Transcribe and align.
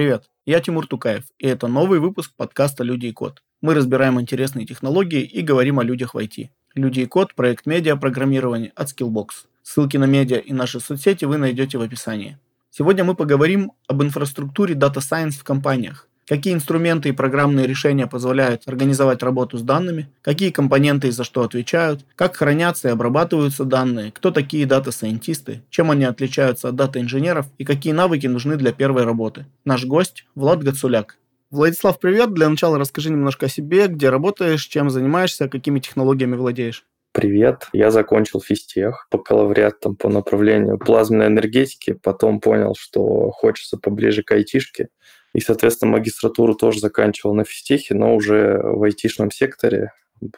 Привет, 0.00 0.30
я 0.46 0.60
Тимур 0.60 0.86
Тукаев, 0.86 1.24
и 1.38 1.46
это 1.46 1.68
новый 1.68 1.98
выпуск 1.98 2.32
подкаста 2.34 2.82
«Люди 2.82 3.08
и 3.08 3.12
код». 3.12 3.42
Мы 3.60 3.74
разбираем 3.74 4.18
интересные 4.18 4.64
технологии 4.64 5.20
и 5.20 5.42
говорим 5.42 5.78
о 5.78 5.84
людях 5.84 6.14
в 6.14 6.16
IT. 6.16 6.48
«Люди 6.74 7.00
и 7.00 7.04
код»– 7.04 7.34
проект 7.36 7.66
медиа 7.66 7.96
программирования 7.96 8.72
от 8.74 8.88
Skillbox. 8.88 9.44
Ссылки 9.62 9.98
на 9.98 10.06
медиа 10.06 10.38
и 10.38 10.54
наши 10.54 10.80
соцсети 10.80 11.26
вы 11.26 11.36
найдете 11.36 11.76
в 11.76 11.82
описании. 11.82 12.38
Сегодня 12.70 13.04
мы 13.04 13.14
поговорим 13.14 13.72
об 13.88 14.02
инфраструктуре 14.02 14.74
Data 14.74 15.00
Science 15.02 15.32
в 15.32 15.44
компаниях, 15.44 16.08
какие 16.26 16.54
инструменты 16.54 17.08
и 17.08 17.12
программные 17.12 17.66
решения 17.66 18.06
позволяют 18.06 18.62
организовать 18.66 19.22
работу 19.22 19.58
с 19.58 19.62
данными, 19.62 20.08
какие 20.22 20.50
компоненты 20.50 21.08
и 21.08 21.12
за 21.12 21.24
что 21.24 21.42
отвечают, 21.42 22.04
как 22.16 22.36
хранятся 22.36 22.88
и 22.88 22.92
обрабатываются 22.92 23.64
данные, 23.64 24.12
кто 24.12 24.30
такие 24.30 24.66
дата-сайентисты, 24.66 25.62
чем 25.70 25.90
они 25.90 26.04
отличаются 26.04 26.68
от 26.68 26.76
дата-инженеров 26.76 27.46
и 27.58 27.64
какие 27.64 27.92
навыки 27.92 28.26
нужны 28.26 28.56
для 28.56 28.72
первой 28.72 29.04
работы. 29.04 29.46
Наш 29.64 29.84
гость 29.84 30.24
Влад 30.34 30.62
Гацуляк. 30.62 31.16
Владислав, 31.50 31.98
привет. 31.98 32.32
Для 32.32 32.48
начала 32.48 32.78
расскажи 32.78 33.10
немножко 33.10 33.46
о 33.46 33.48
себе, 33.48 33.88
где 33.88 34.08
работаешь, 34.08 34.64
чем 34.64 34.88
занимаешься, 34.88 35.48
какими 35.48 35.80
технологиями 35.80 36.36
владеешь. 36.36 36.84
Привет, 37.12 37.66
я 37.72 37.90
закончил 37.90 38.40
физтех, 38.40 39.08
бакалавриат 39.10 39.80
по 39.98 40.08
направлению 40.08 40.78
плазменной 40.78 41.26
энергетики, 41.26 41.92
потом 41.92 42.40
понял, 42.40 42.76
что 42.78 43.30
хочется 43.32 43.78
поближе 43.78 44.22
к 44.22 44.30
айтишке, 44.30 44.90
и, 45.32 45.40
соответственно, 45.40 45.92
магистратуру 45.92 46.54
тоже 46.54 46.80
заканчивал 46.80 47.34
на 47.34 47.44
физтехе, 47.44 47.94
но 47.94 48.14
уже 48.14 48.60
в 48.62 48.82
айтишном 48.82 49.30
секторе. 49.30 49.92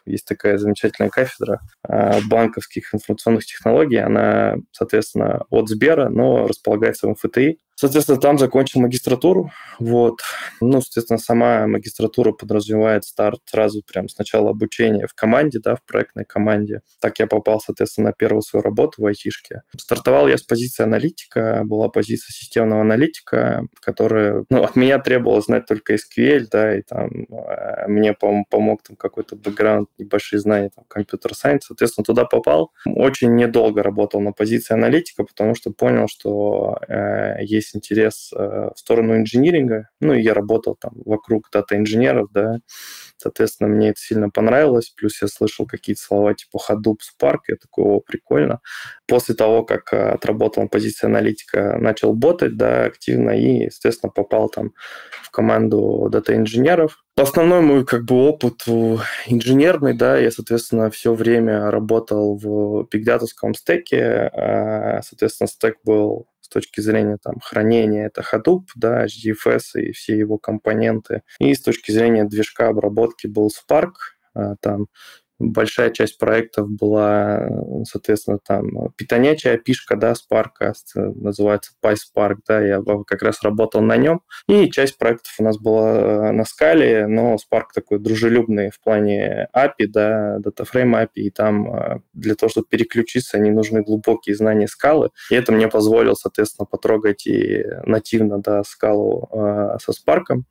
Есть 0.06 0.26
такая 0.26 0.58
замечательная 0.58 1.10
кафедра 1.10 1.60
а, 1.82 2.20
банковских 2.28 2.94
информационных 2.94 3.44
технологий. 3.44 3.96
Она, 3.96 4.56
соответственно, 4.70 5.44
от 5.50 5.68
Сбера, 5.68 6.08
но 6.08 6.46
располагается 6.46 7.06
в 7.06 7.10
МФТИ. 7.10 7.58
Соответственно, 7.82 8.20
там 8.20 8.38
закончил 8.38 8.80
магистратуру. 8.80 9.50
Вот. 9.80 10.20
Ну, 10.60 10.80
соответственно, 10.80 11.18
сама 11.18 11.66
магистратура 11.66 12.30
подразумевает 12.30 13.02
старт 13.02 13.40
сразу 13.44 13.82
прям 13.82 14.08
сначала 14.08 14.50
обучения 14.50 15.08
в 15.08 15.14
команде, 15.14 15.58
да, 15.58 15.74
в 15.74 15.82
проектной 15.84 16.24
команде. 16.24 16.82
Так 17.00 17.18
я 17.18 17.26
попал, 17.26 17.60
соответственно, 17.60 18.10
на 18.10 18.12
первую 18.12 18.42
свою 18.42 18.62
работу 18.62 19.02
в 19.02 19.06
айтишке. 19.06 19.62
Стартовал 19.76 20.28
я 20.28 20.38
с 20.38 20.44
позиции 20.44 20.84
аналитика, 20.84 21.62
была 21.64 21.88
позиция 21.88 22.32
системного 22.32 22.82
аналитика, 22.82 23.66
которая, 23.80 24.44
ну, 24.48 24.62
от 24.62 24.76
меня 24.76 25.00
требовалось 25.00 25.46
знать 25.46 25.66
только 25.66 25.94
SQL, 25.94 26.46
да, 26.52 26.78
и 26.78 26.82
там 26.82 27.10
э, 27.10 27.88
мне 27.88 28.12
пом- 28.12 28.44
помог 28.48 28.84
там 28.84 28.94
какой-то 28.94 29.34
бэкграунд, 29.34 29.88
небольшие 29.98 30.38
знания 30.38 30.70
там 30.72 30.84
компьютер-сайенс. 30.86 31.64
Соответственно, 31.64 32.04
туда 32.04 32.26
попал. 32.26 32.70
Очень 32.86 33.34
недолго 33.34 33.82
работал 33.82 34.20
на 34.20 34.30
позиции 34.30 34.74
аналитика, 34.74 35.24
потому 35.24 35.56
что 35.56 35.72
понял, 35.72 36.06
что 36.06 36.78
э, 36.86 37.42
есть 37.42 37.71
есть 37.72 37.76
интерес 37.76 38.30
э, 38.34 38.70
в 38.74 38.78
сторону 38.78 39.16
инжиниринга. 39.16 39.88
Ну, 40.00 40.14
и 40.14 40.22
я 40.22 40.34
работал 40.34 40.76
там 40.80 40.92
вокруг 41.04 41.48
дата-инженеров, 41.52 42.28
да. 42.32 42.58
Соответственно, 43.16 43.68
мне 43.68 43.90
это 43.90 44.00
сильно 44.00 44.30
понравилось. 44.30 44.90
Плюс 44.90 45.20
я 45.22 45.28
слышал 45.28 45.66
какие-то 45.66 46.02
слова 46.02 46.34
типа 46.34 46.58
Hadoop, 46.68 46.96
Spark. 46.98 47.38
Я 47.48 47.56
такой, 47.56 47.84
о, 47.84 48.00
прикольно. 48.00 48.60
После 49.06 49.34
того, 49.34 49.64
как 49.64 49.92
э, 49.92 50.10
отработал 50.10 50.64
на 50.64 50.68
позиции 50.68 51.06
аналитика, 51.06 51.78
начал 51.78 52.14
ботать, 52.14 52.56
да, 52.56 52.84
активно 52.84 53.30
и, 53.30 53.64
естественно, 53.64 54.10
попал 54.10 54.48
там 54.48 54.72
в 55.22 55.30
команду 55.30 56.08
дата-инженеров. 56.10 56.98
Основной 57.14 57.60
мой 57.60 57.84
как 57.84 58.04
бы 58.04 58.14
опыт 58.26 58.62
инженерный, 59.26 59.94
да, 59.94 60.16
я, 60.16 60.30
соответственно, 60.30 60.90
все 60.90 61.12
время 61.12 61.70
работал 61.70 62.36
в 62.38 62.88
бигдатовском 62.90 63.54
стеке, 63.54 64.30
э, 64.32 65.02
соответственно, 65.02 65.46
стек 65.46 65.76
был 65.84 66.26
точки 66.52 66.80
зрения 66.80 67.18
там, 67.22 67.40
хранения 67.40 68.06
это 68.06 68.22
Hadoop, 68.22 68.66
да, 68.74 69.06
HDFS 69.06 69.80
и 69.80 69.92
все 69.92 70.16
его 70.16 70.38
компоненты. 70.38 71.22
И 71.38 71.54
с 71.54 71.62
точки 71.62 71.92
зрения 71.92 72.24
движка 72.24 72.68
обработки 72.68 73.26
был 73.26 73.48
Spark, 73.48 73.92
а, 74.34 74.56
там 74.60 74.86
большая 75.42 75.90
часть 75.90 76.18
проектов 76.18 76.70
была, 76.70 77.48
соответственно, 77.84 78.38
там 78.44 78.90
питонячая 78.96 79.58
пишка, 79.58 79.96
да, 79.96 80.12
Spark, 80.12 80.72
называется 80.94 81.72
PySpark, 81.82 82.36
да, 82.46 82.60
я 82.60 82.82
как 83.06 83.22
раз 83.22 83.42
работал 83.42 83.82
на 83.82 83.96
нем. 83.96 84.22
И 84.48 84.70
часть 84.70 84.98
проектов 84.98 85.34
у 85.38 85.44
нас 85.44 85.58
была 85.58 85.90
э, 85.90 86.32
на 86.32 86.44
скале, 86.44 87.06
но 87.06 87.36
Spark 87.36 87.66
такой 87.74 87.98
дружелюбный 87.98 88.70
в 88.70 88.80
плане 88.80 89.48
API, 89.54 89.86
да, 89.88 90.38
DataFrame 90.38 91.04
API, 91.04 91.08
и 91.14 91.30
там 91.30 91.74
э, 91.74 92.00
для 92.12 92.34
того, 92.34 92.50
чтобы 92.50 92.66
переключиться, 92.68 93.38
не 93.38 93.50
нужны 93.50 93.82
глубокие 93.82 94.36
знания 94.36 94.68
скалы. 94.68 95.10
И 95.30 95.34
это 95.34 95.52
мне 95.52 95.68
позволило, 95.68 96.14
соответственно, 96.14 96.66
потрогать 96.66 97.26
и 97.26 97.64
нативно, 97.84 98.40
да, 98.40 98.62
скалу 98.64 99.28
э, 99.32 99.76
со 99.80 99.92
Spark 99.92 100.42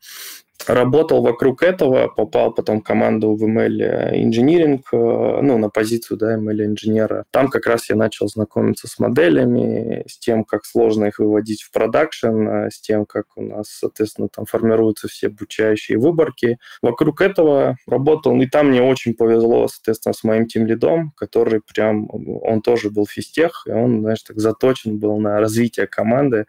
работал 0.68 1.22
вокруг 1.22 1.64
этого, 1.64 2.08
попал 2.08 2.54
потом 2.54 2.82
в 2.82 2.84
команду 2.84 3.36
в 3.36 3.44
ML 3.44 4.14
Engineering, 4.14 4.82
э, 4.92 5.42
ну, 5.42 5.58
на 5.58 5.70
позицию, 5.70 6.18
да, 6.18 6.38
ML 6.38 6.66
инженера. 6.66 7.26
Там 7.32 7.48
как 7.48 7.66
раз 7.66 7.90
я 7.90 7.96
начал 7.96 8.28
знакомиться 8.28 8.88
с 8.88 9.00
моделями, 9.00 10.04
с 10.08 10.18
тем, 10.18 10.44
как 10.44 10.66
сложно 10.66 11.06
их 11.06 11.20
выводить 11.20 11.64
в 11.64 11.72
продакшн, 11.72 12.48
э, 12.48 12.70
с 12.72 12.80
тем, 12.80 13.06
как 13.06 13.26
у 13.36 13.42
нас, 13.42 13.68
соответственно, 13.70 14.28
там 14.30 14.46
формируются 14.46 15.08
все 15.08 15.28
обучающие 15.28 15.98
выборки. 15.98 16.58
Вокруг 16.82 17.22
этого 17.22 17.78
работал, 17.88 18.40
и 18.42 18.48
там 18.48 18.70
мне 18.70 18.82
очень 18.82 19.14
повезло, 19.14 19.68
соответственно, 19.68 20.14
с 20.14 20.24
моим 20.24 20.48
тим 20.48 20.66
лидом, 20.66 21.14
который 21.18 21.62
прям, 21.62 22.08
он 22.12 22.62
тоже 22.62 22.90
был 22.90 23.06
физтех, 23.06 23.64
и 23.68 23.72
он, 23.72 24.02
знаешь, 24.02 24.24
так 24.24 24.40
заточен 24.40 24.98
был 24.98 25.18
на 25.20 25.40
развитие 25.40 25.88
команды, 25.88 26.46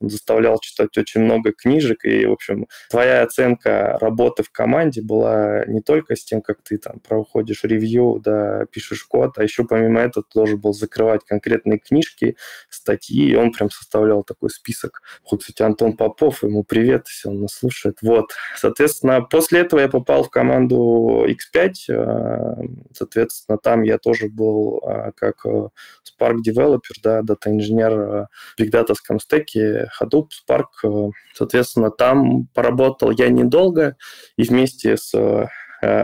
заставлял 0.00 0.58
читать 0.60 0.96
очень 0.96 1.22
много 1.22 1.52
книжек, 1.52 2.04
и, 2.04 2.26
в 2.26 2.32
общем, 2.32 2.66
твоя 2.88 3.22
оценка 3.22 3.98
работы 4.00 4.42
в 4.42 4.50
команде 4.50 5.02
была 5.02 5.64
не 5.66 5.80
только 5.80 6.16
с 6.16 6.24
тем, 6.24 6.42
как 6.42 6.62
ты 6.62 6.78
там 6.78 7.00
проходишь 7.00 7.64
ревью, 7.64 8.20
да, 8.24 8.64
пишешь 8.72 9.04
код, 9.04 9.38
а 9.38 9.42
еще 9.42 9.64
помимо 9.64 10.00
этого 10.00 10.24
ты 10.24 10.38
должен 10.38 10.60
был 10.60 10.72
закрывать 10.72 11.24
конкретные 11.24 11.78
книжки, 11.78 12.36
статьи, 12.68 13.30
и 13.30 13.34
он 13.34 13.52
прям 13.52 13.70
составлял 13.70 14.24
такой 14.24 14.50
список. 14.50 15.02
Вот, 15.30 15.40
кстати, 15.40 15.62
Антон 15.62 15.96
Попов, 15.96 16.42
ему 16.42 16.64
привет, 16.64 17.06
если 17.08 17.28
он 17.28 17.42
нас 17.42 17.52
слушает. 17.52 17.98
Вот, 18.02 18.32
соответственно, 18.56 19.22
после 19.22 19.60
этого 19.60 19.80
я 19.80 19.88
попал 19.88 20.24
в 20.24 20.30
команду 20.30 21.26
X5, 21.26 21.72
а, 21.90 22.56
соответственно, 22.92 23.58
там 23.58 23.82
я 23.82 23.98
тоже 23.98 24.28
был 24.28 24.80
а, 24.84 25.12
как 25.12 25.44
э, 25.44 25.68
Spark 26.04 26.38
Developer, 26.46 26.94
да, 27.02 27.22
дата-инженер 27.22 27.90
в 27.90 28.28
Big 28.58 28.70
Data 28.70 28.94
стеке, 29.20 29.89
Hadoop, 29.98 30.28
Spark. 30.30 30.66
Э, 30.84 31.10
соответственно, 31.34 31.90
там 31.90 32.46
поработал 32.54 33.10
я 33.10 33.28
недолго, 33.28 33.96
и 34.36 34.42
вместе 34.42 34.96
с 34.96 35.14
э, 35.14 35.46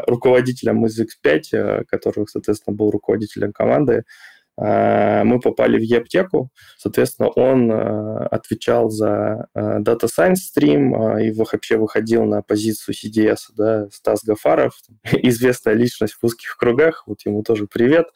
руководителем 0.07 0.87
из 0.87 1.01
X5, 1.01 1.41
э, 1.53 1.85
который, 1.89 2.27
соответственно, 2.29 2.77
был 2.77 2.91
руководителем 2.91 3.53
команды, 3.53 3.97
Э, 3.97 4.03
мы 4.59 5.41
попали 5.41 5.78
в 5.78 5.83
e-аптеку, 5.83 6.50
соответственно, 6.78 7.28
он 7.28 7.71
э, 7.71 8.27
отвечал 8.31 8.89
за 8.89 9.49
э, 9.55 9.78
Data 9.81 10.05
Science 10.06 10.37
Stream 10.56 11.22
и 11.22 11.31
вообще 11.33 11.77
выходил 11.77 12.25
на 12.25 12.43
позицию 12.43 12.94
CDS, 12.94 13.37
да, 13.55 13.89
Стас 13.91 14.25
Гафаров, 14.25 14.72
известная 15.12 15.75
личность 15.75 16.15
в 16.15 16.25
узких 16.25 16.56
кругах, 16.56 17.05
вот 17.06 17.21
ему 17.27 17.43
тоже 17.43 17.67
привет. 17.67 18.06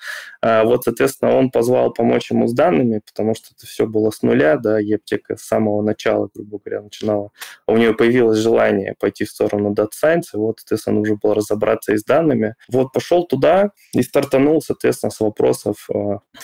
Вот, 0.43 0.85
соответственно, 0.85 1.37
он 1.37 1.51
позвал 1.51 1.93
помочь 1.93 2.31
ему 2.31 2.47
с 2.47 2.55
данными, 2.55 3.03
потому 3.07 3.35
что 3.35 3.49
это 3.57 3.67
все 3.67 3.87
было 3.87 4.11
с 4.11 4.23
нуля, 4.23 4.57
да, 4.57 4.79
e-аптека 4.79 5.37
с 5.37 5.43
самого 5.43 5.83
начала, 5.83 6.31
грубо 6.35 6.59
говоря, 6.65 6.83
начинала. 6.83 7.31
У 7.67 7.77
нее 7.77 7.95
появилось 7.95 8.39
желание 8.39 8.95
пойти 8.99 9.25
в 9.25 9.31
сторону 9.31 9.73
Data 9.73 9.91
Science, 10.03 10.31
и 10.35 10.37
вот, 10.37 10.61
соответственно, 10.61 10.99
нужно 11.01 11.17
было 11.17 11.35
разобраться 11.35 11.93
и 11.93 11.99
с 11.99 12.05
данными. 12.05 12.55
Вот, 12.69 12.93
пошел 12.93 13.27
туда 13.27 13.71
и 13.93 14.03
стартанул, 14.03 14.63
соответственно, 14.63 15.11
с 15.11 15.21
вопросов 15.21 15.89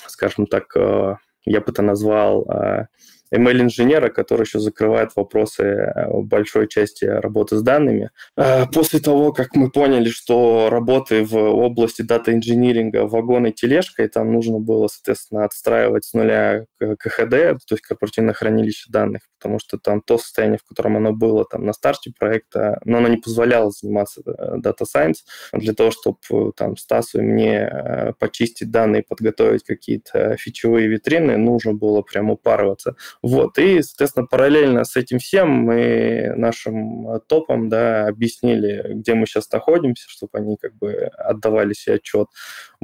скажем 0.06 0.46
так, 0.46 0.76
э, 0.76 1.16
я 1.44 1.60
бы 1.60 1.70
это 1.70 1.82
назвал 1.82 2.48
э, 2.50 2.86
ML-инженера, 3.32 4.08
который 4.08 4.42
еще 4.42 4.58
закрывает 4.58 5.10
вопросы 5.16 5.62
э, 5.62 6.20
большой 6.22 6.68
части 6.68 7.04
работы 7.04 7.56
с 7.56 7.62
данными. 7.62 8.10
Э, 8.36 8.66
после 8.66 9.00
того, 9.00 9.32
как 9.32 9.54
мы 9.54 9.70
поняли, 9.70 10.08
что 10.08 10.68
работы 10.70 11.24
в 11.24 11.36
области 11.36 12.02
дата-инжиниринга 12.02 13.06
вагон 13.06 13.46
и 13.46 13.52
тележка, 13.52 14.04
и 14.04 14.08
там 14.08 14.32
нужно 14.32 14.58
было, 14.58 14.88
соответственно, 14.88 15.44
отстраивать 15.44 16.04
с 16.04 16.14
нуля 16.14 16.66
КХД, 16.78 17.30
то 17.30 17.72
есть 17.72 17.82
корпоративное 17.82 18.34
хранилище 18.34 18.90
данных, 18.90 19.22
потому 19.38 19.58
что 19.58 19.78
там 19.78 20.00
то 20.00 20.18
состояние, 20.18 20.58
в 20.58 20.68
котором 20.68 20.96
оно 20.96 21.12
было 21.12 21.44
там 21.44 21.64
на 21.64 21.72
старте 21.72 22.12
проекта, 22.16 22.80
но 22.84 22.98
оно 22.98 23.08
не 23.08 23.16
позволяло 23.16 23.70
заниматься 23.70 24.22
Data 24.26 24.84
Science 24.84 25.18
для 25.52 25.74
того, 25.74 25.90
чтобы 25.90 26.52
там 26.56 26.76
Стасу 26.76 27.20
и 27.20 27.22
мне 27.22 28.14
почистить 28.18 28.70
данные, 28.70 29.04
подготовить 29.06 29.64
какие-то 29.64 30.36
фичевые 30.36 30.88
витрины, 30.88 31.36
нужно 31.36 31.74
было 31.74 32.02
прям 32.02 32.30
упарываться. 32.30 32.96
Вот, 33.28 33.58
и, 33.58 33.82
соответственно, 33.82 34.24
параллельно 34.24 34.84
с 34.84 34.94
этим 34.94 35.18
всем 35.18 35.50
мы 35.50 36.32
нашим 36.36 37.08
э, 37.08 37.20
топам, 37.26 37.68
да, 37.68 38.06
объяснили, 38.06 38.92
где 38.94 39.14
мы 39.14 39.26
сейчас 39.26 39.50
находимся, 39.50 40.08
чтобы 40.08 40.38
они 40.38 40.56
как 40.56 40.76
бы 40.76 40.92
отдавали 41.18 41.72
себе 41.72 41.96
отчет. 41.96 42.28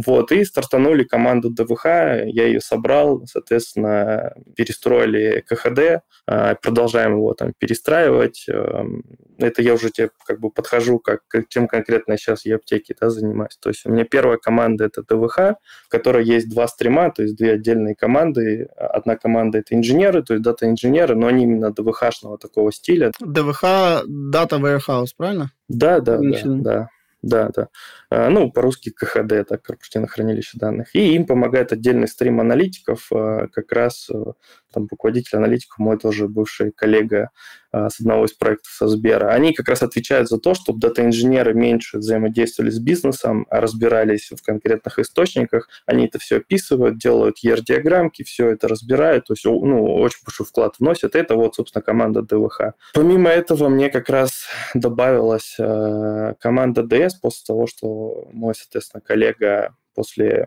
Вот, 0.04 0.32
и 0.32 0.44
стартанули 0.44 1.04
команду 1.04 1.50
ДВХ, 1.50 1.84
я 1.84 2.46
ее 2.46 2.60
собрал, 2.60 3.26
соответственно, 3.26 4.34
перестроили 4.56 5.44
КХД, 5.46 6.02
а, 6.26 6.54
продолжаем 6.54 7.16
его 7.16 7.34
там 7.34 7.52
перестраивать. 7.58 8.46
Эм, 8.48 9.04
это 9.38 9.62
я 9.62 9.74
уже 9.74 9.90
тебе 9.90 10.10
как 10.24 10.40
бы 10.40 10.50
подхожу, 10.50 10.98
как, 10.98 11.22
чем 11.48 11.66
конкретно 11.66 12.16
сейчас 12.16 12.46
я 12.46 12.56
аптеки 12.56 12.94
да, 13.00 13.10
занимаюсь. 13.10 13.56
То 13.60 13.70
есть 13.70 13.84
у 13.86 13.90
меня 13.90 14.04
первая 14.04 14.38
команда– 14.38 14.84
это 14.86 15.02
ДВХ, 15.02 15.56
в 15.86 15.88
которой 15.88 16.24
есть 16.24 16.48
два 16.48 16.68
стрима, 16.68 17.10
то 17.10 17.22
есть 17.22 17.36
две 17.36 17.52
отдельные 17.52 17.94
команды. 17.94 18.68
Одна 18.76 19.16
команда– 19.16 19.58
это 19.60 19.74
инженеры, 19.74 20.22
то 20.22 20.34
есть 20.34 20.44
дата-инженеры, 20.44 21.14
но 21.14 21.26
они 21.26 21.44
именно 21.44 21.70
ДВХ-шного 21.70 22.38
такого 22.38 22.72
стиля. 22.72 23.12
ДВХ– 23.20 23.62
Data 24.06 24.60
Warehouse, 24.60 25.10
правильно? 25.16 25.50
Да, 25.68 26.00
да, 26.00 26.18
да, 26.18 26.38
да. 26.44 26.88
Да, 27.22 27.50
да. 27.54 27.68
А, 28.10 28.28
ну, 28.30 28.50
по-русски 28.50 28.90
КХД, 28.90 29.32
это 29.32 29.56
корпоративное 29.56 30.08
хранилище 30.08 30.58
данных. 30.58 30.94
И 30.94 31.14
им 31.14 31.24
помогает 31.24 31.72
отдельный 31.72 32.08
стрим 32.08 32.40
аналитиков, 32.40 33.06
а, 33.12 33.46
как 33.46 33.70
раз 33.70 34.08
э, 34.12 34.32
там 34.72 34.88
руководитель 34.90 35.38
аналитиков, 35.38 35.78
мой 35.78 35.98
тоже 35.98 36.26
бывший 36.26 36.72
коллега 36.72 37.30
а, 37.70 37.88
с 37.88 38.00
одного 38.00 38.26
из 38.26 38.32
проектов 38.32 38.72
со 38.72 38.88
Сбера, 38.88 39.30
они 39.30 39.54
как 39.54 39.68
раз 39.68 39.82
отвечают 39.82 40.28
за 40.28 40.38
то, 40.38 40.54
чтобы 40.54 40.80
дата-инженеры 40.80 41.54
меньше 41.54 41.98
взаимодействовали 41.98 42.70
с 42.70 42.78
бизнесом, 42.78 43.46
разбирались 43.50 44.30
в 44.30 44.42
конкретных 44.44 44.98
источниках. 44.98 45.68
Они 45.86 46.06
это 46.06 46.18
все 46.18 46.36
описывают, 46.38 46.98
делают 46.98 47.36
ER-диаграммки, 47.44 48.24
все 48.24 48.48
это 48.48 48.68
разбирают, 48.68 49.26
то 49.26 49.32
есть 49.34 49.44
ну, 49.44 49.94
очень 49.94 50.18
большой 50.24 50.44
вклад 50.44 50.74
вносят. 50.78 51.14
Это 51.14 51.36
вот, 51.36 51.54
собственно, 51.54 51.82
команда 51.82 52.22
ДВХ. 52.22 52.74
Помимо 52.92 53.30
этого, 53.30 53.68
мне 53.68 53.88
как 53.88 54.10
раз 54.10 54.46
добавилась 54.74 55.56
э, 55.58 56.34
команда 56.40 56.82
DS 56.82 57.11
после 57.20 57.44
того, 57.46 57.66
что 57.66 58.28
мой, 58.32 58.54
соответственно, 58.54 59.00
коллега 59.00 59.76
после 59.94 60.46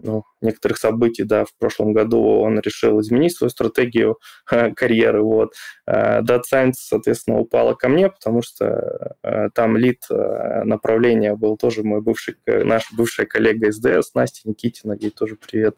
ну, 0.00 0.24
некоторых 0.40 0.78
событий, 0.78 1.24
да, 1.24 1.44
в 1.44 1.54
прошлом 1.58 1.92
году 1.92 2.20
он 2.22 2.60
решил 2.60 3.00
изменить 3.00 3.36
свою 3.36 3.50
стратегию 3.50 4.18
э, 4.50 4.72
карьеры, 4.72 5.22
вот. 5.22 5.54
Э, 5.86 6.20
Data 6.20 6.42
Science, 6.52 6.74
соответственно, 6.76 7.38
упала 7.38 7.74
ко 7.74 7.88
мне, 7.88 8.08
потому 8.10 8.42
что 8.42 9.16
э, 9.22 9.48
там 9.54 9.76
лид 9.76 10.04
направления 10.10 11.34
был 11.34 11.56
тоже 11.56 11.82
мой 11.82 12.00
бывший, 12.00 12.36
наш 12.46 12.92
бывшая 12.92 13.26
коллега 13.26 13.68
из 13.68 13.84
DS, 13.84 14.02
Настя 14.14 14.48
Никитина, 14.48 14.92
ей 14.92 15.10
тоже 15.10 15.36
привет. 15.36 15.76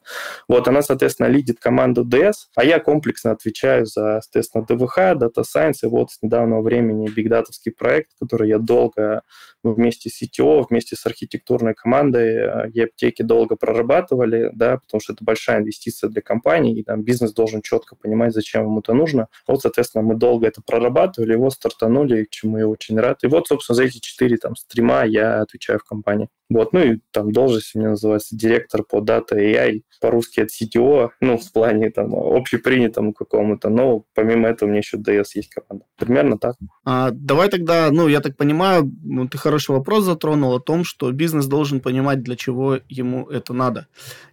Вот, 0.48 0.66
она, 0.68 0.82
соответственно, 0.82 1.28
лидит 1.28 1.60
команду 1.60 2.04
DS, 2.04 2.48
а 2.56 2.64
я 2.64 2.80
комплексно 2.80 3.32
отвечаю 3.32 3.86
за, 3.86 4.20
соответственно, 4.22 4.64
ДВХ, 4.66 4.98
Data 4.98 5.42
Science, 5.42 5.78
и 5.82 5.86
вот 5.86 6.10
с 6.10 6.22
недавнего 6.22 6.62
времени 6.62 7.08
Data 7.08 7.44
проект, 7.76 8.10
который 8.20 8.48
я 8.48 8.58
долго 8.58 9.22
вместе 9.62 10.10
с 10.10 10.22
CTO, 10.22 10.64
вместе 10.68 10.96
с 10.96 11.06
архитектурной 11.06 11.74
командой 11.74 12.70
и 12.72 12.80
аптеки 12.80 13.22
долго 13.22 13.56
прорабатывали, 14.06 14.50
да, 14.54 14.78
потому 14.78 15.00
что 15.00 15.12
это 15.12 15.24
большая 15.24 15.60
инвестиция 15.60 16.10
для 16.10 16.22
компании, 16.22 16.78
и 16.78 16.82
там 16.82 17.02
бизнес 17.02 17.32
должен 17.32 17.62
четко 17.62 17.96
понимать, 17.96 18.32
зачем 18.32 18.64
ему 18.64 18.80
это 18.80 18.92
нужно. 18.92 19.28
Вот, 19.46 19.62
соответственно, 19.62 20.02
мы 20.02 20.14
долго 20.14 20.46
это 20.46 20.62
прорабатывали, 20.62 21.32
его 21.32 21.50
стартанули, 21.50 22.24
к 22.24 22.30
чему 22.30 22.58
я 22.58 22.68
очень 22.68 22.98
рад. 22.98 23.24
И 23.24 23.26
вот, 23.26 23.48
собственно, 23.48 23.76
за 23.76 23.84
эти 23.84 23.98
четыре 23.98 24.36
там 24.36 24.56
стрима 24.56 25.04
я 25.04 25.40
отвечаю 25.40 25.78
в 25.78 25.84
компании. 25.84 26.28
Вот, 26.48 26.72
ну 26.72 26.80
и 26.80 26.98
там 27.10 27.32
должность 27.32 27.74
у 27.74 27.78
меня 27.78 27.90
называется 27.90 28.36
директор 28.36 28.84
по 28.84 28.98
Data 28.98 29.32
AI, 29.32 29.82
по-русски 30.00 30.40
это 30.40 30.52
CTO, 30.52 31.10
ну, 31.20 31.38
в 31.38 31.52
плане 31.52 31.90
там 31.90 32.14
общепринятому 32.14 33.12
какому-то, 33.12 33.68
но 33.68 34.04
помимо 34.14 34.48
этого 34.48 34.68
у 34.68 34.70
меня 34.70 34.78
еще 34.78 34.96
DS 34.96 35.24
есть 35.34 35.50
команда. 35.50 35.86
Примерно 35.96 36.38
так. 36.38 36.54
А, 36.84 37.10
давай 37.10 37.48
тогда, 37.48 37.90
ну, 37.90 38.06
я 38.06 38.20
так 38.20 38.36
понимаю, 38.36 38.92
ну, 39.02 39.26
ты 39.26 39.38
хороший 39.38 39.72
вопрос 39.72 40.04
затронул 40.04 40.54
о 40.54 40.60
том, 40.60 40.84
что 40.84 41.10
бизнес 41.10 41.46
должен 41.46 41.80
понимать, 41.80 42.22
для 42.22 42.36
чего 42.36 42.78
ему 42.88 43.26
это 43.28 43.52
надо. 43.52 43.88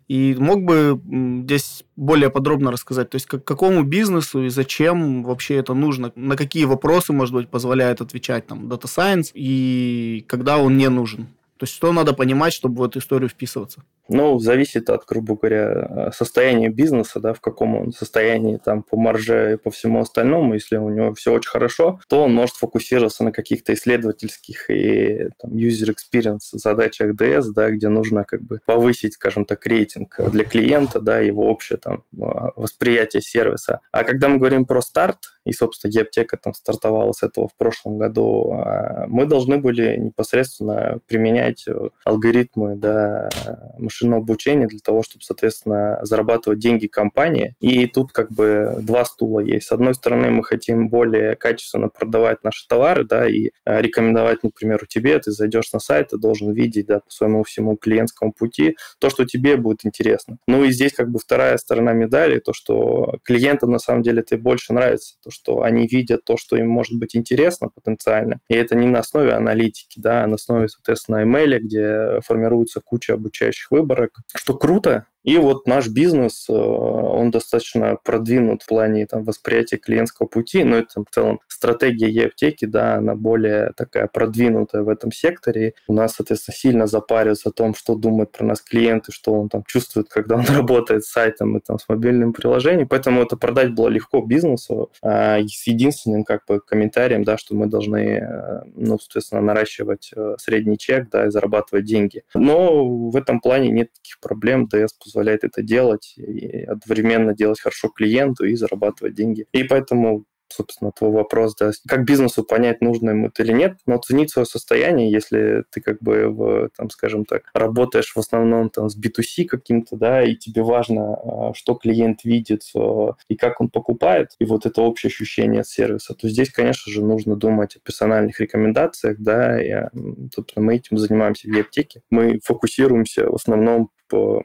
И 0.08 0.36
мог 0.38 0.64
бы 0.64 1.00
здесь 1.44 1.86
более 1.96 2.30
подробно 2.30 2.72
рассказать, 2.72 3.10
то 3.10 3.16
есть 3.16 3.26
к 3.26 3.40
какому 3.40 3.84
бизнесу 3.84 4.44
и 4.44 4.50
зачем 4.50 5.24
вообще 5.24 5.56
это 5.56 5.74
нужно, 5.74 6.12
на 6.16 6.36
какие 6.36 6.66
вопросы, 6.66 7.14
может 7.14 7.34
быть, 7.34 7.50
позволяет 7.50 8.02
отвечать 8.02 8.46
там 8.46 8.68
Data 8.68 8.84
Science 8.84 9.32
и 9.34 10.26
когда 10.28 10.58
он 10.58 10.78
не 10.78 10.90
нужен? 10.90 11.28
То 11.58 11.64
есть 11.64 11.74
что 11.74 11.92
надо 11.92 12.14
понимать, 12.14 12.54
чтобы 12.54 12.82
в 12.82 12.84
эту 12.84 13.00
историю 13.00 13.30
вписываться? 13.30 13.84
Ну, 14.10 14.38
зависит 14.38 14.90
от, 14.90 15.06
грубо 15.06 15.36
говоря, 15.36 16.12
состояния 16.14 16.68
бизнеса, 16.70 17.20
да, 17.22 17.34
в 17.34 17.40
каком 17.40 17.76
он 17.76 17.94
состоянии 17.94 18.58
там 18.58 18.84
по 18.84 18.98
марже 18.98 19.54
и 19.54 19.58
по 19.58 19.72
всему 19.72 20.02
остальному. 20.02 20.56
Если 20.56 20.76
у 20.76 20.90
него 20.90 21.14
все 21.14 21.32
очень 21.32 21.50
хорошо, 21.50 22.02
то 22.10 22.24
он 22.24 22.34
может 22.34 22.56
фокусироваться 22.56 23.24
на 23.24 23.32
каких-то 23.32 23.74
исследовательских 23.74 24.70
и 24.70 25.30
там, 25.40 25.52
user 25.52 25.96
experience 25.96 26.50
задачах 26.52 27.16
DS, 27.16 27.54
да, 27.56 27.70
где 27.70 27.88
нужно 27.88 28.26
как 28.26 28.42
бы 28.42 28.60
повысить, 28.66 29.14
скажем 29.14 29.46
так, 29.46 29.66
рейтинг 29.66 30.20
для 30.32 30.44
клиента, 30.44 31.00
да, 31.00 31.20
его 31.20 31.50
общее 31.50 31.78
там 31.78 32.04
восприятие 32.12 33.22
сервиса. 33.22 33.80
А 33.92 34.04
когда 34.04 34.28
мы 34.28 34.38
говорим 34.38 34.66
про 34.66 34.82
старт, 34.82 35.33
и, 35.46 35.54
собственно, 35.54 35.92
e 35.92 36.26
там 36.42 36.54
стартовала 36.54 37.12
с 37.12 37.24
этого 37.24 37.48
в 37.48 37.56
прошлом 37.56 37.98
году, 37.98 38.54
а, 38.54 39.06
мы 39.08 39.26
должны 39.26 39.58
были 39.58 39.98
непосредственно 39.98 41.00
применять 41.08 41.66
алгоритмы, 42.06 42.76
да, 42.76 43.30
машинного 43.78 44.22
обучения 44.22 44.68
для 44.68 44.80
того, 44.80 45.04
чтобы, 45.04 45.24
соответственно, 45.24 46.00
зарабатывать 46.04 46.60
деньги 46.60 46.88
компании. 46.88 47.56
И 47.60 47.88
тут 47.88 48.12
как 48.12 48.32
бы 48.32 48.78
два 48.82 49.06
стула 49.06 49.40
есть. 49.40 49.68
С 49.68 49.72
одной 49.72 49.96
стороны, 49.96 50.30
мы 50.30 50.44
хотим 50.44 50.90
более 50.90 51.36
качественно 51.36 51.90
продавать 51.90 52.44
наши 52.44 52.68
товары, 52.68 53.06
да, 53.06 53.28
и 53.28 53.52
э, 53.66 53.82
рекомендовать, 53.82 54.44
например, 54.44 54.82
у 54.84 54.86
тебе, 54.86 55.20
ты 55.20 55.32
зайдешь 55.32 55.72
на 55.74 55.80
сайт, 55.80 56.10
ты 56.10 56.18
должен 56.18 56.52
видеть, 56.54 56.88
да, 56.88 57.00
по 57.00 57.12
своему 57.12 57.44
всему 57.44 57.76
клиентскому 57.76 58.32
пути 58.34 58.76
то, 59.00 59.10
что 59.10 59.26
тебе 59.26 59.58
будет 59.58 59.86
интересно. 59.86 60.38
Ну 60.48 60.64
и 60.64 60.72
здесь 60.72 60.94
как 60.94 61.10
бы 61.10 61.20
вторая 61.20 61.58
сторона 61.58 61.94
медали, 61.94 62.40
то, 62.40 62.54
что 62.54 63.18
клиентам 63.24 63.72
на 63.72 63.80
самом 63.80 64.04
деле 64.04 64.22
это 64.22 64.38
больше 64.38 64.74
нравится, 64.74 65.16
то, 65.24 65.32
что 65.34 65.64
они 65.64 65.88
видят 65.88 66.24
то, 66.24 66.38
что 66.38 66.56
им 66.56 66.70
может 66.70 66.98
быть 66.98 67.16
интересно 67.16 67.70
потенциально. 67.70 68.40
И 68.48 68.54
это 68.56 68.76
не 68.76 68.88
на 68.88 69.00
основе 69.00 69.34
аналитики, 69.34 70.00
да, 70.00 70.24
а 70.24 70.28
на 70.28 70.36
основе, 70.36 70.70
соответственно, 70.70 71.24
email, 71.24 71.60
где 71.60 72.22
формируется 72.26 72.80
куча 72.80 73.14
обучающих 73.14 73.72
выборок, 73.72 74.12
что 74.36 74.54
круто, 74.54 75.08
и 75.24 75.38
вот 75.38 75.68
наш 75.68 75.88
бизнес, 75.88 76.48
э, 76.50 76.54
он 76.54 77.32
достаточно 77.32 77.98
продвинут 78.04 78.64
в 78.64 78.68
плане 78.68 79.06
там, 79.08 79.24
восприятия 79.24 79.78
клиентского 79.78 80.28
пути, 80.28 80.64
но 80.64 80.78
это 80.78 81.02
в 81.02 81.14
целом 81.14 81.40
стратегия 81.48 82.10
e-аптеки, 82.10 82.66
да, 82.66 82.96
она 82.96 83.16
более 83.16 83.72
такая 83.78 84.08
продвинутая 84.08 84.84
в 84.84 84.90
этом 84.90 85.12
секторе. 85.12 85.74
У 85.88 85.94
нас, 85.94 86.16
соответственно, 86.16 86.56
сильно 86.56 86.88
запаривается 86.88 87.50
о 87.50 87.52
том, 87.54 87.74
что 87.74 87.96
думают 87.96 88.32
про 88.32 88.46
нас 88.46 88.62
клиенты, 88.62 89.12
что 89.12 89.34
он 89.34 89.50
там 89.50 89.64
чувствует, 89.66 90.10
когда 90.10 90.36
он 90.36 90.46
работает 90.50 91.06
с 91.06 91.12
сайтом 91.12 91.58
и 91.58 91.62
там 91.62 91.80
с 91.80 91.88
мобильным 91.88 92.34
приложением. 92.34 92.88
Поэтому 92.88 93.22
это 93.22 93.38
продать 93.38 93.74
было 93.74 93.88
легко 93.88 94.22
бизнесу 94.22 94.92
а, 95.02 95.40
с 95.40 95.68
единственным 95.68 96.26
как 96.26 96.46
бы 96.48 96.60
комментарием, 96.60 97.24
да, 97.24 97.38
что 97.38 97.56
мы 97.56 97.68
должны, 97.68 98.20
э, 98.20 98.64
ну, 98.76 99.00
соответственно, 99.00 99.42
наращивать 99.42 100.12
э, 100.16 100.36
средний 100.38 100.78
чек, 100.78 101.10
да, 101.10 101.28
и 101.28 101.30
зарабатывать 101.30 101.86
деньги. 101.86 102.24
Но 102.34 102.86
в 103.10 103.16
этом 103.16 103.40
плане 103.40 103.70
нет 103.70 103.94
таких 103.94 104.20
проблем. 104.20 104.68
DS 104.72 104.88
позволяет 105.14 105.44
это 105.44 105.62
делать 105.62 106.16
и 106.18 106.64
одновременно 106.64 107.36
делать 107.36 107.62
хорошо 107.62 107.90
клиенту 107.90 108.46
и 108.46 108.56
зарабатывать 108.56 109.14
деньги. 109.14 109.46
И 109.52 109.64
поэтому 109.64 110.26
собственно, 110.54 110.92
твой 110.92 111.12
вопрос, 111.12 111.56
да, 111.56 111.72
как 111.88 112.06
бизнесу 112.06 112.44
понять, 112.44 112.82
нужно 112.82 113.12
ему 113.12 113.28
это 113.28 113.44
или 113.44 113.54
нет, 113.54 113.78
но 113.86 113.96
оценить 113.96 114.32
свое 114.32 114.46
состояние, 114.46 115.12
если 115.12 115.64
ты 115.72 115.82
как 115.82 116.00
бы, 116.02 116.30
в, 116.30 116.70
там, 116.76 116.90
скажем 116.90 117.26
так, 117.26 117.50
работаешь 117.54 118.14
в 118.16 118.20
основном 118.20 118.70
там 118.70 118.90
с 118.90 118.98
B2C 118.98 119.46
каким-то, 119.46 119.96
да, 119.96 120.24
и 120.24 120.36
тебе 120.36 120.64
важно, 120.64 121.16
а, 121.16 121.54
что 121.54 121.76
клиент 121.76 122.24
видит 122.24 122.64
а, 122.76 123.14
и 123.28 123.36
как 123.36 123.62
он 123.62 123.70
покупает, 123.70 124.32
и 124.40 124.46
вот 124.46 124.66
это 124.66 124.82
общее 124.82 125.10
ощущение 125.10 125.62
от 125.62 125.68
сервиса, 125.68 126.14
то 126.14 126.28
здесь, 126.28 126.50
конечно 126.50 126.92
же, 126.92 127.04
нужно 127.04 127.36
думать 127.36 127.76
о 127.76 127.80
персональных 127.80 128.40
рекомендациях, 128.40 129.18
да, 129.20 129.62
и, 129.62 129.90
собственно, 130.34 130.66
мы 130.66 130.76
этим 130.76 130.98
занимаемся 130.98 131.50
в 131.50 131.60
аптеке. 131.60 132.02
Мы 132.10 132.40
фокусируемся 132.44 133.30
в 133.30 133.36
основном 133.36 133.90
по 134.14 134.44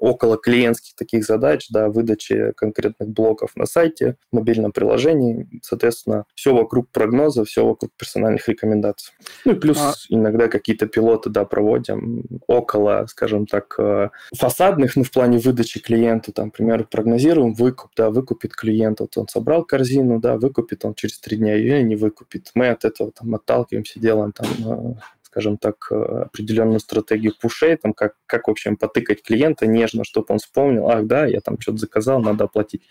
около 0.00 0.36
клиентских 0.36 0.96
таких 0.96 1.24
задач, 1.24 1.68
да, 1.70 1.88
выдачи 1.88 2.52
конкретных 2.56 3.08
блоков 3.10 3.54
на 3.54 3.66
сайте, 3.66 4.16
в 4.32 4.36
мобильном 4.36 4.72
приложении, 4.72 5.43
соответственно, 5.62 6.24
все 6.34 6.54
вокруг 6.54 6.90
прогноза, 6.90 7.44
все 7.44 7.64
вокруг 7.66 7.92
персональных 7.96 8.48
рекомендаций. 8.48 9.12
Ну 9.44 9.52
и 9.52 9.54
плюс 9.54 9.78
а... 9.78 9.94
иногда 10.08 10.48
какие-то 10.48 10.86
пилоты, 10.86 11.30
да, 11.30 11.44
проводим 11.44 12.24
около, 12.46 13.06
скажем 13.08 13.46
так, 13.46 13.74
э, 13.78 14.10
фасадных, 14.36 14.96
ну, 14.96 15.04
в 15.04 15.10
плане 15.10 15.38
выдачи 15.38 15.80
клиенту, 15.80 16.32
там, 16.32 16.46
например, 16.46 16.84
прогнозируем 16.84 17.54
выкуп, 17.54 17.90
да, 17.96 18.10
выкупит 18.10 18.54
клиент, 18.54 19.00
вот 19.00 19.16
он 19.16 19.28
собрал 19.28 19.64
корзину, 19.64 20.20
да, 20.20 20.36
выкупит 20.36 20.84
он 20.84 20.94
через 20.94 21.18
три 21.18 21.36
дня 21.36 21.56
или 21.56 21.82
не 21.82 21.96
выкупит. 21.96 22.50
Мы 22.54 22.68
от 22.68 22.84
этого 22.84 23.12
там 23.12 23.34
отталкиваемся, 23.34 24.00
делаем 24.00 24.32
там 24.32 24.46
э, 24.64 24.94
скажем 25.34 25.58
так, 25.58 25.88
э, 25.90 25.94
определенную 25.94 26.78
стратегию 26.78 27.34
пушей, 27.40 27.76
там, 27.76 27.92
как, 27.92 28.14
как 28.24 28.46
в 28.46 28.52
общем, 28.52 28.76
потыкать 28.76 29.20
клиента 29.20 29.66
нежно, 29.66 30.04
чтобы 30.04 30.26
он 30.28 30.38
вспомнил, 30.38 30.88
ах, 30.88 31.06
да, 31.06 31.26
я 31.26 31.40
там 31.40 31.60
что-то 31.60 31.78
заказал, 31.78 32.20
надо 32.20 32.44
оплатить. 32.44 32.82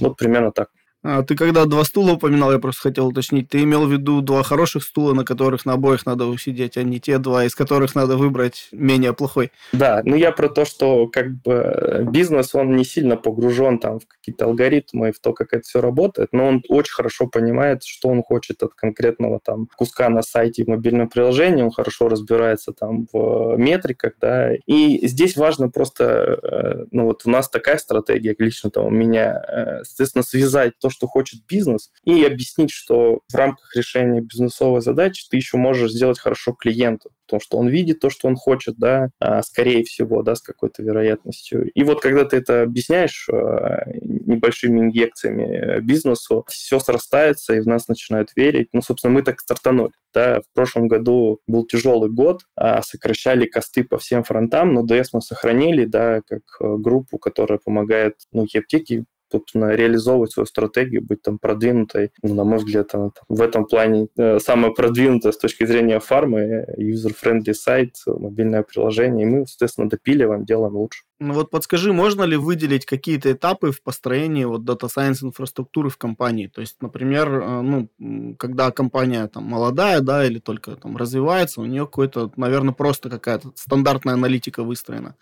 Вот 0.00 0.16
примерно 0.16 0.50
так. 0.50 0.70
А, 1.04 1.22
ты 1.22 1.36
когда 1.36 1.66
два 1.66 1.84
стула 1.84 2.12
упоминал, 2.12 2.50
я 2.50 2.58
просто 2.58 2.80
хотел 2.80 3.08
уточнить, 3.08 3.50
ты 3.50 3.62
имел 3.62 3.86
в 3.86 3.92
виду 3.92 4.22
два 4.22 4.42
хороших 4.42 4.82
стула, 4.82 5.12
на 5.12 5.22
которых 5.22 5.66
на 5.66 5.74
обоих 5.74 6.06
надо 6.06 6.26
усидеть, 6.26 6.78
а 6.78 6.82
не 6.82 6.98
те 6.98 7.18
два, 7.18 7.44
из 7.44 7.54
которых 7.54 7.94
надо 7.94 8.16
выбрать 8.16 8.68
менее 8.72 9.12
плохой. 9.12 9.52
Да, 9.72 10.00
ну 10.04 10.16
я 10.16 10.32
про 10.32 10.48
то, 10.48 10.64
что 10.64 11.06
как 11.08 11.30
бы 11.42 12.06
бизнес, 12.10 12.54
он 12.54 12.74
не 12.74 12.84
сильно 12.84 13.16
погружен 13.16 13.78
там 13.78 14.00
в 14.00 14.06
какие-то 14.06 14.46
алгоритмы, 14.46 15.12
в 15.12 15.20
то, 15.20 15.34
как 15.34 15.52
это 15.52 15.62
все 15.62 15.82
работает, 15.82 16.30
но 16.32 16.46
он 16.46 16.62
очень 16.70 16.94
хорошо 16.94 17.26
понимает, 17.26 17.84
что 17.84 18.08
он 18.08 18.22
хочет 18.22 18.62
от 18.62 18.72
конкретного 18.72 19.40
там 19.44 19.68
куска 19.76 20.08
на 20.08 20.22
сайте 20.22 20.64
в 20.64 20.68
мобильном 20.68 21.10
приложении, 21.10 21.62
он 21.62 21.70
хорошо 21.70 22.08
разбирается 22.08 22.72
там 22.72 23.06
в 23.12 23.56
метриках, 23.58 24.14
да, 24.22 24.54
и 24.54 25.06
здесь 25.06 25.36
важно 25.36 25.68
просто, 25.68 26.38
э, 26.42 26.84
ну 26.92 27.04
вот 27.04 27.22
у 27.26 27.30
нас 27.30 27.50
такая 27.50 27.76
стратегия 27.76 28.34
лично 28.38 28.70
там 28.70 28.86
у 28.86 28.90
меня, 28.90 29.44
э, 29.46 29.84
соответственно, 29.84 30.22
связать 30.22 30.72
то, 30.80 30.88
что 30.94 31.06
хочет 31.06 31.40
бизнес, 31.48 31.90
и 32.04 32.24
объяснить, 32.24 32.70
что 32.70 33.20
в 33.30 33.34
рамках 33.34 33.74
решения 33.76 34.20
бизнесовой 34.20 34.80
задачи 34.80 35.26
ты 35.28 35.36
еще 35.36 35.56
можешь 35.56 35.92
сделать 35.92 36.18
хорошо 36.18 36.52
клиенту, 36.52 37.10
потому 37.26 37.40
что 37.40 37.58
он 37.58 37.68
видит 37.68 38.00
то, 38.00 38.10
что 38.10 38.28
он 38.28 38.36
хочет, 38.36 38.76
да, 38.78 39.10
а, 39.20 39.42
скорее 39.42 39.84
всего, 39.84 40.22
да, 40.22 40.34
с 40.34 40.40
какой-то 40.40 40.82
вероятностью. 40.82 41.70
И 41.70 41.82
вот 41.82 42.00
когда 42.00 42.24
ты 42.24 42.36
это 42.36 42.62
объясняешь 42.62 43.28
а, 43.30 43.84
небольшими 44.00 44.80
инъекциями 44.80 45.80
бизнесу, 45.80 46.44
все 46.48 46.78
срастается, 46.78 47.54
и 47.54 47.60
в 47.60 47.66
нас 47.66 47.88
начинают 47.88 48.30
верить. 48.36 48.68
Ну, 48.72 48.82
собственно, 48.82 49.12
мы 49.12 49.22
так 49.22 49.40
стартанули. 49.40 49.92
Да, 50.12 50.40
в 50.40 50.54
прошлом 50.54 50.86
году 50.86 51.40
был 51.48 51.66
тяжелый 51.66 52.08
год, 52.10 52.42
а, 52.56 52.82
сокращали 52.82 53.46
косты 53.46 53.82
по 53.84 53.98
всем 53.98 54.22
фронтам, 54.22 54.72
но 54.72 54.84
DS 54.84 55.06
мы 55.12 55.20
сохранили, 55.20 55.86
да, 55.86 56.20
как 56.26 56.42
э, 56.60 56.76
группу, 56.76 57.18
которая 57.18 57.58
помогает, 57.58 58.14
ну, 58.32 58.44
и 58.44 58.58
аптеки 58.58 59.04
собственно, 59.34 59.74
реализовывать 59.74 60.30
свою 60.30 60.46
стратегию, 60.46 61.02
быть 61.02 61.22
там 61.22 61.38
продвинутой. 61.40 62.12
Ну, 62.22 62.34
на 62.34 62.44
мой 62.44 62.58
взгляд, 62.58 62.94
она 62.94 63.10
в 63.28 63.42
этом 63.42 63.66
плане 63.66 64.06
э, 64.16 64.38
самая 64.38 64.70
продвинутая 64.70 65.32
с 65.32 65.38
точки 65.38 65.66
зрения 65.66 65.98
фармы, 65.98 66.64
user-friendly 66.78 67.52
сайт, 67.52 67.96
мобильное 68.06 68.62
приложение, 68.62 69.26
и 69.26 69.28
мы, 69.28 69.46
соответственно, 69.46 69.88
допиливаем, 69.88 70.44
делаем 70.44 70.76
лучше. 70.76 71.02
Ну 71.20 71.32
вот 71.34 71.50
подскажи, 71.50 71.92
можно 71.92 72.24
ли 72.24 72.36
выделить 72.36 72.86
какие-то 72.86 73.30
этапы 73.32 73.70
в 73.70 73.82
построении 73.82 74.44
вот 74.44 74.62
Data 74.62 74.88
Science 74.94 75.22
инфраструктуры 75.24 75.88
в 75.88 75.96
компании? 75.96 76.48
То 76.48 76.60
есть, 76.60 76.76
например, 76.82 77.28
э, 77.40 77.60
ну, 77.62 77.88
когда 78.36 78.72
компания 78.72 79.26
там 79.28 79.44
молодая, 79.44 80.00
да, 80.00 80.26
или 80.26 80.40
только 80.40 80.74
там 80.74 80.96
развивается, 80.96 81.60
у 81.60 81.66
нее 81.66 81.84
какой-то, 81.86 82.32
наверное, 82.36 82.74
просто 82.74 83.10
какая-то 83.10 83.52
стандартная 83.54 84.14
аналитика 84.14 84.64
выстроена. 84.64 85.14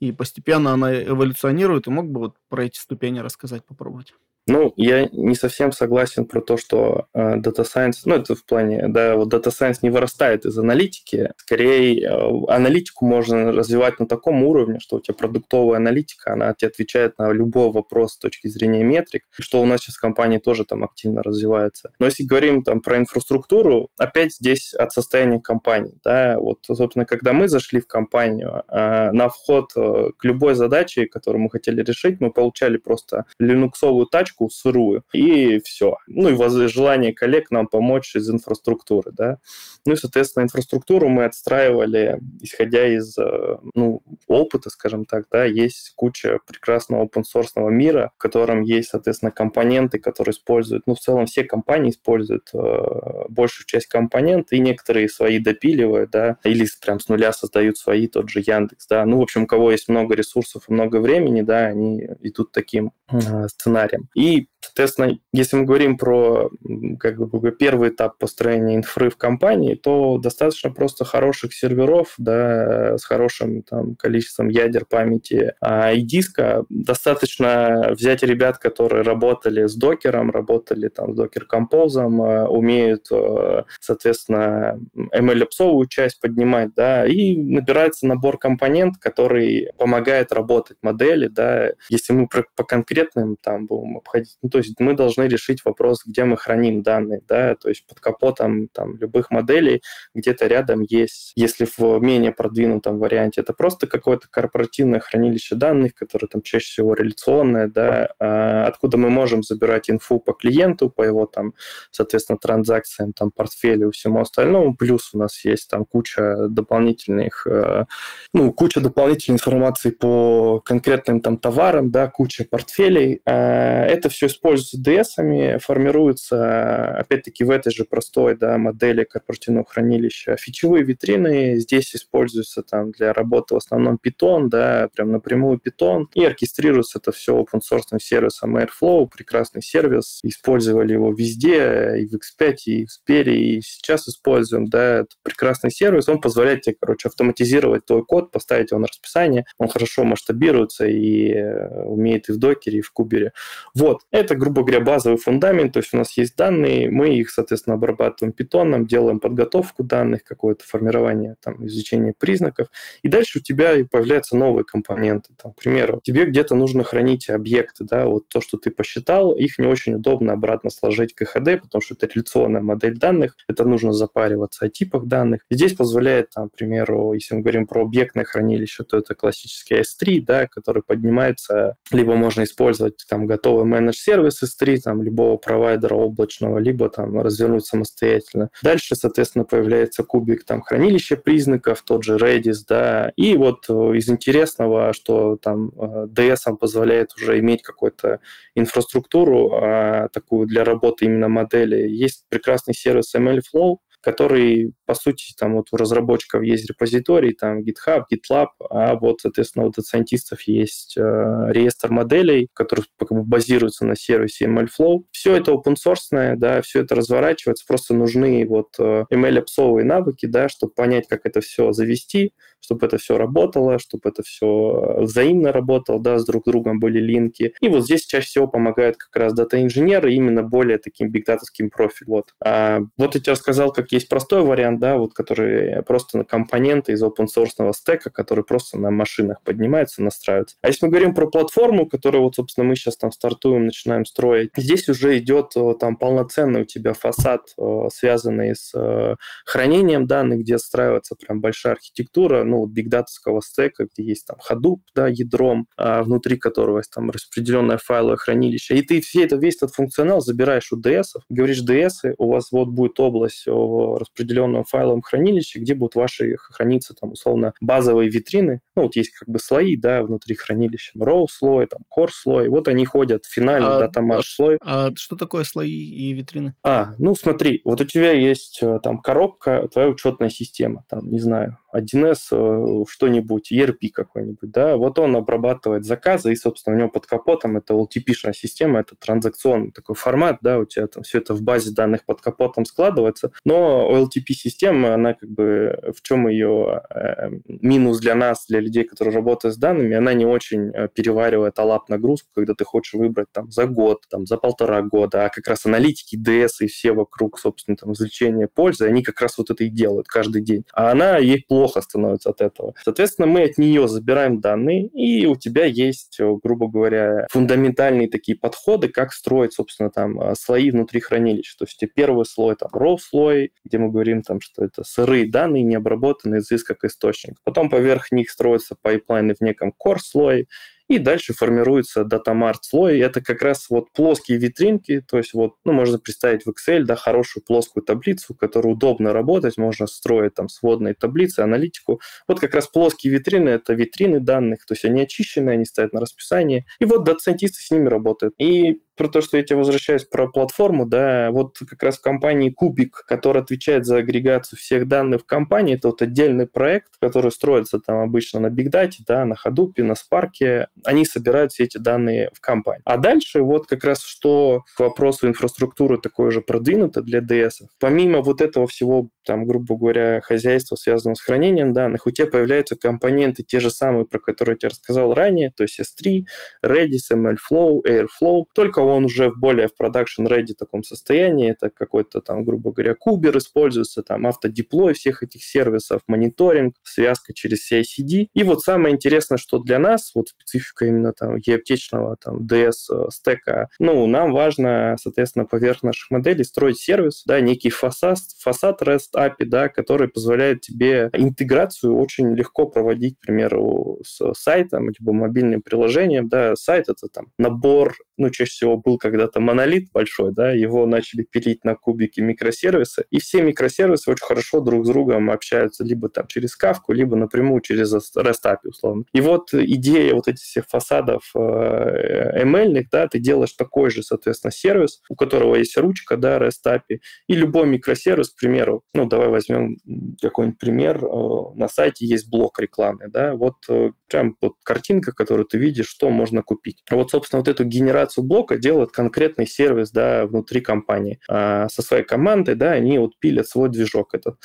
И 0.00 0.12
постепенно 0.12 0.72
она 0.74 0.92
эволюционирует, 1.04 1.86
и 1.88 1.90
мог 1.90 2.08
бы 2.10 2.20
вот 2.20 2.36
про 2.48 2.64
эти 2.66 2.78
ступени 2.78 3.20
рассказать, 3.20 3.64
попробовать? 3.66 4.14
Ну, 4.52 4.74
я 4.76 5.08
не 5.12 5.34
совсем 5.34 5.72
согласен 5.72 6.26
про 6.26 6.42
то, 6.42 6.58
что 6.58 7.06
э, 7.14 7.36
Data 7.36 7.64
Science, 7.64 8.02
ну, 8.04 8.16
это 8.16 8.34
в 8.34 8.44
плане, 8.44 8.86
да, 8.86 9.16
вот 9.16 9.32
Data 9.32 9.48
Science 9.48 9.78
не 9.80 9.88
вырастает 9.88 10.44
из 10.44 10.58
аналитики. 10.58 11.30
Скорее, 11.38 12.02
э, 12.02 12.30
аналитику 12.48 13.06
можно 13.06 13.50
развивать 13.50 13.98
на 13.98 14.06
таком 14.06 14.44
уровне, 14.44 14.78
что 14.78 14.96
у 14.96 15.00
тебя 15.00 15.14
продуктовая 15.14 15.78
аналитика, 15.78 16.34
она 16.34 16.52
тебе 16.52 16.68
отвечает 16.68 17.18
на 17.18 17.32
любой 17.32 17.72
вопрос 17.72 18.12
с 18.12 18.18
точки 18.18 18.48
зрения 18.48 18.84
метрик, 18.84 19.24
что 19.30 19.62
у 19.62 19.64
нас 19.64 19.80
сейчас 19.80 19.94
в 19.94 20.02
компании 20.02 20.36
тоже 20.36 20.66
там 20.66 20.84
активно 20.84 21.22
развивается. 21.22 21.92
Но 21.98 22.04
если 22.04 22.24
говорим 22.24 22.62
там 22.62 22.82
про 22.82 22.98
инфраструктуру, 22.98 23.88
опять 23.96 24.34
здесь 24.34 24.74
от 24.74 24.92
состояния 24.92 25.40
компании, 25.40 25.94
да, 26.04 26.38
вот, 26.38 26.58
собственно, 26.66 27.06
когда 27.06 27.32
мы 27.32 27.48
зашли 27.48 27.80
в 27.80 27.86
компанию, 27.86 28.64
э, 28.68 29.12
на 29.12 29.30
вход 29.30 29.72
э, 29.76 30.10
к 30.14 30.22
любой 30.26 30.56
задаче, 30.56 31.06
которую 31.06 31.40
мы 31.40 31.48
хотели 31.48 31.82
решить, 31.82 32.20
мы 32.20 32.30
получали 32.30 32.76
просто 32.76 33.24
линуксовую 33.38 34.04
тачку, 34.04 34.41
пачку 34.42 34.50
сырую, 34.50 35.04
и 35.12 35.60
все. 35.64 35.96
Ну 36.06 36.28
и 36.28 36.68
желание 36.68 37.12
коллег 37.12 37.50
нам 37.50 37.66
помочь 37.66 38.16
из 38.16 38.30
инфраструктуры, 38.30 39.12
да. 39.12 39.38
Ну 39.84 39.94
и, 39.94 39.96
соответственно, 39.96 40.44
инфраструктуру 40.44 41.08
мы 41.08 41.24
отстраивали, 41.24 42.20
исходя 42.40 42.86
из 42.86 43.18
э, 43.18 43.56
ну, 43.74 44.02
опыта, 44.28 44.70
скажем 44.70 45.04
так, 45.04 45.24
да, 45.30 45.44
есть 45.44 45.92
куча 45.96 46.38
прекрасного 46.46 47.04
open-source 47.04 47.70
мира, 47.70 48.12
в 48.16 48.18
котором 48.18 48.62
есть, 48.62 48.90
соответственно, 48.90 49.32
компоненты, 49.32 49.98
которые 49.98 50.32
используют, 50.32 50.84
ну, 50.86 50.94
в 50.94 51.00
целом 51.00 51.26
все 51.26 51.44
компании 51.44 51.90
используют 51.90 52.50
э, 52.54 53.26
большую 53.28 53.66
часть 53.66 53.88
компонент, 53.88 54.52
и 54.52 54.60
некоторые 54.60 55.08
свои 55.08 55.38
допиливают, 55.38 56.10
да, 56.10 56.36
или 56.44 56.66
прям 56.80 57.00
с 57.00 57.08
нуля 57.08 57.32
создают 57.32 57.76
свои, 57.76 58.06
тот 58.06 58.28
же 58.28 58.40
Яндекс, 58.40 58.86
да. 58.86 59.04
Ну, 59.04 59.18
в 59.18 59.22
общем, 59.22 59.44
у 59.44 59.46
кого 59.46 59.72
есть 59.72 59.88
много 59.88 60.14
ресурсов 60.14 60.64
и 60.68 60.72
много 60.72 61.00
времени, 61.00 61.42
да, 61.42 61.66
они 61.66 62.06
идут 62.20 62.52
таким 62.52 62.92
э, 63.10 63.48
сценарием. 63.48 64.08
и 64.22 64.46
Соответственно, 64.74 65.18
если 65.34 65.56
мы 65.56 65.64
говорим 65.64 65.98
про 65.98 66.50
как 66.98 67.18
бы, 67.18 67.52
первый 67.52 67.90
этап 67.90 68.16
построения 68.16 68.76
инфры 68.76 69.10
в 69.10 69.18
компании, 69.18 69.74
то 69.74 70.16
достаточно 70.16 70.70
просто 70.70 71.04
хороших 71.04 71.52
серверов, 71.52 72.14
да, 72.16 72.96
с 72.96 73.04
хорошим 73.04 73.62
там, 73.64 73.96
количеством 73.96 74.48
ядер 74.48 74.86
памяти 74.86 75.52
а, 75.60 75.92
и 75.92 76.00
диска. 76.00 76.64
Достаточно 76.70 77.88
взять 77.90 78.22
ребят, 78.22 78.56
которые 78.56 79.02
работали 79.02 79.66
с 79.66 79.74
докером, 79.74 80.30
работали 80.30 80.88
там 80.88 81.12
с 81.12 81.16
докер 81.16 81.44
композом, 81.44 82.22
а, 82.22 82.46
умеют, 82.46 83.08
а, 83.12 83.66
соответственно, 83.78 84.80
ML-опсовую 85.14 85.86
часть 85.86 86.18
поднимать, 86.18 86.74
да, 86.74 87.06
и 87.06 87.36
набирается 87.36 88.06
набор 88.06 88.38
компонент, 88.38 88.96
который 88.96 89.68
помогает 89.76 90.32
работать 90.32 90.78
модели, 90.80 91.28
да. 91.28 91.72
Если 91.90 92.14
мы 92.14 92.26
по 92.56 92.64
конкретным 92.64 93.36
там 93.36 93.66
будем 93.66 93.98
обходить, 93.98 94.38
ну, 94.40 94.48
то 94.48 94.61
есть 94.62 94.80
мы 94.80 94.94
должны 94.94 95.24
решить 95.24 95.64
вопрос, 95.64 96.02
где 96.06 96.24
мы 96.24 96.36
храним 96.36 96.82
данные, 96.82 97.22
да, 97.28 97.54
то 97.54 97.68
есть 97.68 97.86
под 97.86 98.00
капотом 98.00 98.68
там 98.68 98.96
любых 98.96 99.30
моделей 99.30 99.82
где-то 100.14 100.46
рядом 100.46 100.82
есть, 100.82 101.32
если 101.36 101.66
в 101.76 101.98
менее 102.00 102.32
продвинутом 102.32 102.98
варианте, 102.98 103.40
это 103.40 103.52
просто 103.52 103.86
какое-то 103.86 104.28
корпоративное 104.30 105.00
хранилище 105.00 105.54
данных, 105.54 105.94
которое 105.94 106.26
там 106.26 106.42
чаще 106.42 106.66
всего 106.66 106.94
реляционное, 106.94 107.68
да, 107.68 108.12
а 108.18 108.66
откуда 108.66 108.96
мы 108.96 109.10
можем 109.10 109.42
забирать 109.42 109.90
инфу 109.90 110.18
по 110.18 110.32
клиенту, 110.32 110.90
по 110.90 111.02
его 111.02 111.26
там, 111.26 111.54
соответственно, 111.90 112.38
транзакциям, 112.38 113.12
там, 113.12 113.30
портфелю 113.30 113.90
всему 113.90 114.20
остальному, 114.20 114.76
плюс 114.76 115.10
у 115.14 115.18
нас 115.18 115.44
есть 115.44 115.68
там 115.68 115.84
куча 115.84 116.48
дополнительных, 116.48 117.46
э, 117.46 117.84
ну, 118.32 118.52
куча 118.52 118.80
дополнительной 118.80 119.36
информации 119.36 119.90
по 119.90 120.60
конкретным 120.60 121.20
там 121.20 121.38
товарам, 121.38 121.90
да, 121.90 122.08
куча 122.08 122.44
портфелей, 122.44 123.20
а 123.26 123.84
это 123.84 124.08
все 124.08 124.26
используется 124.26 124.51
DS, 124.54 125.58
формируются, 125.58 126.98
опять-таки, 126.98 127.44
в 127.44 127.50
этой 127.50 127.72
же 127.72 127.84
простой 127.84 128.36
да, 128.36 128.58
модели 128.58 129.04
корпоративного 129.04 129.66
хранилища 129.66 130.36
фичевые 130.36 130.84
витрины. 130.84 131.56
Здесь 131.58 131.94
используется 131.94 132.62
там 132.62 132.92
для 132.92 133.12
работы 133.12 133.54
в 133.54 133.58
основном 133.58 133.98
Python, 134.04 134.48
да, 134.48 134.88
прям 134.94 135.12
напрямую 135.12 135.58
Python, 135.58 136.06
и 136.14 136.24
оркестрируется 136.24 136.98
это 136.98 137.12
все 137.12 137.36
open 137.36 137.60
source 137.60 137.98
сервисом 138.00 138.56
Airflow, 138.56 139.08
прекрасный 139.08 139.62
сервис, 139.62 140.20
использовали 140.22 140.92
его 140.92 141.12
везде, 141.12 141.96
и 141.98 142.06
в 142.06 142.14
X5, 142.14 142.56
и 142.66 142.86
в 142.86 142.88
Sperry, 142.88 143.34
и 143.34 143.60
сейчас 143.62 144.08
используем, 144.08 144.66
да, 144.66 145.00
это 145.00 145.14
прекрасный 145.22 145.70
сервис, 145.70 146.08
он 146.08 146.20
позволяет 146.20 146.62
тебе, 146.62 146.76
короче, 146.80 147.08
автоматизировать 147.08 147.86
твой 147.86 148.04
код, 148.04 148.30
поставить 148.30 148.70
его 148.70 148.80
на 148.80 148.86
расписание, 148.86 149.44
он 149.58 149.68
хорошо 149.68 150.04
масштабируется 150.04 150.86
и 150.86 151.32
э, 151.32 151.82
умеет 151.84 152.28
и 152.28 152.32
в 152.32 152.38
докере, 152.38 152.78
и 152.78 152.82
в 152.82 152.92
кубере. 152.92 153.32
Вот, 153.74 154.00
это, 154.10 154.34
грубо 154.42 154.62
говоря, 154.62 154.80
базовый 154.80 155.18
фундамент, 155.18 155.72
то 155.72 155.78
есть 155.78 155.94
у 155.94 155.96
нас 155.96 156.16
есть 156.16 156.36
данные, 156.36 156.90
мы 156.90 157.14
их, 157.14 157.30
соответственно, 157.30 157.74
обрабатываем 157.74 158.32
питоном, 158.32 158.88
делаем 158.88 159.20
подготовку 159.20 159.84
данных, 159.84 160.24
какое-то 160.24 160.64
формирование, 160.64 161.36
там, 161.40 161.64
изучение 161.64 162.12
признаков, 162.18 162.66
и 163.02 163.08
дальше 163.08 163.38
у 163.38 163.40
тебя 163.40 163.74
появляются 163.88 164.36
новые 164.36 164.64
компоненты. 164.64 165.32
Там, 165.40 165.52
к 165.52 165.60
примеру, 165.60 166.00
тебе 166.02 166.24
где-то 166.24 166.56
нужно 166.56 166.82
хранить 166.82 167.30
объекты, 167.30 167.84
да, 167.84 168.06
вот 168.06 168.28
то, 168.28 168.40
что 168.40 168.58
ты 168.58 168.72
посчитал, 168.72 169.30
их 169.30 169.60
не 169.60 169.68
очень 169.68 169.94
удобно 169.94 170.32
обратно 170.32 170.70
сложить 170.70 171.14
к 171.14 171.24
КХД, 171.24 171.62
потому 171.62 171.80
что 171.80 171.94
это 171.94 172.08
реляционная 172.12 172.62
модель 172.62 172.98
данных, 172.98 173.36
это 173.46 173.64
нужно 173.64 173.92
запариваться 173.92 174.64
о 174.64 174.68
типах 174.68 175.06
данных. 175.06 175.42
Здесь 175.50 175.74
позволяет, 175.74 176.30
там, 176.30 176.48
к 176.48 176.56
примеру, 176.56 177.12
если 177.12 177.36
мы 177.36 177.42
говорим 177.42 177.68
про 177.68 177.82
объектное 177.82 178.24
хранилище, 178.24 178.82
то 178.82 178.98
это 178.98 179.14
классический 179.14 179.76
S3, 179.76 180.20
да, 180.26 180.48
который 180.48 180.82
поднимается, 180.82 181.76
либо 181.92 182.16
можно 182.16 182.42
использовать 182.42 183.04
там 183.08 183.26
готовый 183.26 183.66
менедж-сервис 183.66 184.31
S3, 184.42 184.78
там, 184.78 185.02
любого 185.02 185.36
провайдера 185.36 185.94
облачного, 185.94 186.58
либо 186.58 186.88
там 186.88 187.20
развернуть 187.20 187.66
самостоятельно. 187.66 188.50
Дальше, 188.62 188.94
соответственно, 188.94 189.44
появляется 189.44 190.04
кубик 190.04 190.44
там 190.44 190.62
хранилища 190.62 191.16
признаков, 191.16 191.82
тот 191.82 192.04
же 192.04 192.16
Redis, 192.16 192.58
да, 192.68 193.12
и 193.16 193.36
вот 193.36 193.66
э, 193.68 193.72
из 193.72 194.08
интересного, 194.08 194.92
что 194.92 195.36
там 195.36 195.68
DS 195.68 196.38
э, 196.46 196.56
позволяет 196.56 197.14
уже 197.16 197.38
иметь 197.40 197.62
какую-то 197.62 198.20
инфраструктуру 198.54 199.52
а, 199.54 200.08
такую 200.08 200.46
для 200.46 200.64
работы 200.64 201.06
именно 201.06 201.28
модели. 201.28 201.88
Есть 201.88 202.24
прекрасный 202.28 202.74
сервис 202.74 203.14
MLflow, 203.14 203.76
который 204.00 204.74
по 204.92 204.94
сути, 204.94 205.32
там 205.38 205.54
вот 205.54 205.68
у 205.72 205.78
разработчиков 205.78 206.42
есть 206.42 206.68
репозиторий, 206.68 207.32
там 207.32 207.60
GitHub, 207.60 208.02
GitLab, 208.12 208.48
а 208.68 208.94
вот, 208.96 209.22
соответственно, 209.22 209.64
у 209.64 209.68
дата-сайентистов 209.70 210.42
есть 210.42 210.98
э, 210.98 211.00
реестр 211.00 211.90
моделей, 211.90 212.48
который 212.52 212.84
как 212.98 213.10
бы 213.10 213.22
базируется 213.22 213.86
на 213.86 213.96
сервисе 213.96 214.44
MLflow. 214.44 215.04
Все 215.10 215.34
это 215.36 215.52
open 215.52 215.76
source, 215.76 216.36
да, 216.36 216.60
все 216.60 216.80
это 216.80 216.94
разворачивается, 216.94 217.64
просто 217.66 217.94
нужны 217.94 218.46
вот 218.46 218.74
э, 218.78 219.04
ML-опсовые 219.10 219.84
навыки, 219.84 220.26
да, 220.26 220.50
чтобы 220.50 220.74
понять, 220.74 221.08
как 221.08 221.20
это 221.24 221.40
все 221.40 221.72
завести, 221.72 222.32
чтобы 222.62 222.86
это 222.86 222.98
все 222.98 223.18
работало, 223.18 223.78
чтобы 223.78 224.08
это 224.08 224.22
все 224.22 224.96
взаимно 224.98 225.52
работало, 225.52 226.00
да, 226.00 226.18
с 226.18 226.24
друг 226.24 226.44
другом 226.44 226.78
были 226.78 227.00
линки. 227.00 227.54
И 227.60 227.68
вот 227.68 227.84
здесь 227.84 228.06
чаще 228.06 228.26
всего 228.26 228.46
помогают 228.46 228.96
как 228.96 229.14
раз 229.16 229.34
дата-инженеры, 229.34 230.14
именно 230.14 230.42
более 230.42 230.78
таким 230.78 231.10
бигдатовским 231.10 231.70
профиль. 231.70 232.06
Вот. 232.06 232.34
А, 232.44 232.80
вот 232.96 233.14
я 233.14 233.20
тебе 233.20 233.32
рассказал, 233.32 233.72
как 233.72 233.90
есть 233.92 234.08
простой 234.08 234.42
вариант, 234.42 234.80
да, 234.82 234.96
вот, 234.96 235.14
который 235.14 235.80
просто 235.84 236.24
компоненты 236.24 236.90
из 236.90 237.04
open 237.04 237.26
source 237.26 237.72
стека, 237.72 238.10
который 238.10 238.42
просто 238.42 238.76
на 238.76 238.90
машинах 238.90 239.40
поднимается, 239.44 240.02
настраивается. 240.02 240.56
А 240.60 240.66
если 240.66 240.86
мы 240.86 240.90
говорим 240.90 241.14
про 241.14 241.30
платформу, 241.30 241.86
которую 241.86 242.24
вот, 242.24 242.34
собственно, 242.34 242.66
мы 242.66 242.74
сейчас 242.74 242.96
там 242.96 243.12
стартуем, 243.12 243.66
начинаем 243.66 244.04
строить, 244.04 244.50
здесь 244.56 244.88
уже 244.88 245.16
идет 245.18 245.52
э, 245.54 245.74
там 245.78 245.96
полноценный 245.96 246.62
у 246.62 246.64
тебя 246.64 246.94
фасад, 246.94 247.54
э, 247.56 247.88
связанный 247.94 248.56
с 248.56 248.72
э, 248.74 249.14
хранением 249.46 250.08
данных, 250.08 250.40
где 250.40 250.56
отстраивается 250.56 251.14
прям 251.14 251.40
большая 251.40 251.74
архитектура, 251.74 252.42
ну, 252.42 252.58
вот 252.58 252.70
бигдатовского 252.70 253.40
стека, 253.40 253.84
где 253.84 254.02
есть 254.02 254.26
там 254.26 254.38
Hadoop, 254.50 254.80
да, 254.96 255.06
ядром, 255.06 255.68
а 255.76 256.02
внутри 256.02 256.38
которого 256.38 256.78
есть 256.78 256.90
там 256.90 257.08
распределенное 257.08 257.78
файловое 257.78 258.16
хранилище. 258.16 258.74
И 258.74 258.82
ты 258.82 259.00
все 259.00 259.22
это, 259.22 259.36
весь 259.36 259.58
этот 259.58 259.76
функционал 259.76 260.20
забираешь 260.20 260.72
у 260.72 260.80
DS, 260.80 261.20
говоришь, 261.28 261.62
DS, 261.64 262.16
у 262.18 262.32
вас 262.32 262.50
вот 262.50 262.66
будет 262.70 262.98
область 262.98 263.46
распределенного 263.46 264.64
файловом 264.72 265.02
хранилища, 265.02 265.60
где 265.60 265.74
будут 265.74 265.94
ваши 265.94 266.36
храниться 266.36 266.94
там 266.94 267.12
условно 267.12 267.52
базовые 267.60 268.10
витрины. 268.10 268.60
Ну, 268.74 268.84
вот 268.84 268.96
есть 268.96 269.10
как 269.10 269.28
бы 269.28 269.38
слои, 269.38 269.76
да, 269.76 270.02
внутри 270.02 270.34
хранилища. 270.34 270.98
Row 270.98 271.26
слой, 271.30 271.66
там, 271.66 271.80
core 271.96 272.10
слой. 272.10 272.48
Вот 272.48 272.68
они 272.68 272.84
ходят 272.84 273.24
в 273.24 273.32
финальный 273.32 273.68
а, 273.68 273.78
датамаш 273.80 274.20
а 274.20 274.22
слой. 274.22 274.58
А 274.62 274.90
что 274.96 275.16
такое 275.16 275.44
слои 275.44 275.70
и 275.70 276.12
витрины? 276.12 276.54
А, 276.64 276.94
ну 276.98 277.14
смотри, 277.14 277.60
вот 277.64 277.80
у 277.80 277.84
тебя 277.84 278.12
есть 278.12 278.60
э, 278.62 278.80
там 278.82 278.98
коробка, 278.98 279.68
твоя 279.68 279.88
учетная 279.88 280.30
система, 280.30 280.84
там, 280.88 281.10
не 281.10 281.18
знаю, 281.18 281.58
1С 281.74 282.28
э, 282.30 282.84
что-нибудь, 282.88 283.52
ERP 283.52 283.90
какой-нибудь, 283.92 284.50
да, 284.50 284.76
вот 284.76 284.98
он 284.98 285.16
обрабатывает 285.16 285.84
заказы, 285.84 286.32
и, 286.32 286.36
собственно, 286.36 286.76
у 286.76 286.78
него 286.78 286.88
под 286.88 287.06
капотом 287.06 287.56
это 287.56 287.74
LTP-шная 287.74 288.32
система, 288.32 288.80
это 288.80 288.94
транзакционный 288.96 289.72
такой 289.72 289.96
формат, 289.96 290.38
да, 290.42 290.58
у 290.58 290.64
тебя 290.64 290.86
там 290.86 291.02
все 291.02 291.18
это 291.18 291.34
в 291.34 291.42
базе 291.42 291.72
данных 291.72 292.04
под 292.04 292.20
капотом 292.20 292.64
складывается, 292.64 293.32
но 293.44 293.88
LTP-система, 293.90 294.94
она 294.94 295.14
как 295.14 295.30
бы, 295.30 295.92
в 295.96 296.02
чем 296.02 296.28
ее 296.28 296.82
э, 296.90 297.30
минус 297.46 298.00
для 298.00 298.14
нас, 298.14 298.46
для 298.48 298.60
людей, 298.60 298.84
которые 298.84 299.14
работают 299.14 299.54
с 299.54 299.58
данными, 299.58 299.96
она 299.96 300.12
не 300.12 300.26
очень 300.26 300.70
э, 300.70 300.88
переваривает 300.88 301.58
алап 301.58 301.88
нагрузку, 301.88 302.28
когда 302.34 302.54
ты 302.54 302.64
хочешь 302.64 302.94
выбрать 302.94 303.28
там 303.32 303.50
за 303.50 303.66
год, 303.66 304.04
там 304.10 304.26
за 304.26 304.36
полтора 304.36 304.82
года, 304.82 305.24
а 305.24 305.28
как 305.28 305.48
раз 305.48 305.66
аналитики, 305.66 306.16
DS 306.16 306.48
и 306.60 306.66
все 306.66 306.92
вокруг, 306.92 307.38
собственно, 307.38 307.76
там 307.76 307.92
извлечения 307.92 308.48
пользы, 308.52 308.86
они 308.86 309.02
как 309.02 309.20
раз 309.20 309.38
вот 309.38 309.50
это 309.50 309.64
и 309.64 309.68
делают 309.68 310.08
каждый 310.08 310.42
день. 310.42 310.64
А 310.72 310.90
она, 310.90 311.18
ей 311.18 311.44
плохо 311.46 311.61
плохо 311.62 311.80
становится 311.80 312.30
от 312.30 312.40
этого. 312.40 312.74
Соответственно, 312.82 313.28
мы 313.28 313.44
от 313.44 313.56
нее 313.56 313.86
забираем 313.86 314.40
данные, 314.40 314.88
и 314.88 315.26
у 315.26 315.36
тебя 315.36 315.64
есть, 315.64 316.18
э, 316.18 316.34
грубо 316.42 316.66
говоря, 316.66 317.28
фундаментальные 317.30 318.08
такие 318.08 318.36
подходы, 318.36 318.88
как 318.88 319.12
строить, 319.12 319.52
собственно, 319.52 319.90
там 319.90 320.20
э, 320.20 320.34
слои 320.34 320.72
внутри 320.72 320.98
хранилища. 320.98 321.56
То 321.56 321.66
есть 321.66 321.80
первый 321.94 322.24
слой, 322.26 322.56
там, 322.56 322.70
raw 322.72 322.98
слой, 322.98 323.52
где 323.64 323.78
мы 323.78 323.90
говорим, 323.90 324.22
там, 324.22 324.40
что 324.40 324.64
это 324.64 324.82
сырые 324.82 325.30
данные, 325.30 325.62
не 325.62 325.76
обработанные 325.76 326.40
здесь 326.40 326.64
как 326.64 326.82
источник. 326.82 327.36
Потом 327.44 327.70
поверх 327.70 328.10
них 328.10 328.28
строятся 328.28 328.74
пайплайны 328.82 329.36
в 329.38 329.40
неком 329.40 329.72
core 329.72 329.98
слой, 329.98 330.48
и 330.92 330.98
дальше 330.98 331.32
формируется 331.32 332.04
data 332.04 332.34
mart 332.34 332.64
слой. 332.64 332.98
Это 333.00 333.20
как 333.20 333.42
раз 333.42 333.66
вот 333.70 333.90
плоские 333.92 334.38
витринки, 334.38 335.00
то 335.00 335.18
есть 335.18 335.34
вот, 335.34 335.54
ну, 335.64 335.72
можно 335.72 335.98
представить 335.98 336.44
в 336.44 336.50
Excel, 336.50 336.82
да, 336.82 336.96
хорошую 336.96 337.42
плоскую 337.44 337.82
таблицу, 337.82 338.34
которую 338.34 338.74
удобно 338.74 339.12
работать, 339.12 339.56
можно 339.56 339.86
строить 339.86 340.34
там 340.34 340.48
сводные 340.48 340.94
таблицы, 340.94 341.40
аналитику. 341.40 342.00
Вот 342.28 342.40
как 342.40 342.54
раз 342.54 342.66
плоские 342.66 343.12
витрины– 343.12 343.48
это 343.50 343.74
витрины 343.74 344.20
данных, 344.20 344.66
то 344.66 344.74
есть 344.74 344.84
они 344.84 345.02
очищены, 345.02 345.50
они 345.50 345.64
стоят 345.64 345.92
на 345.92 346.00
расписании. 346.00 346.66
И 346.78 346.84
вот 346.84 347.04
дата-сайентисты 347.04 347.60
с 347.60 347.70
ними 347.70 347.88
работают. 347.88 348.34
И 348.38 348.80
про 348.96 349.08
то, 349.08 349.20
что 349.20 349.36
я 349.36 349.42
тебе 349.42 349.56
возвращаюсь 349.56 350.04
про 350.04 350.28
платформу, 350.28 350.86
да, 350.86 351.30
вот 351.30 351.58
как 351.58 351.82
раз 351.82 351.98
в 351.98 352.02
компании 352.02 352.50
Кубик, 352.50 353.04
который 353.06 353.42
отвечает 353.42 353.86
за 353.86 353.96
агрегацию 353.96 354.58
всех 354.58 354.86
данных 354.86 355.22
в 355.22 355.26
компании, 355.26 355.74
это 355.74 355.88
вот 355.88 356.02
отдельный 356.02 356.46
проект, 356.46 356.92
который 357.00 357.32
строится 357.32 357.80
там 357.80 357.98
обычно 357.98 358.40
на 358.40 358.46
Big 358.48 358.70
Data, 358.70 358.92
да, 359.06 359.24
на 359.24 359.34
Hadoop, 359.34 359.82
на 359.82 359.94
Spark, 359.94 360.66
они 360.84 361.04
собирают 361.04 361.52
все 361.52 361.64
эти 361.64 361.78
данные 361.78 362.30
в 362.34 362.40
компании. 362.40 362.82
А 362.84 362.96
дальше 362.96 363.42
вот 363.42 363.66
как 363.66 363.84
раз 363.84 364.02
что 364.02 364.62
к 364.76 364.80
вопросу 364.80 365.28
инфраструктуры 365.28 365.98
такое 365.98 366.30
же 366.30 366.40
продвинуто 366.40 367.02
для 367.02 367.20
DS. 367.20 367.66
Помимо 367.78 368.22
вот 368.22 368.40
этого 368.40 368.66
всего, 368.66 369.08
там, 369.24 369.46
грубо 369.46 369.76
говоря, 369.76 370.20
хозяйства, 370.20 370.76
связанного 370.76 371.14
с 371.14 371.20
хранением 371.20 371.72
данных, 371.72 372.06
у 372.06 372.10
тебя 372.10 372.26
появляются 372.26 372.76
компоненты 372.76 373.42
те 373.42 373.60
же 373.60 373.70
самые, 373.70 374.06
про 374.06 374.18
которые 374.18 374.54
я 374.54 374.58
тебе 374.58 374.68
рассказал 374.70 375.14
ранее, 375.14 375.52
то 375.54 375.62
есть 375.62 375.80
S3, 375.80 376.24
Redis, 376.64 377.12
MLflow, 377.12 377.80
Airflow, 377.86 378.44
только 378.54 378.80
он 378.80 379.04
уже 379.04 379.30
в 379.30 379.38
более 379.38 379.68
в 379.68 379.72
production 379.80 380.26
ready 380.26 380.54
таком 380.58 380.82
состоянии, 380.82 381.50
это 381.50 381.70
какой-то 381.70 382.20
там, 382.20 382.44
грубо 382.44 382.72
говоря, 382.72 382.94
кубер 382.94 383.36
используется, 383.38 384.02
там 384.02 384.26
автодеплой 384.26 384.94
всех 384.94 385.22
этих 385.22 385.44
сервисов, 385.44 386.02
мониторинг, 386.06 386.76
связка 386.82 387.32
через 387.34 387.70
CI-CD. 387.70 388.28
И 388.32 388.42
вот 388.42 388.62
самое 388.62 388.94
интересное, 388.94 389.38
что 389.38 389.58
для 389.58 389.78
нас, 389.78 390.12
вот 390.14 390.28
специфика 390.28 390.61
именно 390.80 391.12
там 391.12 391.36
еаптечного 391.36 392.16
там 392.16 392.46
DS 392.46 392.90
э, 392.90 393.66
ну, 393.78 394.06
нам 394.06 394.32
важно, 394.32 394.96
соответственно, 395.00 395.44
поверх 395.44 395.82
наших 395.82 396.10
моделей 396.10 396.44
строить 396.44 396.78
сервис, 396.78 397.22
да, 397.26 397.40
некий 397.40 397.70
фасад, 397.70 398.18
фасад 398.38 398.82
REST 398.82 399.14
API, 399.16 399.44
да, 399.46 399.68
который 399.68 400.08
позволяет 400.08 400.60
тебе 400.60 401.10
интеграцию 401.12 401.96
очень 401.96 402.34
легко 402.34 402.66
проводить, 402.66 403.18
к 403.18 403.20
примеру, 403.20 403.98
с 404.04 404.34
сайтом, 404.34 404.88
либо 404.88 405.12
мобильным 405.12 405.62
приложением, 405.62 406.28
да, 406.28 406.56
сайт 406.56 406.88
это 406.88 407.08
там 407.08 407.26
набор, 407.38 407.94
ну, 408.16 408.30
чаще 408.30 408.50
всего 408.50 408.76
был 408.76 408.98
когда-то 408.98 409.40
монолит 409.40 409.90
большой, 409.92 410.32
да, 410.32 410.52
его 410.52 410.86
начали 410.86 411.22
пилить 411.22 411.64
на 411.64 411.74
кубики 411.74 412.20
микросервисы, 412.20 413.04
и 413.10 413.18
все 413.18 413.42
микросервисы 413.42 414.10
очень 414.10 414.26
хорошо 414.26 414.60
друг 414.60 414.84
с 414.84 414.88
другом 414.88 415.30
общаются 415.30 415.84
либо 415.84 416.08
там 416.08 416.26
через 416.26 416.56
кавку, 416.56 416.92
либо 416.92 417.16
напрямую 417.16 417.60
через 417.60 417.92
REST 417.94 418.44
API, 418.44 418.68
условно. 418.68 419.04
И 419.12 419.20
вот 419.20 419.52
идея 419.52 420.14
вот 420.14 420.28
этих 420.28 420.44
всех 420.52 420.66
фасадов 420.68 421.30
э, 421.34 422.44
ML, 422.44 422.84
да, 422.90 423.08
ты 423.08 423.18
делаешь 423.18 423.52
такой 423.52 423.90
же, 423.90 424.02
соответственно, 424.02 424.52
сервис, 424.52 425.02
у 425.08 425.14
которого 425.14 425.56
есть 425.56 425.76
ручка, 425.76 426.16
да, 426.16 426.38
REST 426.38 426.66
API, 426.66 426.98
и 427.26 427.34
любой 427.34 427.66
микросервис, 427.66 428.30
к 428.30 428.36
примеру, 428.38 428.82
ну, 428.94 429.06
давай 429.06 429.28
возьмем 429.28 429.78
какой-нибудь 430.20 430.58
пример, 430.58 431.04
э, 431.04 431.08
на 431.56 431.68
сайте 431.68 432.06
есть 432.06 432.28
блок 432.28 432.60
рекламы, 432.60 433.08
да, 433.08 433.34
вот 433.34 433.56
э, 433.68 433.90
прям 434.08 434.36
вот 434.40 434.54
картинка, 434.62 435.12
которую 435.12 435.46
ты 435.46 435.58
видишь, 435.58 435.88
что 435.88 436.10
можно 436.10 436.42
купить. 436.42 436.82
Вот, 436.90 437.10
собственно, 437.10 437.40
вот 437.40 437.48
эту 437.48 437.64
генерацию 437.64 438.24
блока 438.24 438.58
делают 438.58 438.92
конкретный 438.92 439.46
сервис 439.46 439.90
да, 439.90 440.26
внутри 440.26 440.60
компании. 440.60 441.18
А 441.28 441.68
со 441.68 441.82
своей 441.82 442.04
командой 442.04 442.54
да, 442.54 442.72
они 442.72 442.98
вот 442.98 443.18
пилят 443.18 443.48
свой 443.48 443.70
движок 443.70 444.14
этот. 444.14 444.36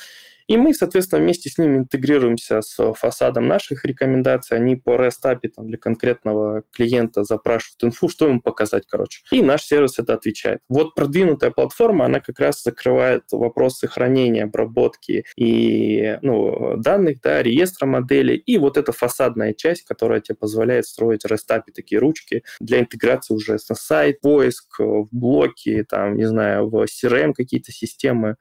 И 0.48 0.56
мы, 0.56 0.74
соответственно, 0.74 1.22
вместе 1.22 1.50
с 1.50 1.58
ними 1.58 1.78
интегрируемся 1.78 2.62
с 2.62 2.94
фасадом 2.94 3.46
наших 3.46 3.84
рекомендаций. 3.84 4.56
Они 4.56 4.76
по 4.76 4.96
REST 4.96 5.24
API 5.24 5.48
там, 5.54 5.68
для 5.68 5.76
конкретного 5.76 6.62
клиента 6.72 7.22
запрашивают 7.22 7.84
инфу, 7.84 8.08
что 8.08 8.26
ему 8.26 8.40
показать, 8.40 8.84
короче. 8.88 9.22
И 9.30 9.42
наш 9.42 9.62
сервис 9.62 9.98
это 9.98 10.14
отвечает. 10.14 10.60
Вот 10.68 10.94
продвинутая 10.94 11.50
платформа, 11.50 12.06
она 12.06 12.20
как 12.20 12.40
раз 12.40 12.62
закрывает 12.62 13.24
вопросы 13.30 13.86
хранения, 13.88 14.44
обработки 14.44 15.24
и 15.36 16.18
ну, 16.22 16.76
данных, 16.78 17.20
да, 17.22 17.42
реестра 17.42 17.86
моделей, 17.86 18.36
и 18.36 18.56
вот 18.56 18.78
эта 18.78 18.92
фасадная 18.92 19.52
часть, 19.52 19.84
которая 19.84 20.20
тебе 20.20 20.36
позволяет 20.36 20.86
строить 20.86 21.26
REST 21.26 21.50
API, 21.50 21.72
такие 21.74 21.98
ручки 21.98 22.42
для 22.58 22.80
интеграции 22.80 23.34
уже 23.34 23.58
на 23.68 23.74
сайт, 23.74 24.20
поиск, 24.22 24.78
в 24.78 25.08
блоки, 25.12 25.84
там, 25.86 26.16
не 26.16 26.24
знаю, 26.24 26.70
в 26.70 26.84
CRM 26.84 27.34
какие-то 27.34 27.70
системы, 27.70 28.36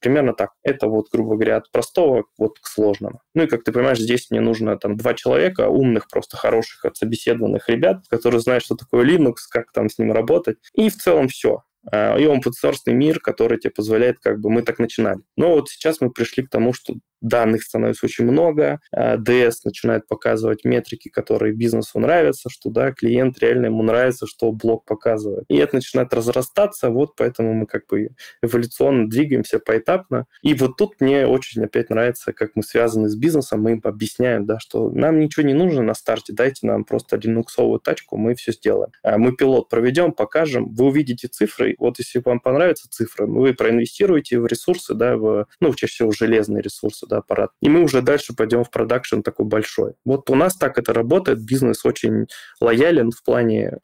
Примерно 0.00 0.32
так. 0.32 0.50
Это 0.62 0.86
вот, 0.86 1.06
грубо 1.12 1.34
говоря, 1.34 1.56
от 1.56 1.70
простого 1.70 2.24
вот 2.38 2.58
к 2.58 2.66
сложному. 2.66 3.20
Ну 3.34 3.44
и, 3.44 3.46
как 3.46 3.64
ты 3.64 3.72
понимаешь, 3.72 3.98
здесь 3.98 4.30
мне 4.30 4.40
нужно 4.40 4.76
там 4.78 4.96
два 4.96 5.14
человека, 5.14 5.68
умных, 5.68 6.08
просто 6.08 6.36
хороших, 6.36 6.84
отсобеседованных 6.84 7.68
ребят, 7.68 8.04
которые 8.08 8.40
знают, 8.40 8.64
что 8.64 8.76
такое 8.76 9.04
Linux, 9.04 9.34
как 9.50 9.72
там 9.72 9.88
с 9.88 9.98
ним 9.98 10.12
работать. 10.12 10.58
И 10.74 10.88
в 10.88 10.96
целом 10.96 11.28
все 11.28 11.62
а, 11.90 12.16
и 12.16 12.24
open 12.24 12.52
source 12.62 12.92
мир, 12.92 13.20
который 13.20 13.58
тебе 13.58 13.70
позволяет, 13.70 14.18
как 14.20 14.40
бы 14.40 14.50
мы 14.50 14.62
так 14.62 14.78
начинали. 14.78 15.20
Но 15.36 15.54
вот 15.54 15.68
сейчас 15.68 16.00
мы 16.00 16.10
пришли 16.10 16.44
к 16.44 16.50
тому, 16.50 16.72
что 16.72 16.94
данных 17.20 17.62
становится 17.62 18.06
очень 18.06 18.24
много, 18.24 18.80
DS 18.94 19.50
а 19.64 19.68
начинает 19.68 20.06
показывать 20.06 20.64
метрики, 20.64 21.08
которые 21.08 21.54
бизнесу 21.54 21.98
нравятся, 22.00 22.48
что 22.50 22.70
да, 22.70 22.92
клиент 22.92 23.38
реально 23.38 23.66
ему 23.66 23.82
нравится, 23.82 24.26
что 24.26 24.52
блок 24.52 24.84
показывает. 24.84 25.44
И 25.48 25.56
это 25.56 25.76
начинает 25.76 26.12
разрастаться, 26.12 26.90
вот 26.90 27.16
поэтому 27.16 27.54
мы 27.54 27.66
как 27.66 27.86
бы 27.88 28.10
эволюционно 28.42 29.08
двигаемся 29.08 29.58
поэтапно. 29.58 30.26
И 30.42 30.54
вот 30.54 30.76
тут 30.76 31.00
мне 31.00 31.26
очень 31.26 31.64
опять 31.64 31.90
нравится, 31.90 32.32
как 32.32 32.52
мы 32.54 32.62
связаны 32.62 33.08
с 33.08 33.16
бизнесом, 33.16 33.62
мы 33.62 33.72
им 33.72 33.80
объясняем, 33.84 34.46
да, 34.46 34.58
что 34.58 34.90
нам 34.90 35.20
ничего 35.20 35.46
не 35.46 35.54
нужно 35.54 35.82
на 35.82 35.94
старте, 35.94 36.32
дайте 36.32 36.66
нам 36.66 36.84
просто 36.84 37.16
линуксовую 37.16 37.80
тачку, 37.80 38.16
мы 38.16 38.34
все 38.34 38.52
сделаем. 38.52 38.92
А 39.02 39.18
мы 39.18 39.32
пилот 39.32 39.68
проведем, 39.68 40.12
покажем, 40.12 40.72
вы 40.74 40.86
увидите 40.86 41.28
цифры, 41.28 41.74
вот 41.78 41.98
если 41.98 42.22
вам 42.24 42.40
понравятся 42.40 42.88
цифры, 42.90 43.26
вы 43.26 43.54
проинвестируете 43.54 44.40
в 44.40 44.46
ресурсы, 44.46 44.94
да, 44.94 45.16
в, 45.16 45.46
ну, 45.60 45.74
чаще 45.74 45.92
всего 45.92 46.12
железные 46.12 46.62
ресурсы, 46.62 47.06
да, 47.08 47.18
аппарат, 47.18 47.50
и 47.60 47.68
мы 47.68 47.82
уже 47.82 48.02
дальше 48.02 48.34
пойдем 48.34 48.64
в 48.64 48.70
продакшн 48.70 49.20
такой 49.20 49.46
большой. 49.46 49.94
Вот 50.04 50.30
у 50.30 50.34
нас 50.34 50.56
так 50.56 50.78
это 50.78 50.92
работает, 50.92 51.44
бизнес 51.44 51.84
очень 51.84 52.26
лоялен 52.60 53.10
в 53.10 53.22
плане 53.22 53.78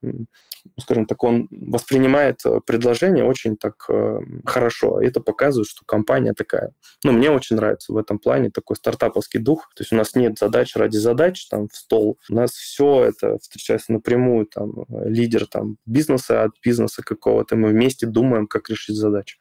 скажем 0.81 1.07
так, 1.07 1.23
он 1.23 1.49
воспринимает 1.51 2.41
э, 2.45 2.61
предложение 2.67 3.25
очень 3.25 3.57
так 3.57 3.85
э, 3.89 4.19
хорошо. 4.45 5.01
Это 5.01 5.21
показывает, 5.21 5.69
что 5.69 5.85
компания 5.85 6.33
такая. 6.33 6.73
Ну, 7.05 7.13
мне 7.13 7.31
очень 7.31 7.57
нравится 7.57 7.93
в 7.93 7.97
этом 7.97 8.19
плане 8.19 8.51
такой 8.51 8.77
стартаповский 8.77 9.41
дух. 9.41 9.71
То 9.75 9.83
есть 9.83 9.93
у 9.93 9.97
нас 9.97 10.15
нет 10.15 10.39
задач 10.39 10.75
ради 10.77 10.97
задач 10.97 11.47
там 11.49 11.69
в 11.69 11.77
стол. 11.77 12.19
У 12.31 12.35
нас 12.35 12.53
все 12.53 13.05
это 13.05 13.39
встречается 13.39 13.93
напрямую, 13.93 14.47
там, 14.47 14.87
лидер 14.89 15.47
там 15.47 15.77
бизнеса 15.87 16.45
от 16.45 16.53
бизнеса 16.63 17.03
какого-то. 17.05 17.57
Мы 17.57 17.69
вместе 17.69 18.07
думаем, 18.07 18.47
как 18.47 18.71
решить 18.71 18.97
задачу. 18.97 19.39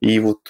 И 0.00 0.18
вот 0.18 0.40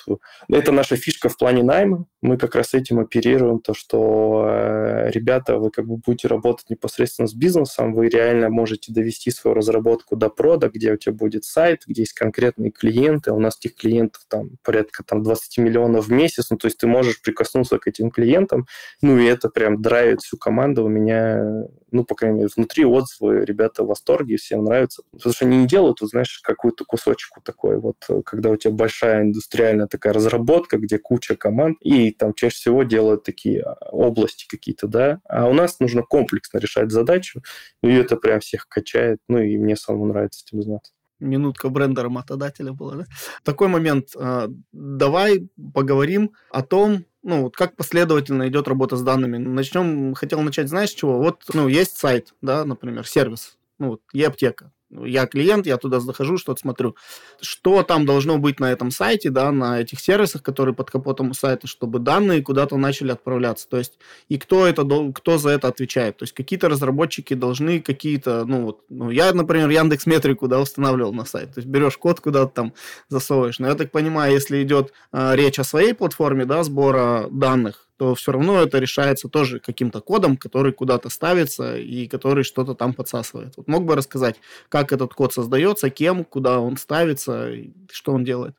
это 0.49 0.73
наша 0.73 0.97
фишка 0.97 1.29
в 1.29 1.37
плане 1.37 1.62
найма. 1.62 2.07
Мы 2.24 2.38
как 2.38 2.54
раз 2.54 2.72
этим 2.72 3.00
оперируем, 3.00 3.60
то, 3.60 3.74
что 3.74 4.46
э, 4.48 5.10
ребята, 5.10 5.58
вы 5.58 5.70
как 5.70 5.87
бы 5.87 5.98
будете 5.98 6.26
работать 6.26 6.70
непосредственно 6.70 7.28
с 7.28 7.34
бизнесом, 7.34 7.92
вы 7.92 8.08
реально 8.08 8.48
можете 8.48 8.94
довести 8.94 9.30
свою 9.30 9.54
разработку 9.54 10.16
до 10.16 10.30
прода, 10.30 10.70
где 10.70 10.94
у 10.94 10.96
тебя 10.96 11.12
будет 11.12 11.44
сайт, 11.44 11.82
где 11.87 12.00
есть 12.00 12.14
конкретные 12.14 12.70
клиенты. 12.70 13.30
У 13.30 13.38
нас 13.38 13.58
этих 13.58 13.76
клиентов 13.76 14.22
там 14.26 14.52
порядка 14.62 15.04
там, 15.04 15.22
20 15.22 15.58
миллионов 15.58 16.06
в 16.06 16.12
месяц. 16.12 16.48
Ну, 16.48 16.56
то 16.56 16.64
есть 16.64 16.78
ты 16.78 16.87
можешь 16.87 17.20
прикоснуться 17.20 17.78
к 17.78 17.87
этим 17.88 18.10
клиентам. 18.10 18.68
Ну, 19.02 19.18
и 19.18 19.26
это 19.26 19.50
прям 19.50 19.82
драйвит 19.82 20.22
всю 20.22 20.38
команду. 20.38 20.87
У 20.87 20.88
меня 20.88 21.66
ну, 21.94 22.04
по 22.04 22.16
крайней 22.16 22.38
мере, 22.38 22.48
внутри 22.54 22.84
отзывы, 22.84 23.44
ребята 23.44 23.84
в 23.84 23.87
восторге, 23.87 24.37
всем 24.37 24.64
нравится. 24.64 25.02
Потому 25.12 25.32
что 25.32 25.44
они 25.44 25.58
не 25.58 25.66
делают, 25.66 26.00
вот, 26.00 26.10
знаешь, 26.10 26.40
какую-то 26.42 26.84
кусочку 26.84 27.40
такой, 27.40 27.78
вот, 27.78 27.96
когда 28.26 28.50
у 28.50 28.56
тебя 28.56 28.72
большая 28.72 29.22
индустриальная 29.22 29.87
такая 29.87 30.12
разработка, 30.12 30.76
где 30.76 30.98
куча 30.98 31.37
команд, 31.37 31.78
и 31.80 32.10
там 32.18 32.35
чаще 32.35 32.57
всего 32.57 32.83
делают 32.83 33.24
такие 33.24 33.62
а, 33.62 33.77
области 33.90 34.46
какие-то, 34.48 34.87
да, 34.88 35.20
а 35.29 35.48
у 35.48 35.55
нас 35.55 35.81
нужно 35.81 36.03
комплексно 36.03 36.59
решать 36.59 36.90
задачу, 36.90 37.42
и 37.83 37.88
это 37.88 38.16
прям 38.16 38.40
всех 38.40 38.68
качает, 38.68 39.18
ну, 39.29 39.38
и 39.38 39.57
мне 39.57 39.77
самому 39.77 40.07
нравится 40.07 40.44
этим 40.46 40.62
заниматься 40.62 40.92
минутка 41.20 41.68
бренда 41.68 42.03
работодателя 42.03 42.72
была, 42.72 42.96
да? 42.96 43.05
Такой 43.42 43.68
момент. 43.68 44.11
А, 44.16 44.48
давай 44.72 45.48
поговорим 45.72 46.33
о 46.50 46.62
том, 46.62 47.07
ну, 47.22 47.44
вот 47.44 47.57
как 47.57 47.77
последовательно 47.77 48.48
идет 48.48 48.68
работа 48.68 48.96
с 48.96 49.03
данными. 49.03 49.38
Начнем, 49.38 50.14
хотел 50.14 50.40
начать, 50.40 50.68
знаешь, 50.68 50.90
чего? 50.90 51.18
Вот, 51.18 51.44
ну, 51.55 51.68
есть 51.68 51.96
сайт, 51.96 52.35
да, 52.42 52.64
например, 52.64 53.07
сервис, 53.07 53.57
ну, 53.79 53.90
вот, 53.90 54.03
e-аптека 54.12 54.72
я 55.02 55.26
клиент, 55.26 55.66
я 55.66 55.76
туда 55.76 56.00
захожу, 56.00 56.38
что-то 56.38 56.61
смотрю. 56.61 56.96
Что 57.40 57.83
там 57.83 58.07
должно 58.07 58.38
быть 58.38 58.61
на 58.61 58.70
этом 58.72 58.90
сайте, 58.90 59.30
да, 59.30 59.50
на 59.52 59.80
этих 59.80 60.00
сервисах, 60.00 60.42
которые 60.42 60.74
под 60.74 60.90
капотом 60.90 61.30
у 61.30 61.35
сайта, 61.35 61.66
чтобы 61.66 61.98
данные 61.98 62.42
куда-то 62.42 62.76
начали 62.76 63.12
отправляться. 63.12 63.68
То 63.68 63.78
есть, 63.78 63.98
и 64.28 64.38
кто, 64.38 64.66
это, 64.66 64.85
кто 65.12 65.38
за 65.38 65.50
это 65.50 65.68
отвечает. 65.68 66.18
То 66.18 66.24
есть, 66.24 66.35
какие-то 66.35 66.68
разработчики 66.68 67.35
должны 67.35 67.80
какие-то, 67.80 68.44
ну, 68.44 68.66
вот, 68.66 68.80
ну, 68.88 69.11
я, 69.11 69.33
например, 69.33 69.68
Яндекс 69.70 70.07
Метрику, 70.07 70.48
да, 70.48 70.61
устанавливал 70.61 71.12
на 71.12 71.24
сайт. 71.24 71.54
То 71.54 71.61
есть, 71.61 71.68
берешь 71.68 71.96
код 71.96 72.20
куда-то 72.20 72.52
там 72.52 72.74
засовываешь. 73.09 73.59
Но 73.59 73.68
я 73.68 73.74
так 73.74 73.90
понимаю, 73.90 74.33
если 74.33 74.62
идет 74.62 74.92
э, 75.12 75.35
речь 75.35 75.59
о 75.59 75.64
своей 75.64 75.94
платформе, 75.94 76.44
да, 76.44 76.62
сбора 76.62 77.28
данных, 77.30 77.88
то 77.96 78.14
все 78.14 78.33
равно 78.33 78.62
это 78.62 78.78
решается 78.78 79.28
тоже 79.28 79.61
каким-то 79.61 80.00
кодом, 80.00 80.37
который 80.37 80.72
куда-то 80.72 81.09
ставится 81.09 81.76
и 81.76 82.07
который 82.09 82.44
что-то 82.44 82.74
там 82.74 82.92
подсасывает. 82.92 83.54
Вот 83.57 83.68
мог 83.68 83.85
бы 83.85 83.94
рассказать, 83.94 84.37
как 84.68 84.92
этот 84.92 85.14
код 85.14 85.33
создается, 85.33 85.90
кем, 85.90 86.24
куда 86.24 86.61
он 86.61 86.76
ставится, 86.76 87.50
что 87.90 88.12
он 88.12 88.24
делает? 88.24 88.54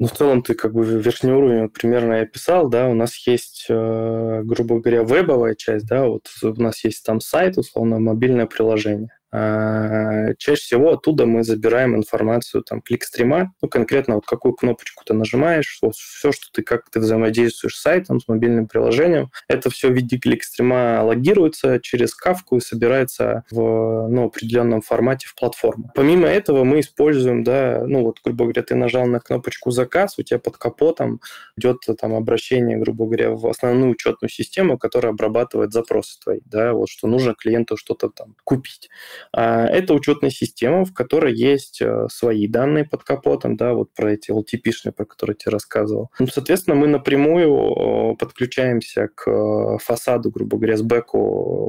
Ну, 0.00 0.06
в 0.06 0.12
целом, 0.12 0.42
ты 0.42 0.54
как 0.54 0.72
бы 0.72 0.84
верхний 0.84 1.32
уровень 1.32 1.68
примерно 1.68 2.14
я 2.14 2.22
описал, 2.22 2.68
да, 2.68 2.86
у 2.86 2.94
нас 2.94 3.16
есть, 3.26 3.66
э, 3.68 4.42
грубо 4.44 4.78
говоря, 4.78 5.02
вебовая 5.02 5.56
часть, 5.56 5.86
да, 5.86 6.06
вот 6.06 6.28
у 6.42 6.62
нас 6.62 6.84
есть 6.84 7.04
там 7.04 7.20
сайт, 7.20 7.58
условно, 7.58 7.98
мобильное 7.98 8.46
приложение. 8.46 9.17
А, 9.30 10.34
чаще 10.38 10.62
всего 10.62 10.92
оттуда 10.92 11.26
мы 11.26 11.44
забираем 11.44 11.96
информацию 11.96 12.62
там 12.62 12.80
кликстрима, 12.80 13.52
ну, 13.60 13.68
конкретно 13.68 14.14
вот 14.14 14.26
какую 14.26 14.54
кнопочку 14.54 15.04
ты 15.04 15.12
нажимаешь, 15.12 15.78
вот 15.82 15.94
все, 15.96 16.32
что 16.32 16.46
ты, 16.52 16.62
как 16.62 16.88
ты 16.90 17.00
взаимодействуешь 17.00 17.76
с 17.76 17.82
сайтом, 17.82 18.20
с 18.20 18.28
мобильным 18.28 18.66
приложением, 18.66 19.30
это 19.46 19.68
все 19.70 19.88
в 19.88 19.92
виде 19.92 20.18
кликстрима 20.18 21.02
логируется 21.02 21.78
через 21.80 22.14
кавку 22.14 22.56
и 22.56 22.60
собирается 22.60 23.44
в 23.50 24.08
ну, 24.08 24.24
определенном 24.26 24.80
формате 24.80 25.26
в 25.28 25.34
платформу. 25.34 25.92
Помимо 25.94 26.26
этого 26.26 26.64
мы 26.64 26.80
используем, 26.80 27.44
да, 27.44 27.84
ну 27.86 28.04
вот, 28.04 28.20
грубо 28.24 28.44
говоря, 28.44 28.62
ты 28.62 28.74
нажал 28.74 29.06
на 29.06 29.20
кнопочку 29.20 29.70
заказ, 29.70 30.18
у 30.18 30.22
тебя 30.22 30.38
под 30.38 30.56
капотом 30.56 31.20
идет 31.56 31.82
там 32.00 32.14
обращение, 32.14 32.78
грубо 32.78 33.04
говоря, 33.04 33.30
в 33.32 33.46
основную 33.46 33.92
учетную 33.92 34.30
систему, 34.30 34.78
которая 34.78 35.12
обрабатывает 35.12 35.72
запросы 35.72 36.18
твои, 36.20 36.40
да, 36.46 36.72
вот 36.72 36.88
что 36.88 37.08
нужно 37.08 37.34
клиенту 37.34 37.76
что-то 37.76 38.08
там 38.08 38.34
купить. 38.44 38.88
А, 39.32 39.66
это 39.66 39.94
учетная 39.94 40.30
система, 40.30 40.84
в 40.84 40.92
которой 40.92 41.34
есть 41.34 41.80
э, 41.80 42.06
свои 42.10 42.46
данные 42.48 42.84
под 42.84 43.04
капотом, 43.04 43.56
да, 43.56 43.74
вот 43.74 43.92
про 43.94 44.12
эти 44.12 44.30
LTP-шные, 44.30 44.92
про 44.92 45.04
которые 45.04 45.34
я 45.34 45.44
тебе 45.44 45.52
рассказывал. 45.52 46.10
Ну, 46.18 46.26
соответственно, 46.26 46.76
мы 46.76 46.86
напрямую 46.86 48.16
подключаемся 48.16 49.08
к 49.14 49.30
э, 49.30 49.78
фасаду, 49.82 50.30
грубо 50.30 50.56
говоря, 50.56 50.76
с 50.76 50.82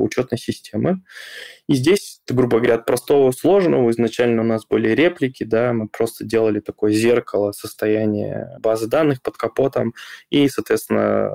учетной 0.04 0.38
системы. 0.38 1.02
И 1.70 1.76
здесь, 1.76 2.20
грубо 2.28 2.58
говоря, 2.58 2.76
от 2.76 2.88
простого 2.88 3.30
сложного 3.30 3.92
изначально 3.92 4.42
у 4.42 4.46
нас 4.46 4.66
были 4.68 4.90
реплики, 4.90 5.44
да, 5.44 5.72
мы 5.72 5.88
просто 5.88 6.26
делали 6.26 6.62
такое 6.62 6.92
зеркало 6.94 7.52
состояния 7.52 8.58
базы 8.60 8.88
данных 8.88 9.22
под 9.22 9.38
капотом 9.38 9.94
и, 10.32 10.50
соответственно, 10.50 11.32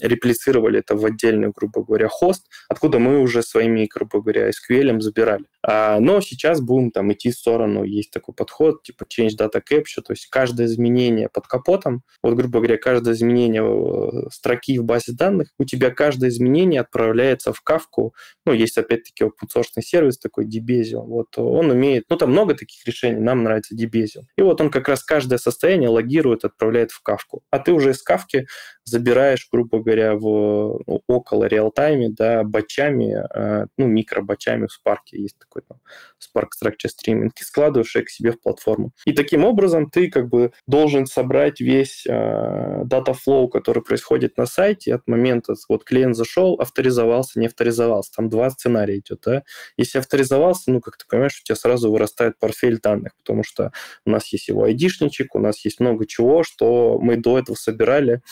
реплицировали 0.00 0.80
это 0.80 0.96
в 0.96 1.04
отдельный, 1.04 1.52
грубо 1.56 1.84
говоря, 1.84 2.08
хост, 2.08 2.48
откуда 2.68 2.98
мы 2.98 3.20
уже 3.20 3.40
своими, 3.40 3.86
грубо 3.86 4.20
говоря, 4.20 4.50
SQL 4.50 5.00
забирали. 5.00 5.44
А, 5.62 6.00
но 6.00 6.20
сейчас 6.20 6.60
будем 6.60 6.90
там 6.90 7.12
идти 7.12 7.30
в 7.30 7.34
сторону, 7.34 7.84
есть 7.84 8.10
такой 8.10 8.34
подход, 8.34 8.82
типа 8.82 9.04
change 9.04 9.36
data 9.38 9.62
capture, 9.62 10.02
то 10.04 10.12
есть 10.12 10.26
каждое 10.26 10.66
изменение 10.66 11.28
под 11.28 11.46
капотом, 11.46 12.02
вот, 12.22 12.34
грубо 12.34 12.58
говоря, 12.58 12.78
каждое 12.78 13.14
изменение 13.14 13.62
э, 13.62 14.28
строки 14.32 14.78
в 14.78 14.84
базе 14.84 15.12
данных, 15.12 15.50
у 15.58 15.64
тебя 15.64 15.90
каждое 15.90 16.30
изменение 16.30 16.80
отправляется 16.80 17.52
в 17.52 17.60
кавку, 17.60 18.14
ну, 18.44 18.52
есть 18.52 18.78
опять-таки 18.78 19.24
open 19.24 19.48
source 19.54 19.67
сервис 19.76 20.18
такой 20.18 20.46
Debezio, 20.46 21.02
вот 21.04 21.36
он 21.36 21.70
умеет, 21.70 22.04
ну, 22.08 22.16
там 22.16 22.30
много 22.30 22.54
таких 22.54 22.86
решений, 22.86 23.20
нам 23.20 23.42
нравится 23.42 23.74
Debezio. 23.74 24.22
И 24.36 24.42
вот 24.42 24.60
он 24.60 24.70
как 24.70 24.88
раз 24.88 25.02
каждое 25.02 25.38
состояние 25.38 25.88
логирует, 25.88 26.44
отправляет 26.44 26.90
в 26.90 27.02
кавку. 27.02 27.42
А 27.50 27.58
ты 27.58 27.72
уже 27.72 27.90
из 27.90 28.02
кавки 28.02 28.46
забираешь, 28.88 29.48
грубо 29.50 29.80
говоря, 29.80 30.14
в 30.14 30.80
ну, 30.86 31.02
около 31.06 31.44
реал-тайме, 31.44 32.10
да, 32.10 32.42
батчами, 32.44 33.16
э, 33.34 33.66
ну, 33.76 33.86
микробатчами 33.86 34.66
в 34.66 34.70
Spark 34.70 34.98
есть 35.12 35.38
такой 35.38 35.62
там 35.68 35.78
Spark 36.18 36.48
Structure 36.62 36.88
Streaming, 36.88 37.30
и 37.38 37.42
складываешь 37.42 37.94
их 37.96 38.06
к 38.06 38.10
себе 38.10 38.32
в 38.32 38.40
платформу. 38.40 38.92
И 39.04 39.12
таким 39.12 39.44
образом 39.44 39.90
ты 39.90 40.10
как 40.10 40.28
бы 40.28 40.52
должен 40.66 41.06
собрать 41.06 41.60
весь 41.60 42.04
э, 42.06 42.84
flow, 43.26 43.48
который 43.48 43.82
происходит 43.82 44.36
на 44.36 44.46
сайте 44.46 44.94
от 44.94 45.06
момента, 45.06 45.54
вот 45.68 45.84
клиент 45.84 46.16
зашел, 46.16 46.54
авторизовался, 46.60 47.38
не 47.40 47.46
авторизовался. 47.46 48.12
Там 48.16 48.28
два 48.28 48.50
сценария 48.50 48.98
идет, 48.98 49.20
да. 49.24 49.42
Если 49.76 49.98
авторизовался, 49.98 50.70
ну, 50.70 50.80
как 50.80 50.96
ты 50.96 51.04
понимаешь, 51.08 51.40
у 51.40 51.44
тебя 51.44 51.56
сразу 51.56 51.90
вырастает 51.90 52.38
портфель 52.38 52.78
данных, 52.80 53.12
потому 53.16 53.42
что 53.42 53.72
у 54.04 54.10
нас 54.10 54.32
есть 54.32 54.48
его 54.48 54.64
айдишничек, 54.64 55.34
у 55.34 55.38
нас 55.38 55.64
есть 55.64 55.80
много 55.80 56.06
чего, 56.06 56.42
что 56.42 56.98
мы 57.00 57.16
до 57.16 57.38
этого 57.38 57.56
собирали 57.56 58.22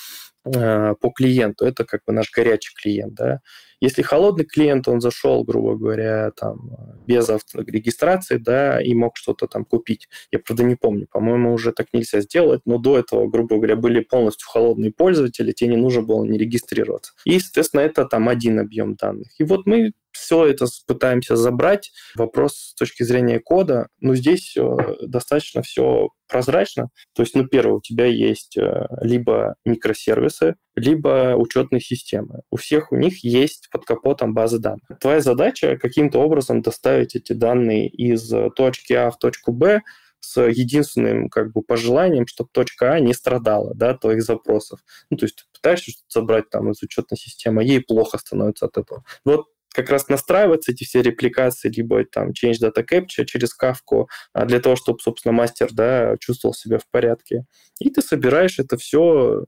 по 0.52 1.10
клиенту. 1.10 1.64
Это 1.66 1.84
как 1.84 2.02
бы 2.06 2.12
наш 2.12 2.30
горячий 2.30 2.72
клиент, 2.74 3.14
да. 3.14 3.40
Если 3.80 4.00
холодный 4.00 4.46
клиент, 4.46 4.88
он 4.88 5.00
зашел, 5.02 5.44
грубо 5.44 5.76
говоря, 5.76 6.30
там, 6.30 6.70
без 7.06 7.28
регистрации, 7.54 8.38
да, 8.38 8.80
и 8.80 8.94
мог 8.94 9.16
что-то 9.16 9.46
там 9.48 9.66
купить. 9.66 10.08
Я, 10.32 10.38
правда, 10.38 10.64
не 10.64 10.76
помню, 10.76 11.06
по-моему, 11.10 11.52
уже 11.52 11.72
так 11.72 11.88
нельзя 11.92 12.20
сделать, 12.20 12.62
но 12.64 12.78
до 12.78 12.98
этого, 12.98 13.28
грубо 13.28 13.56
говоря, 13.56 13.76
были 13.76 14.00
полностью 14.00 14.48
холодные 14.48 14.92
пользователи, 14.92 15.52
тебе 15.52 15.70
не 15.70 15.76
нужно 15.76 16.02
было 16.02 16.24
не 16.24 16.38
регистрироваться. 16.38 17.12
И, 17.26 17.38
соответственно, 17.38 17.82
это 17.82 18.06
там 18.06 18.30
один 18.30 18.58
объем 18.60 18.94
данных. 18.94 19.28
И 19.38 19.44
вот 19.44 19.66
мы 19.66 19.92
все 20.16 20.46
это 20.46 20.66
пытаемся 20.86 21.36
забрать. 21.36 21.92
Вопрос 22.14 22.56
с 22.56 22.74
точки 22.74 23.02
зрения 23.02 23.40
кода, 23.40 23.88
ну, 24.00 24.14
здесь 24.14 24.56
достаточно 25.02 25.62
все 25.62 26.08
прозрачно. 26.28 26.88
То 27.14 27.22
есть, 27.22 27.34
ну, 27.34 27.46
первое, 27.46 27.76
у 27.76 27.80
тебя 27.80 28.06
есть 28.06 28.56
э, 28.56 28.86
либо 29.00 29.54
микросервисы, 29.64 30.56
либо 30.74 31.34
учетные 31.36 31.80
системы. 31.80 32.40
У 32.50 32.56
всех 32.56 32.92
у 32.92 32.96
них 32.96 33.24
есть 33.24 33.68
под 33.70 33.84
капотом 33.84 34.34
базы 34.34 34.58
данных. 34.58 34.82
Твоя 35.00 35.20
задача 35.20 35.76
каким-то 35.76 36.18
образом 36.20 36.62
доставить 36.62 37.14
эти 37.14 37.32
данные 37.32 37.88
из 37.88 38.28
точки 38.56 38.92
А 38.92 39.10
в 39.10 39.18
точку 39.18 39.52
Б 39.52 39.82
с 40.20 40.40
единственным 40.42 41.28
как 41.28 41.52
бы 41.52 41.62
пожеланием, 41.62 42.26
чтобы 42.26 42.50
точка 42.52 42.92
А 42.92 43.00
не 43.00 43.14
страдала, 43.14 43.74
да, 43.74 43.94
твоих 43.94 44.22
запросов. 44.22 44.80
Ну, 45.10 45.16
то 45.16 45.26
есть 45.26 45.36
ты 45.36 45.42
пытаешься 45.52 45.92
что-то 45.92 46.20
забрать 46.20 46.50
там 46.50 46.70
из 46.70 46.82
учетной 46.82 47.16
системы, 47.16 47.62
ей 47.62 47.80
плохо 47.80 48.18
становится 48.18 48.66
от 48.66 48.76
этого. 48.78 49.04
Вот 49.24 49.46
как 49.76 49.90
раз 49.90 50.08
настраиваться 50.08 50.72
эти 50.72 50.84
все 50.84 51.02
репликации, 51.02 51.68
либо 51.68 52.04
там 52.04 52.30
change 52.30 52.56
data 52.62 52.84
capture 52.84 53.24
через 53.26 53.54
кавку 53.54 54.08
для 54.34 54.60
того, 54.60 54.76
чтобы, 54.76 54.98
собственно, 55.00 55.32
мастер 55.32 55.68
да, 55.72 56.16
чувствовал 56.18 56.54
себя 56.54 56.78
в 56.78 56.88
порядке. 56.90 57.44
И 57.78 57.90
ты 57.90 58.00
собираешь 58.00 58.58
это 58.58 58.78
все, 58.78 59.44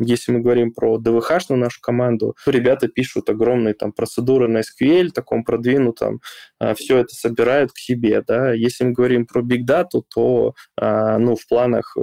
если 0.00 0.30
мы 0.30 0.40
говорим 0.40 0.72
про 0.72 0.98
DVH-ную 0.98 1.58
нашу 1.58 1.80
команду, 1.80 2.36
ребята 2.46 2.86
пишут 2.86 3.28
огромные 3.28 3.74
там 3.74 3.92
процедуры 3.92 4.46
на 4.46 4.58
SQL, 4.58 5.10
таком 5.10 5.42
продвинутом, 5.42 6.20
а, 6.60 6.74
все 6.74 6.98
это 6.98 7.14
собирают 7.14 7.72
к 7.72 7.78
себе. 7.78 8.22
Да. 8.26 8.52
Если 8.52 8.84
мы 8.84 8.92
говорим 8.92 9.26
про 9.26 9.42
Big 9.42 9.66
Data, 9.66 10.00
то 10.14 10.54
а, 10.80 11.18
ну, 11.18 11.34
в 11.34 11.46
планах, 11.48 11.96
э, 11.96 12.00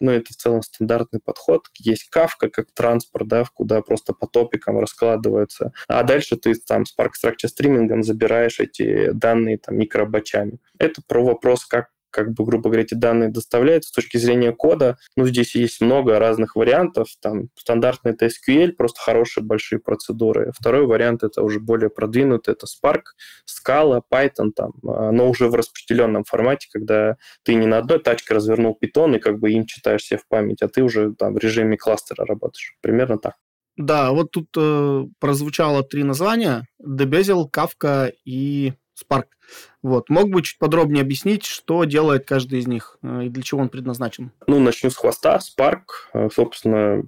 ну, 0.00 0.10
это 0.10 0.32
в 0.32 0.36
целом 0.36 0.62
стандартный 0.62 1.20
подход. 1.24 1.66
Есть 1.78 2.08
кавка 2.10 2.48
как 2.48 2.66
транспорт, 2.74 3.28
да, 3.28 3.44
куда 3.54 3.82
просто 3.82 4.12
по 4.12 4.26
топикам 4.26 4.80
раскладывается. 4.80 5.72
А 5.86 6.02
дальше 6.02 6.36
ты 6.36 6.54
там 6.54 6.82
Spark 6.82 7.10
Structure 7.22 7.48
стримингом 7.48 8.02
забираешь 8.02 8.60
эти 8.60 9.10
данные 9.12 9.58
там 9.58 9.78
микробачами. 9.78 10.58
Это 10.78 11.02
про 11.06 11.24
вопрос, 11.24 11.64
как 11.66 11.88
как 12.10 12.32
бы, 12.32 12.44
грубо 12.44 12.64
говоря, 12.64 12.82
эти 12.82 12.94
данные 12.94 13.30
доставляются 13.30 13.90
с 13.90 13.92
точки 13.92 14.16
зрения 14.16 14.52
кода. 14.52 14.98
Ну, 15.16 15.26
здесь 15.26 15.54
есть 15.54 15.80
много 15.80 16.18
разных 16.18 16.56
вариантов. 16.56 17.08
Там 17.20 17.48
стандартный 17.54 18.12
это 18.12 18.26
SQL, 18.26 18.72
просто 18.72 19.00
хорошие 19.00 19.44
большие 19.44 19.78
процедуры. 19.78 20.52
Второй 20.56 20.86
вариант 20.86 21.22
это 21.22 21.42
уже 21.42 21.60
более 21.60 21.90
продвинутый, 21.90 22.54
это 22.54 22.66
Spark, 22.66 23.02
Scala, 23.46 24.02
Python, 24.12 24.50
там, 24.54 24.72
а, 24.86 25.12
но 25.12 25.28
уже 25.28 25.48
в 25.48 25.54
распределенном 25.54 26.24
формате, 26.24 26.68
когда 26.72 27.16
ты 27.44 27.54
не 27.54 27.66
на 27.66 27.78
одной 27.78 28.00
тачке 28.00 28.34
развернул 28.34 28.78
Python 28.80 29.16
и 29.16 29.20
как 29.20 29.38
бы 29.38 29.52
им 29.52 29.66
читаешь 29.66 30.04
себе 30.04 30.18
в 30.18 30.26
память, 30.26 30.62
а 30.62 30.68
ты 30.68 30.82
уже 30.82 31.14
там 31.14 31.34
в 31.34 31.38
режиме 31.38 31.76
кластера 31.76 32.24
работаешь. 32.24 32.76
Примерно 32.80 33.18
так. 33.18 33.34
Да, 33.80 34.10
вот 34.10 34.30
тут 34.30 34.48
э, 34.58 35.04
прозвучало 35.20 35.82
три 35.82 36.04
названия. 36.04 36.66
Debezial, 36.86 37.46
Kafka 37.50 38.12
и 38.26 38.74
Spark. 39.00 39.26
Вот. 39.82 40.08
Мог 40.10 40.30
бы 40.30 40.42
чуть 40.42 40.58
подробнее 40.58 41.02
объяснить, 41.02 41.44
что 41.44 41.84
делает 41.84 42.26
каждый 42.26 42.58
из 42.58 42.66
них 42.66 42.98
э, 43.02 43.24
и 43.24 43.28
для 43.28 43.42
чего 43.42 43.60
он 43.60 43.68
предназначен? 43.68 44.30
Ну, 44.46 44.60
начну 44.60 44.90
с 44.90 44.96
хвоста. 44.96 45.38
Spark, 45.38 45.84
э, 46.12 46.28
собственно, 46.32 47.02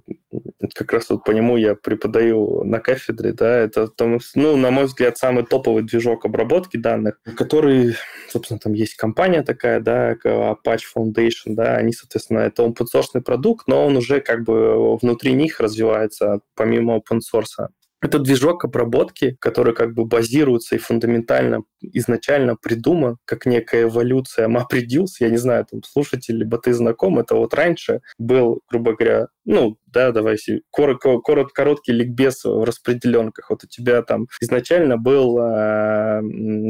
как 0.73 0.93
раз 0.93 1.09
вот 1.09 1.23
по 1.23 1.31
нему 1.31 1.57
я 1.57 1.75
преподаю 1.75 2.63
на 2.63 2.79
кафедре, 2.79 3.33
да, 3.33 3.59
это, 3.59 3.87
там, 3.87 4.19
ну, 4.35 4.57
на 4.57 4.71
мой 4.71 4.85
взгляд, 4.85 5.17
самый 5.17 5.45
топовый 5.45 5.83
движок 5.83 6.25
обработки 6.25 6.77
данных, 6.77 7.19
который, 7.35 7.95
собственно, 8.29 8.59
там 8.59 8.73
есть 8.73 8.95
компания 8.95 9.43
такая, 9.43 9.79
да, 9.79 10.13
Apache 10.13 10.83
Foundation, 10.95 11.49
да, 11.49 11.75
они, 11.75 11.93
соответственно, 11.93 12.39
это 12.39 12.63
open 12.63 12.85
source 12.93 13.21
продукт, 13.21 13.67
но 13.67 13.85
он 13.85 13.97
уже 13.97 14.19
как 14.19 14.43
бы 14.43 14.97
внутри 14.97 15.33
них 15.33 15.59
развивается 15.59 16.39
помимо 16.55 16.97
open 16.97 17.19
source. 17.19 17.67
Это 18.03 18.19
движок 18.19 18.65
обработки, 18.65 19.37
который 19.39 19.73
как 19.73 19.93
бы 19.93 20.05
базируется 20.05 20.75
и 20.75 20.77
фундаментально 20.77 21.63
изначально 21.79 22.57
придуман 22.57 23.17
как 23.23 23.45
некая 23.45 23.83
эволюция 23.83 24.49
MapReduce. 24.49 25.15
Я 25.21 25.29
не 25.29 25.37
знаю, 25.37 25.65
там 25.71 25.81
слушатель, 25.83 26.37
либо 26.37 26.57
ты 26.57 26.73
знаком, 26.73 27.17
это 27.19 27.35
вот 27.35 27.53
раньше 27.53 28.01
был, 28.17 28.59
грубо 28.69 28.93
говоря, 28.93 29.27
ну, 29.45 29.77
да, 29.93 30.11
давай 30.11 30.37
коротко, 30.71 31.19
корот, 31.19 31.53
короткий 31.53 31.93
ликбез 31.93 32.43
в 32.43 32.63
распределенках. 32.63 33.49
Вот 33.49 33.63
у 33.63 33.67
тебя 33.67 34.01
там 34.01 34.27
изначально 34.41 34.97
был 34.97 35.37
э, 35.39 36.21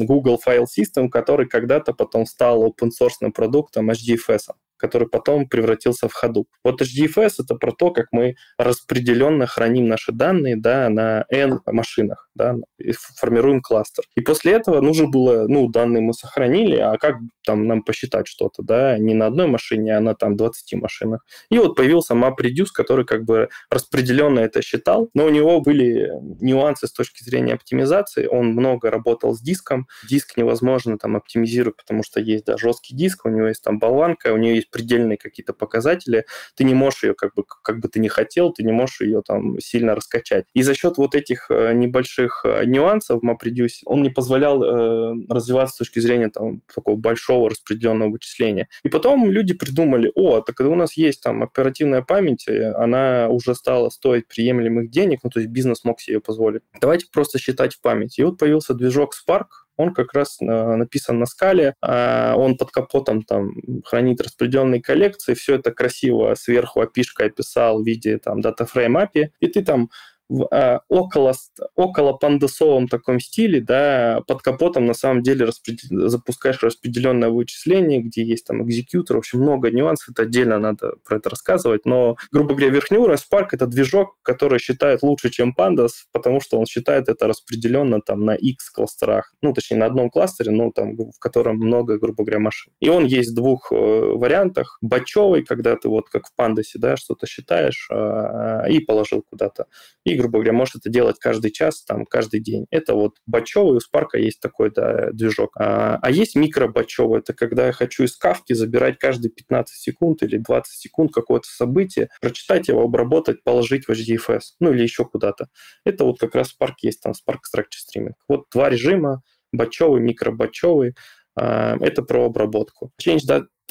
Google 0.06 0.40
File 0.46 0.66
System, 0.66 1.10
который 1.10 1.48
когда-то 1.48 1.94
потом 1.94 2.26
стал 2.26 2.64
open 2.64 2.90
source 2.90 3.32
продуктом 3.34 3.90
HDFS 3.90 4.54
который 4.84 5.08
потом 5.08 5.48
превратился 5.48 6.10
в 6.10 6.24
Hadoop. 6.24 6.44
Вот 6.62 6.82
HDFS— 6.82 7.36
это 7.40 7.56
про 7.56 7.72
то, 7.72 7.92
как 7.92 8.08
мы 8.12 8.36
распределенно 8.58 9.48
храним 9.48 9.88
наши 9.88 10.12
данные 10.12 10.58
да, 10.58 10.90
на 10.90 11.24
N 11.30 11.62
машинах, 11.68 12.30
да, 12.36 12.56
и 12.78 12.92
формируем 12.92 13.62
кластер. 13.62 14.04
И 14.16 14.22
после 14.22 14.54
этого 14.54 14.82
нужно 14.82 15.08
было, 15.08 15.48
ну, 15.48 15.68
данные 15.70 16.02
мы 16.02 16.14
сохранили, 16.14 16.78
а 16.78 16.98
как 16.98 17.16
там 17.46 17.68
нам 17.68 17.84
посчитать 17.84 18.28
что-то, 18.28 18.64
да, 18.64 18.98
не 18.98 19.14
на 19.14 19.28
одной 19.28 19.48
машине, 19.48 19.98
а 19.98 20.00
на 20.00 20.16
там 20.16 20.36
20 20.36 20.74
машинах. 20.82 21.26
И 21.50 21.58
вот 21.58 21.76
появился 21.76 22.14
MapReduce, 22.14 22.70
который 22.74 23.06
как 23.06 23.24
бы 23.26 23.50
распределенно 23.70 24.40
это 24.40 24.62
считал, 24.62 25.10
но 25.14 25.26
у 25.26 25.30
него 25.30 25.62
были 25.62 26.12
нюансы 26.42 26.88
с 26.88 26.92
точки 26.92 27.24
зрения 27.24 27.54
оптимизации. 27.54 28.28
Он 28.28 28.48
много 28.48 28.90
работал 28.90 29.34
с 29.34 29.42
диском. 29.42 29.88
Диск 30.10 30.38
невозможно 30.38 30.98
там 30.98 31.16
оптимизировать, 31.16 31.78
потому 31.78 32.04
что 32.04 32.20
есть 32.20 32.46
да, 32.46 32.58
жесткий 32.58 32.96
диск, 32.96 33.26
у 33.26 33.30
него 33.30 33.48
есть 33.48 33.64
там 33.64 33.80
болванка, 33.80 34.34
у 34.34 34.38
него 34.38 34.56
есть 34.56 34.72
предельные 34.72 35.18
какие-то 35.18 35.54
показатели, 35.54 36.26
ты 36.56 36.64
не 36.64 36.74
можешь 36.74 37.04
ее, 37.04 37.14
как 37.14 37.34
бы, 37.36 37.44
как 37.64 37.80
бы 37.80 37.88
ты 37.88 38.00
не 38.00 38.10
хотел, 38.10 38.52
ты 38.52 38.64
не 38.64 38.72
можешь 38.72 39.02
ее 39.02 39.22
там 39.26 39.60
сильно 39.60 39.96
раскачать. 39.96 40.46
И 40.54 40.64
за 40.64 40.74
счет 40.74 40.98
вот 40.98 41.16
этих 41.16 41.50
э, 41.50 41.74
небольших 42.24 42.42
э, 42.46 42.66
нюансов 42.66 43.22
MapReduce 43.24 43.82
он 43.86 44.04
не 44.04 44.10
позволял 44.10 44.64
э, 44.64 45.14
развиваться 45.30 45.76
с 45.76 45.78
точки 45.80 46.00
зрения 46.00 46.30
там, 46.30 46.62
такого 46.74 46.96
большого 46.96 47.50
распределенного 47.50 48.12
вычисления. 48.12 48.68
И 48.84 48.90
потом 48.90 49.30
люди 49.30 49.54
придумали, 49.54 50.12
о, 50.16 50.42
так 50.42 50.60
у 50.60 50.76
нас 50.76 50.94
есть 50.94 51.22
там 51.22 51.44
оперативная 51.44 52.02
память, 52.02 52.48
она 52.48 53.28
уже 53.30 53.56
стала 53.56 53.90
стоить 53.90 54.28
приемлемых 54.28 54.90
денег, 54.90 55.20
ну, 55.24 55.30
то 55.30 55.40
есть 55.40 55.52
бизнес 55.52 55.84
мог 55.84 56.00
себе 56.00 56.20
позволить. 56.20 56.62
Давайте 56.80 57.08
просто 57.12 57.40
считать 57.40 57.74
в 57.74 57.82
память. 57.82 58.18
И 58.20 58.24
вот 58.24 58.38
появился 58.38 58.74
движок 58.74 59.14
Spark, 59.14 59.48
он 59.76 59.94
как 59.94 60.14
раз 60.14 60.38
э, 60.40 60.46
написан 60.46 61.20
на 61.20 61.26
скале, 61.26 61.76
а 61.82 62.36
он 62.38 62.58
под 62.58 62.72
капотом 62.72 63.24
там 63.24 63.54
хранит 63.86 64.22
распределенные 64.22 64.82
коллекции, 64.82 65.34
все 65.34 65.56
это 65.56 65.72
красиво 65.72 66.36
сверху 66.36 66.82
опишкой 66.82 67.28
описал 67.28 67.82
в 67.82 67.86
виде 67.86 68.20
там 68.20 68.42
датафрейм 68.42 68.98
API, 68.98 69.30
и 69.40 69.48
ты 69.48 69.64
там 69.64 69.90
в 70.30 70.48
э, 70.52 70.80
около, 70.90 71.34
около 71.76 72.14
пандасовом 72.14 72.88
таком 72.88 73.20
стиле, 73.20 73.62
да, 73.62 74.22
под 74.28 74.42
капотом 74.42 74.86
на 74.86 74.94
самом 74.94 75.22
деле 75.22 75.46
распредел... 75.46 76.10
запускаешь 76.10 76.62
распределенное 76.62 77.30
вычисление, 77.30 78.02
где 78.02 78.24
есть 78.24 78.46
там 78.46 78.64
экзекьютор, 78.64 79.18
в 79.18 79.20
общем, 79.20 79.40
много 79.40 79.72
нюансов, 79.72 80.10
это 80.10 80.24
отдельно 80.24 80.60
надо 80.60 80.94
про 81.06 81.18
это 81.18 81.30
рассказывать, 81.30 81.86
но, 81.86 82.18
грубо 82.32 82.56
говоря, 82.56 82.70
верхний 82.70 82.98
уровень 82.98 83.20
Spark— 83.20 83.50
это 83.52 83.68
движок, 83.68 84.18
который 84.22 84.60
считает 84.60 85.04
лучше, 85.04 85.30
чем 85.30 85.54
Pandas, 85.58 85.92
потому 86.12 86.42
что 86.42 86.58
он 86.58 86.66
считает 86.66 87.10
это 87.10 87.28
распределенно 87.28 88.02
там 88.02 88.26
на 88.26 88.36
X 88.36 88.70
кластерах, 88.70 89.34
ну, 89.42 89.54
точнее, 89.54 89.78
на 89.78 89.86
одном 89.86 90.10
кластере, 90.10 90.52
ну, 90.52 90.72
там, 90.72 90.96
в 90.96 91.20
котором 91.20 91.58
много, 91.58 91.98
грубо 91.98 92.24
говоря, 92.24 92.40
машин. 92.40 92.74
И 92.80 92.90
он 92.90 93.06
есть 93.06 93.32
в 93.32 93.36
двух 93.36 93.72
э, 93.72 93.76
вариантах. 93.76 94.78
Бачевый, 94.82 95.44
когда 95.44 95.76
ты 95.76 95.90
вот 95.90 96.10
как 96.10 96.28
в 96.28 96.32
Pandas, 96.40 96.64
да, 96.76 96.98
что-то 96.98 97.28
считаешь 97.28 97.88
э, 97.92 98.72
и 98.72 98.80
положил 98.80 99.24
куда-то. 99.30 99.68
И, 100.04 100.13
грубо 100.16 100.40
говоря, 100.40 100.54
может 100.54 100.76
это 100.76 100.90
делать 100.90 101.18
каждый 101.20 101.52
час, 101.52 101.84
там, 101.84 102.06
каждый 102.06 102.42
день. 102.42 102.66
Это 102.72 102.94
вот 102.96 103.18
бачевый, 103.26 103.78
у 103.78 103.80
Spark 103.80 104.18
есть 104.20 104.40
такой 104.40 104.72
да, 104.72 105.12
движок. 105.12 105.52
А, 105.58 106.00
а 106.02 106.12
есть 106.12 106.36
микробачевый, 106.36 107.20
это 107.20 107.34
когда 107.34 107.68
я 107.68 107.72
хочу 107.72 108.04
из 108.04 108.16
кавки 108.16 108.54
забирать 108.54 109.00
каждые 109.00 109.32
15 109.32 109.76
секунд 109.76 110.24
или 110.24 110.38
20 110.38 110.74
секунд 110.74 111.14
какое-то 111.14 111.48
событие, 111.48 112.10
прочитать 112.22 112.68
его, 112.68 112.84
обработать, 112.84 113.44
положить 113.44 113.86
в 113.88 113.92
HDFS, 113.92 114.42
ну 114.60 114.74
или 114.74 114.84
еще 114.84 115.06
куда-то. 115.06 115.48
Это 115.86 116.06
вот 116.06 116.20
как 116.20 116.36
раз 116.36 116.54
Spark 116.60 116.76
есть, 116.82 117.02
там 117.02 117.14
Spark 117.14 117.40
Structure 117.54 117.64
Streaming. 117.88 118.14
Вот 118.28 118.46
два 118.54 118.70
режима, 118.70 119.22
бачевый, 119.52 120.02
микробачевый. 120.02 120.96
А, 121.36 121.78
это 121.80 122.04
про 122.04 122.26
обработку. 122.26 122.92
Change 123.02 123.26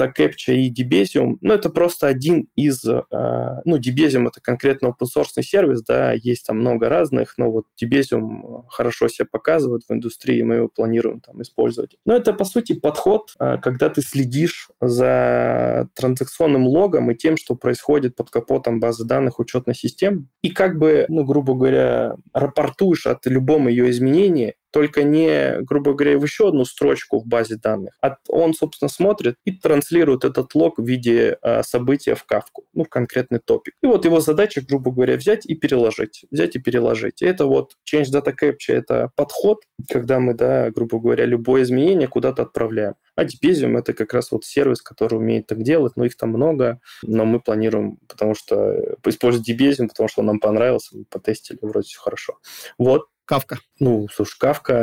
Capture 0.07 0.55
и 0.55 0.73
Debezium, 0.73 1.37
ну, 1.41 1.55
это 1.55 1.71
просто 1.71 2.07
один 2.07 2.49
из, 2.57 2.85
а, 2.85 3.61
ну, 3.65 3.79
Debezium 3.79 4.29
это 4.29 4.41
конкретно 4.41 4.89
open 4.89 5.07
source 5.17 5.43
сервис, 5.43 5.83
да, 5.83 6.13
есть 6.13 6.47
там 6.47 6.59
много 6.59 6.89
разных, 6.89 7.35
но 7.39 7.51
вот 7.51 7.67
Debezium 7.83 8.65
хорошо 8.69 9.09
себя 9.09 9.27
показывает 9.31 9.83
в 9.89 9.93
индустрии, 9.93 10.43
мы 10.43 10.57
его 10.57 10.69
планируем 10.69 11.21
там 11.21 11.41
использовать. 11.43 11.97
Но 12.05 12.15
это, 12.15 12.33
по 12.33 12.45
сути, 12.45 12.75
подход, 12.75 13.33
а, 13.39 13.59
когда 13.59 13.89
ты 13.89 14.03
следишь 14.03 14.69
за 14.81 15.89
транзакционным 15.95 16.67
логом 16.67 17.11
и 17.11 17.17
тем, 17.17 17.37
что 17.37 17.55
происходит 17.55 18.17
под 18.17 18.31
капотом 18.31 18.81
базы 18.81 19.05
данных 19.05 19.39
учетной 19.39 19.75
системы, 19.75 20.27
и 20.43 20.51
как 20.51 20.79
бы, 20.79 21.07
ну, 21.09 21.25
грубо 21.25 21.55
говоря, 21.55 22.17
рапортуешь 22.33 23.07
от 23.07 23.27
любом 23.27 23.69
ее 23.69 23.91
изменения 23.91 24.55
только 24.73 25.03
не, 25.05 25.61
грубо 25.61 25.93
говоря, 25.93 26.19
в 26.19 26.25
еще 26.25 26.49
одну 26.49 26.65
строчку 26.65 27.21
в 27.21 27.27
базе 27.27 27.57
данных, 27.57 27.95
а 28.01 28.17
он, 28.29 28.55
собственно, 28.55 28.89
смотрит 28.89 29.37
и 29.45 29.53
транслирует 29.53 29.92
этот 30.01 30.55
лог 30.55 30.79
в 30.79 30.85
виде 30.85 31.39
э, 31.43 31.63
события 31.63 32.15
в 32.15 32.25
кавку, 32.25 32.65
ну, 32.73 32.85
в 32.85 32.89
конкретный 32.89 33.39
топик. 33.39 33.75
И 33.83 33.87
вот 33.87 34.05
его 34.05 34.21
задача, 34.21 34.63
грубо 34.67 34.91
говоря, 34.91 35.17
взять 35.17 35.47
и 35.47 35.55
переложить, 35.55 36.25
взять 36.31 36.57
и 36.57 36.59
переложить. 36.59 37.23
И 37.23 37.27
это 37.27 37.47
вот 37.47 37.73
Change 37.91 38.13
Data 38.13 38.33
Capture, 38.33 38.75
это 38.75 39.11
подход, 39.17 39.59
когда 39.91 40.21
мы, 40.21 40.35
да, 40.35 40.71
грубо 40.71 40.99
говоря, 40.99 41.25
любое 41.25 41.63
изменение 41.63 42.09
куда-то 42.09 42.43
отправляем. 42.43 42.95
А 43.15 43.25
Debezium— 43.25 43.79
это 43.79 43.93
как 43.93 44.15
раз 44.15 44.33
вот 44.33 44.45
сервис, 44.45 44.81
который 44.81 45.17
умеет 45.17 45.47
так 45.47 45.63
делать, 45.63 45.97
но 45.97 46.05
их 46.05 46.17
там 46.17 46.31
много, 46.31 46.81
но 47.03 47.25
мы 47.25 47.41
планируем, 47.41 47.99
потому 48.09 48.35
что 48.35 48.97
использовать 49.07 49.49
Debezium, 49.49 49.89
потому 49.89 50.09
что 50.09 50.21
он 50.21 50.27
нам 50.27 50.41
понравился, 50.41 50.97
мы 50.97 51.05
потестили, 51.05 51.59
вроде 51.61 51.89
все 51.89 52.01
хорошо. 52.01 52.39
Вот, 52.79 53.07
Кавка. 53.25 53.59
Ну, 53.79 54.09
слушай, 54.13 54.37
Кавка, 54.39 54.75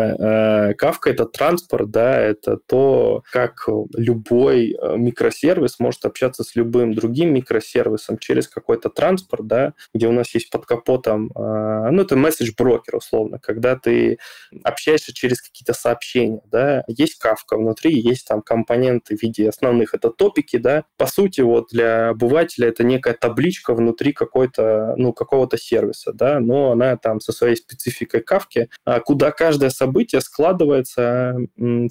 э, 0.69 0.73
Кавка 0.73 1.09
это 1.09 1.25
транспорт, 1.25 1.91
да, 1.91 2.19
это 2.19 2.57
то, 2.57 3.23
как 3.31 3.67
любой 3.95 4.71
э, 4.71 4.97
микросервис 4.97 5.79
может 5.79 6.05
общаться 6.05 6.43
с 6.43 6.55
любым 6.55 6.93
другим 6.93 7.33
микросервисом 7.33 8.17
через 8.17 8.47
какой-то 8.47 8.89
транспорт, 8.89 9.45
да, 9.47 9.73
где 9.93 10.07
у 10.07 10.11
нас 10.11 10.33
есть 10.33 10.49
под 10.49 10.65
капотом, 10.65 11.31
э, 11.35 11.89
ну, 11.91 12.01
это 12.01 12.15
месседж-брокер, 12.15 12.95
условно, 12.95 13.39
когда 13.39 13.75
ты 13.75 14.19
общаешься 14.63 15.13
через 15.13 15.41
какие-то 15.41 15.73
сообщения, 15.73 16.41
да, 16.45 16.83
есть 16.87 17.19
Кавка 17.19 17.57
внутри, 17.57 17.99
есть 17.99 18.27
там 18.27 18.41
компоненты 18.41 19.17
в 19.17 19.21
виде 19.21 19.49
основных, 19.49 19.93
это 19.93 20.09
топики, 20.09 20.57
да, 20.57 20.85
по 20.97 21.07
сути, 21.07 21.41
вот 21.41 21.67
для 21.71 22.09
обывателя 22.09 22.69
это 22.69 22.83
некая 22.83 23.13
табличка 23.13 23.73
внутри 23.73 24.13
какой-то, 24.13 24.93
ну, 24.97 25.13
какого-то 25.13 25.57
сервиса, 25.57 26.13
да, 26.13 26.39
но 26.39 26.71
она 26.71 26.95
там 26.97 27.19
со 27.19 27.31
своей 27.31 27.55
спецификой 27.55 28.21
Кавки, 28.29 28.69
а, 28.85 28.99
куда 28.99 29.31
каждое 29.31 29.71
событие 29.71 30.21
складывается 30.21 31.35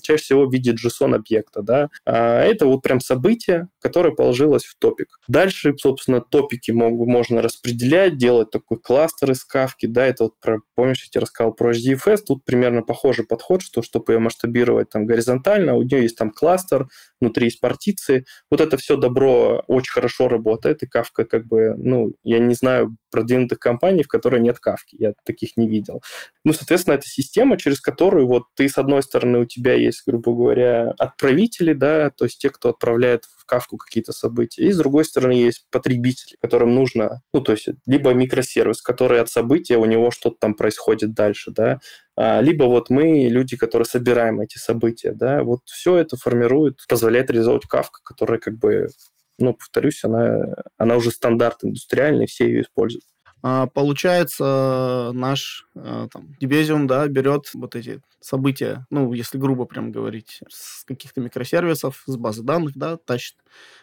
чаще 0.02 0.22
всего 0.22 0.46
в 0.46 0.52
виде 0.52 0.72
JSON-объекта. 0.72 1.62
Да? 1.62 1.88
А, 2.06 2.40
это 2.42 2.66
вот 2.66 2.82
прям 2.82 3.00
событие, 3.00 3.68
которое 3.80 4.14
положилось 4.14 4.64
в 4.64 4.76
топик. 4.78 5.18
Дальше, 5.26 5.74
собственно, 5.76 6.20
топики 6.20 6.70
можно 6.70 7.42
распределять, 7.42 8.16
делать 8.16 8.50
такой 8.50 8.78
кластер 8.78 9.32
из 9.32 9.44
Кавки. 9.44 9.86
Да? 9.86 10.06
Это 10.06 10.24
вот, 10.24 10.34
про, 10.40 10.60
помнишь, 10.76 11.02
я 11.02 11.10
тебе 11.10 11.22
рассказал 11.22 11.52
про 11.52 11.72
HDFS, 11.72 12.18
тут 12.28 12.44
примерно 12.44 12.82
похожий 12.82 13.26
подход, 13.26 13.62
что 13.62 13.82
чтобы 13.82 14.12
ее 14.12 14.20
масштабировать 14.20 14.90
там 14.90 15.06
горизонтально, 15.06 15.74
у 15.74 15.82
нее 15.82 16.02
есть 16.02 16.16
там 16.16 16.30
кластер, 16.30 16.86
внутри 17.20 17.46
есть 17.46 17.60
партиции. 17.60 18.24
Вот 18.50 18.60
это 18.60 18.76
все 18.76 18.96
добро 18.96 19.62
очень 19.66 19.92
хорошо 19.92 20.28
работает, 20.28 20.82
и 20.82 20.86
Кавка 20.86 21.24
как 21.24 21.46
бы, 21.46 21.74
ну, 21.76 22.12
я 22.22 22.38
не 22.38 22.54
знаю 22.54 22.96
продвинутых 23.10 23.58
компаний, 23.58 24.02
в 24.02 24.08
которой 24.08 24.40
нет 24.40 24.58
Кавки, 24.58 24.96
я 24.98 25.12
таких 25.24 25.56
не 25.56 25.68
видел. 25.68 26.02
Ну, 26.44 26.52
соответственно, 26.52 26.94
это 26.94 27.06
система, 27.06 27.56
через 27.56 27.80
которую 27.80 28.26
вот 28.26 28.44
ты, 28.54 28.68
с 28.68 28.78
одной 28.78 29.02
стороны, 29.02 29.40
у 29.40 29.44
тебя 29.44 29.74
есть, 29.74 30.02
грубо 30.06 30.34
говоря, 30.34 30.94
отправители, 30.98 31.72
да, 31.72 32.10
то 32.10 32.24
есть 32.24 32.38
те, 32.38 32.50
кто 32.50 32.70
отправляет 32.70 33.24
в 33.24 33.46
Кавку 33.46 33.76
какие-то 33.76 34.12
события, 34.12 34.62
и 34.64 34.72
с 34.72 34.78
другой 34.78 35.04
стороны 35.04 35.32
есть 35.32 35.66
потребители, 35.70 36.36
которым 36.40 36.74
нужно, 36.74 37.22
ну, 37.32 37.40
то 37.40 37.52
есть 37.52 37.68
либо 37.86 38.12
микросервис, 38.12 38.82
который 38.82 39.20
от 39.20 39.30
события, 39.30 39.78
у 39.78 39.84
него 39.84 40.10
что-то 40.10 40.36
там 40.40 40.54
происходит 40.54 41.14
дальше, 41.14 41.50
да, 41.50 41.80
либо 42.40 42.64
вот 42.64 42.90
мы, 42.90 43.28
люди, 43.28 43.56
которые 43.56 43.86
собираем 43.86 44.40
эти 44.40 44.58
события, 44.58 45.12
да, 45.12 45.44
вот 45.44 45.60
все 45.66 45.96
это 45.96 46.16
формирует, 46.16 46.78
позволяет 46.88 47.30
реализовать 47.30 47.66
Кавка, 47.66 48.00
которая 48.02 48.38
как 48.38 48.58
бы 48.58 48.88
ну, 49.38 49.54
повторюсь, 49.54 50.04
она, 50.04 50.54
она 50.76 50.96
уже 50.96 51.10
стандарт 51.10 51.62
индустриальный, 51.62 52.26
все 52.26 52.46
ее 52.46 52.62
используют. 52.62 53.04
А, 53.40 53.66
получается, 53.66 55.12
наш 55.14 55.68
а, 55.76 56.08
там, 56.12 56.34
Debezium, 56.40 56.86
да, 56.86 57.06
берет 57.06 57.50
вот 57.54 57.76
эти 57.76 58.02
события, 58.20 58.84
ну, 58.90 59.12
если 59.12 59.38
грубо 59.38 59.64
прям 59.64 59.92
говорить, 59.92 60.40
с 60.48 60.84
каких-то 60.84 61.20
микросервисов, 61.20 62.02
с 62.06 62.16
базы 62.16 62.42
данных, 62.42 62.72
да, 62.74 62.96
тащит, 62.96 63.36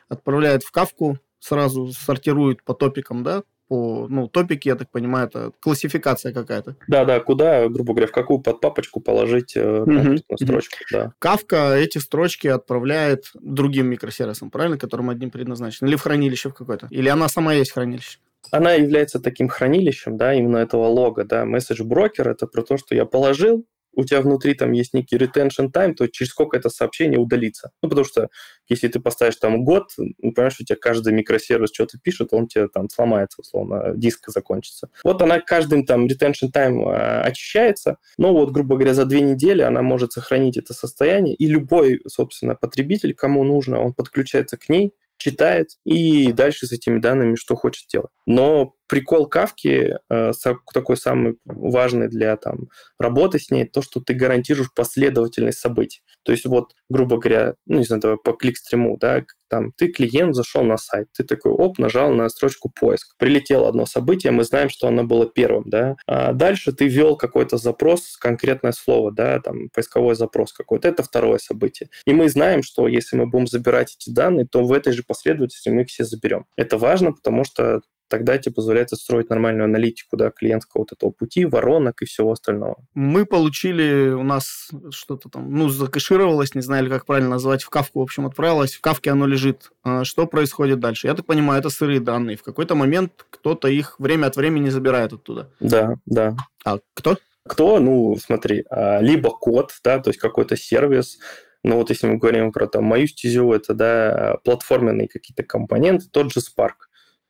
отправляет 0.10 0.64
в 0.64 0.72
кавку, 0.72 1.20
сразу 1.40 1.88
сортирует 1.94 2.64
по 2.64 2.74
топикам, 2.74 3.24
да, 3.24 3.44
по, 3.68 4.08
ну, 4.10 4.28
топики, 4.28 4.68
я 4.68 4.76
так 4.76 4.90
понимаю, 4.92 5.28
это 5.28 5.52
классификация 5.60 6.34
какая-то. 6.34 6.76
Да-да, 6.88 7.20
куда, 7.20 7.68
грубо 7.68 7.94
говоря, 7.94 8.08
в 8.08 8.12
какую 8.12 8.40
подпапочку 8.40 9.00
положить 9.00 9.56
mm-hmm. 9.56 10.22
строчку, 10.42 10.78
да. 10.92 11.14
Кавка 11.20 11.76
эти 11.76 11.98
строчки 11.98 12.48
отправляет 12.48 13.32
другим 13.34 13.88
микросервисам, 13.88 14.52
правильно, 14.52 14.78
которым 14.78 15.10
одним 15.10 15.32
предназначен, 15.32 15.88
или 15.88 15.96
в 15.96 16.02
хранилище 16.02 16.50
в 16.50 16.54
какое-то, 16.54 16.88
или 16.90 17.10
она 17.10 17.28
сама 17.28 17.54
есть 17.54 17.72
хранилище? 17.72 18.20
она 18.52 18.74
является 18.74 19.20
таким 19.20 19.48
хранилищем, 19.48 20.18
да, 20.18 20.34
именно 20.34 20.58
этого 20.58 20.86
лога, 20.86 21.24
да, 21.24 21.46
месседж 21.46 21.84
брокер 21.84 22.30
это 22.30 22.48
про 22.48 22.62
то, 22.62 22.78
что 22.78 22.96
я 22.96 23.06
положил, 23.06 23.66
у 23.96 24.04
тебя 24.04 24.22
внутри 24.22 24.54
там 24.54 24.72
есть 24.72 24.94
некий 24.94 25.18
retention 25.18 25.72
time, 25.72 25.94
то 25.94 26.08
через 26.08 26.32
сколько 26.32 26.58
это 26.58 26.70
сообщение 26.70 27.20
удалится. 27.20 27.72
Ну, 27.82 27.90
потому 27.90 28.06
что 28.06 28.30
если 28.68 28.88
ты 28.88 29.00
поставишь 29.00 29.36
там 29.38 29.64
год, 29.64 29.92
ну, 29.98 30.34
понимаешь, 30.34 30.60
у 30.60 30.64
тебя 30.64 30.78
каждый 30.80 31.14
микросервис 31.14 31.72
что-то 31.74 31.98
пишет, 32.00 32.30
он 32.32 32.48
тебе 32.48 32.68
там 32.68 32.90
сломается, 32.90 33.42
условно, 33.42 33.94
диск 33.96 34.30
закончится. 34.30 34.90
Вот 35.04 35.22
она 35.22 35.40
каждым 35.40 35.86
там 35.86 36.08
retention 36.08 36.52
time 36.54 36.84
э, 36.84 37.22
очищается, 37.22 37.98
но 38.18 38.34
вот, 38.34 38.52
грубо 38.52 38.76
говоря, 38.76 38.94
за 38.94 39.06
две 39.06 39.22
недели 39.22 39.62
она 39.62 39.82
может 39.82 40.14
сохранить 40.14 40.58
это 40.58 40.74
состояние, 40.74 41.36
и 41.36 41.48
любой, 41.48 42.02
собственно, 42.08 42.56
потребитель, 42.56 43.14
кому 43.14 43.44
нужно, 43.44 43.82
он 43.82 43.94
подключается 43.94 44.58
к 44.58 44.70
ней, 44.70 44.94
читает 45.18 45.70
и 45.86 46.32
дальше 46.32 46.68
с 46.68 46.72
этими 46.72 47.00
данными 47.00 47.36
что 47.36 47.56
хочет 47.56 47.88
делать. 47.90 48.12
Но 48.26 48.76
прикол 48.88 49.28
Кавки 49.28 49.98
э, 50.10 50.32
такой 50.74 50.98
самый 50.98 51.38
важный 51.46 52.08
для 52.08 52.36
там, 52.38 52.70
работы 53.00 53.40
с 53.40 53.52
ней, 53.52 53.66
то, 53.66 53.82
что 53.82 54.00
ты 54.00 54.14
гарантируешь 54.14 54.74
последовательность 54.74 55.60
событий. 55.60 56.02
То 56.24 56.32
есть 56.32 56.46
вот, 56.46 56.74
грубо 56.90 57.18
говоря, 57.18 57.56
ну, 57.66 57.80
не 57.80 57.86
знаю, 57.86 58.02
давай 58.02 58.18
по 58.18 58.34
кликстриму, 58.34 58.98
да, 59.00 59.24
там, 59.48 59.72
ты 59.78 59.88
клиент 59.88 60.36
зашел 60.36 60.64
на 60.64 60.78
сайт, 60.78 61.08
ты 61.16 61.24
такой, 61.24 61.52
оп, 61.52 61.78
нажал 61.78 62.12
на 62.12 62.30
строчку 62.30 62.70
поиск. 62.70 63.16
Прилетело 63.18 63.70
одно 63.70 63.86
событие, 63.86 64.32
мы 64.32 64.44
знаем, 64.44 64.70
что 64.70 64.88
оно 64.88 65.04
было 65.04 65.28
первым, 65.28 65.70
да. 65.70 65.96
А 66.08 66.34
дальше 66.34 66.72
ты 66.72 66.88
ввел 66.88 67.16
какой-то 67.16 67.58
запрос, 67.58 68.18
конкретное 68.18 68.72
слово, 68.72 69.12
да, 69.12 69.40
там, 69.40 69.70
поисковой 69.70 70.16
запрос 70.16 70.52
какой-то, 70.52 70.88
это 70.88 71.04
второе 71.04 71.38
событие. 71.38 71.90
И 72.06 72.14
мы 72.14 72.30
знаем, 72.30 72.64
что 72.64 72.88
если 72.88 73.18
мы 73.18 73.28
будем 73.28 73.48
забирать 73.48 73.96
эти 74.00 74.10
данные, 74.10 74.48
то 74.48 74.64
в 74.64 74.72
этой 74.74 74.94
же 74.94 75.04
последовательности 75.04 75.70
мы 75.70 75.84
их 75.84 75.90
все 75.90 76.04
заберем. 76.04 76.46
Это 76.58 76.78
важно, 76.78 77.14
потому 77.14 77.44
что 77.44 77.82
тогда 78.08 78.38
тебе 78.38 78.54
позволяет 78.54 78.90
строить 78.92 79.30
нормальную 79.30 79.66
аналитику 79.66 80.18
да, 80.18 80.32
клиентского 80.32 80.82
вот 80.82 80.92
этого 80.92 81.12
пути, 81.12 81.46
воронок 81.46 82.02
и 82.02 82.06
всего 82.06 82.32
остального. 82.32 82.78
Мы 82.94 83.26
получили, 83.26 84.10
у 84.10 84.24
нас 84.24 84.70
что-то 84.92 85.30
там, 85.30 85.52
ну, 85.52 85.70
закэшировалось, 85.70 86.56
не 86.56 86.62
знаю, 86.62 86.90
как 86.90 87.06
правильно 87.06 87.30
назвать, 87.30 87.64
в 87.64 87.70
кавку, 87.70 88.00
в 88.00 88.04
общем, 88.04 88.26
отправилось, 88.26 88.76
в 88.76 88.82
кавке 88.82 89.12
оно 89.12 89.26
лежит. 89.26 89.72
А 89.84 90.04
что 90.04 90.28
происходит 90.28 90.80
дальше? 90.80 91.08
Я 91.08 91.16
так 91.16 91.26
понимаю, 91.26 91.60
это 91.60 91.70
сырые 91.70 92.00
данные. 92.00 92.38
В 92.38 92.44
какой-то 92.44 92.76
момент 92.76 93.26
кто-то 93.30 93.68
их 93.68 94.00
время 94.00 94.28
от 94.28 94.36
времени 94.36 94.70
забирает 94.70 95.14
оттуда. 95.14 95.50
Да, 95.60 95.96
да. 96.06 96.36
А 96.64 96.80
кто? 96.94 97.18
Кто? 97.48 97.80
Ну, 97.80 98.16
смотри, 98.18 98.66
а, 98.70 99.02
либо 99.02 99.30
код, 99.30 99.72
да, 99.84 100.00
то 100.00 100.10
есть 100.10 100.20
какой-то 100.20 100.58
сервис, 100.58 101.20
ну 101.64 101.78
вот 101.78 101.90
если 101.90 102.06
мы 102.08 102.18
говорим 102.18 102.52
про 102.52 102.68
там 102.68 102.84
мою 102.84 103.08
стезю, 103.08 103.52
это 103.52 103.74
да, 103.74 104.38
платформенные 104.44 105.08
какие-то 105.08 105.44
компоненты, 105.44 106.06
тот 106.12 106.32
же 106.32 106.40
Spark 106.40 106.74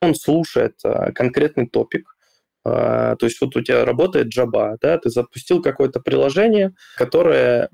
он 0.02 0.16
слушает 0.16 0.76
а, 0.84 1.12
конкретный 1.12 1.68
топик, 1.68 2.16
а, 2.68 3.16
то 3.18 3.28
есть 3.28 3.40
вот 3.42 3.56
у 3.56 3.62
тебя 3.62 3.86
работает 3.86 4.36
Java, 4.36 4.76
да, 4.82 4.98
ты 4.98 5.10
запустил 5.12 5.62
какое-то 5.62 6.00
приложение, 6.00 6.74
которое 6.98 7.70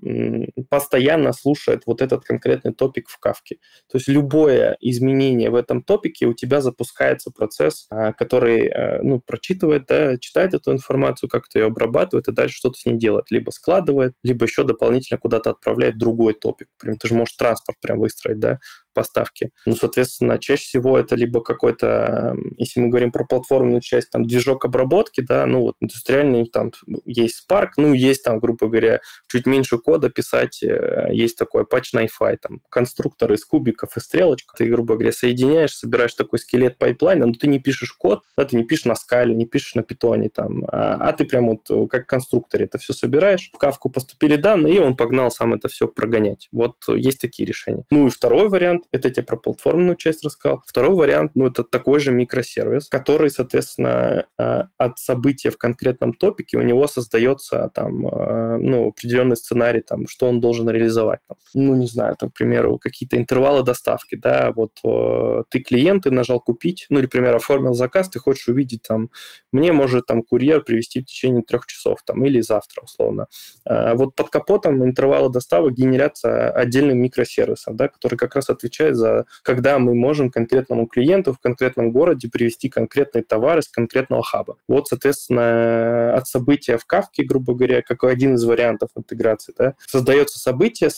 постоянно 0.69 1.31
слушает 1.31 1.83
вот 1.85 2.01
этот 2.01 2.25
конкретный 2.25 2.73
топик 2.73 3.07
в 3.07 3.17
кавке. 3.17 3.57
То 3.89 3.97
есть 3.97 4.09
любое 4.09 4.75
изменение 4.81 5.49
в 5.49 5.55
этом 5.55 5.81
топике 5.81 6.25
у 6.25 6.33
тебя 6.33 6.59
запускается 6.59 7.31
процесс, 7.31 7.87
а, 7.89 8.11
который 8.11 8.71
ну, 9.01 9.21
прочитывает, 9.21 9.85
да, 9.87 10.17
читает 10.17 10.53
эту 10.53 10.73
информацию, 10.73 11.29
как-то 11.29 11.57
ее 11.59 11.67
обрабатывает 11.67 12.27
и 12.27 12.33
дальше 12.33 12.57
что-то 12.57 12.77
с 12.77 12.85
ней 12.85 12.95
делает. 12.95 13.31
Либо 13.31 13.51
складывает, 13.51 14.13
либо 14.23 14.45
еще 14.45 14.63
дополнительно 14.63 15.17
куда-то 15.17 15.51
отправляет 15.51 15.97
другой 15.97 16.33
топик. 16.33 16.67
Например, 16.77 16.99
ты 16.99 17.07
же 17.07 17.13
можешь 17.13 17.35
транспорт 17.35 17.77
прям 17.79 17.99
выстроить, 17.99 18.39
да, 18.39 18.59
поставки. 18.93 19.51
Ну, 19.65 19.75
соответственно, 19.75 20.39
чаще 20.39 20.63
всего 20.63 20.97
это 20.97 21.15
либо 21.15 21.41
какой-то, 21.41 22.35
если 22.57 22.79
мы 22.79 22.89
говорим 22.89 23.11
про 23.11 23.25
платформенную 23.25 23.81
часть, 23.81 24.09
там, 24.09 24.25
движок 24.25 24.65
обработки, 24.65 25.21
да, 25.21 25.45
ну, 25.45 25.61
вот 25.61 25.75
индустриальный, 25.79 26.45
там, 26.45 26.71
есть 27.05 27.45
Spark, 27.47 27.69
ну, 27.77 27.93
есть 27.93 28.23
там, 28.23 28.39
грубо 28.39 28.67
говоря, 28.67 29.01
чуть 29.27 29.45
меньше 29.45 29.77
кода 29.77 30.09
писать, 30.09 30.61
э, 30.63 31.09
есть 31.11 31.37
такой 31.37 31.63
Apache 31.63 31.95
NiFi, 31.95 32.37
там, 32.41 32.61
конструктор 32.69 33.31
из 33.33 33.45
кубиков 33.45 33.95
и 33.97 33.99
стрелочек, 33.99 34.53
ты, 34.57 34.65
грубо 34.65 34.95
говоря, 34.95 35.11
соединяешь, 35.11 35.75
собираешь 35.75 36.13
такой 36.13 36.39
скелет 36.39 36.77
пайплайна, 36.77 37.25
но 37.25 37.33
ты 37.33 37.47
не 37.47 37.59
пишешь 37.59 37.93
код, 37.93 38.23
да, 38.37 38.45
ты 38.45 38.55
не 38.55 38.63
пишешь 38.63 38.85
на 38.85 38.95
Scala, 38.95 39.35
не 39.35 39.45
пишешь 39.45 39.75
на 39.75 39.83
Python, 39.83 40.29
там, 40.29 40.65
а, 40.67 40.95
а 40.95 41.13
ты 41.13 41.25
прям 41.25 41.47
вот 41.47 41.69
э, 41.69 41.87
как 41.87 42.07
конструктор 42.07 42.61
это 42.61 42.77
все 42.77 42.93
собираешь, 42.93 43.49
в 43.53 43.57
Kafka 43.57 43.89
поступили 43.89 44.35
данные, 44.35 44.75
и 44.75 44.79
он 44.79 44.95
погнал 44.95 45.31
сам 45.31 45.53
это 45.53 45.67
все 45.67 45.87
прогонять. 45.87 46.47
Вот 46.51 46.75
есть 46.87 47.19
такие 47.21 47.47
решения. 47.47 47.85
Ну, 47.89 48.07
и 48.07 48.09
второй 48.09 48.49
вариант, 48.49 48.80
вариант, 48.81 48.87
это 48.91 49.07
я 49.07 49.13
тебе 49.13 49.25
про 49.25 49.37
платформенную 49.37 49.95
часть 49.95 50.23
рассказал. 50.23 50.61
Второй 50.65 50.95
вариант, 50.95 51.31
ну, 51.35 51.47
это 51.47 51.63
такой 51.63 51.99
же 51.99 52.11
микросервис, 52.11 52.87
который, 52.89 53.29
соответственно, 53.29 54.25
э, 54.37 54.63
от 54.77 54.99
события 54.99 55.49
в 55.49 55.57
конкретном 55.57 56.13
топике 56.13 56.57
у 56.57 56.61
него 56.61 56.87
создается 56.87 57.69
там, 57.73 58.07
э, 58.07 58.57
ну, 58.57 58.89
определенный 58.89 59.35
сценарий, 59.35 59.81
там, 59.81 60.07
что 60.07 60.27
он 60.27 60.41
должен 60.41 60.69
реализовать. 60.69 61.19
Там. 61.27 61.37
Ну, 61.53 61.75
не 61.75 61.87
знаю, 61.87 62.15
там, 62.19 62.29
к 62.29 62.33
примеру, 62.33 62.77
какие-то 62.79 63.17
интервалы 63.17 63.63
доставки, 63.63 64.15
да, 64.15 64.51
вот 64.55 64.71
э, 64.83 65.43
ты 65.49 65.59
клиент, 65.59 66.03
ты 66.03 66.11
нажал 66.11 66.39
купить, 66.39 66.85
ну, 66.89 66.97
или, 66.97 67.05
например, 67.05 67.35
оформил 67.35 67.73
заказ, 67.73 68.09
ты 68.09 68.19
хочешь 68.19 68.47
увидеть 68.47 68.83
там, 68.87 69.09
мне 69.51 69.71
может 69.71 70.05
там 70.05 70.23
курьер 70.23 70.61
привести 70.61 71.01
в 71.01 71.05
течение 71.05 71.43
трех 71.43 71.65
часов, 71.65 71.99
там, 72.05 72.25
или 72.25 72.41
завтра, 72.41 72.81
условно. 72.81 73.27
Вот 73.65 74.15
под 74.15 74.29
капотом 74.29 74.83
интервалы 74.83 75.29
доставок 75.29 75.73
генерятся 75.73 76.49
отдельным 76.51 76.99
микросервисом, 76.99 77.75
да, 77.75 77.87
который 77.87 78.17
как 78.17 78.35
раз 78.35 78.49
отвечает 78.49 78.70
за, 78.79 79.25
когда 79.43 79.79
мы 79.79 79.93
можем 79.95 80.29
конкретному 80.29 80.87
клиенту 80.87 81.33
в 81.33 81.39
конкретном 81.39 81.91
городе 81.91 82.29
привести 82.29 82.69
конкретный 82.69 83.21
товар 83.21 83.59
из 83.59 83.67
конкретного 83.67 84.23
хаба. 84.23 84.57
Вот, 84.67 84.87
соответственно, 84.87 86.13
от 86.15 86.27
события 86.27 86.77
в 86.77 86.85
Кавке, 86.85 87.23
грубо 87.23 87.53
говоря, 87.53 87.81
как 87.81 88.03
один 88.03 88.35
из 88.35 88.43
вариантов 88.43 88.89
интеграции, 88.95 89.53
да, 89.57 89.75
создается 89.85 90.39
событие, 90.39 90.89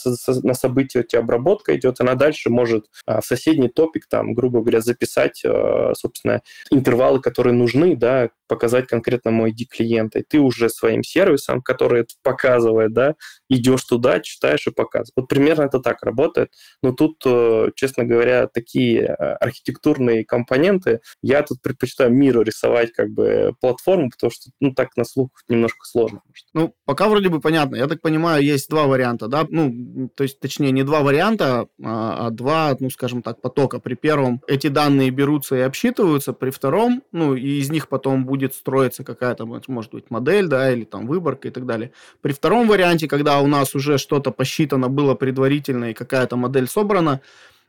на 0.42 0.54
событие 0.54 1.02
у 1.02 1.06
тебя 1.06 1.20
обработка 1.20 1.76
идет, 1.76 2.00
она 2.00 2.14
дальше 2.14 2.50
может 2.50 2.86
а, 3.06 3.20
в 3.20 3.26
соседний 3.26 3.68
топик, 3.68 4.06
там, 4.08 4.34
грубо 4.34 4.60
говоря, 4.60 4.80
записать, 4.80 5.42
а, 5.44 5.92
собственно, 5.94 6.42
интервалы, 6.70 7.20
которые 7.20 7.54
нужны, 7.54 7.96
да, 7.96 8.30
показать 8.46 8.86
конкретному 8.86 9.48
ID 9.48 9.64
клиента. 9.70 10.18
И 10.20 10.22
ты 10.22 10.38
уже 10.38 10.68
своим 10.68 11.02
сервисом, 11.02 11.62
который 11.62 12.02
это 12.02 12.14
показывает, 12.22 12.92
да, 12.92 13.14
идешь 13.48 13.84
туда, 13.84 14.20
читаешь 14.20 14.66
и 14.66 14.70
показываешь. 14.70 15.12
Вот 15.16 15.28
примерно 15.28 15.64
это 15.64 15.80
так 15.80 16.02
работает. 16.02 16.50
Но 16.82 16.92
тут, 16.92 17.22
э, 17.26 17.70
честно 17.74 18.04
говоря, 18.04 18.46
такие 18.46 19.02
э, 19.02 19.14
архитектурные 19.14 20.24
компоненты, 20.24 21.00
я 21.22 21.42
тут 21.42 21.62
предпочитаю 21.62 22.12
миру 22.12 22.42
рисовать 22.42 22.92
как 22.92 23.10
бы 23.10 23.54
платформу, 23.60 24.10
потому 24.10 24.30
что, 24.30 24.50
ну, 24.60 24.72
так 24.72 24.96
на 24.96 25.04
слух 25.04 25.30
немножко 25.48 25.84
сложно. 25.84 26.20
Может. 26.26 26.46
Ну, 26.52 26.74
пока 26.84 27.08
вроде 27.08 27.28
бы 27.28 27.40
понятно. 27.40 27.76
Я 27.76 27.86
так 27.86 28.00
понимаю, 28.00 28.42
есть 28.42 28.68
два 28.68 28.86
варианта, 28.86 29.28
да? 29.28 29.46
Ну, 29.48 30.08
то 30.14 30.24
есть, 30.24 30.40
точнее, 30.40 30.70
не 30.70 30.82
два 30.82 31.00
варианта, 31.00 31.68
а, 31.82 32.26
а 32.26 32.30
два, 32.30 32.76
ну, 32.78 32.90
скажем 32.90 33.22
так, 33.22 33.40
потока. 33.40 33.78
При 33.78 33.94
первом 33.94 34.42
эти 34.46 34.68
данные 34.68 35.10
берутся 35.10 35.56
и 35.56 35.60
обсчитываются, 35.60 36.32
при 36.32 36.50
втором, 36.50 37.02
ну, 37.12 37.34
и 37.34 37.58
из 37.58 37.70
них 37.70 37.88
потом 37.88 38.24
будет 38.24 38.33
строиться 38.42 39.04
какая-то, 39.04 39.46
может 39.46 39.92
быть, 39.92 40.10
модель, 40.10 40.48
да, 40.48 40.72
или 40.72 40.84
там 40.84 41.06
выборка 41.06 41.48
и 41.48 41.50
так 41.50 41.66
далее. 41.66 41.92
При 42.20 42.32
втором 42.32 42.68
варианте, 42.68 43.06
когда 43.06 43.40
у 43.40 43.46
нас 43.46 43.74
уже 43.74 43.98
что-то 43.98 44.30
посчитано 44.32 44.88
было 44.88 45.14
предварительно 45.14 45.90
и 45.90 45.94
какая-то 45.94 46.36
модель 46.36 46.66
собрана, 46.66 47.20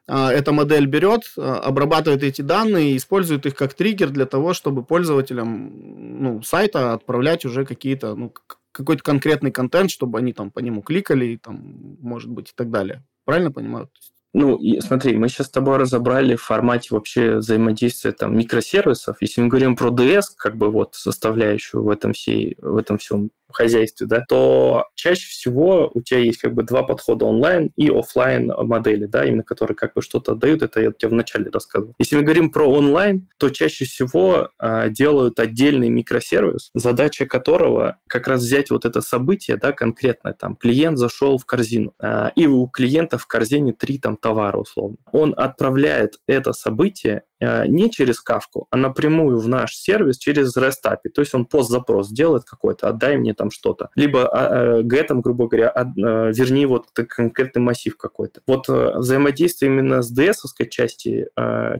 а, 0.07 0.31
эта 0.31 0.51
модель 0.51 0.85
берет, 0.85 1.33
а, 1.37 1.59
обрабатывает 1.59 2.23
эти 2.23 2.41
данные 2.41 2.91
и 2.91 2.97
использует 2.97 3.45
их 3.45 3.55
как 3.55 3.73
триггер 3.73 4.09
для 4.09 4.25
того, 4.25 4.53
чтобы 4.53 4.83
пользователям 4.83 6.21
ну, 6.21 6.41
сайта 6.43 6.93
отправлять 6.93 7.45
уже 7.45 7.65
какие-то, 7.65 8.15
ну, 8.15 8.33
какой-то 8.71 9.03
конкретный 9.03 9.51
контент, 9.51 9.89
чтобы 9.89 10.19
они 10.19 10.33
там 10.33 10.51
по 10.51 10.59
нему 10.59 10.81
кликали, 10.81 11.39
там, 11.41 11.97
может 12.01 12.29
быть, 12.29 12.49
и 12.49 12.53
так 12.55 12.69
далее. 12.69 13.03
Правильно 13.23 13.51
понимаю? 13.51 13.89
Ну, 14.37 14.57
и, 14.57 14.81
смотри, 14.81 15.15
мы 15.15 15.29
сейчас 15.29 15.47
с 15.47 15.49
тобой 15.49 15.77
разобрали 15.77 16.35
в 16.35 16.43
формате 16.43 16.89
вообще 16.91 17.37
взаимодействия 17.37 18.11
там 18.11 18.37
микросервисов. 18.37 19.15
Если 19.21 19.39
мы 19.39 19.47
говорим 19.47 19.77
про 19.77 19.91
DS, 19.91 20.23
как 20.35 20.57
бы 20.57 20.69
вот 20.71 20.93
составляющую 20.93 21.81
в 21.81 21.89
этом, 21.89 22.11
всей, 22.11 22.57
в 22.61 22.75
этом 22.75 22.97
всем 22.97 23.31
хозяйстве, 23.53 24.07
да, 24.07 24.23
то 24.27 24.85
чаще 24.95 25.27
всего 25.27 25.91
у 25.93 26.01
тебя 26.01 26.19
есть 26.19 26.39
как 26.39 26.53
бы 26.53 26.63
два 26.63 26.83
подхода 26.83 27.25
онлайн 27.25 27.71
и 27.75 27.89
офлайн 27.89 28.51
модели, 28.57 29.05
да, 29.05 29.25
именно 29.25 29.43
которые 29.43 29.75
как 29.75 29.93
бы 29.93 30.01
что-то 30.01 30.35
дают, 30.35 30.63
это 30.63 30.81
я 30.81 30.91
тебе 30.91 31.09
вначале 31.09 31.49
рассказывал. 31.49 31.93
Если 31.99 32.15
мы 32.15 32.23
говорим 32.23 32.51
про 32.51 32.65
онлайн, 32.65 33.27
то 33.37 33.49
чаще 33.49 33.85
всего 33.85 34.49
а, 34.57 34.89
делают 34.89 35.39
отдельный 35.39 35.89
микросервис, 35.89 36.69
задача 36.73 37.25
которого 37.25 37.97
как 38.07 38.27
раз 38.27 38.41
взять 38.41 38.69
вот 38.69 38.85
это 38.85 39.01
событие, 39.01 39.57
да, 39.57 39.71
конкретное, 39.71 40.33
там, 40.33 40.55
клиент 40.55 40.97
зашел 40.97 41.37
в 41.37 41.45
корзину, 41.45 41.93
а, 41.99 42.31
и 42.35 42.47
у 42.47 42.67
клиента 42.67 43.17
в 43.17 43.27
корзине 43.27 43.73
три 43.73 43.97
там 43.97 44.17
товара 44.17 44.57
условно. 44.57 44.97
Он 45.11 45.33
отправляет 45.37 46.19
это 46.27 46.53
событие 46.53 47.23
Э, 47.41 47.67
не 47.67 47.91
через 47.91 48.21
кавку, 48.21 48.67
а 48.71 48.77
напрямую 48.77 49.39
в 49.39 49.47
наш 49.47 49.75
сервис 49.75 50.17
через 50.17 50.55
REST 50.55 50.85
API. 50.85 51.09
То 51.13 51.21
есть 51.21 51.33
он 51.35 51.45
пост-запрос 51.45 52.09
делает 52.09 52.45
какой-то, 52.45 52.87
отдай 52.87 53.17
мне 53.17 53.33
там 53.35 53.51
что-то. 53.51 53.89
Либо 53.95 54.27
а, 54.27 54.81
get, 54.81 55.07
грубо 55.21 55.47
говоря, 55.47 55.71
э, 55.75 56.31
верни 56.33 56.65
вот 56.65 56.87
конкретный 56.91 57.61
массив 57.61 57.95
какой-то. 57.97 58.41
Вот 58.47 58.67
взаимодействие 58.67 59.71
именно 59.71 60.01
с 60.01 60.17
DS-овской 60.17 60.67
части 60.69 61.27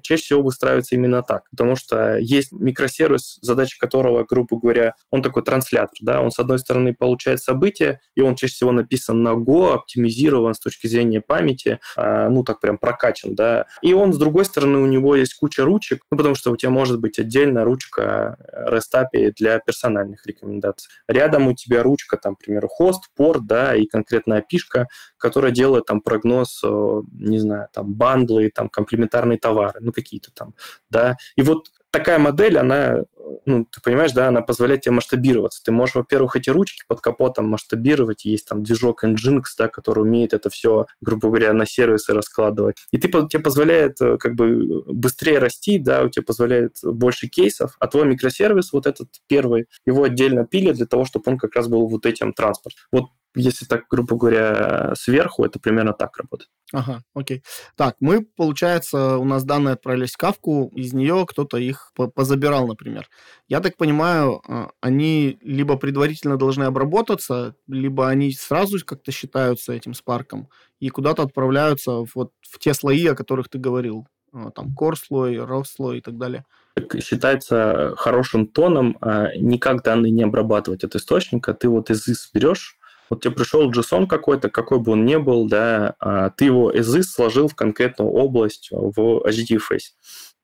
чаще 0.02 0.24
всего 0.24 0.42
выстраивается 0.42 0.96
именно 0.96 1.24
так, 1.24 1.50
потому 1.50 1.76
что 1.76 2.18
есть 2.18 2.52
микросервис, 2.52 3.40
задача 3.42 3.78
которого, 3.80 4.26
грубо 4.26 4.60
говоря, 4.60 4.96
он 5.12 5.22
такой 5.22 5.44
транслятор, 5.44 5.98
да, 6.02 6.22
он 6.22 6.32
с 6.32 6.40
одной 6.40 6.60
стороны 6.60 6.94
получает 6.94 7.42
события, 7.42 8.00
и 8.16 8.22
он 8.22 8.36
чаще 8.36 8.54
всего 8.54 8.72
написан 8.72 9.24
на 9.24 9.30
Go, 9.30 9.74
оптимизирован 9.74 10.54
с 10.54 10.60
точки 10.60 10.88
зрения 10.88 11.22
памяти, 11.22 11.80
ну 11.98 12.44
так 12.44 12.60
прям 12.60 12.78
прокачан, 12.78 13.36
да, 13.36 13.66
и 13.82 13.94
он 13.94 14.14
с 14.14 14.18
другой 14.18 14.46
стороны 14.46 14.80
у 14.80 14.86
него 14.86 15.16
есть 15.16 15.34
куча 15.36 15.64
ручек, 15.64 16.02
ну, 16.12 16.18
потому 16.18 16.36
что 16.36 16.52
у 16.52 16.58
тебя 16.58 16.72
может 16.72 17.00
быть 17.00 17.20
отдельно 17.20 17.64
ручка 17.64 18.38
REST 18.70 19.06
API 19.14 19.34
для 19.36 19.60
персональных 19.60 20.26
рекомендаций. 20.26 20.90
Рядом 21.08 21.45
у 21.48 21.54
тебя 21.54 21.84
ручка, 21.84 22.18
там, 22.18 22.36
к 22.36 22.40
примеру, 22.40 22.68
хост, 22.68 23.04
порт, 23.16 23.46
да, 23.46 23.76
и 23.76 23.86
конкретная 23.86 24.42
пишка, 24.42 24.88
которая 25.18 25.52
делает 25.52 25.86
там 25.86 26.02
прогноз, 26.02 26.62
э, 26.64 27.02
не 27.14 27.40
знаю, 27.40 27.68
там, 27.74 27.94
бандлы, 27.94 28.52
там, 28.54 28.70
комплементарные 28.70 29.38
товары, 29.38 29.80
ну, 29.82 29.92
какие-то 29.92 30.32
там, 30.34 30.54
да. 30.90 31.18
И 31.36 31.42
вот 31.42 31.70
такая 31.98 32.20
модель, 32.20 32.58
она, 32.58 33.04
ну, 33.46 33.66
ты 33.66 33.82
понимаешь, 33.82 34.12
да, 34.12 34.28
она 34.28 34.42
позволяет 34.42 34.82
тебе 34.82 34.96
масштабироваться. 34.96 35.64
Ты 35.64 35.72
можешь, 35.72 35.96
во-первых, 35.96 36.36
эти 36.36 36.50
ручки 36.50 36.84
под 36.88 37.02
капотом 37.02 37.48
масштабировать. 37.48 38.26
Есть 38.26 38.48
там 38.48 38.64
движок 38.64 39.04
Nginx, 39.04 39.44
да, 39.58 39.68
который 39.68 40.02
умеет 40.02 40.34
это 40.34 40.50
все, 40.50 40.88
грубо 41.02 41.30
говоря, 41.30 41.54
на 41.54 41.66
сервисы 41.66 42.14
раскладывать. 42.14 42.78
И 42.92 42.98
ты, 42.98 43.08
тебе 43.08 43.42
позволяет 43.42 44.02
э, 44.02 44.18
как 44.18 44.36
бы 44.36 44.84
быстрее 44.88 45.40
расти, 45.40 45.80
да, 45.80 46.04
у 46.04 46.10
тебя 46.10 46.24
позволяет 46.24 46.78
больше 46.84 47.28
кейсов, 47.28 47.76
а 47.80 47.88
твой 47.88 48.06
микросервис, 48.06 48.74
вот 48.74 48.88
этот 48.88 49.10
первый, 49.28 49.68
его 49.86 50.04
отдельно 50.04 50.46
пили 50.46 50.74
для 50.74 50.86
того, 50.86 51.06
чтобы 51.06 51.32
он 51.32 51.38
как 51.38 51.56
раз 51.56 51.68
был 51.68 51.88
вот 51.88 52.06
этим 52.06 52.34
транспорт. 52.34 52.76
Вот 52.92 53.06
если 53.36 53.66
так, 53.66 53.84
грубо 53.90 54.16
говоря, 54.16 54.94
сверху, 54.96 55.46
это 55.46 55.60
примерно 55.60 55.94
так 55.94 56.18
работает. 56.18 56.50
Ага, 56.74 57.04
окей. 57.14 57.44
Так, 57.76 57.96
мы, 58.00 58.26
получается, 58.26 59.18
у 59.18 59.26
нас 59.26 59.44
данные 59.44 59.74
отправились 59.74 60.14
в 60.14 60.18
Кавку, 60.18 60.72
из 60.76 60.94
нее 60.94 61.26
кто-то 61.28 61.58
их 61.58 61.92
позабирал, 62.16 62.68
например. 62.68 63.08
Я 63.48 63.60
так 63.60 63.78
понимаю, 63.78 64.42
а, 64.48 64.70
они 64.82 65.38
либо 65.42 65.78
предварительно 65.78 66.38
должны 66.38 66.64
обработаться, 66.64 67.56
либо 67.68 68.10
они 68.10 68.32
сразу 68.32 68.84
как-то 68.84 69.12
считаются 69.12 69.74
этим 69.74 69.94
спарком 69.94 70.50
и 70.80 70.90
куда-то 70.90 71.24
отправляются 71.24 72.04
вот 72.14 72.32
в 72.42 72.60
те 72.60 72.74
слои, 72.74 73.06
о 73.08 73.16
которых 73.16 73.50
ты 73.50 73.60
говорил. 73.60 74.08
А, 74.34 74.52
там 74.52 74.74
core 74.80 74.96
слой, 74.96 75.36
raw 75.36 75.64
слой 75.64 76.00
и 76.00 76.02
так 76.02 76.18
далее 76.18 76.46
считается 77.02 77.94
хорошим 77.98 78.48
тоном 78.48 78.98
а, 79.02 79.30
никак 79.38 79.84
данные 79.84 80.12
не 80.12 80.24
обрабатывать 80.24 80.84
от 80.84 80.96
источника. 80.96 81.54
Ты 81.54 81.70
вот 81.70 81.90
из 81.90 82.08
ИС 82.08 82.30
берешь, 82.34 82.78
вот 83.10 83.22
тебе 83.22 83.34
пришел 83.34 83.72
JSON 83.72 84.08
какой-то, 84.08 84.50
какой 84.50 84.80
бы 84.80 84.94
он 84.94 85.06
ни 85.06 85.16
был, 85.16 85.48
да, 85.48 85.96
а 86.00 86.30
ты 86.32 86.46
его 86.46 86.72
is 86.72 87.04
сложил 87.04 87.48
в 87.48 87.56
конкретную 87.56 88.12
область 88.12 88.70
в 88.72 89.24
HTTP 89.26 89.60
Face. 89.60 89.92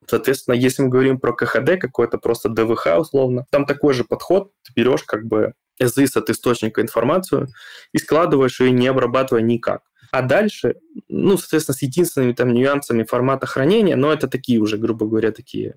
Соответственно, 0.08 0.56
если 0.56 0.84
мы 0.84 0.90
говорим 0.90 1.20
про 1.20 1.34
КХД, 1.34 1.80
какой-то 1.80 2.18
просто 2.18 2.50
DVH 2.50 2.98
условно, 3.00 3.46
там 3.50 3.66
такой 3.66 3.94
же 3.94 4.04
подход, 4.04 4.52
ты 4.64 4.74
берешь 4.76 5.04
как 5.04 5.26
бы 5.26 5.54
as 5.82 5.98
is 5.98 6.18
от 6.18 6.30
источника 6.30 6.82
информацию 6.82 7.48
и 7.94 7.98
складываешь 7.98 8.60
ее, 8.60 8.72
не 8.72 8.88
обрабатывая 8.88 9.42
никак. 9.42 9.82
А 10.12 10.22
дальше, 10.22 10.76
ну, 11.08 11.38
соответственно, 11.38 11.76
с 11.76 11.82
единственными 11.82 12.34
там 12.34 12.54
нюансами 12.54 13.04
формата 13.04 13.48
хранения, 13.48 13.96
но 13.96 14.12
это 14.12 14.28
такие 14.28 14.60
уже, 14.60 14.78
грубо 14.78 15.08
говоря, 15.08 15.32
такие 15.32 15.76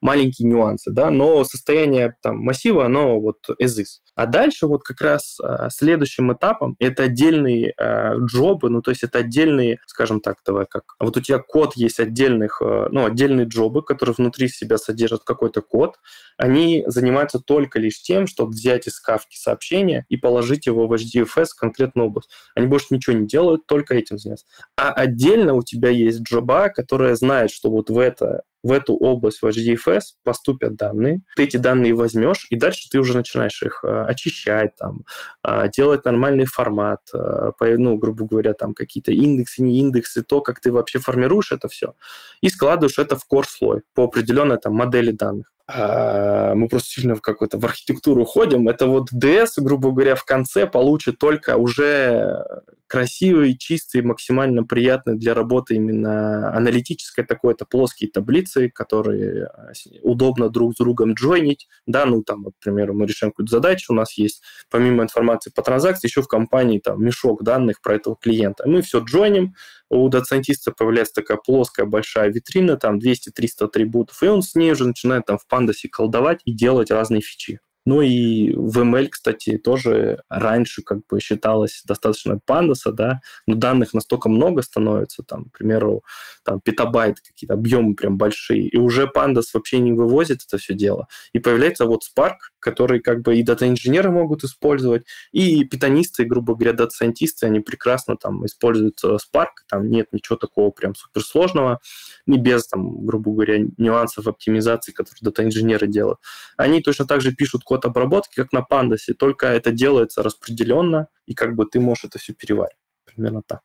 маленькие 0.00 0.48
нюансы, 0.48 0.92
да, 0.92 1.10
но 1.10 1.42
состояние 1.42 2.16
там 2.22 2.38
массива, 2.38 2.84
оно 2.84 3.18
вот 3.18 3.38
as 3.60 3.80
is. 3.80 3.98
А 4.20 4.26
дальше 4.26 4.66
вот 4.66 4.82
как 4.82 5.00
раз 5.00 5.38
а, 5.42 5.70
следующим 5.70 6.30
этапом 6.30 6.76
это 6.78 7.04
отдельные 7.04 7.72
а, 7.78 8.16
джобы, 8.16 8.68
ну, 8.68 8.82
то 8.82 8.90
есть 8.90 9.02
это 9.02 9.20
отдельные, 9.20 9.78
скажем 9.86 10.20
так, 10.20 10.36
давай 10.44 10.66
как, 10.66 10.94
вот 11.00 11.16
у 11.16 11.22
тебя 11.22 11.38
код 11.38 11.72
есть 11.74 11.98
отдельных, 12.00 12.60
а, 12.60 12.88
ну, 12.90 13.06
отдельные 13.06 13.46
джобы, 13.46 13.82
которые 13.82 14.14
внутри 14.18 14.48
себя 14.48 14.76
содержат 14.76 15.24
какой-то 15.24 15.62
код, 15.62 15.96
они 16.36 16.84
занимаются 16.86 17.38
только 17.38 17.78
лишь 17.78 18.02
тем, 18.02 18.26
чтобы 18.26 18.50
взять 18.50 18.86
из 18.86 19.00
кавки 19.00 19.38
сообщение 19.38 20.04
и 20.10 20.18
положить 20.18 20.66
его 20.66 20.86
в 20.86 20.92
HDFS 20.92 21.46
в 21.46 21.58
конкретную 21.58 22.08
область. 22.08 22.28
Они 22.54 22.66
больше 22.66 22.88
ничего 22.90 23.16
не 23.16 23.26
делают, 23.26 23.66
только 23.66 23.94
этим 23.94 24.18
заняться. 24.18 24.44
А 24.76 24.92
отдельно 24.92 25.54
у 25.54 25.62
тебя 25.62 25.88
есть 25.88 26.20
джоба, 26.20 26.68
которая 26.68 27.14
знает, 27.14 27.50
что 27.50 27.70
вот 27.70 27.88
в 27.88 27.98
это 27.98 28.42
в 28.62 28.72
эту 28.72 28.94
область, 28.94 29.42
в 29.42 29.46
HDFS, 29.46 30.00
поступят 30.24 30.76
данные, 30.76 31.22
ты 31.36 31.44
эти 31.44 31.56
данные 31.56 31.94
возьмешь, 31.94 32.46
и 32.50 32.56
дальше 32.56 32.88
ты 32.90 32.98
уже 32.98 33.16
начинаешь 33.16 33.62
их 33.62 33.82
э, 33.84 34.04
очищать, 34.04 34.76
там, 34.76 35.04
э, 35.46 35.68
делать 35.74 36.04
нормальный 36.04 36.44
формат, 36.44 37.00
э, 37.14 37.50
ну, 37.60 37.96
грубо 37.96 38.26
говоря, 38.26 38.52
там 38.54 38.74
какие-то 38.74 39.12
индексы, 39.12 39.62
не 39.62 39.78
индексы, 39.80 40.22
то, 40.22 40.40
как 40.40 40.60
ты 40.60 40.72
вообще 40.72 40.98
формируешь 40.98 41.52
это 41.52 41.68
все, 41.68 41.94
и 42.40 42.48
складываешь 42.48 42.98
это 42.98 43.16
в 43.16 43.24
core 43.32 43.46
слой 43.48 43.82
по 43.94 44.04
определенной 44.04 44.58
там 44.58 44.74
модели 44.74 45.12
данных. 45.12 45.50
А, 45.72 46.54
мы 46.54 46.68
просто 46.68 46.88
сильно 47.00 47.14
в 47.14 47.20
какую-то 47.20 47.58
в 47.58 47.64
архитектуру 47.64 48.24
ходим. 48.24 48.68
Это 48.68 48.86
вот 48.86 49.08
DS, 49.12 49.52
грубо 49.58 49.92
говоря, 49.92 50.14
в 50.14 50.24
конце 50.24 50.66
получит 50.66 51.18
только 51.18 51.56
уже 51.56 52.44
красивый, 52.86 53.56
чистый, 53.56 54.02
максимально 54.02 54.64
приятный 54.64 55.16
для 55.16 55.32
работы 55.32 55.76
именно 55.76 56.52
аналитической 56.52 57.24
такой-то 57.24 57.64
плоские 57.64 58.10
таблицы, 58.10 58.68
которые 58.68 59.44
а, 59.44 59.72
удобно 60.02 60.48
друг 60.48 60.74
с 60.74 60.76
другом 60.76 61.14
джойнить. 61.14 61.68
Да, 61.86 62.04
ну 62.04 62.22
там, 62.24 62.42
вот, 62.42 62.54
к 62.58 62.64
примеру, 62.64 62.94
мы 62.94 63.06
решаем 63.06 63.30
какую-то 63.30 63.52
задачу, 63.52 63.92
у 63.92 63.94
нас 63.96 64.18
есть 64.18 64.42
помимо 64.70 65.04
информации 65.04 65.52
по 65.54 65.62
транзакции 65.62 66.08
еще 66.08 66.22
в 66.22 66.28
компании 66.28 66.80
там 66.80 67.02
мешок 67.02 67.44
данных 67.44 67.80
про 67.80 67.94
этого 67.94 68.16
клиента. 68.16 68.64
Мы 68.66 68.82
все 68.82 68.98
джойним, 68.98 69.54
у 69.90 70.08
дата-сайентиста 70.08 70.72
появляется 70.72 71.14
такая 71.14 71.36
плоская 71.36 71.84
большая 71.84 72.30
витрина, 72.30 72.76
там 72.76 72.98
200-300 72.98 73.66
атрибутов, 73.66 74.22
и 74.22 74.28
он 74.28 74.42
с 74.42 74.54
ней 74.54 74.72
уже 74.72 74.86
начинает 74.86 75.26
там 75.26 75.36
в 75.36 75.46
pandas'е 75.46 75.88
колдовать 75.88 76.40
и 76.44 76.52
делать 76.52 76.90
разные 76.90 77.20
фичи. 77.20 77.60
Ну 77.86 78.02
и 78.02 78.52
в 78.54 78.78
ML, 78.78 79.08
кстати, 79.08 79.56
тоже 79.56 80.22
раньше 80.28 80.82
как 80.82 80.98
бы 81.08 81.18
считалось 81.18 81.82
достаточно 81.86 82.38
pandas'а, 82.38 82.92
да, 82.92 83.20
но 83.46 83.54
данных 83.54 83.94
настолько 83.94 84.28
много 84.28 84.62
становится, 84.62 85.22
там, 85.22 85.46
к 85.46 85.58
примеру, 85.58 86.04
там 86.44 86.60
петабайт, 86.60 87.20
какие-то 87.20 87.54
объемы 87.54 87.94
прям 87.94 88.18
большие, 88.18 88.68
и 88.68 88.76
уже 88.76 89.06
pandas 89.06 89.54
вообще 89.54 89.78
не 89.78 89.92
вывозит 89.92 90.42
это 90.46 90.58
все 90.58 90.74
дело. 90.74 91.08
И 91.32 91.38
появляется 91.38 91.86
вот 91.86 92.02
Spark, 92.04 92.36
который 92.60 93.00
как 93.00 93.22
бы 93.22 93.36
и 93.36 93.42
дата-инженеры 93.42 94.10
могут 94.10 94.44
использовать, 94.44 95.04
и 95.32 95.64
питонисты, 95.64 96.24
грубо 96.24 96.54
говоря, 96.54 96.72
дата-сайентисты, 96.72 97.46
они 97.46 97.60
прекрасно 97.60 98.16
там 98.16 98.44
используют 98.46 99.02
э, 99.02 99.16
Spark, 99.16 99.64
там 99.68 99.90
нет 99.90 100.08
ничего 100.12 100.36
такого 100.36 100.70
прям 100.70 100.94
суперсложного, 100.94 101.80
не 102.26 102.38
без 102.38 102.66
там, 102.68 103.04
грубо 103.04 103.32
говоря, 103.32 103.64
нюансов 103.78 104.26
оптимизации, 104.26 104.92
которые 104.92 105.18
дата-инженеры 105.22 105.88
делают. 105.88 106.18
Они 106.56 106.80
точно 106.80 107.06
так 107.06 107.20
же 107.20 107.32
пишут 107.32 107.64
код 107.64 107.84
обработки, 107.84 108.36
как 108.36 108.52
на 108.52 108.64
Pandas, 108.70 109.12
только 109.18 109.46
это 109.46 109.72
делается 109.72 110.22
распределенно, 110.22 111.08
и 111.26 111.34
как 111.34 111.54
бы 111.54 111.66
ты 111.66 111.80
можешь 111.80 112.04
это 112.04 112.18
все 112.18 112.34
переваривать. 112.34 112.76
Примерно 113.04 113.42
так. 113.46 113.60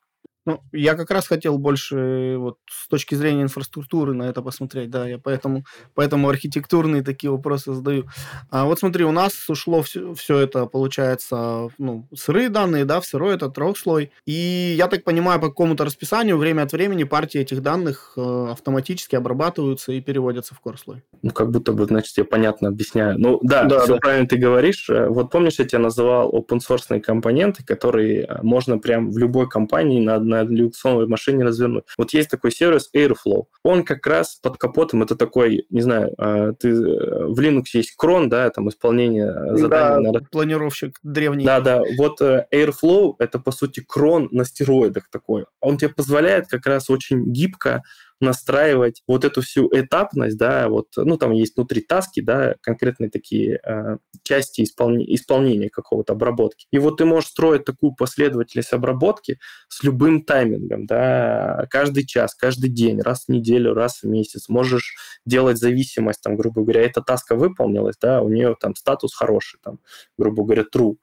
Ну, 0.46 0.62
я 0.72 0.93
как 0.93 1.10
раз 1.10 1.28
хотел 1.28 1.58
больше 1.58 2.36
вот 2.38 2.58
с 2.70 2.88
точки 2.88 3.16
зрения 3.16 3.43
инфраструктуры 3.43 4.14
на 4.14 4.24
это 4.24 4.43
посмотреть, 4.43 4.91
да, 4.91 5.08
я 5.08 5.18
поэтому, 5.18 5.66
поэтому 5.96 6.30
архитектурные 6.30 7.02
такие 7.02 7.32
вопросы 7.32 7.74
задаю. 7.74 8.06
А 8.52 8.66
вот 8.66 8.80
смотри, 8.80 9.06
у 9.06 9.12
нас 9.12 9.50
ушло 9.50 9.82
все, 9.82 10.14
все 10.14 10.38
это, 10.38 10.68
получается, 10.68 11.70
ну, 11.80 12.08
сырые 12.14 12.50
данные, 12.50 12.86
да, 12.86 13.00
в 13.00 13.06
сырой 13.06 13.36
это 13.36 13.50
трехслой, 13.50 14.12
и 14.28 14.76
я 14.78 14.88
так 14.88 15.04
понимаю, 15.04 15.39
по 15.39 15.48
какому-то 15.48 15.84
расписанию 15.84 16.38
время 16.38 16.62
от 16.62 16.74
времени 16.74 17.06
партии 17.06 17.41
этих 17.41 17.64
данных 17.64 18.14
э, 18.16 18.48
автоматически 18.52 19.16
обрабатываются 19.16 19.93
и 19.93 20.02
переводятся 20.02 20.54
в 20.54 20.60
корслой. 20.60 21.04
Ну, 21.24 21.32
как 21.32 21.50
будто 21.50 21.74
бы, 21.74 21.86
значит, 21.86 22.16
я 22.18 22.24
понятно 22.24 22.70
объясняю. 22.70 23.20
Ну, 23.20 23.39
да, 23.41 23.64
да 23.64 23.82
все 23.82 23.93
да. 23.93 24.00
правильно 24.00 24.28
ты 24.28 24.38
говоришь. 24.38 24.89
Э, 24.89 25.08
вот 25.08 25.32
помнишь, 25.32 25.58
я 25.58 25.66
тебя 25.66 25.80
называл 25.80 26.32
open-source 26.32 27.00
компоненты, 27.00 27.64
которые 27.66 28.26
э, 28.26 28.39
можно 28.43 28.78
прям 28.78 29.12
в 29.12 29.18
любой 29.18 29.50
компании 29.50 30.00
на 30.00 30.16
одной 30.16 30.35
на 30.36 30.44
люксовой 30.44 31.08
машине 31.08 31.44
развернуть. 31.44 31.86
Вот 31.98 32.14
есть 32.14 32.30
такой 32.30 32.52
сервис 32.52 32.90
Airflow. 32.96 33.46
Он 33.64 33.84
как 33.84 34.06
раз 34.08 34.36
под 34.42 34.58
капотом, 34.58 35.04
это 35.04 35.16
такой, 35.16 35.66
не 35.70 35.82
знаю, 35.82 36.14
а, 36.18 36.54
ты 36.54 36.70
э, 36.70 37.26
в 37.28 37.40
Linux 37.40 37.66
есть 37.74 37.96
крон, 37.96 38.30
да, 38.30 38.50
там 38.50 38.70
исполнение 38.70 39.32
заданий. 39.56 40.12
Да, 40.12 40.20
на... 40.20 40.26
планировщик 40.26 41.00
древний. 41.04 41.46
Да, 41.46 41.62
да. 41.62 41.82
Вот 41.98 42.22
э, 42.22 42.48
Airflow 42.54 43.16
это, 43.20 43.40
по 43.40 43.52
сути, 43.52 43.84
крон 43.86 44.28
на 44.32 44.46
стероидах 44.46 45.10
такой. 45.10 45.46
Он 45.62 45.78
тебе 45.78 45.90
позволяет 45.90 46.48
как 46.48 46.66
раз 46.66 46.90
очень 46.90 47.32
гибко 47.32 47.84
настраивать 48.22 49.03
вот 49.07 49.26
эту 49.26 49.41
всю 49.41 49.70
этапность, 49.74 50.38
да, 50.38 50.70
вот, 50.70 50.88
ну, 50.95 51.18
там 51.18 51.32
есть 51.32 51.55
внутри 51.55 51.82
таски, 51.82 52.22
да, 52.22 52.55
конкретные 52.61 53.09
такие 53.09 53.59
э, 53.63 53.97
части 54.24 54.61
исполни- 54.61 55.05
исполнения 55.07 55.70
какого-то 55.70 56.13
обработки. 56.13 56.68
И 56.72 56.78
вот 56.80 56.97
ты 56.97 57.05
можешь 57.05 57.30
строить 57.30 57.66
такую 57.66 57.93
последовательность 57.93 58.74
обработки 58.74 59.39
с 59.68 59.84
любым 59.84 60.24
таймингом, 60.24 60.86
да, 60.86 61.68
каждый 61.70 62.05
час, 62.05 62.36
каждый 62.36 62.70
день, 62.70 63.01
раз 63.01 63.26
в 63.26 63.30
неделю, 63.30 63.74
раз 63.74 64.01
в 64.01 64.07
месяц. 64.07 64.49
Можешь 64.49 64.95
делать 65.26 65.57
зависимость, 65.57 66.22
там, 66.22 66.38
грубо 66.38 66.61
говоря, 66.61 66.82
эта 66.82 67.01
таска 67.01 67.36
выполнилась, 67.36 67.97
да, 68.01 68.22
у 68.22 68.30
нее 68.30 68.55
там 68.59 68.76
статус 68.76 69.13
хороший, 69.13 69.59
там, 69.61 69.80
грубо 70.18 70.43
говоря, 70.43 70.63
true 70.74 70.95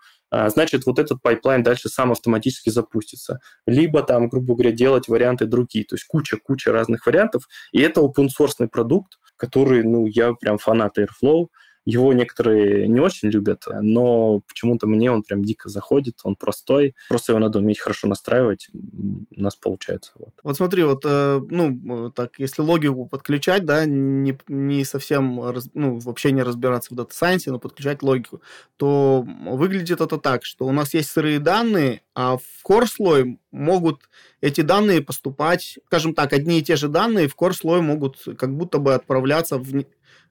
значит, 0.48 0.86
вот 0.86 0.98
этот 0.98 1.20
пайплайн 1.20 1.62
дальше 1.62 1.88
сам 1.88 2.12
автоматически 2.12 2.70
запустится. 2.70 3.40
Либо 3.66 4.02
там, 4.02 4.28
грубо 4.28 4.54
говоря, 4.54 4.72
делать 4.72 5.08
варианты 5.08 5.46
другие. 5.46 5.84
То 5.84 5.94
есть 5.96 6.06
куча-куча 6.06 6.72
разных 6.72 7.06
вариантов. 7.06 7.48
И 7.72 7.80
это 7.80 8.00
open 8.00 8.28
source 8.28 8.66
продукт, 8.68 9.18
который, 9.36 9.82
ну, 9.82 10.06
я 10.06 10.32
прям 10.34 10.58
фанат 10.58 10.98
Airflow. 10.98 11.48
Его 11.84 12.12
некоторые 12.12 12.86
не 12.88 13.00
очень 13.00 13.28
любят, 13.28 13.64
но 13.80 14.40
почему-то 14.46 14.86
мне 14.86 15.10
он 15.10 15.22
прям 15.22 15.44
дико 15.44 15.68
заходит, 15.68 16.20
он 16.22 16.36
простой, 16.36 16.94
просто 17.08 17.32
его 17.32 17.40
надо 17.40 17.58
уметь 17.58 17.80
хорошо 17.80 18.06
настраивать, 18.08 18.68
у 18.72 19.40
нас 19.40 19.56
получается. 19.56 20.12
Вот, 20.16 20.34
вот 20.42 20.56
смотри, 20.56 20.84
вот, 20.84 21.02
э, 21.04 21.40
ну, 21.50 22.10
так, 22.10 22.38
если 22.38 22.62
логику 22.62 23.06
подключать, 23.06 23.64
да, 23.64 23.84
не, 23.84 24.38
не 24.48 24.84
совсем, 24.84 25.40
ну, 25.74 25.98
вообще 25.98 26.32
не 26.32 26.42
разбираться 26.42 26.94
в 26.94 26.96
дата 26.96 27.14
сайенсе, 27.14 27.50
но 27.50 27.58
подключать 27.58 28.02
логику, 28.02 28.42
то 28.76 29.26
выглядит 29.46 30.00
это 30.00 30.18
так, 30.18 30.44
что 30.44 30.66
у 30.66 30.72
нас 30.72 30.94
есть 30.94 31.10
сырые 31.10 31.38
данные, 31.38 32.02
а 32.14 32.36
в 32.36 32.42
core 32.64 32.86
слой 32.86 33.38
могут 33.50 34.08
эти 34.40 34.60
данные 34.60 35.02
поступать, 35.02 35.78
скажем 35.86 36.14
так, 36.14 36.32
одни 36.32 36.58
и 36.58 36.62
те 36.62 36.76
же 36.76 36.88
данные 36.88 37.28
в 37.28 37.36
core 37.36 37.52
слой 37.52 37.80
могут 37.80 38.18
как 38.38 38.54
будто 38.54 38.78
бы 38.78 38.94
отправляться 38.94 39.58
в 39.58 39.84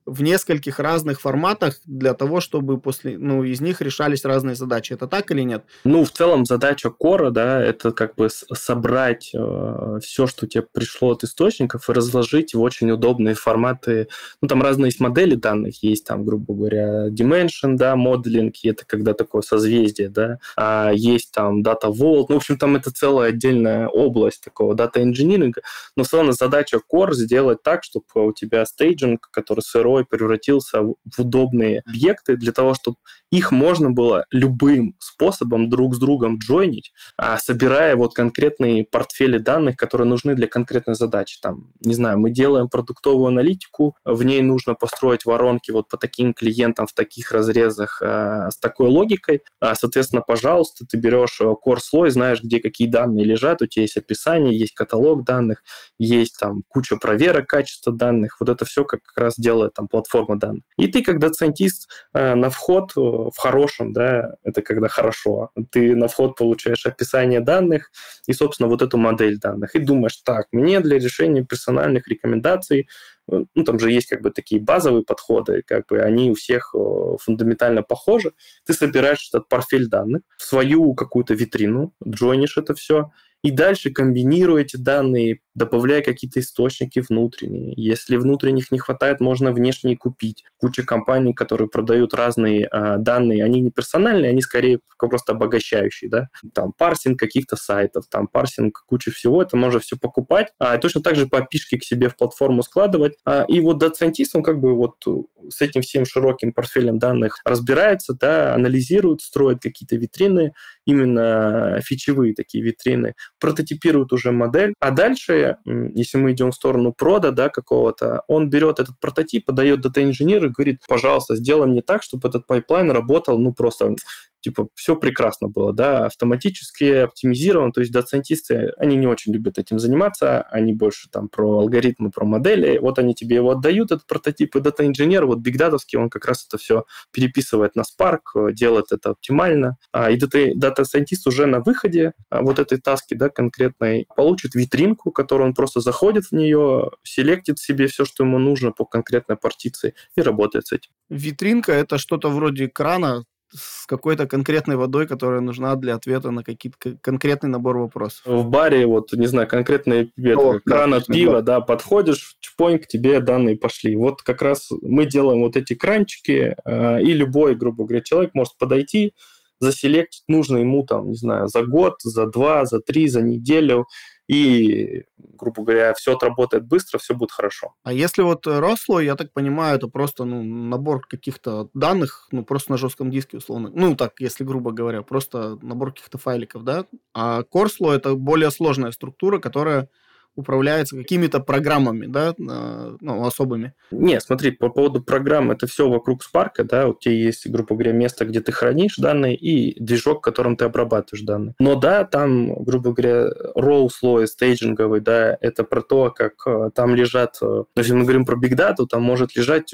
в 0.06 0.22
нескольких 0.22 0.80
разных 0.80 1.22
форматах 1.22 1.80
для 1.86 2.14
того, 2.14 2.42
чтобы 2.42 2.80
после, 2.80 3.18
ну, 3.18 3.44
из 3.44 3.62
них 3.62 3.82
решались 3.82 4.26
разные 4.26 4.56
задачи. 4.56 4.94
Это 4.94 5.08
так 5.08 5.32
или 5.32 5.42
нет? 5.42 5.64
Ну, 5.84 6.04
в 6.04 6.12
целом 6.12 6.46
задача 6.46 6.90
кора, 6.90 7.30
да, 7.30 7.62
это 7.62 7.92
как 7.92 8.16
бы 8.16 8.30
собрать 8.30 9.32
э, 9.34 10.00
все, 10.02 10.28
что 10.28 10.48
тебе 10.48 10.66
пришло 10.72 11.12
от 11.12 11.24
источников, 11.24 11.90
и 11.90 11.94
разложить 11.94 12.54
в 12.54 12.62
очень 12.62 12.92
удобные 12.92 13.36
форматы. 13.36 14.08
Ну, 14.42 14.48
там 14.48 14.62
разные 14.62 14.88
есть 14.90 15.00
модели 15.00 15.36
данных, 15.36 15.84
есть 15.84 16.06
там, 16.06 16.26
грубо 16.26 16.54
говоря, 16.54 17.10
dimension, 17.10 17.76
да, 17.76 17.96
моделинг, 17.96 18.56
это 18.64 18.86
когда 18.86 19.14
такое 19.14 19.42
созвездие, 19.42 20.10
да, 20.10 20.40
а 20.56 20.92
есть 20.94 21.32
там 21.32 21.62
data 21.62 21.92
vault, 21.92 22.26
ну, 22.30 22.36
в 22.36 22.38
общем, 22.38 22.58
там 22.58 22.76
это 22.76 22.92
целая 22.92 23.30
отдельная 23.30 23.88
область 23.88 24.44
такого 24.44 24.76
дата 24.76 25.02
инжиниринга, 25.02 25.62
но 25.96 26.04
в 26.04 26.08
целом 26.08 26.32
задача 26.32 26.80
core 26.92 27.14
сделать 27.14 27.64
так, 27.64 27.84
чтобы 27.84 28.06
у 28.16 28.34
тебя 28.34 28.66
стейджинг, 28.66 29.30
который 29.32 29.62
сырой, 29.62 29.91
порой 29.92 30.06
превратился 30.06 30.82
в 30.82 30.96
удобные 31.18 31.82
объекты 31.86 32.38
для 32.38 32.52
того, 32.52 32.74
чтобы 32.74 32.98
их 33.32 33.52
можно 33.52 33.92
было 33.92 34.26
любым 34.32 34.96
способом 35.00 35.70
друг 35.70 35.96
с 35.96 36.00
другом 36.00 36.38
джойнить, 36.38 36.92
а 37.18 37.38
собирая 37.38 37.96
вот 37.96 38.14
конкретные 38.14 38.84
портфели 38.84 39.38
данных, 39.38 39.78
которые 39.78 40.08
нужны 40.08 40.36
для 40.36 40.48
конкретной 40.48 40.96
задачи. 40.96 41.40
Там, 41.42 41.72
не 41.80 41.94
знаю, 41.94 42.20
мы 42.20 42.30
делаем 42.30 42.68
продуктовую 42.68 43.28
аналитику, 43.28 43.96
в 44.04 44.24
ней 44.24 44.42
нужно 44.42 44.76
построить 44.76 45.26
воронки 45.26 45.72
вот 45.72 45.88
по 45.88 45.98
таким 45.98 46.34
клиентам 46.34 46.88
в 46.88 46.94
таких 46.94 47.32
разрезах 47.32 48.02
э, 48.02 48.50
с 48.52 48.58
такой 48.58 48.90
логикой. 48.90 49.42
А, 49.62 49.76
соответственно, 49.76 50.22
пожалуйста, 50.22 50.86
ты 50.86 50.98
берешь 50.98 51.40
э, 51.40 51.46
core 51.46 51.80
слой, 51.80 52.10
знаешь, 52.10 52.44
где 52.44 52.60
какие 52.60 52.88
данные 52.88 53.26
лежат, 53.26 53.62
у 53.62 53.66
тебя 53.66 53.84
есть 53.84 53.98
описание, 53.98 54.58
есть 54.58 54.74
каталог 54.74 55.24
данных, 55.24 55.64
есть 55.98 56.38
там 56.38 56.64
куча 56.68 56.98
проверок 56.98 57.48
качества 57.48 57.94
данных. 57.94 58.38
Вот 58.40 58.50
это 58.50 58.66
все 58.66 58.84
как 58.84 59.02
раз 59.16 59.36
делает 59.38 59.74
там 59.82 59.88
платформа 59.88 60.38
данных. 60.40 60.64
И 60.78 60.88
ты, 60.88 61.04
как 61.04 61.20
доцентист, 61.20 61.90
э, 62.14 62.36
на 62.36 62.50
вход 62.50 62.92
э, 62.96 63.00
в 63.00 63.34
хорошем, 63.38 63.94
да, 63.94 64.36
это 64.44 64.62
когда 64.62 64.88
хорошо, 64.88 65.50
ты 65.72 65.96
на 65.96 66.08
вход 66.08 66.36
получаешь 66.36 66.86
описание 66.86 67.42
данных 67.42 67.92
и, 68.28 68.34
собственно, 68.34 68.70
вот 68.70 68.82
эту 68.82 68.98
модель 68.98 69.38
данных. 69.38 69.76
И 69.76 69.80
думаешь, 69.80 70.18
так, 70.26 70.48
мне 70.52 70.80
для 70.80 71.00
решения 71.00 71.44
персональных 71.44 72.08
рекомендаций 72.08 72.88
э, 73.32 73.46
ну, 73.56 73.64
там 73.64 73.80
же 73.80 73.92
есть 73.92 74.08
как 74.08 74.22
бы 74.22 74.32
такие 74.32 74.62
базовые 74.62 75.04
подходы, 75.04 75.64
как 75.66 75.88
бы 75.88 76.00
они 76.00 76.32
у 76.32 76.34
всех 76.34 76.76
фундаментально 77.20 77.82
похожи. 77.82 78.34
Ты 78.66 78.74
собираешь 78.74 79.30
этот 79.34 79.48
портфель 79.50 79.88
данных 79.88 80.22
в 80.38 80.44
свою 80.44 80.94
какую-то 80.94 81.34
витрину, 81.34 81.94
джойнишь 82.08 82.58
это 82.58 82.74
все, 82.74 83.12
и 83.44 83.52
дальше 83.52 83.92
комбинируя 83.92 84.62
эти 84.62 84.78
данные, 84.78 85.40
добавляя 85.56 86.02
какие-то 86.02 86.40
источники 86.40 87.04
внутренние. 87.08 87.74
Если 87.76 88.16
внутренних 88.16 88.72
не 88.72 88.80
хватает, 88.80 89.20
можно 89.20 89.52
внешние 89.52 89.98
купить. 89.98 90.44
Куча 90.58 90.84
компаний, 90.84 91.34
которые 91.34 91.68
продают 91.68 92.14
разные 92.14 92.70
э, 92.72 92.98
данные, 92.98 93.44
они 93.44 93.60
не 93.60 93.72
персональные, 93.72 94.30
они 94.30 94.42
скорее 94.42 94.80
просто 94.98 95.34
обогащающие, 95.34 96.10
да. 96.10 96.30
Там 96.54 96.72
парсинг 96.72 97.20
каких-то 97.20 97.56
сайтов, 97.56 98.06
там 98.10 98.28
парсинг 98.28 98.84
куча 98.86 99.12
всего, 99.12 99.42
это 99.42 99.58
можно 99.58 99.80
все 99.80 99.98
покупать. 99.98 100.54
А 100.60 100.78
точно 100.78 101.02
так 101.02 101.16
же 101.16 101.28
по 101.28 101.42
пишке 101.42 101.78
к 101.78 101.84
себе 101.84 102.10
в 102.10 102.16
платформу 102.16 102.64
складывать. 102.64 103.18
А, 103.26 103.44
и 103.48 103.60
вот 103.60 103.82
Scientist, 103.82 104.30
он 104.34 104.44
как 104.44 104.60
бы 104.60 104.76
вот 104.76 105.04
с 105.50 105.62
этим 105.62 105.82
всем 105.82 106.06
широким 106.06 106.54
портфелем 106.54 107.00
данных 107.00 107.40
разбирается, 107.46 108.14
да, 108.14 108.54
анализирует, 108.54 109.22
строит 109.22 109.62
какие-то 109.62 109.96
витрины, 109.96 110.54
именно 110.86 111.80
фичевые 111.84 112.34
такие 112.34 112.64
витрины, 112.64 113.16
прототипирует 113.42 114.14
уже 114.14 114.32
модель, 114.32 114.74
а 114.80 114.92
дальше, 114.92 115.58
если 115.66 116.18
мы 116.18 116.32
идем 116.32 116.52
в 116.52 116.56
сторону 116.56 116.94
прода, 116.94 117.32
да, 117.32 117.50
какого-то, 117.50 118.24
он 118.28 118.50
берет 118.50 118.80
этот 118.80 119.00
прототип, 119.02 119.46
подает 119.46 119.82
дата-инженеру 119.82 120.48
и 120.48 120.52
говорит, 120.52 120.82
пожалуйста, 120.88 121.36
сделай 121.36 121.68
мне 121.68 121.82
так, 121.82 122.04
чтобы 122.04 122.30
этот 122.30 122.48
пайплайн 122.48 122.92
работал, 122.92 123.38
ну, 123.38 123.54
просто 123.54 123.96
типа, 124.42 124.68
все 124.76 124.96
прекрасно 124.96 125.48
было, 125.48 125.74
да, 125.74 126.06
автоматически 126.08 126.84
оптимизировано, 126.84 127.72
то 127.72 127.82
есть 127.82 127.92
дата-сайентисты, 127.92 128.74
они 128.78 128.98
не 128.98 129.08
очень 129.08 129.34
любят 129.34 129.58
этим 129.58 129.80
заниматься, 129.80 130.42
они 130.44 130.74
больше 130.74 131.10
там 131.10 131.30
про 131.30 131.60
алгоритмы, 131.60 132.12
про 132.12 132.26
модели, 132.26 132.78
вот 132.80 133.00
они 133.00 133.16
тебе 133.16 133.38
его 133.38 133.52
отдают, 133.52 133.92
этот 133.92 134.08
прототип, 134.08 134.56
и 134.56 134.60
дата-инженер, 134.60 135.26
вот 135.26 135.40
бигдатовский, 135.40 135.98
он 135.98 136.10
как 136.10 136.26
раз 136.26 136.46
это 136.48 136.58
все 136.58 136.86
переписывает 137.12 137.76
на 137.76 137.82
Spark, 137.82 138.52
делает 138.54 138.92
это 138.92 139.12
оптимально, 139.12 139.78
а, 139.92 140.12
и 140.12 140.18
дата-сайентист 140.18 141.28
уже 141.28 141.46
на 141.46 141.60
выходе 141.60 142.14
а, 142.30 142.42
вот 142.42 142.60
этой 142.60 142.80
таски, 142.80 143.14
да, 143.14 143.30
конкретной, 143.30 144.08
получит 144.16 144.56
витринку, 144.56 145.12
которую 145.12 145.48
он 145.50 145.54
просто 145.54 145.80
заходит 145.80 146.26
в 146.26 146.32
нее, 146.32 146.92
селектит 147.04 147.60
себе 147.60 147.88
все, 147.88 148.06
что 148.06 148.24
ему 148.24 148.40
нужно 148.40 148.72
по 148.72 148.86
конкретной 148.86 149.38
партиции 149.38 149.94
и 150.16 150.22
работает 150.22 150.68
с 150.68 150.72
этим. 150.72 150.92
Витринка— 151.10 151.72
это 151.74 151.98
что-то 151.98 152.30
вроде 152.30 152.68
крана, 152.68 153.26
с 153.54 153.86
какой-то 153.86 154.28
конкретной 154.28 154.76
водой, 154.76 155.08
которая 155.08 155.42
нужна 155.42 155.76
для 155.76 155.96
ответа 155.96 156.32
на 156.32 156.44
какие-то 156.44 156.98
конкретный 157.02 157.50
набор 157.50 157.78
вопросов. 157.78 158.26
В 158.26 158.50
баре, 158.50 158.86
вот, 158.86 159.12
не 159.14 159.28
знаю, 159.28 159.48
конкретный 159.48 160.12
О, 160.36 160.60
кран 160.60 160.94
от 160.94 161.08
пива, 161.08 161.42
да, 161.42 161.62
подходишь, 161.62 162.38
чпоньк, 162.40 162.88
тебе 162.88 163.20
данные 163.20 163.58
пошли. 163.58 163.96
Вот 163.96 164.22
как 164.22 164.42
раз 164.42 164.70
мы 164.82 165.06
делаем 165.06 165.42
вот 165.42 165.56
эти 165.58 165.74
кранчики, 165.74 166.56
э, 166.64 167.02
и 167.02 167.14
любой, 167.14 167.56
грубо 167.56 167.86
говоря, 167.86 168.04
человек 168.04 168.32
может 168.34 168.58
подойти, 168.58 169.14
заселектить 169.60 170.24
нужно 170.28 170.58
ему, 170.58 170.84
там, 170.84 171.10
не 171.10 171.16
знаю, 171.16 171.48
за 171.48 171.64
год, 171.64 171.96
за 172.02 172.26
два, 172.26 172.66
за 172.66 172.80
три, 172.80 173.08
за 173.08 173.22
неделю, 173.22 173.86
и, 174.32 175.04
грубо 175.18 175.64
говоря, 175.64 175.94
все 175.94 176.16
отработает 176.16 176.66
быстро, 176.66 177.00
все 177.00 177.14
будет 177.14 177.32
хорошо. 177.32 177.74
А 177.84 177.92
если 177.92 178.22
вот 178.22 178.48
росло, 178.48 179.02
я 179.02 179.18
так 179.18 179.34
понимаю, 179.34 179.76
это 179.76 179.90
просто 179.90 180.24
ну, 180.24 180.42
набор 180.42 181.06
каких-то 181.06 181.70
данных, 181.74 182.30
ну, 182.32 182.46
просто 182.46 182.72
на 182.72 182.78
жестком 182.78 183.12
диске, 183.12 183.38
условно. 183.38 183.70
Ну, 183.74 183.94
так, 183.98 184.14
если 184.22 184.46
грубо 184.46 184.72
говоря, 184.72 185.02
просто 185.02 185.58
набор 185.62 185.92
каких-то 185.92 186.18
файликов, 186.18 186.64
да. 186.64 186.86
А 187.14 187.44
Корсло– 187.44 187.92
это 187.94 188.16
более 188.16 188.52
сложная 188.52 188.92
структура, 188.92 189.40
которая 189.40 189.90
управляется 190.36 190.96
какими-то 190.96 191.40
программами, 191.40 192.06
да, 192.08 192.34
ну, 192.38 193.26
особыми. 193.26 193.74
Не, 193.92 194.20
смотри, 194.22 194.52
по 194.52 194.70
поводу 194.70 195.02
программ, 195.02 195.52
это 195.52 195.68
все 195.68 195.90
вокруг 195.90 196.22
Spark, 196.22 196.64
да, 196.64 196.88
у 196.88 196.94
тебя 196.94 197.14
есть, 197.14 197.48
грубо 197.50 197.76
говоря, 197.76 197.92
место, 197.92 198.26
где 198.26 198.42
ты 198.42 198.52
хранишь 198.52 198.96
данные, 198.98 199.36
и 199.36 199.80
движок, 199.82 200.24
которым 200.24 200.56
ты 200.56 200.66
обрабатываешь 200.66 201.26
данные. 201.26 201.56
Но 201.60 201.76
да, 201.76 202.06
там, 202.06 202.64
грубо 202.64 202.94
говоря, 202.94 203.30
row 203.56 203.90
слой 203.90 204.28
стейджинговый, 204.28 205.02
да, 205.02 205.38
это 205.42 205.64
про 205.64 205.82
то, 205.82 206.12
как 206.12 206.34
э, 206.46 206.70
там 206.74 206.96
лежат, 206.96 207.38
э, 207.42 207.64
если 207.76 207.94
мы 207.94 208.04
говорим 208.04 208.26
про 208.26 208.38
Big 208.38 208.56
Data, 208.56 208.86
там 208.90 209.02
может 209.04 209.36
лежать 209.36 209.74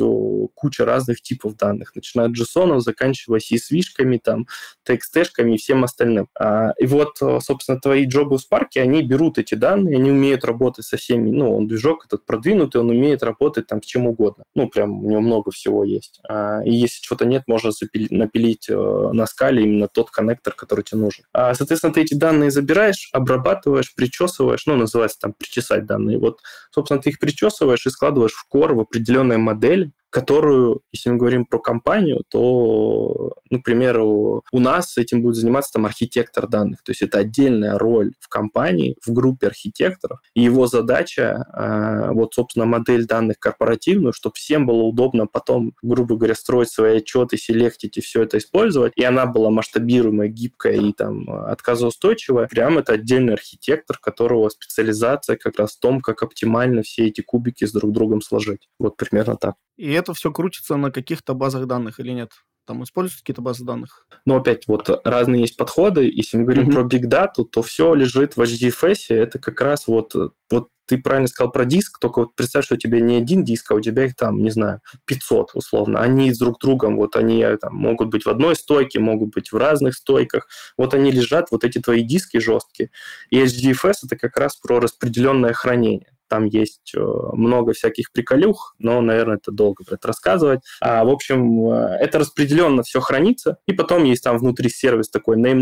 куча 0.56 0.86
разных 0.86 1.22
типов 1.22 1.56
данных, 1.56 1.96
начиная 1.96 2.28
от 2.28 2.34
JSON, 2.34 2.80
заканчивая 2.80 3.40
CSV-шками, 3.40 4.20
там, 4.24 4.48
TXT-шками 4.88 5.54
и 5.54 5.58
всем 5.58 5.84
остальным. 5.84 6.28
А, 6.40 6.72
и 6.78 6.86
вот, 6.86 7.18
э, 7.22 7.40
собственно, 7.42 7.80
твои 7.80 8.06
джобы 8.06 8.38
в 8.38 8.42
Spark, 8.42 8.78
они 8.78 9.04
берут 9.04 9.38
эти 9.38 9.56
данные, 9.56 9.98
они 9.98 10.12
умеют 10.12 10.44
работать 10.48 10.86
со 10.86 10.98
всеми, 10.98 11.30
ну, 11.30 11.56
он 11.56 11.68
движок 11.68 12.06
этот 12.06 12.26
продвинутый, 12.26 12.82
он 12.82 12.90
умеет 12.90 13.24
работать 13.24 13.68
там 13.68 13.82
с 13.82 13.86
чем 13.86 14.08
угодно. 14.08 14.44
Ну, 14.56 14.68
прям 14.68 15.04
у 15.04 15.10
него 15.10 15.22
много 15.22 15.52
всего 15.52 15.84
есть. 15.84 16.20
А, 16.28 16.62
и 16.64 16.72
если 16.72 17.02
чего-то 17.02 17.26
нет, 17.26 17.44
можно 17.48 17.72
запили, 17.72 18.08
напилить 18.10 18.70
э, 18.70 18.76
на 18.76 19.26
скале 19.26 19.64
именно 19.64 19.88
тот 19.88 20.10
коннектор, 20.10 20.54
который 20.54 20.84
тебе 20.84 21.02
нужен. 21.02 21.26
А, 21.34 21.54
соответственно, 21.54 21.94
ты 21.94 22.02
эти 22.02 22.14
данные 22.14 22.52
забираешь, 22.52 23.10
обрабатываешь, 23.14 23.94
причесываешь, 23.94 24.66
ну, 24.66 24.76
называется 24.76 25.20
там 25.20 25.34
причесать 25.34 25.86
данные. 25.86 26.18
Вот, 26.18 26.40
собственно, 26.72 27.02
ты 27.02 27.12
их 27.12 27.20
причесываешь 27.20 27.86
и 27.86 27.90
складываешь 27.90 28.34
в 28.34 28.48
кор 28.48 28.74
в 28.74 28.80
определенные 28.80 29.38
модели, 29.38 29.92
которую, 30.10 30.82
если 30.92 31.10
мы 31.10 31.18
говорим 31.18 31.46
про 31.46 31.60
компанию, 31.60 32.24
то, 32.30 33.34
ну, 33.50 33.62
примеру, 33.62 34.44
у 34.52 34.60
нас 34.60 34.98
этим 34.98 35.22
будет 35.22 35.36
заниматься 35.36 35.74
там 35.74 35.86
архитектор 35.86 36.48
данных, 36.48 36.82
то 36.84 36.92
есть 36.92 37.02
это 37.02 37.20
отдельная 37.20 37.78
роль 37.78 38.14
в 38.20 38.30
компании, 38.30 38.96
в 39.06 39.12
группе 39.12 39.48
архитекторов, 39.48 40.20
и 40.34 40.42
его 40.42 40.68
задача, 40.68 41.46
э, 41.54 42.12
вот, 42.14 42.34
собственно, 42.34 42.66
модель 42.66 43.06
данных 43.06 43.40
корпоративную, 43.40 44.14
чтобы 44.14 44.36
всем 44.36 44.66
было 44.66 44.84
удобно 44.84 45.28
потом, 45.28 45.74
грубо 45.82 46.16
говоря, 46.16 46.36
строить 46.36 46.70
свои 46.70 46.98
отчеты, 46.98 47.38
селектить 47.38 47.98
и 47.98 48.02
все 48.02 48.24
это 48.24 48.38
использовать, 48.38 48.94
и 48.96 49.04
она 49.04 49.26
была 49.26 49.50
масштабируемая, 49.50 50.30
гибкая 50.30 50.78
и 50.78 50.94
там 50.94 51.30
отказоустойчивая, 51.30 52.48
прям 52.48 52.78
это 52.78 52.94
отдельный 52.94 53.34
архитектор, 53.34 53.98
которого 54.00 54.50
специализация 54.50 55.36
как 55.36 55.60
раз 55.60 55.76
в 55.76 55.80
том, 55.80 56.00
как 56.00 56.24
оптимально 56.24 56.82
все 56.82 57.08
эти 57.08 57.22
кубики 57.22 57.66
с 57.66 57.72
друг 57.72 57.92
другом 57.92 58.22
сложить. 58.22 58.70
Вот 58.80 58.96
примерно 58.98 59.36
так. 59.36 59.56
И 59.78 59.92
это 59.92 60.14
все 60.14 60.32
крутится 60.32 60.76
на 60.76 60.92
каких-то 60.92 61.34
базах 61.34 61.68
данных 61.68 62.00
или 62.00 62.12
нет? 62.12 62.32
Там 62.66 62.84
используются 62.84 63.24
какие-то 63.24 63.42
базы 63.42 63.64
данных? 63.64 64.06
Ну, 64.26 64.36
опять, 64.36 64.68
вот 64.68 64.90
разные 65.06 65.42
есть 65.42 65.56
подходы. 65.56 66.12
Если 66.12 66.36
мы 66.36 66.44
говорим 66.44 66.70
mm-hmm. 66.70 66.74
про 66.74 66.84
Big 66.84 67.06
Data, 67.06 67.46
то 67.50 67.62
все 67.62 67.94
лежит 67.94 68.36
в 68.36 68.42
HDFS. 68.42 69.16
Это 69.16 69.40
как 69.40 69.62
раз 69.62 69.88
вот, 69.88 70.14
вот 70.52 70.68
ты 70.88 70.98
правильно 70.98 71.28
сказал 71.28 71.52
про 71.52 71.66
диск, 71.66 72.00
только 72.00 72.20
вот 72.20 72.36
представь, 72.36 72.66
что 72.66 72.76
у 72.76 72.78
тебя 72.78 73.00
не 73.00 73.16
один 73.16 73.44
диск, 73.44 73.72
а 73.72 73.76
у 73.76 73.82
тебя 73.82 74.06
их 74.06 74.16
там, 74.16 74.42
не 74.42 74.50
знаю, 74.50 74.82
500 75.06 75.52
условно. 75.54 76.02
Они 76.02 76.34
с 76.34 76.40
друг 76.40 76.60
другом, 76.60 76.96
вот 76.98 77.16
они 77.16 77.46
там, 77.62 77.76
могут 77.76 78.10
быть 78.10 78.26
в 78.26 78.30
одной 78.30 78.56
стойке, 78.56 79.00
могут 79.00 79.34
быть 79.34 79.52
в 79.52 79.58
разных 79.58 79.96
стойках. 79.96 80.48
Вот 80.78 80.94
они 80.94 81.12
лежат, 81.12 81.52
вот 81.52 81.64
эти 81.64 81.80
твои 81.80 82.04
диски 82.04 82.38
жесткие. 82.38 82.90
И 83.30 83.42
HDFS 83.42 83.94
это 84.04 84.18
как 84.18 84.38
раз 84.38 84.56
про 84.56 84.80
распределенное 84.80 85.54
хранение. 85.54 86.17
Там 86.28 86.46
есть 86.46 86.94
э, 86.96 87.00
много 87.00 87.74
всяких 87.74 88.12
приколюх, 88.12 88.76
но, 88.80 89.02
наверное, 89.02 89.38
это 89.38 89.52
долго 89.52 89.84
будет 89.84 90.06
рассказывать. 90.06 90.62
А, 90.82 91.04
в 91.04 91.10
общем, 91.10 91.70
э, 91.72 91.98
это 92.00 92.20
распределенно 92.20 92.84
все 92.84 93.00
хранится, 93.00 93.58
и 93.66 93.74
потом 93.74 94.04
есть 94.04 94.24
там 94.24 94.38
внутри 94.38 94.70
сервис 94.70 95.10
такой 95.10 95.38
name 95.38 95.58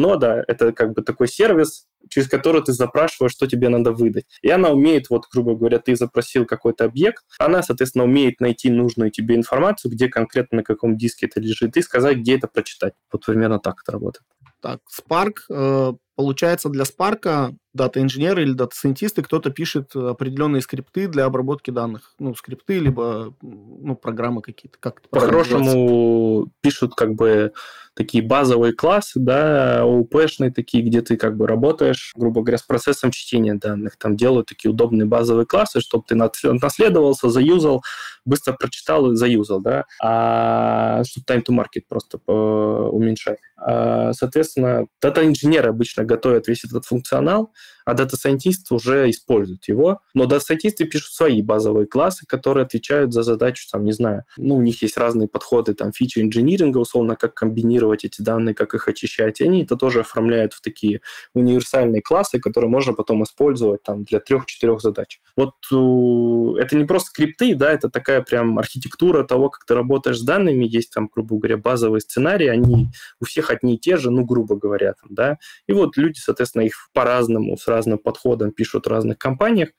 это 0.47 0.71
как 0.71 0.93
бы 0.93 1.01
такой 1.01 1.27
сервис, 1.27 1.87
через 2.09 2.27
который 2.27 2.61
ты 2.61 2.73
запрашиваешь, 2.73 3.31
что 3.31 3.47
тебе 3.47 3.69
надо 3.69 3.91
выдать. 3.91 4.25
И 4.41 4.49
она 4.49 4.69
умеет, 4.69 5.09
вот, 5.09 5.25
грубо 5.31 5.55
говоря, 5.55 5.79
ты 5.79 5.95
запросил 5.95 6.45
какой-то 6.45 6.85
объект, 6.85 7.23
она, 7.39 7.63
соответственно, 7.63 8.05
умеет 8.05 8.39
найти 8.39 8.69
нужную 8.69 9.11
тебе 9.11 9.35
информацию, 9.35 9.91
где 9.91 10.07
конкретно 10.07 10.57
на 10.57 10.63
каком 10.63 10.97
диске 10.97 11.27
это 11.27 11.39
лежит, 11.39 11.75
и 11.77 11.81
сказать, 11.81 12.17
где 12.17 12.37
это 12.37 12.47
прочитать. 12.47 12.93
Вот 13.11 13.25
примерно 13.25 13.59
так 13.59 13.81
это 13.83 13.93
работает. 13.93 14.25
Так, 14.61 14.79
Spark, 14.89 15.33
э, 15.49 15.93
получается, 16.15 16.69
для 16.69 16.83
Spark 16.83 17.55
дата-инженеры 17.75 18.43
или 18.43 18.53
дата-сайентисты, 18.53 19.21
кто-то 19.21 19.49
пишет 19.49 19.95
определенные 19.95 20.61
скрипты 20.61 21.07
для 21.07 21.25
обработки 21.25 21.71
данных. 21.71 22.13
Ну, 22.19 22.33
скрипты, 22.33 22.79
либо 22.79 23.35
ну, 23.41 23.95
программы 23.95 24.41
какие-то. 24.41 24.77
Как 24.79 25.01
По-хорошему 25.09 26.49
пишут 26.61 26.95
как 26.95 27.15
бы 27.15 27.51
такие 27.93 28.23
базовые 28.23 28.73
классы, 28.73 29.19
да, 29.19 29.83
ООПшные 29.83 30.51
такие, 30.51 30.83
где 30.83 31.01
ты 31.01 31.17
как 31.17 31.35
бы 31.35 31.47
работаешь, 31.47 32.13
грубо 32.15 32.41
говоря, 32.41 32.57
с 32.57 32.63
процессом 32.63 33.11
чтения 33.11 33.55
данных. 33.55 33.97
Там 33.97 34.15
делают 34.15 34.47
такие 34.47 34.71
удобные 34.71 35.05
базовые 35.05 35.45
классы, 35.45 35.81
чтобы 35.81 36.05
ты 36.07 36.15
наследовался, 36.15 37.29
заюзал, 37.29 37.83
быстро 38.23 38.53
прочитал 38.53 39.11
и 39.11 39.15
заюзал, 39.15 39.59
да, 39.59 39.85
а 40.01 41.03
чтобы 41.03 41.25
time 41.25 41.43
to 41.43 41.57
market 41.57 41.83
просто 41.87 42.17
уменьшать. 42.17 43.39
А, 43.57 44.13
соответственно, 44.13 44.87
дата-инженеры 45.01 45.69
обычно 45.69 46.04
готовят 46.05 46.47
весь 46.47 46.63
этот 46.63 46.85
функционал, 46.85 47.53
а 47.85 47.93
дата-сайентисты 47.93 48.73
уже 48.73 49.09
используют 49.09 49.67
его. 49.67 49.99
Но 50.13 50.25
дата-сайентисты 50.25 50.85
пишут 50.85 51.13
свои 51.13 51.41
базовые 51.41 51.87
классы, 51.87 52.25
которые 52.27 52.65
отвечают 52.65 53.13
за 53.13 53.23
задачу, 53.23 53.67
там, 53.71 53.85
не 53.85 53.91
знаю, 53.91 54.23
ну, 54.37 54.55
у 54.55 54.61
них 54.61 54.81
есть 54.81 54.97
разные 54.97 55.27
подходы, 55.27 55.73
там, 55.73 55.93
фичи 55.93 56.19
инжиниринга, 56.19 56.79
условно, 56.79 57.15
как 57.15 57.33
комбинировать 57.35 58.05
эти 58.05 58.21
данные, 58.21 58.55
как 58.55 58.73
их 58.73 58.87
очищать. 58.87 59.39
И 59.39 59.45
они 59.45 59.63
это 59.63 59.75
тоже 59.75 60.01
оформляют 60.01 60.53
в 60.53 60.61
такие 60.61 61.01
универсальные 61.33 62.01
классы, 62.01 62.39
которые 62.39 62.69
можно 62.69 62.93
потом 62.93 63.23
использовать 63.23 63.83
там 63.83 64.03
для 64.03 64.19
трех-четырех 64.19 64.81
задач. 64.81 65.21
Вот 65.37 65.53
это 65.67 66.75
не 66.75 66.85
просто 66.85 67.09
скрипты, 67.09 67.55
да, 67.55 67.71
это 67.71 67.89
такая 67.89 68.21
прям 68.21 68.57
архитектура 68.57 69.23
того, 69.23 69.49
как 69.49 69.65
ты 69.65 69.75
работаешь 69.75 70.19
с 70.19 70.23
данными. 70.23 70.65
Есть 70.65 70.91
там, 70.91 71.09
грубо 71.13 71.37
говоря, 71.37 71.57
базовые 71.57 72.01
сценарии, 72.01 72.47
они 72.47 72.87
у 73.21 73.25
всех 73.25 73.51
одни 73.51 73.75
и 73.75 73.77
те 73.77 73.97
же, 73.97 74.09
ну, 74.09 74.25
грубо 74.25 74.55
говоря, 74.55 74.93
там, 74.93 75.13
да. 75.13 75.37
И 75.67 75.73
вот 75.73 75.97
люди, 75.97 76.17
соответственно, 76.17 76.63
их 76.63 76.89
по-разному, 76.93 77.57
с 77.57 77.67
разным 77.75 77.99
подходом 77.99 78.51
пишут 78.51 78.85
в 78.85 78.89
разных 78.89 79.17
компаниях, 79.17 79.69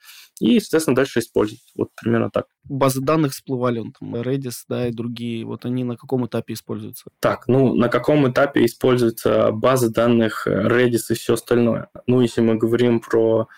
и, 0.41 0.61
соответственно, 0.61 0.97
дальше 0.97 1.21
используют. 1.21 1.63
Вот 1.75 1.89
примерно 2.01 2.31
так. 2.31 2.47
Базы 2.65 3.01
данных 3.01 3.33
всплывали, 3.33 3.79
он 3.79 3.93
там 3.99 4.17
Redis, 4.17 4.65
да, 4.69 4.89
и 4.89 4.93
другие. 4.93 5.47
Вот 5.47 5.65
они 5.65 5.83
на 5.85 5.97
каком 5.97 6.27
этапе 6.27 6.55
используются? 6.55 7.07
Так, 7.21 7.49
ну, 7.49 7.75
на 7.75 7.89
каком 7.89 8.31
этапе 8.31 8.65
используются 8.65 9.51
базы 9.51 9.91
данных 9.91 10.47
Redis 10.47 11.05
и 11.11 11.15
все 11.15 11.35
остальное? 11.35 11.89
Ну, 12.07 12.21
если 12.21 12.43
мы 12.43 12.57
говорим 12.57 13.01
про 13.01 13.49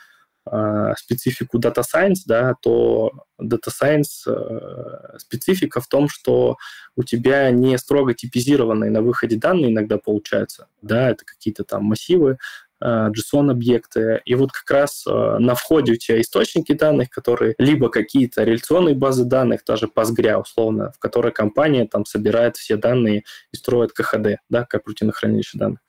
э, 0.50 0.92
специфику 0.96 1.58
Data 1.58 1.82
Science, 1.82 2.22
да, 2.26 2.54
то 2.62 3.10
Data 3.42 3.70
Science 3.70 4.28
э, 4.28 5.18
специфика 5.18 5.80
в 5.80 5.88
том, 5.88 6.08
что 6.08 6.58
у 6.94 7.02
тебя 7.02 7.50
не 7.50 7.76
строго 7.76 8.14
типизированные 8.14 8.92
на 8.92 9.02
выходе 9.02 9.36
данные 9.36 9.72
иногда 9.72 9.98
получаются, 9.98 10.68
да, 10.80 11.10
это 11.10 11.24
какие-то 11.24 11.64
там 11.64 11.84
массивы, 11.84 12.36
Э, 12.36 12.67
JSON-объекты. 12.82 14.22
И 14.24 14.34
вот 14.34 14.52
как 14.52 14.70
раз 14.70 15.04
э, 15.06 15.10
на 15.38 15.54
входе 15.54 15.92
у 15.92 15.96
тебя 15.96 16.20
источники 16.20 16.72
данных, 16.72 17.10
которые 17.10 17.54
либо 17.58 17.88
какие-то 17.88 18.44
реляционные 18.44 18.94
базы 18.94 19.24
данных, 19.24 19.62
даже 19.66 19.86
Postgre 19.86 20.36
условно, 20.40 20.92
в 20.92 20.98
которой 20.98 21.32
компания 21.32 21.86
там 21.86 22.04
собирает 22.04 22.56
все 22.56 22.76
данные 22.76 23.24
и 23.52 23.56
строит 23.56 23.92
КХД, 23.92 24.40
да, 24.48 24.64
корпоративное 24.64 25.12
хранилище 25.12 25.58
данных. 25.58 25.80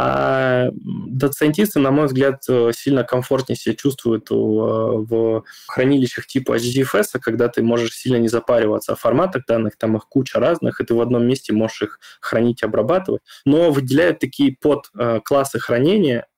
А 0.00 0.68
дата-сайентисты, 0.72 1.80
на 1.80 1.90
мой 1.90 2.06
взгляд, 2.06 2.44
э, 2.48 2.70
сильно 2.72 3.02
комфортнее 3.02 3.56
себя 3.56 3.74
чувствуют 3.74 4.30
в 4.30 5.42
хранилищах 5.66 6.28
типа 6.28 6.56
HDFS, 6.56 7.18
когда 7.20 7.48
ты 7.48 7.62
можешь 7.62 7.96
сильно 7.96 8.18
не 8.18 8.28
запариваться 8.28 8.92
о 8.92 8.96
форматах 8.96 9.44
данных, 9.46 9.76
там 9.76 9.96
их 9.96 10.06
куча 10.08 10.38
разных, 10.38 10.80
и 10.80 10.84
ты 10.84 10.94
в 10.94 11.00
одном 11.00 11.26
месте 11.26 11.52
можешь 11.52 11.82
их 11.82 12.00
хранить 12.20 12.62
и 12.62 12.64
обрабатывать. 12.64 13.22
Но 13.44 13.72
выделяют 13.72 14.20
такие 14.20 14.56
под 14.60 14.88
классы 15.24 15.58
хранения, 15.58 16.26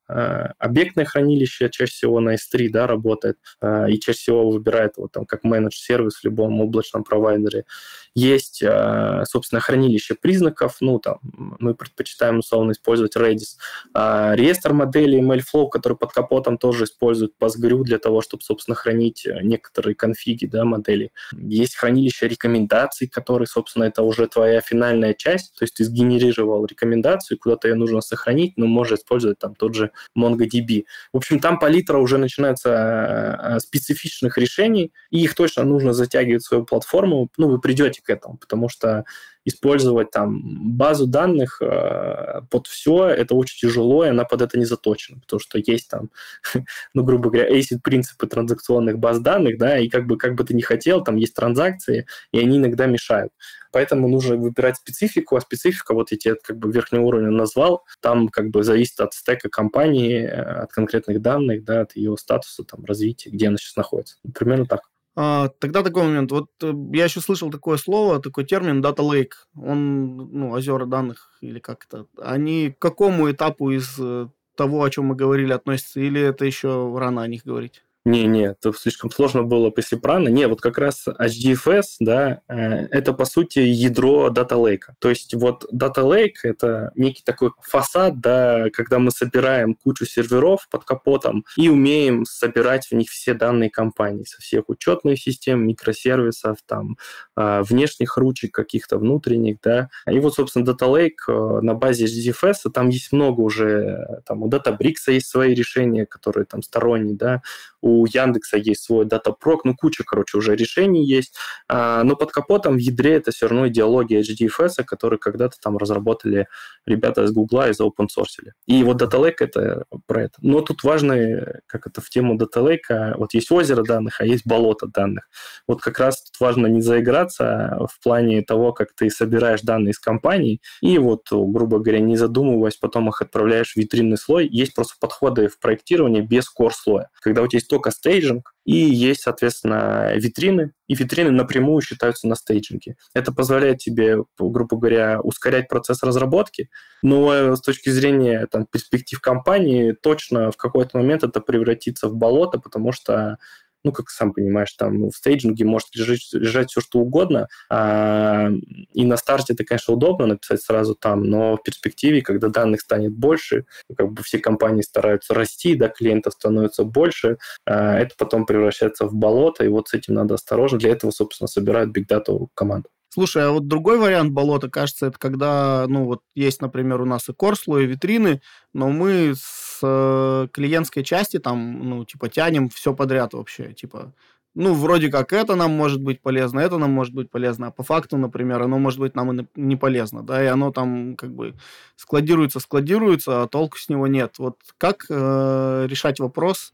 объектное 0.59 1.05
хранилище 1.05 1.69
чаще 1.69 1.91
всего 1.91 2.19
на 2.19 2.35
S3 2.35 2.69
да, 2.69 2.87
работает 2.87 3.37
э, 3.61 3.91
и 3.91 3.99
чаще 3.99 4.19
всего 4.19 4.49
выбирает 4.49 4.93
вот 4.97 5.11
там 5.11 5.25
как 5.25 5.43
менедж 5.43 5.75
сервис 5.75 6.15
в 6.17 6.23
любом 6.23 6.59
облачном 6.61 7.03
провайдере. 7.03 7.65
Есть, 8.13 8.61
э, 8.61 9.23
собственно, 9.25 9.61
хранилище 9.61 10.15
признаков, 10.15 10.77
ну 10.81 10.99
там 10.99 11.19
мы 11.21 11.75
предпочитаем 11.75 12.39
условно 12.39 12.71
использовать 12.71 13.15
Redis. 13.15 13.57
Реестр 13.93 14.73
моделей 14.73 15.21
MailFlow, 15.21 15.69
который 15.69 15.97
под 15.97 16.11
капотом 16.11 16.57
тоже 16.57 16.85
использует 16.85 17.33
Postgre 17.39 17.81
для 17.83 17.97
того, 17.97 18.21
чтобы, 18.21 18.43
собственно, 18.43 18.75
хранить 18.75 19.27
некоторые 19.41 19.95
конфиги 19.95 20.45
да, 20.45 20.65
моделей. 20.65 21.11
Есть 21.33 21.75
хранилище 21.75 22.27
рекомендаций, 22.27 23.07
которые, 23.07 23.47
собственно, 23.47 23.85
это 23.85 24.03
уже 24.03 24.27
твоя 24.27 24.61
финальная 24.61 25.13
часть, 25.13 25.55
то 25.57 25.63
есть 25.63 25.75
ты 25.75 25.85
сгенерировал 25.85 26.65
рекомендацию, 26.65 27.37
куда-то 27.39 27.67
ее 27.67 27.75
нужно 27.75 28.01
сохранить, 28.01 28.57
но 28.57 28.65
можешь 28.67 28.99
использовать 28.99 29.39
там 29.39 29.55
тот 29.55 29.75
же 29.75 29.91
MongoDB. 30.17 30.85
В 31.13 31.17
общем, 31.17 31.39
там 31.39 31.59
палитра 31.59 31.97
уже 31.97 32.17
начинается 32.17 32.69
э, 32.69 33.59
специфичных 33.59 34.37
решений, 34.37 34.91
и 35.09 35.21
их 35.23 35.35
точно 35.35 35.63
нужно 35.63 35.93
затягивать 35.93 36.43
в 36.43 36.47
свою 36.47 36.65
платформу. 36.65 37.29
Ну, 37.37 37.49
вы 37.49 37.59
придете 37.59 38.01
к 38.01 38.09
этому, 38.09 38.37
потому 38.37 38.69
что 38.69 39.05
использовать 39.45 40.11
там 40.11 40.77
базу 40.77 41.07
данных 41.07 41.61
э, 41.61 42.41
под 42.49 42.67
все, 42.67 43.07
это 43.07 43.35
очень 43.35 43.67
тяжело, 43.67 44.05
и 44.05 44.09
она 44.09 44.23
под 44.23 44.41
это 44.41 44.57
не 44.57 44.65
заточена, 44.65 45.19
потому 45.19 45.39
что 45.39 45.57
есть 45.57 45.89
там, 45.89 46.09
ну, 46.93 47.03
грубо 47.03 47.29
говоря, 47.29 47.49
ACID 47.49 47.79
принципы 47.83 48.27
транзакционных 48.27 48.99
баз 48.99 49.19
данных, 49.19 49.57
да, 49.57 49.79
и 49.79 49.89
как 49.89 50.05
бы, 50.05 50.17
как 50.17 50.35
бы 50.35 50.43
ты 50.43 50.53
ни 50.53 50.61
хотел, 50.61 51.03
там 51.03 51.15
есть 51.15 51.33
транзакции, 51.33 52.05
и 52.31 52.39
они 52.39 52.57
иногда 52.57 52.85
мешают. 52.85 53.31
Поэтому 53.71 54.07
нужно 54.07 54.35
выбирать 54.35 54.77
специфику, 54.77 55.37
а 55.37 55.41
специфика, 55.41 55.93
вот 55.93 56.11
я 56.11 56.17
тебе 56.17 56.35
как 56.35 56.57
бы 56.57 56.71
верхнего 56.71 57.03
уровня 57.03 57.31
назвал, 57.31 57.83
там 58.01 58.27
как 58.27 58.49
бы 58.49 58.63
зависит 58.63 58.99
от 58.99 59.13
стека 59.13 59.49
компании, 59.49 60.23
э, 60.23 60.63
от 60.63 60.71
конкретных 60.71 61.21
данных, 61.21 61.63
да, 61.63 61.81
от 61.81 61.95
ее 61.95 62.15
статуса, 62.17 62.63
там, 62.63 62.85
развития, 62.85 63.29
где 63.29 63.47
она 63.47 63.57
сейчас 63.57 63.75
находится. 63.75 64.17
Примерно 64.33 64.65
так. 64.65 64.81
А, 65.23 65.49
тогда 65.59 65.83
такой 65.83 66.03
момент. 66.03 66.31
Вот 66.31 66.49
э, 66.63 66.73
я 66.93 67.03
еще 67.03 67.21
слышал 67.21 67.51
такое 67.51 67.77
слово, 67.77 68.19
такой 68.19 68.43
термин 68.43 68.83
Data 68.83 69.03
Lake. 69.03 69.33
Он, 69.55 70.15
ну, 70.17 70.49
озера 70.49 70.87
данных 70.87 71.37
или 71.41 71.59
как 71.59 71.85
это. 71.85 72.07
Они 72.17 72.71
к 72.71 72.79
какому 72.79 73.29
этапу 73.29 73.69
из 73.69 73.99
э, 73.99 74.29
того, 74.55 74.83
о 74.83 74.89
чем 74.89 75.05
мы 75.05 75.15
говорили, 75.15 75.53
относятся? 75.53 75.99
Или 75.99 76.19
это 76.21 76.45
еще 76.45 76.91
рано 76.97 77.21
о 77.21 77.27
них 77.27 77.43
говорить? 77.45 77.83
Не-не, 78.03 78.45
это 78.45 78.73
слишком 78.73 79.11
сложно 79.11 79.43
было, 79.43 79.71
если 79.77 79.95
правильно. 79.95 80.29
Не, 80.29 80.47
вот 80.47 80.59
как 80.59 80.79
раз 80.79 81.05
HDFS, 81.07 81.83
да, 81.99 82.41
э, 82.47 82.87
это, 82.89 83.13
по 83.13 83.25
сути, 83.25 83.59
ядро 83.59 84.29
Data 84.29 84.57
Lake. 84.57 84.93
То 84.97 85.09
есть 85.09 85.35
вот 85.35 85.65
Data 85.71 86.01
Lake— 86.03 86.33
это 86.43 86.91
некий 86.95 87.21
такой 87.23 87.51
фасад, 87.61 88.19
да, 88.19 88.71
когда 88.73 88.97
мы 88.97 89.11
собираем 89.11 89.75
кучу 89.75 90.07
серверов 90.07 90.67
под 90.71 90.83
капотом 90.83 91.45
и 91.55 91.69
умеем 91.69 92.25
собирать 92.25 92.87
в 92.87 92.93
них 92.93 93.07
все 93.07 93.35
данные 93.35 93.69
компании 93.69 94.23
со 94.23 94.41
всех 94.41 94.69
учетных 94.69 95.19
систем, 95.19 95.67
микросервисов, 95.67 96.57
там, 96.65 96.97
э, 97.37 97.61
внешних 97.61 98.17
ручек 98.17 98.51
каких-то 98.51 98.97
внутренних, 98.97 99.57
да. 99.61 99.89
И 100.09 100.17
вот, 100.17 100.33
собственно, 100.33 100.65
Data 100.65 100.91
Lake 100.91 101.27
э, 101.27 101.61
на 101.61 101.75
базе 101.75 102.05
HDFS, 102.05 102.71
там 102.73 102.89
есть 102.89 103.11
много 103.11 103.41
уже, 103.41 104.21
там 104.25 104.41
у 104.41 104.49
Databricks 104.49 105.11
есть 105.11 105.27
свои 105.27 105.53
решения, 105.53 106.07
которые 106.07 106.45
там 106.45 106.63
сторонние, 106.63 107.15
да, 107.15 107.43
у 107.81 108.05
Яндекса 108.05 108.57
есть 108.57 108.83
свой 108.83 109.05
датапрок, 109.05 109.65
ну, 109.65 109.75
куча, 109.75 110.03
короче, 110.03 110.37
уже 110.37 110.55
решений 110.55 111.05
есть, 111.05 111.35
а, 111.67 112.03
но 112.03 112.15
под 112.15 112.31
капотом 112.31 112.75
в 112.75 112.79
ядре 112.79 113.13
это 113.13 113.31
все 113.31 113.47
равно 113.47 113.67
идеология 113.67 114.21
HDFS, 114.21 114.83
который 114.85 115.19
когда-то 115.19 115.57
там 115.61 115.77
разработали 115.77 116.47
ребята 116.85 117.23
из 117.23 117.31
Гугла 117.31 117.69
и 117.69 117.73
за 117.73 117.83
open 117.83 118.07
source. 118.07 118.51
И 118.65 118.83
вот 118.83 119.01
Data 119.01 119.19
Lake 119.19 119.37
это 119.39 119.85
про 120.05 120.23
это. 120.23 120.33
Но 120.41 120.61
тут 120.61 120.83
важно, 120.83 121.61
как 121.67 121.87
это 121.87 122.01
в 122.01 122.09
тему 122.09 122.37
Data 122.37 122.63
Lake, 122.63 123.17
вот 123.17 123.33
есть 123.33 123.51
озеро 123.51 123.83
данных, 123.83 124.21
а 124.21 124.25
есть 124.25 124.45
болото 124.45 124.87
данных. 124.87 125.27
Вот 125.67 125.81
как 125.81 125.99
раз 125.99 126.23
тут 126.23 126.39
важно 126.39 126.67
не 126.67 126.81
заиграться 126.81 127.77
в 127.91 128.03
плане 128.03 128.41
того, 128.41 128.73
как 128.73 128.93
ты 128.95 129.09
собираешь 129.09 129.61
данные 129.61 129.91
из 129.91 129.99
компаний, 129.99 130.61
и 130.81 130.97
вот, 130.97 131.27
грубо 131.31 131.79
говоря, 131.79 131.99
не 131.99 132.15
задумываясь, 132.15 132.75
потом 132.75 133.09
их 133.09 133.21
отправляешь 133.21 133.73
в 133.73 133.77
витринный 133.77 134.17
слой. 134.17 134.47
Есть 134.47 134.75
просто 134.75 134.95
подходы 134.99 135.47
в 135.47 135.59
проектировании 135.59 136.21
без 136.21 136.45
core 136.45 136.71
слоя. 136.73 137.09
Когда 137.21 137.41
у 137.41 137.47
тебя 137.47 137.57
есть 137.57 137.70
только 137.71 137.89
стейджинг, 137.89 138.53
и 138.65 138.75
есть, 138.75 139.21
соответственно, 139.21 140.13
витрины, 140.15 140.73
и 140.87 140.93
витрины 140.93 141.31
напрямую 141.31 141.81
считаются 141.81 142.27
на 142.27 142.35
стейджинге. 142.35 142.97
Это 143.13 143.31
позволяет 143.31 143.77
тебе, 143.77 144.17
грубо 144.37 144.77
говоря, 144.77 145.21
ускорять 145.21 145.69
процесс 145.69 146.03
разработки, 146.03 146.69
но 147.01 147.55
с 147.55 147.61
точки 147.61 147.89
зрения 147.89 148.45
там, 148.51 148.65
перспектив 148.69 149.21
компании 149.21 149.93
точно 149.93 150.51
в 150.51 150.57
какой-то 150.57 150.97
момент 150.97 151.23
это 151.23 151.39
превратится 151.39 152.09
в 152.09 152.15
болото, 152.15 152.59
потому 152.59 152.91
что 152.91 153.37
ну, 153.83 153.91
как 153.91 154.09
сам 154.09 154.33
понимаешь, 154.33 154.73
там 154.73 155.09
в 155.09 155.15
стейджинге 155.15 155.65
может 155.65 155.89
лежать, 155.95 156.29
лежать 156.33 156.71
все, 156.71 156.81
что 156.81 156.99
угодно, 156.99 157.47
а, 157.69 158.49
и 158.93 159.05
на 159.05 159.17
старте 159.17 159.53
это, 159.53 159.63
конечно, 159.63 159.93
удобно 159.93 160.27
написать 160.27 160.61
сразу 160.61 160.95
там, 160.95 161.23
но 161.23 161.57
в 161.57 161.63
перспективе, 161.63 162.21
когда 162.21 162.49
данных 162.49 162.81
станет 162.81 163.13
больше, 163.13 163.65
как 163.95 164.11
бы 164.11 164.23
все 164.23 164.39
компании 164.39 164.81
стараются 164.81 165.33
расти, 165.33 165.75
да, 165.75 165.89
клиентов 165.89 166.33
становится 166.33 166.83
больше, 166.83 167.37
а, 167.65 167.97
это 167.97 168.15
потом 168.17 168.45
превращается 168.45 169.05
в 169.05 169.13
болото, 169.13 169.63
и 169.63 169.67
вот 169.67 169.89
с 169.89 169.93
этим 169.93 170.15
надо 170.15 170.35
осторожно. 170.35 170.77
Для 170.77 170.91
этого, 170.91 171.11
собственно, 171.11 171.47
собирают 171.47 171.95
Big 171.95 172.07
Data 172.07 172.47
команду. 172.53 172.89
Слушай, 173.13 173.43
а 173.45 173.51
вот 173.51 173.67
другой 173.67 173.97
вариант 173.97 174.31
болота, 174.31 174.69
кажется, 174.69 175.07
это 175.07 175.19
когда, 175.19 175.85
ну, 175.89 176.05
вот 176.05 176.21
есть, 176.33 176.61
например, 176.61 177.01
у 177.01 177.05
нас 177.05 177.27
и 177.27 177.33
корсло, 177.33 177.77
и 177.77 177.85
витрины, 177.85 178.41
но 178.73 178.87
мы 178.87 179.33
с 179.35 179.70
э, 179.83 180.47
клиентской 180.51 181.03
части 181.03 181.39
там, 181.39 181.89
ну, 181.89 182.05
типа, 182.05 182.29
тянем 182.29 182.69
все 182.69 182.93
подряд 182.93 183.33
вообще, 183.33 183.73
типа, 183.73 184.13
ну, 184.53 184.73
вроде 184.73 185.09
как 185.09 185.31
это 185.33 185.55
нам 185.55 185.71
может 185.71 186.01
быть 186.01 186.21
полезно, 186.21 186.59
это 186.59 186.77
нам 186.77 186.91
может 186.91 187.13
быть 187.13 187.29
полезно, 187.29 187.67
а 187.67 187.71
по 187.71 187.83
факту, 187.83 188.17
например, 188.17 188.61
оно 188.61 188.79
может 188.79 188.99
быть 188.99 189.15
нам 189.15 189.39
и 189.39 189.47
не 189.55 189.75
полезно, 189.77 190.23
да, 190.23 190.43
и 190.43 190.47
оно 190.47 190.71
там 190.71 191.15
как 191.15 191.33
бы 191.33 191.55
складируется, 191.95 192.59
складируется, 192.59 193.43
а 193.43 193.47
толку 193.47 193.77
с 193.77 193.87
него 193.89 194.07
нет. 194.07 194.39
Вот 194.39 194.57
как 194.77 195.05
э, 195.09 195.85
решать 195.89 196.19
вопрос 196.19 196.73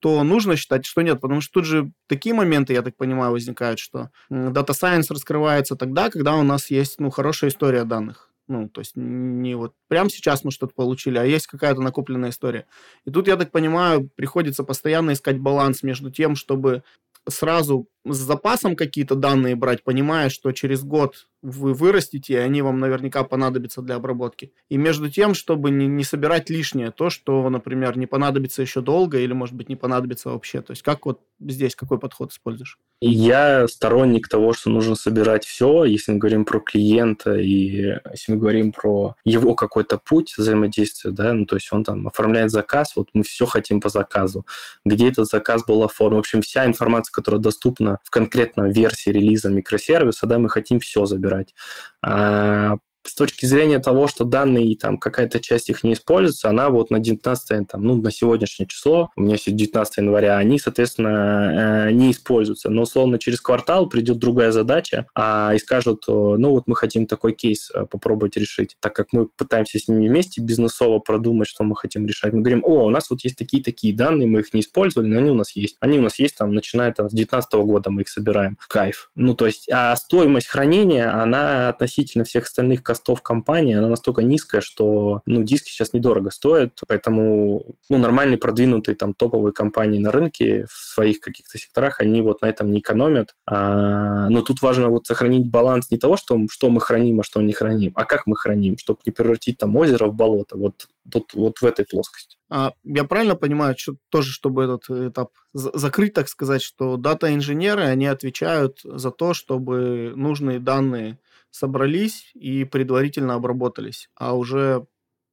что 0.00 0.24
нужно 0.24 0.56
считать, 0.56 0.86
что 0.86 1.02
нет. 1.02 1.20
Потому 1.20 1.42
что 1.42 1.52
тут 1.52 1.66
же 1.66 1.92
такие 2.06 2.34
моменты, 2.34 2.72
я 2.72 2.82
так 2.82 2.96
понимаю, 2.96 3.32
возникают, 3.32 3.78
что 3.78 4.10
Data 4.30 4.70
Science 4.70 5.06
раскрывается 5.10 5.76
тогда, 5.76 6.10
когда 6.10 6.36
у 6.36 6.42
нас 6.42 6.70
есть 6.70 6.98
ну, 7.00 7.10
хорошая 7.10 7.50
история 7.50 7.84
данных. 7.84 8.29
Ну, 8.50 8.68
то 8.68 8.80
есть 8.80 8.96
не 8.96 9.54
вот 9.54 9.74
прямо 9.86 10.10
сейчас 10.10 10.42
мы 10.42 10.50
что-то 10.50 10.74
получили, 10.74 11.18
а 11.18 11.24
есть 11.24 11.46
какая-то 11.46 11.80
накопленная 11.82 12.30
история. 12.30 12.66
И 13.04 13.10
тут, 13.12 13.28
я 13.28 13.36
так 13.36 13.52
понимаю, 13.52 14.10
приходится 14.16 14.64
постоянно 14.64 15.12
искать 15.12 15.38
баланс 15.38 15.84
между 15.84 16.10
тем, 16.10 16.34
чтобы 16.34 16.82
сразу 17.28 17.86
с 18.04 18.16
запасом 18.16 18.76
какие-то 18.76 19.14
данные 19.14 19.56
брать, 19.56 19.84
понимая, 19.84 20.30
что 20.30 20.52
через 20.52 20.82
год 20.82 21.26
вы 21.42 21.72
вырастите, 21.72 22.34
и 22.34 22.36
они 22.36 22.60
вам 22.62 22.80
наверняка 22.80 23.24
понадобятся 23.24 23.80
для 23.80 23.94
обработки. 23.96 24.52
И 24.68 24.76
между 24.76 25.10
тем, 25.10 25.34
чтобы 25.34 25.70
не, 25.70 25.86
не 25.86 26.04
собирать 26.04 26.50
лишнее, 26.50 26.90
то, 26.90 27.08
что, 27.08 27.48
например, 27.48 27.96
не 27.96 28.06
понадобится 28.06 28.60
еще 28.62 28.82
долго 28.82 29.18
или, 29.18 29.32
может 29.32 29.54
быть, 29.54 29.68
не 29.68 29.76
понадобится 29.76 30.30
вообще. 30.30 30.60
То 30.60 30.72
есть 30.72 30.82
как 30.82 31.06
вот 31.06 31.20
здесь, 31.40 31.74
какой 31.74 31.98
подход 31.98 32.32
используешь? 32.32 32.78
Я 33.00 33.66
сторонник 33.68 34.28
того, 34.28 34.52
что 34.52 34.68
нужно 34.68 34.94
собирать 34.94 35.46
все, 35.46 35.84
если 35.84 36.12
мы 36.12 36.18
говорим 36.18 36.44
про 36.44 36.60
клиента 36.60 37.34
и 37.34 37.96
если 38.10 38.32
мы 38.32 38.36
говорим 38.36 38.72
про 38.72 39.14
его 39.24 39.54
какой-то 39.54 39.98
путь 39.98 40.34
взаимодействия, 40.36 41.10
да, 41.10 41.32
ну, 41.32 41.46
то 41.46 41.56
есть 41.56 41.72
он 41.72 41.84
там 41.84 42.06
оформляет 42.06 42.50
заказ, 42.50 42.94
вот 42.96 43.08
мы 43.14 43.22
все 43.22 43.46
хотим 43.46 43.80
по 43.80 43.88
заказу, 43.88 44.46
где 44.84 45.08
этот 45.08 45.26
заказ 45.26 45.64
был 45.64 45.82
оформлен. 45.82 46.16
В 46.16 46.20
общем, 46.20 46.42
вся 46.42 46.66
информация, 46.66 47.12
которая 47.12 47.40
доступна 47.40 47.89
в 48.02 48.10
конкретной 48.10 48.72
версии 48.72 49.10
релиза 49.10 49.50
микросервиса, 49.50 50.26
да, 50.26 50.38
мы 50.38 50.48
хотим 50.48 50.80
все 50.80 51.06
забирать. 51.06 51.54
А 52.02 52.76
с 53.04 53.14
точки 53.14 53.46
зрения 53.46 53.78
того, 53.78 54.06
что 54.06 54.24
данные, 54.24 54.76
там, 54.76 54.98
какая-то 54.98 55.40
часть 55.40 55.70
их 55.70 55.84
не 55.84 55.94
используется, 55.94 56.48
она 56.48 56.70
вот 56.70 56.90
на 56.90 56.98
19, 56.98 57.68
там, 57.68 57.82
ну, 57.82 57.96
на 57.96 58.10
сегодняшнее 58.10 58.66
число, 58.66 59.10
у 59.16 59.22
меня 59.22 59.36
сегодня 59.36 59.58
19 59.58 59.96
января, 59.98 60.36
они, 60.36 60.58
соответственно, 60.58 61.88
э, 61.88 61.92
не 61.92 62.10
используются. 62.10 62.70
Но, 62.70 62.82
условно, 62.82 63.18
через 63.18 63.40
квартал 63.40 63.88
придет 63.88 64.18
другая 64.18 64.52
задача, 64.52 65.06
а, 65.14 65.52
и 65.54 65.58
скажут, 65.58 66.04
ну, 66.06 66.50
вот 66.50 66.64
мы 66.66 66.76
хотим 66.76 67.06
такой 67.06 67.32
кейс 67.32 67.70
э, 67.74 67.86
попробовать 67.86 68.36
решить. 68.36 68.76
Так 68.80 68.94
как 68.94 69.08
мы 69.12 69.26
пытаемся 69.26 69.78
с 69.78 69.88
ними 69.88 70.08
вместе 70.08 70.40
бизнесово 70.40 70.98
продумать, 70.98 71.48
что 71.48 71.64
мы 71.64 71.76
хотим 71.76 72.06
решать. 72.06 72.32
Мы 72.32 72.40
говорим, 72.40 72.62
о, 72.64 72.86
у 72.86 72.90
нас 72.90 73.10
вот 73.10 73.22
есть 73.22 73.36
такие-такие 73.36 73.94
данные, 73.94 74.28
мы 74.28 74.40
их 74.40 74.52
не 74.54 74.60
использовали, 74.60 75.08
но 75.08 75.18
они 75.18 75.30
у 75.30 75.34
нас 75.34 75.52
есть. 75.56 75.76
Они 75.80 75.98
у 75.98 76.02
нас 76.02 76.18
есть, 76.18 76.36
там, 76.36 76.54
начиная 76.54 76.92
там, 76.92 77.08
с 77.08 77.12
19 77.12 77.52
года 77.54 77.90
мы 77.90 78.02
их 78.02 78.08
собираем. 78.08 78.58
Кайф. 78.68 79.10
Ну, 79.14 79.34
то 79.34 79.46
есть, 79.46 79.68
а 79.70 79.94
стоимость 79.96 80.46
хранения, 80.48 81.12
она 81.12 81.68
относительно 81.68 82.24
всех 82.24 82.44
остальных 82.44 82.82
костов 82.90 83.22
компании, 83.22 83.76
она 83.76 83.88
настолько 83.88 84.20
низкая, 84.22 84.60
что 84.60 85.22
ну, 85.24 85.44
диски 85.44 85.70
сейчас 85.70 85.92
недорого 85.92 86.30
стоят, 86.32 86.80
поэтому 86.88 87.76
ну, 87.88 87.98
нормальные 87.98 88.36
продвинутые 88.36 88.96
там 88.96 89.14
топовые 89.14 89.52
компании 89.52 90.00
на 90.00 90.10
рынке 90.10 90.66
в 90.68 90.72
своих 90.72 91.20
каких-то 91.20 91.56
секторах, 91.56 92.00
они 92.00 92.20
вот 92.20 92.42
на 92.42 92.46
этом 92.46 92.72
не 92.72 92.80
экономят. 92.80 93.36
А, 93.46 94.28
но 94.28 94.42
тут 94.42 94.60
важно 94.60 94.88
вот 94.88 95.06
сохранить 95.06 95.48
баланс 95.48 95.92
не 95.92 95.98
того, 95.98 96.16
что, 96.16 96.36
что 96.50 96.68
мы 96.68 96.80
храним, 96.80 97.20
а 97.20 97.22
что 97.22 97.40
не 97.40 97.52
храним, 97.52 97.92
а 97.94 98.04
как 98.04 98.26
мы 98.26 98.34
храним, 98.34 98.76
чтобы 98.76 98.98
не 99.06 99.12
превратить 99.12 99.58
там 99.58 99.76
озеро 99.76 100.06
в 100.06 100.14
болото. 100.14 100.56
Вот 100.56 100.88
тут 101.08 101.32
вот 101.34 101.58
в 101.58 101.64
этой 101.64 101.84
плоскости. 101.84 102.38
А, 102.48 102.72
я 102.82 103.04
правильно 103.04 103.36
понимаю, 103.36 103.76
что, 103.78 103.94
тоже, 104.08 104.32
чтобы 104.32 104.64
этот 104.64 104.90
этап 104.90 105.30
закрыть, 105.52 106.14
так 106.14 106.28
сказать, 106.28 106.62
что 106.62 106.96
дата-инженеры, 106.96 107.84
они 107.84 108.06
отвечают 108.06 108.80
за 108.82 109.12
то, 109.12 109.32
чтобы 109.32 110.12
нужные 110.16 110.58
данные 110.58 111.18
собрались 111.50 112.30
и 112.34 112.64
предварительно 112.64 113.34
обработались, 113.34 114.08
а 114.14 114.36
уже 114.36 114.86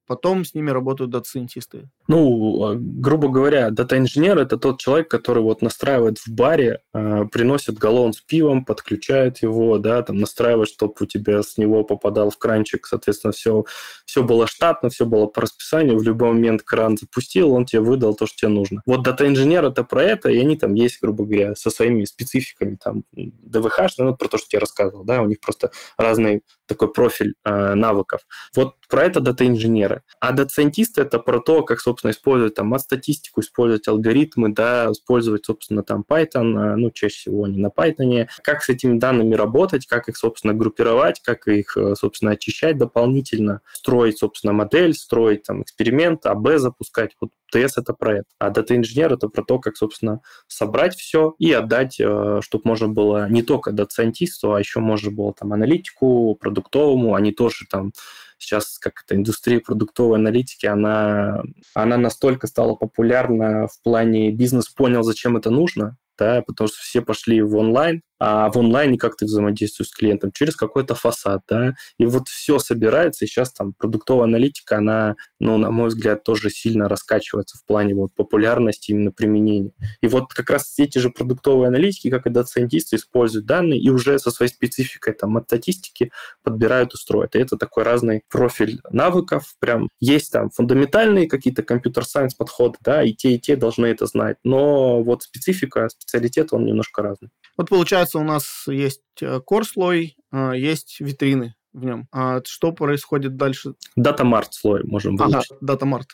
потом 0.07 0.45
с 0.45 0.53
ними 0.53 0.71
работают 0.71 1.11
дата-сайентисты. 1.11 1.89
Ну, 2.07 2.63
а, 2.63 2.75
грубо 2.75 3.27
говоря, 3.27 3.69
дата-инженер– 3.69 4.37
это 4.39 4.57
тот 4.57 4.79
человек, 4.79 5.09
который 5.09 5.43
вот 5.43 5.61
настраивает 5.61 6.17
в 6.19 6.29
баре, 6.29 6.79
э, 6.93 7.25
приносит 7.31 7.77
галлон 7.77 8.13
с 8.13 8.21
пивом, 8.21 8.65
подключает 8.65 9.39
его, 9.39 9.77
да, 9.77 10.01
там 10.01 10.17
настраивает, 10.17 10.69
чтобы 10.69 10.93
у 11.01 11.05
тебя 11.05 11.43
с 11.43 11.57
него 11.57 11.83
попадал 11.83 12.29
в 12.29 12.37
кранчик, 12.37 12.87
соответственно, 12.87 13.33
все, 13.33 13.65
все 14.05 14.23
было 14.23 14.47
штатно, 14.47 14.89
все 14.89 15.05
было 15.05 15.27
по 15.27 15.41
расписанию, 15.41 15.97
в 15.97 16.03
любой 16.03 16.29
момент 16.29 16.63
кран 16.63 16.97
запустил, 16.97 17.51
он 17.51 17.65
тебе 17.65 17.81
выдал 17.81 18.15
то, 18.15 18.25
что 18.25 18.37
тебе 18.37 18.49
нужно. 18.49 18.81
Вот 18.85 19.03
дата-инженер– 19.03 19.65
это 19.65 19.83
про 19.83 20.03
это, 20.03 20.29
и 20.29 20.39
они 20.39 20.57
там 20.57 20.73
есть, 20.73 21.01
грубо 21.01 21.25
говоря, 21.25 21.55
со 21.55 21.69
своими 21.69 22.05
спецификами, 22.05 22.77
там, 22.81 23.03
ДВХ, 23.11 23.79
ну, 23.97 24.15
про 24.15 24.27
то, 24.29 24.37
что 24.37 24.47
я 24.53 24.59
рассказывал, 24.59 25.03
да, 25.03 25.21
у 25.21 25.27
них 25.27 25.39
просто 25.41 25.71
разный 25.97 26.41
такой 26.67 26.91
профиль 26.91 27.33
э, 27.43 27.73
навыков. 27.73 28.21
Вот 28.55 28.75
про 28.89 29.03
это 29.03 29.19
дата-инженеры. 29.19 30.03
А 30.19 30.31
дата-сайентисты– 30.31 31.01
это 31.03 31.19
про 31.19 31.39
то, 31.39 31.63
как, 31.63 31.79
собственно, 31.79 32.11
использовать 32.11 32.55
там 32.55 32.77
статистику, 32.79 33.41
использовать 33.41 33.87
алгоритмы, 33.87 34.49
да, 34.49 34.91
использовать, 34.91 35.45
собственно, 35.45 35.83
там 35.83 36.05
Python, 36.07 36.57
э, 36.57 36.75
ну, 36.75 36.91
чаще 36.91 37.15
всего 37.15 37.47
они 37.47 37.57
на 37.57 37.67
Python, 37.67 38.27
как 38.43 38.63
с 38.63 38.69
этими 38.69 38.99
данными 38.99 39.35
работать, 39.35 39.85
как 39.87 40.09
их, 40.09 40.17
собственно, 40.17 40.53
группировать, 40.53 41.21
как 41.21 41.47
их, 41.47 41.75
э, 41.77 41.95
собственно, 41.95 42.31
очищать 42.31 42.77
дополнительно, 42.77 43.61
строить, 43.73 44.19
собственно, 44.19 44.53
модель, 44.53 44.93
строить 44.93 45.43
там 45.43 45.61
эксперимент, 45.63 46.25
АБ 46.25 46.57
запускать. 46.57 47.15
Вот 47.19 47.31
DS 47.51 47.77
это 47.77 47.93
про 47.93 48.19
это. 48.19 48.25
А 48.39 48.49
дата-инженер 48.49 49.13
это 49.13 49.29
про 49.29 49.43
то, 49.43 49.59
как, 49.59 49.77
собственно, 49.77 50.21
собрать 50.47 50.95
все 50.95 51.35
и 51.39 51.51
отдать, 51.51 51.99
э, 51.99 52.39
чтобы 52.41 52.63
можно 52.65 52.87
было 52.89 53.29
не 53.29 53.41
только 53.41 53.71
дата-сайентисту, 53.71 54.53
а 54.53 54.59
еще 54.59 54.79
можно 54.79 55.11
было 55.11 55.33
там 55.33 55.53
аналитику, 55.53 56.35
продуктовому, 56.57 57.15
они 57.15 57.31
тоже 57.31 57.65
там 57.69 57.91
сейчас 58.39 58.77
как 58.77 59.03
это 59.03 59.15
индустрия 59.15 59.59
продуктовой 59.59 60.17
аналитики, 60.17 60.65
она, 60.65 61.41
она 61.73 61.97
настолько 61.97 62.47
стала 62.47 62.75
популярна 62.75 63.67
в 63.67 63.81
плане 63.83 64.31
бизнес 64.31 64.69
понял, 64.69 65.03
зачем 65.03 65.37
это 65.37 65.49
нужно, 65.49 65.97
да, 66.17 66.43
потому 66.45 66.67
что 66.67 66.77
все 66.79 67.01
пошли 67.01 67.41
в 67.41 67.55
онлайн, 67.55 68.01
а 68.19 68.49
в 68.51 68.57
онлайне 68.57 68.97
как 68.97 69.15
ты 69.15 69.25
взаимодействуешь 69.25 69.89
с 69.89 69.95
клиентом? 69.95 70.31
Через 70.31 70.55
какой-то 70.55 70.95
фасад, 70.95 71.41
да, 71.47 71.75
и 71.97 72.05
вот 72.05 72.27
все 72.27 72.59
собирается, 72.59 73.25
и 73.25 73.27
сейчас 73.27 73.51
там 73.51 73.73
продуктовая 73.73 74.25
аналитика, 74.25 74.77
она, 74.77 75.15
ну, 75.39 75.57
на 75.57 75.71
мой 75.71 75.89
взгляд, 75.89 76.23
тоже 76.23 76.49
сильно 76.49 76.89
раскачивается 76.89 77.57
в 77.57 77.65
плане 77.65 77.95
вот 77.95 78.13
популярности 78.15 78.91
именно 78.91 79.11
применения. 79.11 79.71
И 80.01 80.07
вот 80.07 80.33
как 80.33 80.49
раз 80.49 80.77
эти 80.77 80.97
же 80.97 81.09
продуктовые 81.09 81.67
аналитики, 81.67 82.09
как 82.09 82.25
и 82.25 82.29
дата-сайентисты, 82.29 82.95
используют 82.95 83.45
данные 83.45 83.79
и 83.79 83.89
уже 83.89 84.19
со 84.19 84.31
своей 84.31 84.51
спецификой 84.51 85.13
там 85.13 85.37
от 85.37 85.45
статистики 85.45 86.11
подбирают 86.43 86.93
и 86.93 86.97
строят. 86.97 87.35
И 87.35 87.39
это 87.39 87.57
такой 87.57 87.83
разный 87.83 88.23
профиль 88.29 88.81
навыков, 88.91 89.55
прям 89.59 89.89
есть 89.99 90.31
там 90.31 90.49
фундаментальные 90.49 91.27
какие-то 91.27 91.63
компьютер-сайенс 91.63 92.35
подходы, 92.35 92.77
да, 92.81 93.03
и 93.03 93.13
те, 93.13 93.33
и 93.33 93.39
те 93.39 93.55
должны 93.55 93.87
это 93.87 94.05
знать, 94.05 94.37
но 94.43 95.01
вот 95.03 95.23
специфика, 95.23 95.89
специалитет, 95.89 96.49
он 96.51 96.65
немножко 96.65 97.01
разный. 97.01 97.29
Вот 97.57 97.69
получается, 97.69 98.06
у 98.15 98.23
нас 98.23 98.65
есть 98.67 99.01
э, 99.21 99.39
core 99.39 99.63
слой, 99.63 100.15
э, 100.31 100.51
есть 100.55 100.97
витрины 100.99 101.55
в 101.73 101.85
нем. 101.85 102.07
А 102.11 102.41
что 102.45 102.71
происходит 102.71 103.35
дальше? 103.35 103.75
Дата-март 103.95 104.53
слой 104.53 104.83
можем 104.83 105.15
выучить. 105.15 105.51
Ага, 105.51 105.59
дата-март. 105.61 106.07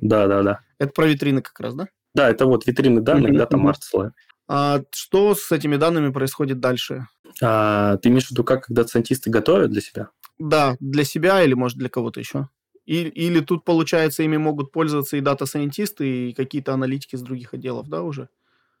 Да, 0.00 0.26
да, 0.26 0.42
да. 0.42 0.60
Это 0.78 0.92
про 0.92 1.06
витрины 1.06 1.42
как 1.42 1.58
раз, 1.60 1.74
да? 1.74 1.88
Да, 2.14 2.28
это 2.28 2.46
вот 2.46 2.66
витрины 2.66 3.00
данных, 3.00 3.36
дата-март 3.36 3.82
слой. 3.82 4.10
А 4.48 4.82
что 4.90 5.34
с 5.34 5.52
этими 5.52 5.76
данными 5.76 6.10
происходит 6.10 6.58
дальше? 6.58 7.06
А, 7.40 7.96
ты 7.98 8.08
имеешь 8.08 8.26
в 8.26 8.30
виду, 8.32 8.42
как 8.42 8.66
когда 8.66 8.84
сайентисты 8.84 9.30
готовят 9.30 9.70
для 9.70 9.80
себя? 9.80 10.08
Да, 10.38 10.76
для 10.80 11.04
себя 11.04 11.42
или, 11.42 11.54
может, 11.54 11.78
для 11.78 11.88
кого-то 11.88 12.18
еще. 12.18 12.48
И, 12.84 13.02
или 13.02 13.40
тут, 13.40 13.64
получается, 13.64 14.24
ими 14.24 14.36
могут 14.38 14.72
пользоваться 14.72 15.16
и 15.16 15.20
дата-сайентисты, 15.20 16.30
и 16.30 16.32
какие-то 16.32 16.74
аналитики 16.74 17.14
с 17.14 17.22
других 17.22 17.54
отделов, 17.54 17.88
да, 17.88 18.02
уже? 18.02 18.28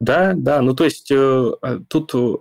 Да, 0.00 0.32
да, 0.34 0.62
ну 0.62 0.74
то 0.74 0.84
есть 0.84 1.10
э, 1.10 1.52
а, 1.60 1.78
тут 1.86 2.14
э, 2.14 2.36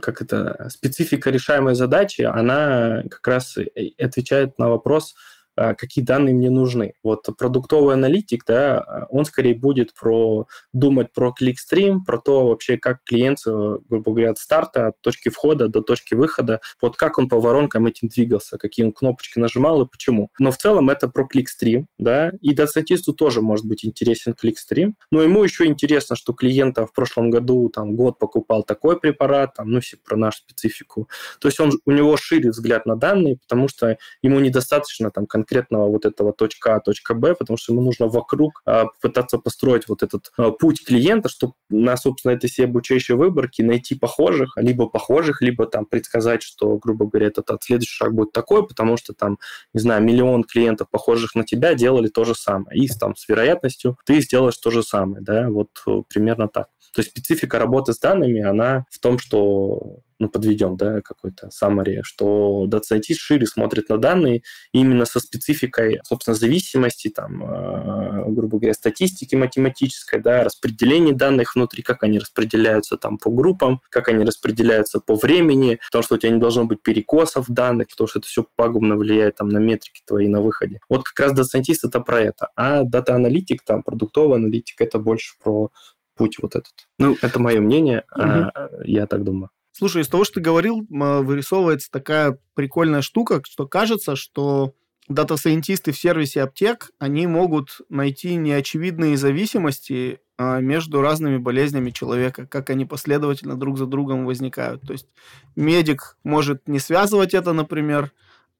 как 0.00 0.22
это 0.22 0.68
специфика 0.70 1.30
решаемой 1.30 1.74
задачи, 1.74 2.22
она 2.22 3.02
как 3.10 3.26
раз 3.26 3.58
отвечает 3.98 4.58
на 4.60 4.68
вопрос, 4.68 5.16
какие 5.56 6.04
данные 6.04 6.34
мне 6.34 6.50
нужны. 6.50 6.94
Вот 7.02 7.26
продуктовый 7.38 7.94
аналитик, 7.94 8.44
да, 8.46 9.06
он 9.10 9.24
скорее 9.24 9.54
будет 9.54 9.94
про 9.94 10.46
думать 10.72 11.12
про 11.12 11.32
кликстрим, 11.32 12.04
про 12.04 12.18
то 12.18 12.48
вообще, 12.48 12.76
как 12.76 13.02
клиент, 13.04 13.38
э, 13.46 13.78
грубо 13.88 14.12
говоря, 14.12 14.30
от 14.30 14.38
старта, 14.38 14.88
от 14.88 15.00
точки 15.00 15.28
входа 15.28 15.68
до 15.68 15.80
точки 15.82 16.14
выхода, 16.14 16.60
вот 16.80 16.96
как 16.96 17.18
он 17.18 17.28
по 17.28 17.40
воронкам 17.40 17.86
этим 17.86 18.08
двигался, 18.08 18.58
какие 18.58 18.86
он 18.86 18.92
кнопочки 18.92 19.38
нажимал 19.38 19.82
и 19.82 19.88
почему. 19.88 20.30
Но 20.38 20.50
в 20.50 20.58
целом 20.58 20.90
это 20.90 21.08
про 21.08 21.26
кликстрим, 21.26 21.86
да, 21.98 22.32
и 22.40 22.54
дата-сайентисту 22.54 23.12
тоже 23.12 23.40
может 23.40 23.66
быть 23.66 23.84
интересен 23.84 24.34
кликстрим, 24.34 24.96
но 25.10 25.22
ему 25.22 25.42
еще 25.42 25.66
интересно, 25.66 26.16
что 26.16 26.32
клиента 26.32 26.86
в 26.86 26.92
прошлом 26.92 27.30
году 27.30 27.68
там 27.68 27.94
год 27.96 28.18
покупал 28.18 28.62
такой 28.62 28.98
препарат, 28.98 29.54
там, 29.54 29.70
ну, 29.70 29.80
все 29.80 29.96
про 29.96 30.16
нашу 30.16 30.38
специфику. 30.38 31.08
То 31.40 31.48
есть 31.48 31.60
он, 31.60 31.72
у 31.84 31.90
него 31.90 32.16
шире 32.16 32.50
взгляд 32.50 32.86
на 32.86 32.96
данные, 32.96 33.36
потому 33.36 33.68
что 33.68 33.96
ему 34.22 34.40
недостаточно 34.40 35.10
там 35.10 35.26
конкретного 35.44 35.88
вот 35.88 36.06
этого 36.06 36.32
точка 36.32 36.76
А, 36.76 36.80
точка 36.80 37.14
Б, 37.14 37.34
потому 37.34 37.56
что 37.56 37.72
ему 37.72 37.82
нужно 37.82 38.08
вокруг 38.08 38.62
а, 38.66 38.86
пытаться 39.00 39.38
построить 39.38 39.88
вот 39.88 40.02
этот 40.02 40.32
а, 40.36 40.50
путь 40.50 40.84
клиента, 40.84 41.28
чтобы 41.28 41.52
на, 41.68 41.96
собственно, 41.96 42.32
этой 42.32 42.48
всей 42.48 42.64
обучающей 42.64 43.14
выборке 43.14 43.62
найти 43.62 43.94
похожих, 43.94 44.54
либо 44.56 44.88
похожих, 44.88 45.42
либо 45.42 45.66
там 45.66 45.84
предсказать, 45.84 46.42
что, 46.42 46.78
грубо 46.78 47.06
говоря, 47.06 47.26
этот, 47.26 47.50
этот 47.50 47.62
следующий 47.62 47.94
шаг 47.94 48.14
будет 48.14 48.32
такой, 48.32 48.66
потому 48.66 48.96
что 48.96 49.12
там, 49.12 49.38
не 49.74 49.80
знаю, 49.80 50.02
миллион 50.02 50.44
клиентов, 50.44 50.88
похожих 50.90 51.34
на 51.34 51.44
тебя, 51.44 51.74
делали 51.74 52.08
то 52.08 52.24
же 52.24 52.34
самое. 52.34 52.78
И 52.78 52.88
там 52.88 53.14
с 53.16 53.28
вероятностью 53.28 53.98
ты 54.06 54.20
сделаешь 54.20 54.56
то 54.56 54.70
же 54.70 54.82
самое, 54.82 55.22
да, 55.22 55.48
вот 55.50 55.68
э, 55.86 56.02
примерно 56.08 56.48
так. 56.48 56.68
То 56.94 57.00
есть 57.00 57.10
специфика 57.10 57.58
работы 57.58 57.92
с 57.92 57.98
данными, 57.98 58.40
она 58.40 58.84
в 58.90 59.00
том, 59.00 59.18
что 59.18 59.98
ну, 60.18 60.28
подведем, 60.28 60.76
да, 60.76 61.00
какой-то 61.00 61.48
summary, 61.48 62.00
что 62.02 62.66
Data 62.68 62.82
Scientist 62.90 63.16
шире 63.18 63.46
смотрит 63.46 63.88
на 63.88 63.98
данные 63.98 64.42
именно 64.72 65.04
со 65.04 65.20
спецификой, 65.20 66.00
собственно, 66.04 66.34
зависимости, 66.34 67.08
там, 67.08 67.42
э, 67.42 68.24
грубо 68.30 68.58
говоря, 68.58 68.74
статистики 68.74 69.34
математической, 69.34 70.20
да, 70.20 70.44
распределение 70.44 71.14
данных 71.14 71.54
внутри, 71.54 71.82
как 71.82 72.02
они 72.02 72.18
распределяются 72.18 72.96
там 72.96 73.18
по 73.18 73.30
группам, 73.30 73.80
как 73.90 74.08
они 74.08 74.24
распределяются 74.24 75.00
по 75.00 75.14
времени, 75.14 75.78
потому 75.86 76.02
что 76.02 76.14
у 76.16 76.18
тебя 76.18 76.32
не 76.32 76.40
должно 76.40 76.64
быть 76.64 76.82
перекосов 76.82 77.46
данных, 77.48 77.88
потому 77.88 78.08
что 78.08 78.18
это 78.18 78.28
все 78.28 78.46
пагубно 78.56 78.96
влияет 78.96 79.36
там 79.36 79.48
на 79.48 79.58
метрики 79.58 80.02
твои 80.06 80.28
на 80.28 80.40
выходе. 80.40 80.80
Вот 80.88 81.04
как 81.04 81.28
раз 81.28 81.54
Scientist 81.54 81.80
это 81.84 82.00
про 82.00 82.20
это. 82.20 82.48
А 82.56 82.84
Analytic, 82.84 83.58
там, 83.64 83.82
продуктовый 83.82 84.36
аналитик, 84.36 84.80
это 84.80 84.98
больше 84.98 85.34
про 85.42 85.70
путь 86.16 86.38
вот 86.40 86.54
этот. 86.54 86.72
Ну, 86.98 87.16
это 87.22 87.40
мое 87.40 87.60
мнение, 87.60 88.04
угу. 88.14 88.22
а, 88.22 88.70
я 88.84 89.06
так 89.06 89.24
думаю. 89.24 89.50
Слушай, 89.76 90.02
из 90.02 90.08
того, 90.08 90.24
что 90.24 90.34
ты 90.34 90.40
говорил, 90.40 90.86
вырисовывается 90.88 91.90
такая 91.90 92.38
прикольная 92.54 93.02
штука, 93.02 93.42
что 93.44 93.66
кажется, 93.66 94.14
что 94.14 94.72
дата-сайентисты 95.08 95.90
в 95.90 95.98
сервисе 95.98 96.42
аптек, 96.42 96.92
они 97.00 97.26
могут 97.26 97.80
найти 97.88 98.36
неочевидные 98.36 99.16
зависимости 99.16 100.20
а, 100.38 100.60
между 100.60 101.02
разными 101.02 101.38
болезнями 101.38 101.90
человека, 101.90 102.46
как 102.46 102.70
они 102.70 102.84
последовательно 102.84 103.56
друг 103.56 103.76
за 103.76 103.86
другом 103.86 104.26
возникают. 104.26 104.82
То 104.82 104.92
есть 104.92 105.08
медик 105.56 106.18
может 106.22 106.68
не 106.68 106.78
связывать 106.78 107.34
это, 107.34 107.52
например, 107.52 108.12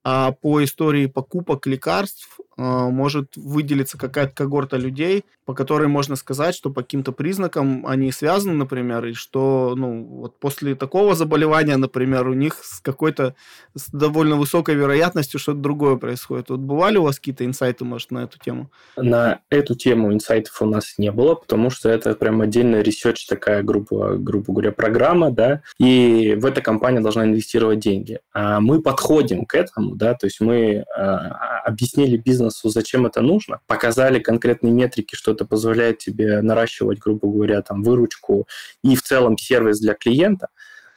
а 0.03 0.33
по 0.33 0.63
истории 0.63 1.07
покупок 1.07 1.67
лекарств 1.67 2.39
а, 2.39 2.44
может 2.57 3.37
выделиться 3.37 3.99
какая-то 3.99 4.35
когорта 4.35 4.77
людей, 4.77 5.25
по 5.45 5.55
которой 5.55 5.89
можно 5.89 6.17
сказать, 6.17 6.55
что 6.55 6.71
по 6.71 6.83
каким-то 6.83 7.13
признакам 7.13 7.87
они 7.87 8.11
связаны, 8.13 8.55
например, 8.55 9.05
и 9.07 9.13
что 9.13 9.75
ну, 9.77 10.05
вот 10.05 10.39
после 10.39 10.75
такого 10.75 11.15
заболевания, 11.15 11.77
например, 11.77 12.29
у 12.29 12.35
них 12.35 12.59
с 12.63 12.81
какой-то 12.81 13.35
с 13.75 13.91
довольно 13.91 14.37
высокой 14.37 14.75
вероятностью 14.75 15.39
что-то 15.39 15.59
другое 15.59 15.97
происходит. 15.97 16.51
Вот 16.51 16.61
бывали 16.61 16.97
у 16.97 17.03
вас 17.03 17.19
какие-то 17.19 17.45
инсайты, 17.45 17.85
может, 17.85 18.11
на 18.11 18.25
эту 18.25 18.39
тему? 18.39 18.71
На 18.97 19.41
эту 19.51 19.75
тему 19.75 20.13
инсайтов 20.13 20.61
у 20.63 20.67
нас 20.67 20.95
не 20.99 21.13
было, 21.13 21.35
потому 21.35 21.71
что 21.71 21.89
это 21.91 22.15
прям 22.15 22.41
отдельная 22.41 22.83
research 22.83 23.27
такая, 23.27 23.63
грубо, 23.63 24.17
грубо 24.17 24.53
говоря, 24.53 24.73
программа, 24.73 25.31
да, 25.31 25.63
и 25.79 26.37
в 26.39 26.47
эта 26.47 26.63
компания 26.63 27.01
должна 27.01 27.25
инвестировать 27.25 27.81
деньги. 27.81 28.21
А 28.33 28.61
мы 28.61 28.81
подходим 28.81 29.45
к 29.45 29.55
этому, 29.55 29.97
да, 29.97 30.15
то 30.15 30.27
есть 30.27 30.41
мы 30.41 30.85
а, 30.97 31.61
объяснили 31.65 32.17
бизнесу, 32.45 32.69
зачем 32.69 33.07
это 33.07 33.21
нужно, 33.21 33.61
показали 33.67 34.19
конкретные 34.19 34.73
метрики, 34.73 35.15
что 35.15 35.33
это 35.33 35.45
позволяет 35.45 35.99
тебе 35.99 36.43
наращивать, 36.43 36.99
грубо 36.99 37.29
говоря, 37.29 37.63
там 37.63 37.83
выручку 37.83 38.47
и 38.83 38.97
в 38.97 39.03
целом 39.03 39.39
сервис 39.39 39.81
для 39.81 39.95
клиента. 39.95 40.49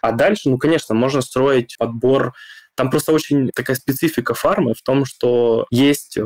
А 0.02 0.12
дальше, 0.12 0.50
ну, 0.50 0.58
конечно, 0.58 0.96
можно 0.96 1.22
строить 1.22 1.76
подбор 1.78 2.34
там 2.76 2.92
просто 2.92 3.12
очень 3.12 3.50
такая 3.56 3.76
специфика 3.76 4.36
фармы 4.36 4.76
в 4.76 4.84
том, 4.84 5.04
что 5.04 5.66
есть 5.72 6.20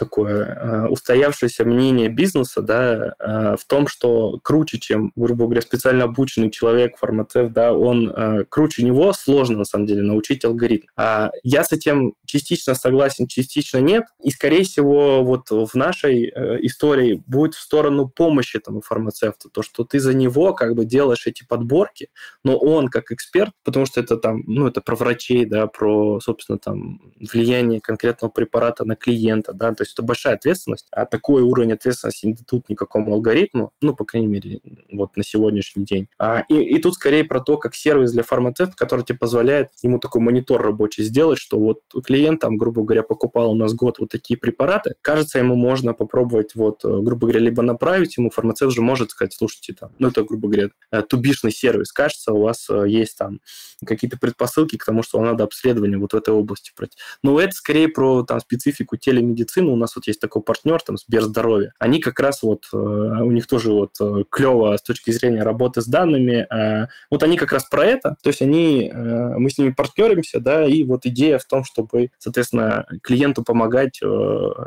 такое 0.00 0.46
э, 0.46 0.86
устоявшееся 0.88 1.66
мнение 1.66 2.08
бизнеса, 2.08 2.62
да, 2.62 3.14
э, 3.18 3.56
в 3.60 3.66
том, 3.66 3.86
что 3.86 4.40
круче, 4.42 4.78
чем, 4.78 5.12
грубо 5.14 5.44
говоря, 5.44 5.60
специально 5.60 6.04
обученный 6.04 6.50
человек, 6.50 6.96
фармацевт, 6.96 7.52
да, 7.52 7.74
он 7.74 8.10
э, 8.10 8.44
круче 8.48 8.82
него 8.82 9.12
сложно, 9.12 9.58
на 9.58 9.64
самом 9.64 9.84
деле, 9.84 10.00
научить 10.00 10.42
алгоритм. 10.44 10.86
А 10.96 11.30
я 11.42 11.64
с 11.64 11.72
этим 11.72 12.14
частично 12.24 12.74
согласен, 12.74 13.26
частично 13.26 13.78
нет. 13.78 14.04
И, 14.24 14.30
скорее 14.30 14.64
всего, 14.64 15.22
вот 15.22 15.50
в 15.50 15.74
нашей 15.74 16.30
истории 16.66 17.22
будет 17.26 17.54
в 17.54 17.60
сторону 17.60 18.08
помощи 18.08 18.56
этому 18.56 18.80
фармацевту, 18.80 19.50
то, 19.50 19.62
что 19.62 19.84
ты 19.84 20.00
за 20.00 20.14
него 20.14 20.54
как 20.54 20.74
бы 20.74 20.86
делаешь 20.86 21.26
эти 21.26 21.44
подборки, 21.44 22.08
но 22.42 22.56
он 22.56 22.88
как 22.88 23.12
эксперт, 23.12 23.52
потому 23.64 23.84
что 23.84 24.00
это 24.00 24.16
там, 24.16 24.44
ну, 24.46 24.66
это 24.66 24.80
про 24.80 24.96
врачей, 24.96 25.44
да, 25.44 25.66
про, 25.66 26.20
собственно, 26.20 26.58
там, 26.58 27.00
влияние 27.20 27.80
конкретного 27.82 28.30
препарата 28.30 28.84
на 28.84 28.96
клиента, 28.96 29.52
да, 29.52 29.74
то 29.74 29.82
есть 29.82 29.89
это 29.92 30.02
большая 30.02 30.34
ответственность, 30.34 30.86
а 30.90 31.06
такой 31.06 31.42
уровень 31.42 31.72
ответственности 31.72 32.26
не 32.26 32.34
дадут 32.34 32.68
никакому 32.68 33.14
алгоритму, 33.14 33.72
ну, 33.80 33.94
по 33.94 34.04
крайней 34.04 34.28
мере, 34.28 34.60
вот 34.92 35.16
на 35.16 35.24
сегодняшний 35.24 35.84
день. 35.84 36.08
А, 36.18 36.44
и, 36.48 36.54
и 36.54 36.80
тут 36.80 36.94
скорее 36.94 37.24
про 37.24 37.40
то, 37.40 37.56
как 37.56 37.74
сервис 37.74 38.12
для 38.12 38.22
фармацевта, 38.22 38.74
который 38.76 39.04
тебе 39.04 39.18
позволяет 39.18 39.68
ему 39.82 39.98
такой 39.98 40.20
монитор 40.20 40.62
рабочий 40.62 41.02
сделать, 41.02 41.38
что 41.38 41.58
вот 41.58 41.80
клиент 42.04 42.40
там, 42.40 42.56
грубо 42.56 42.82
говоря, 42.82 43.02
покупал 43.02 43.52
у 43.52 43.54
нас 43.54 43.74
год 43.74 43.98
вот 43.98 44.10
такие 44.10 44.38
препараты, 44.38 44.94
кажется, 45.02 45.38
ему 45.38 45.54
можно 45.54 45.94
попробовать 45.94 46.54
вот, 46.54 46.84
э, 46.84 46.88
грубо 46.88 47.26
говоря, 47.26 47.40
либо 47.40 47.62
направить 47.62 48.16
ему, 48.16 48.30
фармацевт 48.30 48.74
же 48.74 48.82
может 48.82 49.10
сказать, 49.10 49.32
слушайте, 49.32 49.74
там, 49.74 49.92
ну, 49.98 50.08
это, 50.08 50.22
грубо 50.24 50.48
говоря, 50.48 50.70
э, 50.90 51.02
тубишный 51.02 51.52
сервис, 51.52 51.92
кажется, 51.92 52.32
у 52.32 52.42
вас 52.42 52.68
э, 52.70 52.84
есть 52.88 53.16
там 53.18 53.40
какие-то 53.84 54.18
предпосылки 54.18 54.76
к 54.76 54.84
тому, 54.84 55.02
что 55.02 55.18
вам 55.18 55.28
надо 55.28 55.44
обследование 55.44 55.98
вот 55.98 56.12
в 56.12 56.16
этой 56.16 56.34
области 56.34 56.72
пройти. 56.74 56.96
Но 57.22 57.40
это 57.40 57.52
скорее 57.52 57.88
про 57.88 58.22
там 58.24 58.40
специфику 58.40 58.96
телемедицины, 58.96 59.69
у 59.72 59.76
нас 59.76 59.96
вот 59.96 60.06
есть 60.06 60.20
такой 60.20 60.42
партнер, 60.42 60.80
там, 60.82 60.96
Сберздоровье, 60.96 61.72
они 61.78 62.00
как 62.00 62.20
раз 62.20 62.42
вот, 62.42 62.64
э, 62.72 62.76
у 62.76 63.30
них 63.30 63.46
тоже 63.46 63.72
вот 63.72 63.92
э, 64.00 64.24
клево 64.30 64.76
с 64.76 64.82
точки 64.82 65.10
зрения 65.10 65.42
работы 65.42 65.80
с 65.80 65.86
данными, 65.86 66.46
э, 66.50 66.88
вот 67.10 67.22
они 67.22 67.36
как 67.36 67.52
раз 67.52 67.64
про 67.64 67.84
это, 67.84 68.16
то 68.22 68.28
есть 68.28 68.42
они, 68.42 68.90
мы 68.92 69.50
с 69.50 69.58
ними 69.58 69.70
партнеримся, 69.70 70.40
да, 70.40 70.66
и 70.66 70.84
вот 70.84 71.06
идея 71.06 71.38
в 71.38 71.44
том, 71.44 71.64
чтобы, 71.64 72.10
соответственно, 72.18 72.86
клиенту 73.02 73.42
помогать 73.42 74.00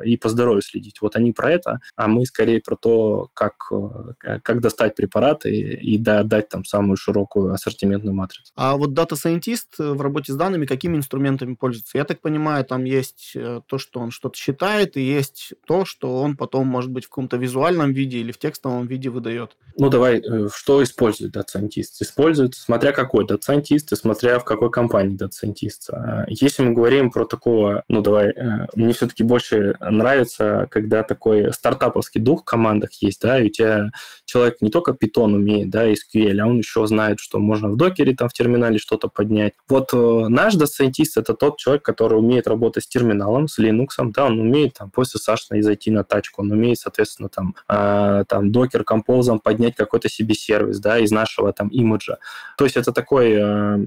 и 0.05 0.17
по 0.17 0.29
здоровью 0.29 0.61
следить. 0.61 1.01
Вот 1.01 1.15
они 1.15 1.31
про 1.31 1.51
это, 1.51 1.79
а 1.95 2.07
мы 2.07 2.25
скорее 2.25 2.61
про 2.61 2.75
то, 2.75 3.29
как, 3.33 3.71
как 4.17 4.61
достать 4.61 4.95
препараты 4.95 5.51
и, 5.51 5.95
и 5.95 5.97
дать 5.97 6.49
там 6.49 6.65
самую 6.65 6.97
широкую 6.97 7.53
ассортиментную 7.53 8.15
матрицу. 8.15 8.51
А 8.55 8.75
вот 8.75 8.93
Scientist 8.93 9.77
в 9.77 10.01
работе 10.01 10.33
с 10.33 10.35
данными 10.35 10.65
какими 10.65 10.97
инструментами 10.97 11.55
пользуется? 11.55 11.97
Я 11.97 12.05
так 12.05 12.21
понимаю, 12.21 12.65
там 12.65 12.83
есть 12.83 13.35
то, 13.67 13.77
что 13.77 13.99
он 13.99 14.11
что-то 14.11 14.37
считает, 14.37 14.92
и 14.97 15.01
есть 15.01 15.53
то, 15.65 15.85
что 15.85 16.21
он 16.21 16.35
потом, 16.37 16.67
может 16.67 16.91
быть, 16.91 17.05
в 17.05 17.09
каком-то 17.09 17.37
визуальном 17.37 17.93
виде 17.93 18.19
или 18.19 18.31
в 18.31 18.37
текстовом 18.37 18.87
виде 18.87 19.09
выдает. 19.09 19.55
Ну, 19.75 19.89
давай, 19.89 20.19
э, 20.19 20.49
что 20.53 20.83
использует 20.83 21.35
Scientist? 21.35 22.01
Использует, 22.01 22.53
смотря 22.55 22.91
какой 22.91 23.25
Scientist 23.25 23.87
и 23.91 23.95
смотря 23.95 24.39
в 24.39 24.45
какой 24.45 24.69
компании 24.69 25.17
Scientist. 25.17 25.89
А 25.91 26.25
если 26.27 26.63
мы 26.63 26.73
говорим 26.73 27.09
про 27.11 27.25
такого, 27.25 27.83
ну, 27.87 28.01
давай, 28.01 28.29
э, 28.29 28.67
мне 28.75 28.93
все-таки 28.93 29.23
больше 29.23 29.75
нравится, 29.79 30.67
когда 30.69 31.03
такой 31.03 31.51
стартаповский 31.51 32.21
дух 32.21 32.41
в 32.41 32.45
командах 32.45 32.91
есть, 33.01 33.21
да, 33.21 33.39
и 33.39 33.47
у 33.47 33.49
тебя 33.49 33.89
человек 34.25 34.57
не 34.61 34.69
только 34.69 34.91
Python 34.91 35.33
умеет, 35.33 35.69
да, 35.69 35.91
SQL, 35.91 36.39
а 36.39 36.47
он 36.47 36.59
еще 36.59 36.85
знает, 36.85 37.19
что 37.19 37.39
можно 37.39 37.69
в 37.69 37.77
докере, 37.77 38.15
там, 38.15 38.29
в 38.29 38.33
терминале 38.33 38.77
что-то 38.77 39.07
поднять. 39.07 39.53
Вот 39.67 39.89
э, 39.93 40.25
наш 40.29 40.53
Scientist– 40.55 41.13
это 41.15 41.33
тот 41.33 41.57
человек, 41.57 41.83
который 41.83 42.19
умеет 42.19 42.47
работать 42.47 42.83
с 42.83 42.87
терминалом, 42.87 43.47
с 43.47 43.59
Linux, 43.59 43.87
да, 44.13 44.25
он 44.25 44.39
умеет 44.39 44.77
там 44.83 44.91
после 44.91 45.19
SSH 45.19 45.61
зайти 45.61 45.91
на 45.91 46.03
тачку, 46.03 46.41
он 46.41 46.51
умеет, 46.51 46.77
соответственно, 46.79 47.29
там, 47.29 47.55
э, 47.69 48.25
там 48.27 48.51
докер 48.51 48.83
композом 48.83 49.39
поднять 49.39 49.75
какой-то 49.75 50.09
себе 50.09 50.35
сервис, 50.35 50.79
да, 50.79 50.99
из 50.99 51.11
нашего 51.11 51.53
там 51.53 51.69
имиджа. 51.69 52.17
То 52.57 52.65
есть 52.65 52.75
это 52.75 52.91
такой 52.91 53.31
э, 53.31 53.77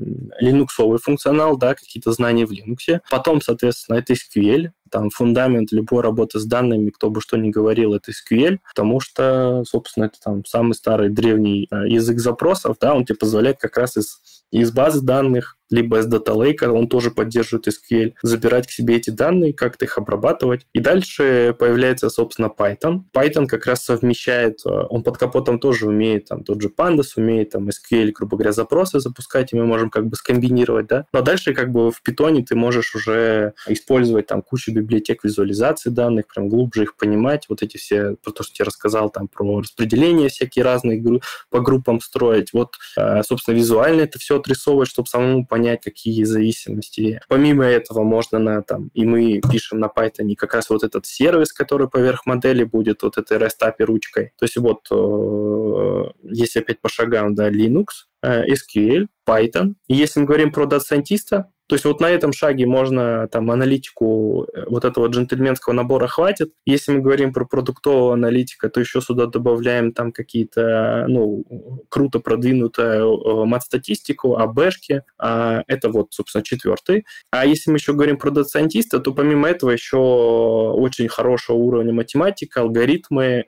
линуксовый 0.40 0.98
функционал, 0.98 1.58
да, 1.58 1.74
какие-то 1.74 2.12
знания 2.12 2.46
в 2.46 2.52
Linux. 2.52 3.00
Потом, 3.10 3.42
соответственно, 3.42 3.96
это 3.98 4.14
SQL, 4.14 4.70
там 4.90 5.10
фундамент 5.10 5.72
любой 5.72 6.02
работы 6.02 6.38
с 6.38 6.44
данными, 6.44 6.90
кто 6.90 7.10
бы 7.10 7.20
что 7.20 7.36
ни 7.36 7.50
говорил, 7.50 7.94
это 7.94 8.12
SQL, 8.12 8.58
потому 8.68 9.00
что, 9.00 9.64
собственно, 9.64 10.04
это 10.04 10.18
там 10.22 10.44
самый 10.44 10.74
старый 10.74 11.10
древний 11.10 11.68
э, 11.70 11.88
язык 11.88 12.18
запросов, 12.18 12.76
да, 12.80 12.94
он 12.94 13.04
тебе 13.04 13.16
позволяет 13.16 13.58
как 13.58 13.76
раз 13.76 13.96
из 13.96 14.20
из 14.52 14.70
базы 14.70 15.00
данных, 15.02 15.56
либо 15.68 15.98
из 15.98 16.06
Data 16.06 16.34
Lake, 16.34 16.64
он 16.66 16.88
тоже 16.88 17.10
поддерживает 17.10 17.66
SQL, 17.66 18.14
забирать 18.22 18.68
к 18.68 18.70
себе 18.70 18.96
эти 18.96 19.10
данные, 19.10 19.52
как-то 19.52 19.84
их 19.84 19.98
обрабатывать. 19.98 20.64
И 20.72 20.78
дальше 20.78 21.56
появляется, 21.58 22.08
собственно, 22.08 22.46
Python. 22.46 23.00
Python 23.12 23.46
как 23.46 23.66
раз 23.66 23.84
совмещает, 23.84 24.60
э, 24.64 24.68
он 24.68 25.02
под 25.02 25.18
капотом 25.18 25.58
тоже 25.58 25.88
умеет, 25.88 26.26
там, 26.26 26.44
тот 26.44 26.62
же 26.62 26.68
Pandas 26.68 27.14
умеет, 27.16 27.50
там, 27.50 27.68
SQL, 27.68 28.12
грубо 28.12 28.36
говоря, 28.36 28.52
запросы 28.52 29.00
запускать, 29.00 29.52
и 29.52 29.56
мы 29.56 29.66
можем 29.66 29.90
как 29.90 30.06
бы 30.06 30.14
скомбинировать, 30.14 30.86
да. 30.86 31.06
Но 31.12 31.20
дальше 31.22 31.52
как 31.52 31.72
бы 31.72 31.90
в 31.90 32.00
Python 32.06 32.44
ты 32.44 32.54
можешь 32.54 32.94
уже 32.94 33.54
использовать 33.66 34.28
там 34.28 34.42
кучу 34.42 34.70
библиотек 34.76 35.24
визуализации 35.24 35.90
данных, 35.90 36.26
прям 36.26 36.48
глубже 36.48 36.84
их 36.84 36.96
понимать, 36.96 37.46
вот 37.48 37.62
эти 37.62 37.76
все, 37.76 38.16
про 38.22 38.32
то, 38.32 38.42
что 38.42 38.54
я 38.58 38.64
рассказал, 38.64 39.10
там, 39.10 39.28
про 39.28 39.60
распределение 39.60 40.28
всякие 40.28 40.64
разные 40.64 41.02
по 41.50 41.60
группам 41.60 42.00
строить. 42.00 42.52
Вот, 42.52 42.74
э, 42.96 43.22
собственно, 43.22 43.56
визуально 43.56 44.02
это 44.02 44.18
все 44.18 44.38
отрисовывать, 44.38 44.88
чтобы 44.88 45.08
самому 45.08 45.46
понять, 45.46 45.82
какие 45.82 46.24
зависимости. 46.24 47.20
Помимо 47.28 47.64
этого 47.64 48.02
можно 48.02 48.38
на 48.38 48.62
там, 48.62 48.90
и 48.94 49.04
мы 49.04 49.40
пишем 49.50 49.80
на 49.80 49.86
Python 49.86 50.34
как 50.36 50.54
раз 50.54 50.70
вот 50.70 50.82
этот 50.84 51.06
сервис, 51.06 51.52
который 51.52 51.88
поверх 51.88 52.26
модели 52.26 52.64
будет 52.64 53.02
вот 53.02 53.18
этой 53.18 53.38
REST 53.38 53.62
API 53.62 53.84
ручкой. 53.84 54.32
То 54.38 54.44
есть 54.44 54.56
вот, 54.56 54.86
э, 54.90 56.04
если 56.22 56.60
опять 56.60 56.80
по 56.80 56.88
шагам, 56.88 57.34
да, 57.34 57.50
Linux, 57.50 57.86
SQL, 58.24 59.06
Python. 59.28 59.74
И 59.88 59.94
если 59.94 60.20
мы 60.20 60.26
говорим 60.26 60.52
про 60.52 60.66
дата-сайентиста, 60.66 61.50
то 61.68 61.74
есть 61.74 61.84
вот 61.84 62.00
на 62.00 62.08
этом 62.08 62.32
шаге 62.32 62.64
можно 62.64 63.26
там 63.26 63.50
аналитику 63.50 64.46
э, 64.54 64.66
вот 64.68 64.84
этого 64.84 65.08
джентльменского 65.08 65.74
набора 65.74 66.06
хватит. 66.06 66.52
Если 66.64 66.92
мы 66.92 67.00
говорим 67.00 67.32
про 67.32 67.44
продуктового 67.44 68.14
аналитика, 68.14 68.68
то 68.68 68.78
еще 68.78 69.00
сюда 69.00 69.26
добавляем 69.26 69.92
там 69.92 70.12
какие-то, 70.12 71.06
ну, 71.08 71.44
круто 71.88 72.20
продвинутую 72.20 73.46
мат-статистику, 73.46 74.36
АБшки. 74.36 75.02
А 75.18 75.64
это 75.66 75.90
вот, 75.90 76.12
собственно, 76.12 76.44
четвертый. 76.44 77.04
А 77.32 77.44
если 77.44 77.72
мы 77.72 77.78
еще 77.78 77.94
говорим 77.94 78.16
про 78.16 78.30
дата-сайентиста, 78.30 79.00
то 79.00 79.12
помимо 79.12 79.48
этого 79.48 79.72
еще 79.72 79.96
очень 79.96 81.08
хорошего 81.08 81.56
уровня 81.56 81.92
математика, 81.92 82.60
алгоритмы 82.60 83.46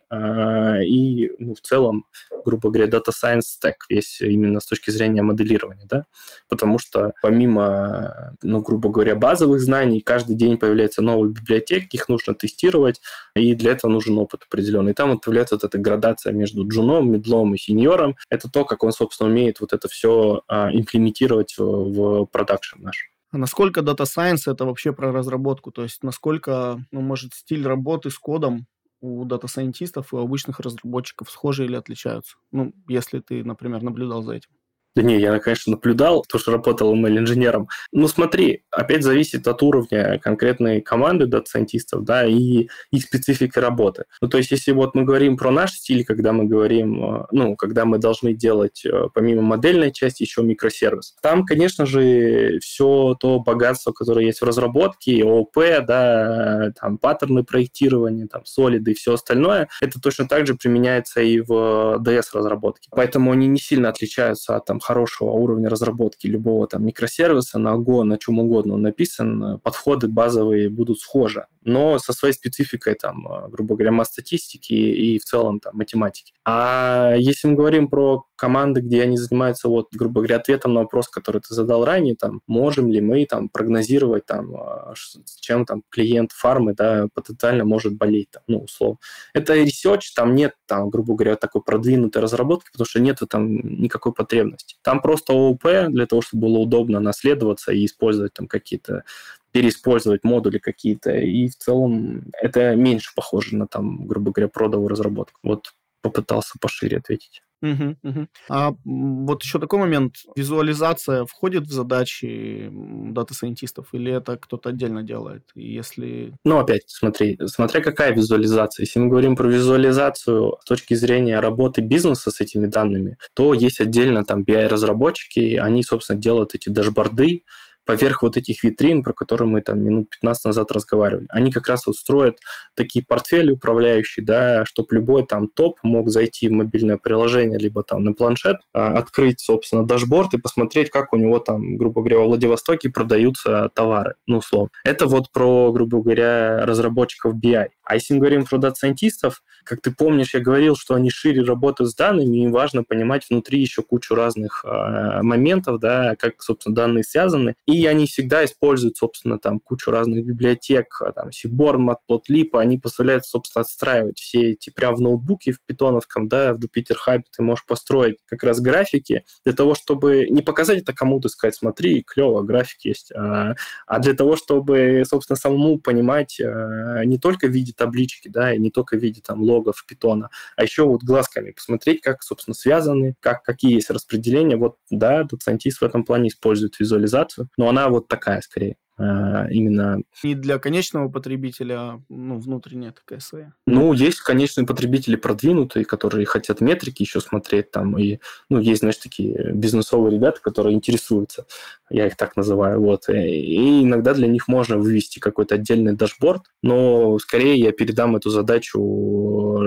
и, 0.84 1.30
ну, 1.38 1.54
в 1.54 1.60
целом, 1.60 2.04
грубо 2.44 2.70
говоря, 2.70 2.88
Science 2.88 3.42
Stack, 3.62 3.74
весь 3.88 4.20
именно 4.20 4.57
с 4.60 4.66
точки 4.66 4.90
зрения 4.90 5.22
моделирования, 5.22 5.86
да, 5.88 6.06
потому 6.48 6.78
что 6.78 7.12
помимо 7.22 8.34
ну, 8.42 8.60
грубо 8.60 8.88
говоря, 8.88 9.14
базовых 9.14 9.60
знаний. 9.60 10.00
Каждый 10.00 10.36
день 10.36 10.58
появляется 10.58 11.02
новые 11.02 11.32
библиотеки, 11.32 11.96
их 11.96 12.08
нужно 12.08 12.34
тестировать, 12.34 13.00
и 13.34 13.54
для 13.54 13.72
этого 13.72 13.90
нужен 13.90 14.18
опыт 14.18 14.44
определенный. 14.48 14.92
И 14.92 14.94
там 14.94 15.10
вот 15.10 15.24
появляется 15.24 15.56
вот 15.56 15.64
эта 15.64 15.78
градация 15.78 16.32
между 16.32 16.66
джуном, 16.66 17.10
мидлом 17.10 17.54
и 17.54 17.58
сеньором. 17.58 18.16
Это 18.30 18.48
то, 18.50 18.64
как 18.64 18.84
он, 18.84 18.92
собственно, 18.92 19.30
умеет 19.30 19.60
вот 19.60 19.72
это 19.72 19.88
все 19.88 20.42
а, 20.48 20.70
имплементировать 20.72 21.54
в, 21.58 21.62
в 21.62 22.26
продакшн 22.26 22.82
наш. 22.82 23.10
А 23.30 23.38
насколько 23.38 23.80
Science 23.80 24.50
это 24.50 24.64
вообще 24.64 24.92
про 24.92 25.12
разработку? 25.12 25.70
То 25.70 25.82
есть 25.82 26.02
насколько, 26.02 26.82
ну, 26.90 27.00
может, 27.02 27.34
стиль 27.34 27.66
работы 27.66 28.10
с 28.10 28.18
кодом 28.18 28.66
у 29.00 29.24
дата-сайентистов 29.24 30.12
и 30.12 30.16
у 30.16 30.20
обычных 30.20 30.60
разработчиков 30.60 31.30
схожи 31.30 31.64
или 31.64 31.76
отличаются? 31.76 32.36
Ну, 32.52 32.74
если 32.88 33.20
ты, 33.20 33.44
например, 33.44 33.82
наблюдал 33.82 34.22
за 34.22 34.34
этим. 34.34 34.50
Да 34.98 35.04
не, 35.04 35.20
я, 35.20 35.38
конечно, 35.38 35.70
наблюдал, 35.70 36.22
потому 36.22 36.40
что 36.40 36.50
работал 36.50 36.92
ML-инженером. 36.92 37.68
Ну, 37.92 38.08
смотри, 38.08 38.64
опять 38.72 39.04
зависит 39.04 39.46
от 39.46 39.62
уровня 39.62 40.18
конкретной 40.18 40.80
команды 40.80 41.26
дата-сайентистов, 41.26 42.02
да, 42.02 42.26
и 42.26 42.66
их 42.90 43.02
специфики 43.04 43.60
работы. 43.60 44.06
Ну, 44.20 44.26
то 44.26 44.38
есть, 44.38 44.50
если 44.50 44.72
вот 44.72 44.96
мы 44.96 45.04
говорим 45.04 45.36
про 45.36 45.52
наш 45.52 45.74
стиль, 45.74 46.04
когда 46.04 46.32
мы 46.32 46.46
говорим, 46.46 47.20
э, 47.20 47.26
ну, 47.30 47.54
когда 47.54 47.84
мы 47.84 47.98
должны 47.98 48.34
делать 48.34 48.84
э, 48.84 49.04
помимо 49.14 49.42
модельной 49.42 49.92
части 49.92 50.24
еще 50.24 50.42
микросервис, 50.42 51.14
там, 51.22 51.46
конечно 51.46 51.86
же, 51.86 52.58
все 52.60 53.14
то 53.20 53.38
богатство, 53.38 53.92
которое 53.92 54.26
есть 54.26 54.40
в 54.40 54.44
разработке, 54.44 55.22
ООП, 55.22 55.58
да, 55.86 56.72
там, 56.80 56.98
паттерны 56.98 57.44
проектирования, 57.44 58.26
там, 58.26 58.44
солиды 58.46 58.90
и 58.90 58.94
все 58.94 59.14
остальное, 59.14 59.68
это 59.80 60.00
точно 60.00 60.26
так 60.26 60.48
же 60.48 60.56
применяется 60.56 61.20
и 61.20 61.38
в 61.38 62.02
DS-разработке. 62.04 62.88
Поэтому 62.90 63.30
они 63.30 63.46
не 63.46 63.60
сильно 63.60 63.90
отличаются 63.90 64.56
от 64.56 64.64
там, 64.64 64.80
хорошего 64.88 65.32
уровня 65.32 65.68
разработки 65.68 66.26
любого 66.26 66.66
там 66.66 66.86
микросервиса 66.86 67.58
на 67.58 67.74
Go, 67.74 68.04
на 68.04 68.16
чем 68.16 68.38
угодно 68.38 68.74
он 68.74 68.82
написан, 68.82 69.60
подходы 69.60 70.08
базовые 70.08 70.70
будут 70.70 70.98
схожи 70.98 71.44
но 71.68 71.98
со 71.98 72.12
своей 72.12 72.34
спецификой, 72.34 72.94
там, 72.94 73.26
э, 73.28 73.48
грубо 73.48 73.76
говоря, 73.76 73.92
масс-статистики 73.92 74.72
и 74.72 75.18
в 75.18 75.24
целом 75.24 75.60
там, 75.60 75.76
математики. 75.76 76.32
А 76.44 77.14
если 77.16 77.48
мы 77.48 77.54
говорим 77.54 77.88
про 77.88 78.24
команды, 78.36 78.80
где 78.80 79.02
они 79.02 79.16
занимаются, 79.16 79.68
вот, 79.68 79.88
грубо 79.92 80.20
говоря, 80.20 80.36
ответом 80.36 80.74
на 80.74 80.80
вопрос, 80.80 81.08
который 81.08 81.40
ты 81.40 81.54
задал 81.54 81.84
ранее, 81.84 82.16
там, 82.16 82.40
можем 82.46 82.90
ли 82.90 83.00
мы 83.00 83.26
там 83.26 83.48
прогнозировать, 83.48 84.26
там, 84.26 84.54
э, 84.54 84.94
чем 85.40 85.66
там 85.66 85.82
клиент 85.90 86.32
фармы, 86.32 86.74
да, 86.74 87.08
потенциально 87.14 87.64
может 87.64 87.94
болеть, 87.96 88.30
там, 88.30 88.42
ну, 88.46 88.58
условно. 88.60 88.98
Это 89.34 89.56
research, 89.56 90.12
там 90.14 90.34
нет, 90.34 90.54
там, 90.66 90.90
грубо 90.90 91.14
говоря, 91.14 91.36
такой 91.36 91.62
продвинутой 91.62 92.22
разработки, 92.22 92.70
потому 92.72 92.86
что 92.86 93.00
нет 93.00 93.18
там 93.28 93.56
никакой 93.80 94.12
потребности. 94.12 94.76
Там 94.82 95.00
просто 95.00 95.32
ООП 95.32 95.90
для 95.90 96.06
того, 96.06 96.22
чтобы 96.22 96.48
было 96.48 96.58
удобно 96.58 97.00
наследоваться 97.00 97.72
и 97.72 97.84
использовать 97.84 98.34
там 98.34 98.46
какие-то 98.46 99.04
переиспользовать 99.52 100.24
модули 100.24 100.58
какие-то, 100.58 101.10
и 101.10 101.48
в 101.48 101.56
целом 101.56 102.24
это 102.40 102.76
меньше 102.76 103.12
похоже 103.14 103.56
на, 103.56 103.66
там, 103.66 104.06
грубо 104.06 104.30
говоря, 104.30 104.48
продовую 104.48 104.88
разработку. 104.88 105.40
Вот 105.42 105.72
попытался 106.02 106.58
пошире 106.60 106.98
ответить. 106.98 107.42
Угу, 107.60 107.96
угу. 108.02 108.26
А 108.48 108.72
вот 108.84 109.42
еще 109.42 109.58
такой 109.58 109.80
момент. 109.80 110.14
Визуализация 110.36 111.24
входит 111.24 111.64
в 111.66 111.72
задачи 111.72 112.70
дата-сайентистов 112.70 113.88
или 113.92 114.12
это 114.12 114.36
кто-то 114.36 114.68
отдельно 114.68 115.02
делает? 115.02 115.42
Если... 115.54 116.34
Ну, 116.44 116.58
опять, 116.58 116.84
смотри, 116.86 117.38
смотря 117.46 117.80
какая 117.80 118.12
визуализация. 118.12 118.84
Если 118.84 119.00
мы 119.00 119.08
говорим 119.08 119.34
про 119.36 119.48
визуализацию 119.48 120.56
с 120.60 120.64
точки 120.64 120.94
зрения 120.94 121.40
работы 121.40 121.80
бизнеса 121.80 122.30
с 122.30 122.40
этими 122.40 122.66
данными, 122.66 123.16
то 123.34 123.54
есть 123.54 123.80
отдельно 123.80 124.24
там 124.24 124.42
BI-разработчики, 124.42 125.56
они, 125.56 125.82
собственно, 125.82 126.20
делают 126.20 126.54
эти 126.54 126.68
дашборды, 126.68 127.42
поверх 127.88 128.20
вот 128.20 128.36
этих 128.36 128.62
витрин, 128.64 129.02
про 129.02 129.14
которые 129.14 129.48
мы 129.48 129.62
там 129.62 129.82
минут 129.82 130.10
15 130.10 130.44
назад 130.44 130.70
разговаривали. 130.72 131.24
Они 131.30 131.50
как 131.50 131.68
раз 131.68 131.86
вот 131.86 131.96
строят 131.96 132.36
такие 132.74 133.02
портфели 133.02 133.50
управляющие, 133.50 134.22
да, 134.22 134.66
чтобы 134.66 134.88
любой 134.96 135.24
там 135.24 135.48
топ 135.48 135.78
мог 135.82 136.10
зайти 136.10 136.50
в 136.50 136.52
мобильное 136.52 136.98
приложение, 136.98 137.58
либо 137.58 137.82
там 137.82 138.04
на 138.04 138.12
планшет, 138.12 138.58
а, 138.74 138.98
открыть, 138.98 139.40
собственно, 139.40 139.86
дашборд 139.86 140.34
и 140.34 140.38
посмотреть, 140.38 140.90
как 140.90 141.14
у 141.14 141.16
него 141.16 141.38
там, 141.38 141.78
грубо 141.78 142.02
говоря, 142.02 142.18
во 142.18 142.26
Владивостоке 142.26 142.90
продаются 142.90 143.70
товары, 143.74 144.16
ну, 144.26 144.36
условно. 144.36 144.68
Это 144.84 145.06
вот 145.06 145.32
про, 145.32 145.72
грубо 145.72 146.02
говоря, 146.02 146.66
разработчиков 146.66 147.36
BI. 147.42 147.68
А 147.88 147.94
если 147.94 148.12
мы 148.12 148.20
говорим 148.20 148.44
про 148.44 148.58
дата-сайентистов, 148.58 149.42
как 149.64 149.80
ты 149.80 149.90
помнишь, 149.90 150.34
я 150.34 150.40
говорил, 150.40 150.76
что 150.76 150.94
они 150.94 151.08
шире 151.08 151.42
работают 151.42 151.90
с 151.90 151.94
данными, 151.94 152.36
им 152.36 152.52
важно 152.52 152.84
понимать 152.84 153.24
внутри 153.30 153.60
еще 153.60 153.82
кучу 153.82 154.14
разных 154.14 154.62
э, 154.62 155.22
моментов, 155.22 155.80
да, 155.80 156.14
как, 156.16 156.42
собственно, 156.42 156.74
данные 156.74 157.02
связаны. 157.02 157.54
И 157.66 157.86
они 157.86 158.06
всегда 158.06 158.44
используют, 158.44 158.98
собственно, 158.98 159.38
там 159.38 159.58
кучу 159.58 159.90
разных 159.90 160.22
библиотек, 160.22 161.00
а, 161.00 161.12
там, 161.12 161.30
Seaborn, 161.30 161.96
Matplotlib, 162.10 162.50
они 162.58 162.76
позволяют, 162.76 163.24
собственно, 163.24 163.62
отстраивать 163.62 164.18
все 164.18 164.50
эти 164.50 164.68
прямо 164.68 164.96
в 164.96 165.00
ноутбуке, 165.00 165.52
в 165.52 165.60
питоновском, 165.64 166.28
да, 166.28 166.52
в 166.52 166.58
Jupyter 166.58 166.96
Hub 167.06 167.22
ты 167.34 167.42
можешь 167.42 167.64
построить 167.64 168.18
как 168.26 168.42
раз 168.42 168.60
графики 168.60 169.24
для 169.46 169.54
того, 169.54 169.74
чтобы 169.74 170.26
не 170.28 170.42
показать 170.42 170.82
это 170.82 170.92
кому-то, 170.92 171.30
сказать, 171.30 171.54
смотри, 171.54 172.02
клево, 172.02 172.42
график 172.42 172.84
есть, 172.84 173.12
а, 173.12 173.54
а 173.86 173.98
для 173.98 174.12
того, 174.12 174.36
чтобы, 174.36 175.04
собственно, 175.06 175.38
самому 175.38 175.78
понимать 175.78 176.38
а, 176.38 177.02
не 177.06 177.16
только 177.16 177.46
в 177.46 177.50
виде 177.50 177.72
таблички, 177.78 178.28
да, 178.28 178.52
и 178.52 178.58
не 178.58 178.70
только 178.70 178.96
в 178.96 179.00
виде 179.00 179.22
там 179.24 179.40
логов 179.40 179.84
питона, 179.86 180.30
а 180.56 180.62
еще 180.62 180.84
вот 180.84 181.02
глазками 181.02 181.52
посмотреть, 181.52 182.02
как, 182.02 182.22
собственно, 182.22 182.54
связаны, 182.54 183.14
как, 183.20 183.42
какие 183.42 183.74
есть 183.74 183.90
распределения. 183.90 184.56
Вот, 184.56 184.76
да, 184.90 185.24
доцентист 185.24 185.80
в 185.80 185.84
этом 185.84 186.04
плане 186.04 186.28
использует 186.28 186.78
визуализацию, 186.78 187.48
но 187.56 187.68
она 187.68 187.88
вот 187.88 188.08
такая 188.08 188.40
скорее. 188.42 188.76
А, 188.98 189.46
именно... 189.50 190.02
Не 190.24 190.34
для 190.34 190.58
конечного 190.58 191.08
потребителя, 191.08 192.02
ну, 192.08 192.38
внутренняя 192.38 192.92
такая 192.92 193.20
своя. 193.20 193.52
Ну, 193.66 193.92
есть 193.92 194.20
конечные 194.20 194.66
потребители 194.66 195.14
продвинутые, 195.14 195.84
которые 195.84 196.26
хотят 196.26 196.60
метрики 196.60 197.02
еще 197.02 197.20
смотреть 197.20 197.70
там, 197.70 197.96
и, 197.96 198.18
ну, 198.50 198.58
есть, 198.58 198.80
знаешь, 198.80 198.96
такие 198.96 199.52
бизнесовые 199.52 200.14
ребята, 200.14 200.40
которые 200.40 200.74
интересуются, 200.74 201.46
я 201.90 202.08
их 202.08 202.16
так 202.16 202.36
называю, 202.36 202.80
вот, 202.80 203.08
и 203.08 203.82
иногда 203.82 204.14
для 204.14 204.26
них 204.26 204.48
можно 204.48 204.76
вывести 204.76 205.20
какой-то 205.20 205.54
отдельный 205.54 205.94
дашборд, 205.94 206.42
но 206.62 207.18
скорее 207.20 207.56
я 207.56 207.72
передам 207.72 208.16
эту 208.16 208.30
задачу 208.30 208.78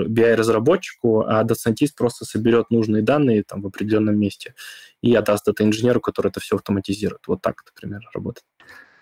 BI-разработчику, 0.08 1.22
а 1.26 1.42
дата-сайентист 1.42 1.96
просто 1.96 2.24
соберет 2.24 2.70
нужные 2.70 3.02
данные 3.02 3.44
там 3.44 3.62
в 3.62 3.66
определенном 3.66 4.18
месте 4.18 4.54
и 5.00 5.14
отдаст 5.14 5.46
дата-инженеру, 5.46 6.00
который 6.00 6.28
это 6.28 6.40
все 6.40 6.56
автоматизирует. 6.56 7.22
Вот 7.26 7.40
так, 7.40 7.62
например, 7.66 8.02
работает. 8.14 8.44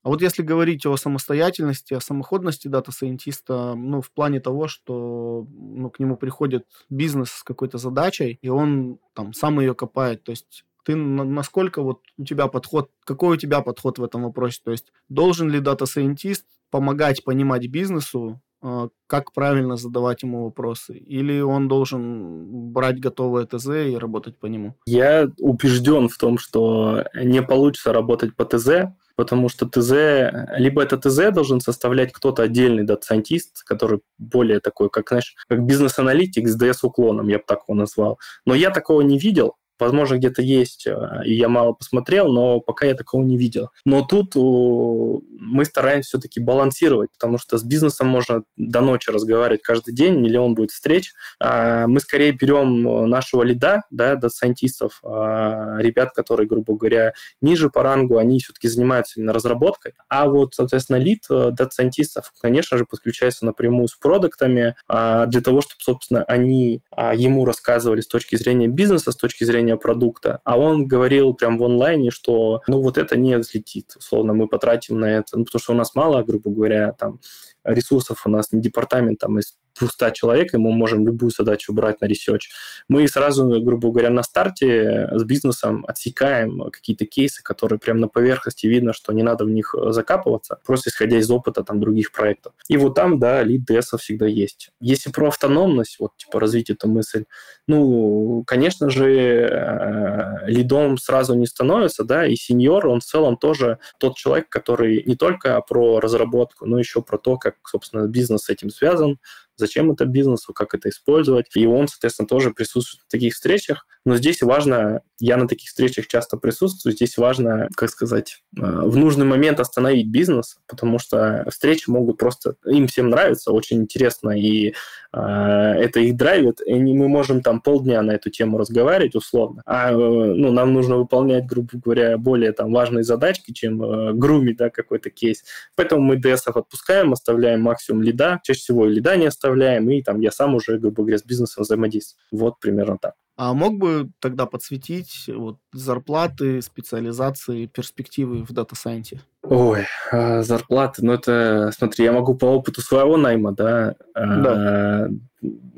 А 0.02 0.08
вот 0.08 0.22
если 0.22 0.42
говорить 0.42 0.86
о 0.86 0.96
самостоятельности, 0.96 1.94
о 1.94 2.00
самоходности 2.00 2.68
дата-сайентиста, 2.68 3.74
ну, 3.74 4.00
в 4.00 4.10
плане 4.10 4.40
того, 4.40 4.66
что 4.66 5.46
ну, 5.50 5.90
к 5.90 5.98
нему 5.98 6.16
приходит 6.16 6.64
бизнес 6.88 7.30
с 7.30 7.42
какой-то 7.42 7.78
задачей, 7.78 8.38
и 8.40 8.48
он 8.48 8.98
там 9.14 9.34
сам 9.34 9.60
ее 9.60 9.74
копает, 9.74 10.24
то 10.24 10.30
есть 10.30 10.64
ты 10.84 10.96
насколько 10.96 11.82
вот 11.82 12.00
у 12.16 12.24
тебя 12.24 12.46
подход, 12.46 12.90
какой 13.04 13.36
у 13.36 13.38
тебя 13.38 13.60
подход 13.60 13.98
в 13.98 14.04
этом 14.04 14.22
вопросе? 14.22 14.60
То 14.64 14.70
есть 14.70 14.92
должен 15.08 15.50
ли 15.50 15.60
дата-сайентист 15.60 16.46
помогать 16.70 17.22
понимать 17.22 17.66
бизнесу, 17.68 18.40
а, 18.62 18.88
как 19.06 19.32
правильно 19.32 19.76
задавать 19.76 20.22
ему 20.22 20.44
вопросы? 20.44 20.96
Или 20.96 21.40
он 21.40 21.68
должен 21.68 22.72
брать 22.72 23.00
готовое 23.00 23.46
ТЗ 23.46 23.68
и 23.68 23.96
работать 23.96 24.38
по 24.38 24.46
нему? 24.46 24.74
Я 24.86 25.30
убежден 25.38 26.08
в 26.08 26.16
том, 26.18 26.38
что 26.38 27.04
не 27.14 27.42
получится 27.42 27.92
работать 27.92 28.34
по 28.36 28.44
ТЗ, 28.44 28.92
потому 29.20 29.50
что 29.50 29.66
ТЗ, 29.66 30.32
либо 30.56 30.82
это 30.82 30.96
ТЗ 30.96 31.30
должен 31.30 31.60
составлять 31.60 32.10
кто-то 32.10 32.42
отдельный 32.42 32.84
дата-сайентист, 32.84 33.64
который 33.64 34.00
более 34.16 34.60
такой, 34.60 34.88
как, 34.88 35.10
знаешь, 35.10 35.34
как 35.46 35.62
бизнес-аналитик 35.62 36.48
с 36.48 36.58
DS-уклоном, 36.58 37.28
я 37.28 37.36
бы 37.36 37.44
так 37.46 37.58
его 37.68 37.76
назвал. 37.76 38.18
Но 38.46 38.54
я 38.54 38.70
такого 38.70 39.02
не 39.02 39.18
видел, 39.18 39.56
Возможно, 39.80 40.16
где-то 40.16 40.42
есть, 40.42 40.86
э, 40.86 40.94
и 41.24 41.34
я 41.34 41.48
мало 41.48 41.72
посмотрел, 41.72 42.32
но 42.32 42.60
пока 42.60 42.86
я 42.86 42.94
такого 42.94 43.22
не 43.22 43.36
видел. 43.36 43.70
Но 43.84 44.02
тут 44.02 44.34
мы 44.36 45.64
стараемся 45.64 46.08
все-таки 46.10 46.40
балансировать, 46.40 47.10
потому 47.12 47.38
что 47.38 47.58
с 47.58 47.64
бизнесом 47.64 48.08
можно 48.08 48.42
до 48.56 48.80
ночи 48.80 49.10
разговаривать 49.10 49.62
каждый 49.62 49.94
день, 49.94 50.20
миллион 50.20 50.54
будет 50.54 50.70
встреч. 50.70 51.12
А 51.40 51.86
мы 51.86 52.00
скорее 52.00 52.32
берем 52.32 53.08
нашего 53.08 53.42
лида, 53.42 53.82
да, 53.90 54.14
дата-сайентистов, 54.14 55.00
а 55.04 55.78
ребят, 55.78 56.12
которые, 56.12 56.46
грубо 56.46 56.76
говоря, 56.76 57.12
ниже 57.40 57.70
по 57.70 57.82
рангу, 57.82 58.18
они 58.18 58.40
все-таки 58.40 58.68
занимаются 58.68 59.18
именно 59.18 59.32
разработкой. 59.32 59.94
А 60.08 60.28
вот, 60.28 60.54
соответственно, 60.54 60.96
лид 60.96 61.24
э, 61.30 61.50
дата-сайентистов, 61.52 62.32
конечно 62.40 62.76
же, 62.76 62.84
подключается 62.84 63.44
напрямую 63.46 63.88
с 63.88 63.94
продуктами 63.94 64.74
а, 64.88 65.26
для 65.26 65.40
того, 65.40 65.60
чтобы, 65.60 65.80
собственно, 65.80 66.24
они 66.24 66.82
ему 67.14 67.44
рассказывали 67.44 68.00
с 68.00 68.06
точки 68.06 68.36
зрения 68.36 68.68
бизнеса, 68.68 69.12
с 69.12 69.16
точки 69.16 69.44
зрения 69.44 69.69
продукта, 69.76 70.40
а 70.44 70.58
он 70.58 70.86
говорил 70.86 71.34
прям 71.34 71.58
в 71.58 71.64
онлайне, 71.64 72.10
что 72.10 72.62
ну 72.66 72.80
вот 72.80 72.98
это 72.98 73.16
не 73.16 73.36
взлетит, 73.36 73.94
условно, 73.96 74.34
мы 74.34 74.48
потратим 74.48 75.00
на 75.00 75.06
это, 75.06 75.38
ну, 75.38 75.44
потому 75.44 75.60
что 75.60 75.72
у 75.72 75.76
нас 75.76 75.94
мало, 75.94 76.22
грубо 76.22 76.50
говоря, 76.50 76.92
там 76.92 77.20
ресурсов 77.64 78.22
у 78.26 78.30
нас 78.30 78.52
не 78.52 78.60
департамент 78.60 79.18
там 79.18 79.38
из 79.38 79.56
200 79.80 80.12
человек, 80.12 80.54
и 80.54 80.58
мы 80.58 80.72
можем 80.72 81.06
любую 81.06 81.30
задачу 81.30 81.72
брать 81.72 82.00
на 82.00 82.06
research. 82.06 82.50
Мы 82.88 83.08
сразу, 83.08 83.60
грубо 83.60 83.90
говоря, 83.90 84.10
на 84.10 84.22
старте 84.22 85.08
с 85.12 85.24
бизнесом 85.24 85.84
отсекаем 85.88 86.70
какие-то 86.70 87.06
кейсы, 87.06 87.42
которые 87.42 87.78
прям 87.78 87.98
на 87.98 88.08
поверхности 88.08 88.66
видно, 88.66 88.92
что 88.92 89.12
не 89.12 89.22
надо 89.22 89.44
в 89.44 89.50
них 89.50 89.74
закапываться, 89.88 90.58
просто 90.64 90.90
исходя 90.90 91.18
из 91.18 91.30
опыта 91.30 91.64
там 91.64 91.80
других 91.80 92.12
проектов. 92.12 92.52
И 92.68 92.76
вот 92.76 92.94
там, 92.94 93.18
да, 93.18 93.42
лид 93.42 93.68
DS 93.68 93.98
всегда 93.98 94.26
есть. 94.26 94.70
Если 94.80 95.10
про 95.10 95.28
автономность, 95.28 95.96
вот 95.98 96.16
типа 96.16 96.40
развить 96.40 96.70
эту 96.70 96.88
мысль, 96.88 97.24
ну, 97.66 98.44
конечно 98.46 98.90
же, 98.90 99.10
э, 99.10 100.46
лидом 100.46 100.98
сразу 100.98 101.34
не 101.34 101.46
становится, 101.46 102.04
да, 102.04 102.26
и 102.26 102.36
сеньор, 102.36 102.86
он 102.86 103.00
в 103.00 103.04
целом 103.04 103.36
тоже 103.36 103.78
тот 103.98 104.16
человек, 104.16 104.48
который 104.48 105.02
не 105.06 105.16
только 105.16 105.60
про 105.60 106.00
разработку, 106.00 106.66
но 106.66 106.78
еще 106.78 107.02
про 107.02 107.18
то, 107.18 107.36
как, 107.36 107.56
собственно, 107.66 108.06
бизнес 108.06 108.42
с 108.42 108.50
этим 108.50 108.70
связан, 108.70 109.18
зачем 109.60 109.92
это 109.92 110.04
бизнесу, 110.04 110.52
как 110.52 110.74
это 110.74 110.88
использовать. 110.88 111.46
И 111.54 111.66
он, 111.66 111.88
соответственно, 111.88 112.26
тоже 112.26 112.50
присутствует 112.50 113.04
в 113.06 113.10
таких 113.10 113.34
встречах. 113.34 113.86
Но 114.06 114.16
здесь 114.16 114.40
важно, 114.40 115.02
я 115.18 115.36
на 115.36 115.46
таких 115.46 115.68
встречах 115.68 116.06
часто 116.06 116.38
присутствую, 116.38 116.94
здесь 116.94 117.18
важно, 117.18 117.68
как 117.76 117.90
сказать, 117.90 118.42
э, 118.56 118.60
в 118.62 118.96
нужный 118.96 119.26
момент 119.26 119.60
остановить 119.60 120.08
бизнес, 120.08 120.56
потому 120.66 120.98
что 120.98 121.46
встречи 121.50 121.90
могут 121.90 122.16
просто, 122.16 122.54
им 122.64 122.86
всем 122.86 123.10
нравится, 123.10 123.52
очень 123.52 123.82
интересно, 123.82 124.30
и 124.30 124.68
э, 124.68 124.72
это 125.12 126.00
их 126.00 126.16
драйвит, 126.16 126.60
и 126.64 126.74
мы 126.74 127.08
можем 127.08 127.42
там 127.42 127.60
полдня 127.60 128.00
на 128.00 128.12
эту 128.12 128.30
тему 128.30 128.56
разговаривать 128.56 129.14
условно, 129.14 129.62
а 129.66 129.92
э, 129.92 129.94
ну, 129.94 130.50
нам 130.50 130.72
нужно 130.72 130.96
выполнять, 130.96 131.46
грубо 131.46 131.68
говоря, 131.74 132.16
более 132.16 132.52
там 132.52 132.72
важные 132.72 133.04
задачки, 133.04 133.52
чем 133.52 133.82
э, 133.82 134.12
грумить, 134.14 134.56
да, 134.56 134.70
какой-то 134.70 135.10
кейс. 135.10 135.44
Поэтому 135.76 136.00
мы 136.00 136.16
DS 136.16 136.36
ов 136.36 136.56
отпускаем, 136.56 137.12
оставляем 137.12 137.60
максимум 137.60 138.02
лида, 138.02 138.40
чаще 138.44 138.60
всего 138.60 138.86
и 138.86 138.94
лида 138.94 139.16
не 139.16 139.26
оставляем, 139.26 139.49
и 139.98 140.02
там 140.02 140.20
я 140.20 140.30
сам 140.30 140.54
уже, 140.54 140.78
грубо 140.78 141.02
говоря, 141.02 141.18
с 141.18 141.24
бизнесом 141.24 141.62
взаимодействую. 141.62 142.20
Вот 142.30 142.60
примерно 142.60 142.98
так. 142.98 143.14
А 143.36 143.54
мог 143.54 143.78
бы 143.78 144.10
тогда 144.18 144.44
подсветить 144.44 145.24
вот, 145.28 145.58
зарплаты, 145.72 146.60
специализации, 146.60 147.66
перспективы 147.66 148.44
в 148.44 148.52
data 148.52 148.73
science 148.73 149.10
е? 149.10 149.20
Ой, 149.42 149.86
а, 150.12 150.42
зарплаты, 150.42 151.04
ну 151.04 151.14
это, 151.14 151.70
смотри, 151.76 152.04
я 152.04 152.12
могу 152.12 152.34
по 152.34 152.44
опыту 152.44 152.82
своего 152.82 153.16
найма, 153.16 153.52
да, 153.52 153.94
да. 154.14 155.06
А, 155.06 155.08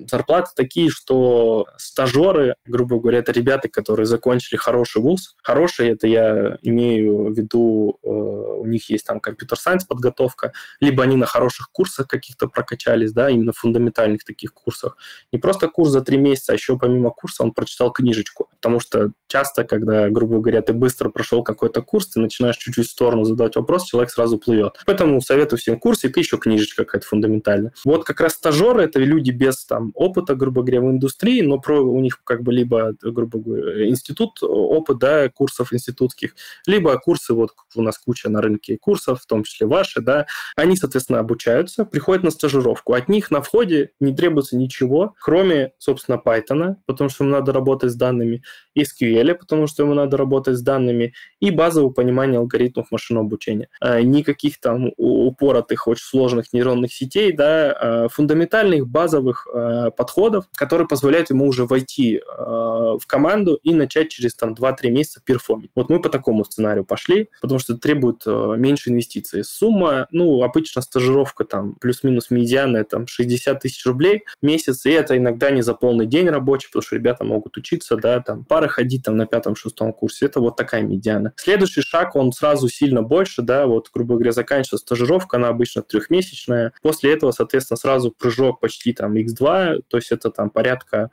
зарплаты 0.08 0.50
такие, 0.56 0.90
что 0.90 1.66
стажеры, 1.76 2.56
грубо 2.66 2.98
говоря, 2.98 3.18
это 3.18 3.32
ребята, 3.32 3.68
которые 3.68 4.06
закончили 4.06 4.56
хороший 4.56 5.02
вуз. 5.02 5.36
Хороший, 5.42 5.90
это 5.90 6.06
я 6.06 6.58
имею 6.62 7.32
в 7.32 7.36
виду, 7.36 7.98
э, 8.02 8.08
у 8.08 8.66
них 8.66 8.90
есть 8.90 9.06
там 9.06 9.20
computer 9.20 9.55
science 9.55 9.84
подготовка, 9.84 10.52
либо 10.80 11.02
они 11.02 11.16
на 11.16 11.26
хороших 11.26 11.70
курсах 11.72 12.08
каких-то 12.08 12.48
прокачались, 12.48 13.12
да, 13.12 13.30
именно 13.30 13.52
фундаментальных 13.52 14.24
таких 14.24 14.52
курсах. 14.52 14.96
Не 15.32 15.38
просто 15.38 15.68
курс 15.68 15.90
за 15.90 16.00
три 16.00 16.18
месяца, 16.18 16.52
а 16.52 16.54
еще 16.54 16.78
помимо 16.78 17.10
курса 17.10 17.42
он 17.42 17.52
прочитал 17.52 17.92
книжечку. 17.92 18.48
Потому 18.60 18.80
что 18.80 19.12
часто, 19.28 19.64
когда, 19.64 20.08
грубо 20.10 20.38
говоря, 20.38 20.62
ты 20.62 20.72
быстро 20.72 21.08
прошел 21.10 21.42
какой-то 21.42 21.82
курс, 21.82 22.08
ты 22.08 22.20
начинаешь 22.20 22.56
чуть-чуть 22.56 22.86
в 22.86 22.90
сторону 22.90 23.24
задавать 23.24 23.51
вопрос, 23.56 23.84
человек 23.84 24.10
сразу 24.10 24.38
плывет. 24.38 24.78
Поэтому 24.86 25.20
советую 25.20 25.58
всем 25.58 25.78
курсе, 25.78 26.08
ты 26.08 26.20
еще 26.20 26.38
книжечка 26.38 26.84
какая-то 26.84 27.06
фундаментальная. 27.06 27.72
Вот 27.84 28.04
как 28.04 28.20
раз 28.20 28.34
стажеры— 28.34 28.82
это 28.84 28.98
люди 28.98 29.30
без 29.30 29.64
там 29.64 29.92
опыта, 29.94 30.34
грубо 30.34 30.62
говоря, 30.62 30.80
в 30.80 30.90
индустрии, 30.90 31.42
но 31.42 31.58
про, 31.58 31.80
у 31.80 32.00
них 32.00 32.20
как 32.24 32.42
бы 32.42 32.52
либо, 32.52 32.94
грубо 33.02 33.38
говоря, 33.38 33.88
институт, 33.88 34.42
опыт, 34.42 34.98
да, 34.98 35.28
курсов 35.28 35.72
институтских, 35.72 36.34
либо 36.66 36.96
курсы, 36.98 37.34
вот 37.34 37.50
у 37.74 37.82
нас 37.82 37.98
куча 37.98 38.28
на 38.28 38.40
рынке 38.40 38.78
курсов, 38.78 39.22
в 39.22 39.26
том 39.26 39.44
числе 39.44 39.66
ваши, 39.66 40.00
да, 40.00 40.26
они, 40.56 40.76
соответственно, 40.76 41.20
обучаются, 41.20 41.84
приходят 41.84 42.24
на 42.24 42.30
стажировку. 42.30 42.94
От 42.94 43.08
них 43.08 43.30
на 43.30 43.42
входе 43.42 43.90
не 44.00 44.14
требуется 44.14 44.56
ничего, 44.56 45.14
кроме, 45.20 45.72
собственно, 45.78 46.20
Python, 46.24 46.76
потому 46.86 47.10
что 47.10 47.24
им 47.24 47.30
надо 47.30 47.52
работать 47.52 47.92
с 47.92 47.94
данными, 47.94 48.42
SQL, 48.78 49.34
потому 49.34 49.66
что 49.66 49.82
ему 49.82 49.94
надо 49.94 50.16
работать 50.16 50.56
с 50.56 50.62
данными, 50.62 51.14
и 51.40 51.50
базовое 51.50 51.90
понимание 51.90 52.38
алгоритмов 52.38 52.90
машинного 52.90 53.26
обучения. 53.26 53.41
А, 53.80 54.00
никаких 54.00 54.60
там 54.60 54.92
упоротых, 54.96 55.86
очень 55.88 56.04
сложных 56.04 56.52
нейронных 56.52 56.92
сетей, 56.92 57.32
да, 57.32 57.72
а, 57.72 58.08
фундаментальных 58.08 58.86
базовых 58.86 59.46
а, 59.52 59.90
подходов, 59.90 60.46
которые 60.54 60.88
позволяют 60.88 61.30
ему 61.30 61.46
уже 61.46 61.64
войти 61.64 62.20
в 62.22 63.02
команду 63.06 63.58
и 63.62 63.74
начать 63.74 64.10
через 64.10 64.34
там 64.34 64.54
2-3 64.54 64.90
месяца 64.90 65.20
перформить. 65.24 65.70
Вот 65.74 65.88
мы 65.88 66.00
по 66.00 66.08
такому 66.08 66.44
сценарию 66.44 66.84
пошли, 66.84 67.28
потому 67.40 67.58
что 67.58 67.76
требует 67.76 68.24
меньше 68.26 68.90
инвестиций. 68.90 69.44
Сумма, 69.44 70.06
ну, 70.10 70.42
обычно 70.42 70.82
стажировка 70.82 71.44
там 71.44 71.74
плюс-минус 71.80 72.30
медианная, 72.30 72.84
там 72.84 73.06
60 73.06 73.60
тысяч 73.60 73.84
рублей 73.86 74.24
в 74.40 74.46
месяц, 74.46 74.84
и 74.86 74.90
это 74.90 75.16
иногда 75.16 75.50
не 75.50 75.62
за 75.62 75.74
полный 75.74 76.06
день 76.06 76.28
рабочий, 76.28 76.68
потому 76.68 76.82
что 76.82 76.96
ребята 76.96 77.24
могут 77.24 77.56
учиться, 77.56 77.96
да, 77.96 78.20
там 78.20 78.44
пара 78.44 78.68
ходить 78.68 79.04
там 79.04 79.16
на 79.16 79.26
пятом-шестом 79.26 79.92
курсе. 79.92 80.26
Это 80.26 80.40
вот 80.40 80.56
такая 80.56 80.82
медиана. 80.82 81.32
Следующий 81.36 81.82
шаг, 81.82 82.16
он 82.16 82.32
сразу 82.32 82.68
сильно 82.68 83.02
больше, 83.02 83.31
да, 83.40 83.66
вот, 83.66 83.88
грубо 83.94 84.16
говоря, 84.16 84.32
заканчивается 84.32 84.76
стажировка, 84.76 85.38
она 85.38 85.48
обычно 85.48 85.82
трехмесячная. 85.82 86.72
После 86.82 87.12
этого, 87.12 87.30
соответственно, 87.30 87.78
сразу 87.78 88.10
прыжок 88.10 88.60
почти 88.60 88.92
там 88.92 89.14
x2, 89.14 89.84
то 89.88 89.96
есть 89.96 90.12
это 90.12 90.30
там 90.30 90.50
порядка 90.50 91.10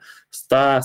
100-150 0.52 0.82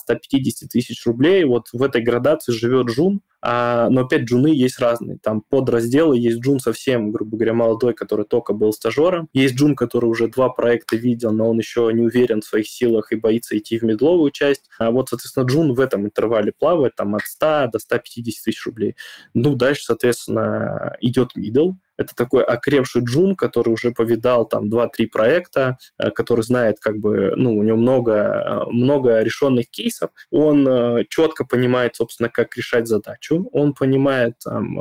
тысяч 0.69 1.05
рублей. 1.05 1.43
Вот 1.43 1.67
в 1.73 1.83
этой 1.83 2.01
градации 2.01 2.53
живет 2.53 2.87
Джун, 2.87 3.21
а, 3.47 3.89
но 3.91 4.01
опять 4.01 4.23
джуны 4.23 4.47
есть 4.47 4.79
разные. 4.79 5.19
Там 5.21 5.41
подразделы, 5.41 6.17
есть 6.17 6.39
джун 6.39 6.59
совсем, 6.59 7.11
грубо 7.11 7.37
говоря, 7.37 7.53
молодой, 7.53 7.93
который 7.93 8.25
только 8.25 8.53
был 8.53 8.73
стажером. 8.73 9.29
Есть 9.33 9.53
джун, 9.53 9.75
который 9.75 10.07
уже 10.07 10.27
два 10.27 10.49
проекта 10.49 10.95
видел, 10.95 11.31
но 11.31 11.51
он 11.51 11.59
еще 11.59 11.91
не 11.93 12.01
уверен 12.01 12.41
в 12.41 12.45
своих 12.45 12.67
силах 12.67 13.11
и 13.11 13.15
боится 13.15 13.55
идти 13.55 13.77
в 13.77 13.83
медловую 13.83 14.31
часть. 14.31 14.63
А 14.79 14.89
вот, 14.89 15.09
соответственно, 15.09 15.45
джун 15.45 15.73
в 15.75 15.79
этом 15.79 16.05
интервале 16.05 16.53
плавает 16.57 16.95
там 16.95 17.13
от 17.13 17.21
100 17.21 17.69
до 17.71 17.77
150 17.77 18.43
тысяч 18.43 18.65
рублей. 18.65 18.95
Ну, 19.35 19.53
дальше, 19.55 19.83
соответственно, 19.83 20.95
идет 20.99 21.24
middle, 21.37 21.73
это 21.97 22.15
такой 22.15 22.43
окрепший 22.43 23.03
джун, 23.03 23.35
который 23.35 23.69
уже 23.69 23.91
повидал 23.91 24.45
там 24.45 24.69
2-3 24.69 25.07
проекта, 25.11 25.77
э, 25.97 26.11
который 26.11 26.41
знает 26.41 26.77
как 26.79 26.97
бы, 26.97 27.33
ну, 27.35 27.57
у 27.57 27.63
него 27.63 27.77
много, 27.77 28.13
э, 28.13 28.71
много 28.71 29.21
решенных 29.21 29.69
кейсов. 29.69 30.11
Он 30.31 30.67
э, 30.67 31.05
четко 31.09 31.45
понимает, 31.45 31.95
собственно, 31.95 32.29
как 32.29 32.55
решать 32.57 32.87
задачу. 32.87 33.47
Он 33.51 33.73
понимает, 33.73 34.35
там, 34.43 34.75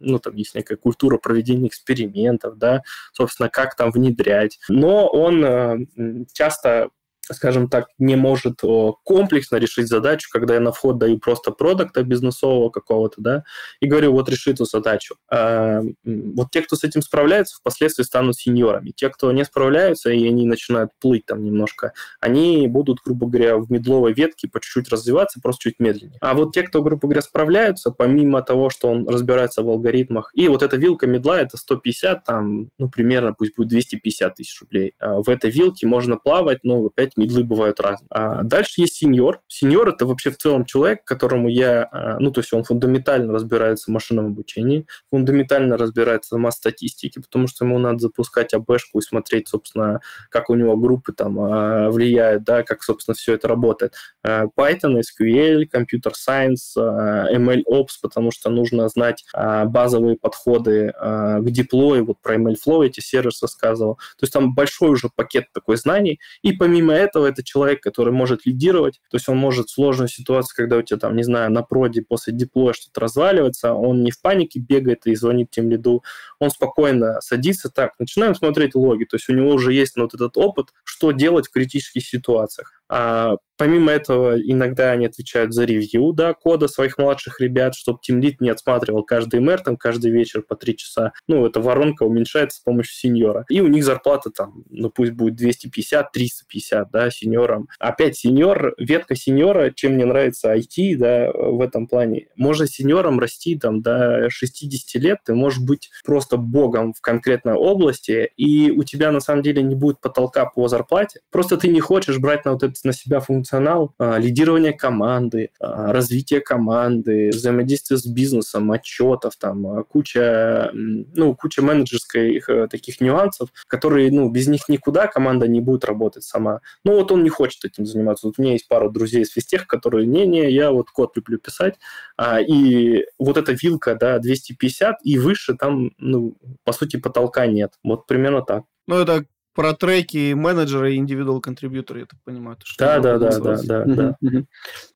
ну, 0.00 0.18
там 0.18 0.34
есть 0.36 0.54
некая 0.54 0.76
культура 0.76 1.18
проведения 1.18 1.68
экспериментов, 1.68 2.58
да, 2.58 2.82
собственно, 3.12 3.48
как 3.48 3.74
там 3.76 3.90
внедрять. 3.90 4.58
Но 4.68 5.06
он 5.08 5.86
часто 6.32 6.90
скажем 7.34 7.68
так, 7.68 7.86
не 7.98 8.16
может 8.16 8.60
комплексно 9.04 9.56
решить 9.56 9.88
задачу, 9.88 10.28
когда 10.32 10.54
я 10.54 10.60
на 10.60 10.72
вход 10.72 10.98
даю 10.98 11.18
просто 11.18 11.50
продукта 11.50 12.02
бизнесового 12.02 12.70
какого-то, 12.70 13.20
да, 13.20 13.44
и 13.80 13.86
говорю, 13.86 14.12
вот 14.12 14.28
реши 14.28 14.52
эту 14.52 14.64
задачу. 14.64 15.16
А, 15.30 15.80
вот 16.04 16.50
те, 16.50 16.62
кто 16.62 16.76
с 16.76 16.84
этим 16.84 17.02
справляется, 17.02 17.56
впоследствии 17.56 18.04
станут 18.04 18.36
сеньорами. 18.36 18.92
Те, 18.94 19.08
кто 19.08 19.32
не 19.32 19.44
справляются, 19.44 20.10
и 20.10 20.26
они 20.26 20.46
начинают 20.46 20.90
плыть 21.00 21.26
там 21.26 21.42
немножко, 21.42 21.92
они 22.20 22.68
будут, 22.68 22.98
грубо 23.04 23.26
говоря, 23.26 23.56
в 23.56 23.70
медловой 23.70 24.12
ветке 24.12 24.48
по 24.48 24.60
чуть-чуть 24.60 24.88
развиваться, 24.90 25.40
просто 25.40 25.70
чуть 25.70 25.80
медленнее. 25.80 26.18
А 26.20 26.34
вот 26.34 26.52
те, 26.52 26.62
кто, 26.62 26.82
грубо 26.82 27.08
говоря, 27.08 27.22
справляются, 27.22 27.90
помимо 27.90 28.42
того, 28.42 28.70
что 28.70 28.88
он 28.88 29.08
разбирается 29.08 29.62
в 29.62 29.68
алгоритмах, 29.68 30.30
и 30.34 30.48
вот 30.48 30.62
эта 30.62 30.76
вилка 30.76 31.06
медла, 31.06 31.40
это 31.40 31.56
150, 31.56 32.24
там, 32.24 32.70
ну, 32.78 32.88
примерно, 32.88 33.32
пусть 33.32 33.56
будет 33.56 33.68
250 33.68 34.34
тысяч 34.34 34.60
рублей. 34.60 34.94
А 34.98 35.22
в 35.22 35.28
этой 35.28 35.50
вилке 35.50 35.86
можно 35.86 36.16
плавать, 36.16 36.60
но 36.62 36.84
опять 36.84 37.15
вот 37.15 37.15
медлы 37.16 37.44
бывают 37.44 37.80
разные. 37.80 38.06
А 38.10 38.42
дальше 38.42 38.80
есть 38.80 38.94
сеньор. 38.96 39.40
Сеньор– 39.48 39.88
это 39.90 40.06
вообще 40.06 40.30
в 40.30 40.38
целом 40.38 40.64
человек, 40.64 41.04
которому 41.04 41.48
я, 41.48 41.88
а, 41.90 42.18
ну, 42.18 42.30
то 42.30 42.40
есть 42.40 42.52
он 42.52 42.64
фундаментально 42.64 43.32
разбирается 43.32 43.86
в 43.86 43.94
машинном 43.94 44.26
обучении, 44.26 44.86
фундаментально 45.10 45.76
разбирается 45.76 46.36
в 46.36 46.38
масс-статистике, 46.38 47.20
потому 47.20 47.48
что 47.48 47.64
ему 47.64 47.78
надо 47.78 47.98
запускать 47.98 48.54
АБшку 48.54 48.98
и 48.98 49.02
смотреть, 49.02 49.48
собственно, 49.48 50.00
как 50.30 50.50
у 50.50 50.54
него 50.54 50.76
группы 50.76 51.12
там 51.12 51.38
а, 51.40 51.90
влияют, 51.90 52.44
да, 52.44 52.62
как, 52.62 52.82
собственно, 52.82 53.14
все 53.14 53.34
это 53.34 53.48
работает. 53.48 53.94
Python, 54.24 55.00
SQL, 55.00 55.64
Computer 55.72 56.12
Science, 56.12 56.76
ML 56.76 57.62
Ops, 57.70 57.98
потому 58.02 58.30
что 58.30 58.50
нужно 58.50 58.88
знать 58.88 59.24
базовые 59.32 60.16
подходы 60.16 60.92
к 60.98 61.44
деплою, 61.44 62.04
вот 62.04 62.20
про 62.20 62.36
ML 62.36 62.56
Flow 62.64 62.84
эти 62.84 63.00
сервисы 63.00 63.46
рассказывал. 63.46 63.94
То 63.94 64.22
есть 64.22 64.32
там 64.32 64.54
большой 64.54 64.90
уже 64.90 65.08
пакет 65.14 65.46
такой 65.52 65.76
знаний. 65.76 66.20
И 66.42 66.52
помимо 66.52 66.92
этого, 66.92 67.05
это 67.14 67.42
человек, 67.42 67.82
который 67.82 68.12
может 68.12 68.46
лидировать. 68.46 69.00
То 69.10 69.16
есть 69.16 69.28
он 69.28 69.36
может 69.36 69.68
в 69.68 69.72
сложную 69.72 70.08
ситуацию, 70.08 70.56
когда 70.56 70.76
у 70.78 70.82
тебя 70.82 70.98
там, 70.98 71.16
не 71.16 71.22
знаю, 71.22 71.50
на 71.52 71.62
проде 71.62 72.02
после 72.02 72.32
диплоя 72.32 72.72
что-то 72.72 73.00
разваливается, 73.00 73.72
он 73.72 74.02
не 74.02 74.10
в 74.10 74.20
панике 74.20 74.58
бегает 74.58 75.06
и 75.06 75.14
звонит 75.14 75.50
тем 75.50 75.70
лиду. 75.70 76.02
Он 76.38 76.50
спокойно 76.50 77.20
садится. 77.20 77.70
Так, 77.70 77.92
начинаем 77.98 78.34
смотреть 78.34 78.74
логи. 78.74 79.04
То 79.04 79.16
есть 79.16 79.28
у 79.28 79.34
него 79.34 79.50
уже 79.50 79.72
есть 79.72 79.96
вот 79.96 80.14
этот 80.14 80.36
опыт, 80.36 80.68
что 80.84 81.12
делать 81.12 81.48
в 81.48 81.50
критических 81.50 82.04
ситуациях. 82.04 82.72
А 82.88 83.36
помимо 83.56 83.90
этого, 83.90 84.38
иногда 84.40 84.92
они 84.92 85.06
отвечают 85.06 85.52
за 85.52 85.64
ревью 85.64 86.12
да, 86.12 86.34
кода 86.34 86.68
своих 86.68 86.98
младших 86.98 87.40
ребят, 87.40 87.74
чтобы 87.74 87.98
тимлит 88.02 88.40
не 88.40 88.50
отсматривал 88.50 89.02
каждый 89.02 89.40
мэр 89.40 89.60
там 89.60 89.76
каждый 89.76 90.10
вечер 90.10 90.42
по 90.42 90.56
три 90.56 90.76
часа. 90.76 91.12
Ну, 91.26 91.46
эта 91.46 91.60
воронка 91.60 92.04
уменьшается 92.04 92.58
с 92.58 92.60
помощью 92.60 92.94
сеньора. 92.94 93.44
И 93.48 93.60
у 93.60 93.66
них 93.66 93.84
зарплата 93.84 94.30
там, 94.30 94.64
ну, 94.70 94.90
пусть 94.90 95.12
будет 95.12 95.40
250-350, 95.40 96.86
да, 96.92 97.10
сеньорам. 97.10 97.68
Опять 97.78 98.16
сеньор, 98.16 98.74
ветка 98.78 99.16
сеньора, 99.16 99.70
чем 99.70 99.92
мне 99.92 100.04
нравится 100.04 100.54
IT, 100.54 100.96
да, 100.96 101.30
в 101.32 101.60
этом 101.60 101.86
плане. 101.86 102.28
Можно 102.36 102.66
сеньором 102.66 103.18
расти 103.18 103.58
там 103.58 103.82
до 103.82 104.28
60 104.28 105.02
лет, 105.02 105.18
ты 105.24 105.34
можешь 105.34 105.60
быть 105.60 105.90
просто 106.04 106.36
богом 106.36 106.92
в 106.92 107.00
конкретной 107.00 107.54
области, 107.54 108.30
и 108.36 108.70
у 108.70 108.84
тебя 108.84 109.10
на 109.12 109.20
самом 109.20 109.42
деле 109.42 109.62
не 109.62 109.74
будет 109.74 110.00
потолка 110.00 110.46
по 110.46 110.68
зарплате. 110.68 111.20
Просто 111.30 111.56
ты 111.56 111.68
не 111.68 111.80
хочешь 111.80 112.18
брать 112.18 112.44
на 112.44 112.52
вот 112.52 112.62
это 112.62 112.75
на 112.84 112.92
себя 112.92 113.20
функционал 113.20 113.94
а, 113.98 114.18
лидирования 114.18 114.72
команды, 114.72 115.50
а, 115.60 115.92
развития 115.92 116.40
команды, 116.40 117.30
взаимодействия 117.30 117.96
с 117.96 118.06
бизнесом, 118.06 118.70
отчетов, 118.72 119.36
там 119.36 119.66
а, 119.66 119.84
куча, 119.84 120.70
ну, 120.72 121.34
куча 121.34 121.62
менеджерских 121.62 122.48
э, 122.48 122.68
таких 122.68 123.00
нюансов, 123.00 123.50
которые, 123.66 124.10
ну, 124.10 124.30
без 124.30 124.48
них 124.48 124.68
никуда 124.68 125.06
команда 125.06 125.48
не 125.48 125.60
будет 125.60 125.84
работать 125.84 126.24
сама. 126.24 126.60
Ну, 126.84 126.94
вот 126.94 127.12
он 127.12 127.22
не 127.22 127.30
хочет 127.30 127.64
этим 127.64 127.86
заниматься. 127.86 128.26
Вот 128.26 128.36
у 128.38 128.42
меня 128.42 128.52
есть 128.52 128.68
пара 128.68 128.88
друзей 128.90 129.22
из 129.22 129.30
физтех, 129.30 129.66
которые, 129.66 130.06
не-не, 130.06 130.50
я 130.50 130.70
вот 130.70 130.90
код 130.90 131.16
люблю 131.16 131.38
писать, 131.38 131.74
а, 132.16 132.40
и 132.40 133.04
вот 133.18 133.36
эта 133.36 133.52
вилка, 133.52 133.94
да, 133.94 134.18
250 134.18 134.96
и 135.02 135.18
выше, 135.18 135.54
там, 135.54 135.92
ну, 135.98 136.36
по 136.64 136.72
сути, 136.72 136.96
потолка 136.96 137.46
нет. 137.46 137.74
Вот 137.84 138.06
примерно 138.06 138.42
так. 138.42 138.64
Ну, 138.86 138.96
это 138.96 139.26
про 139.56 139.72
треки 139.72 140.34
менеджера 140.34 140.92
и 140.92 140.96
индивидуал 140.96 141.40
контрибьютора, 141.40 142.00
я 142.00 142.06
так 142.06 142.20
понимаю. 142.24 142.58
Что 142.62 143.00
да, 143.00 143.00
да, 143.00 143.18
да, 143.18 143.56
да, 143.56 143.84
да, 143.84 144.16
да. 144.20 144.44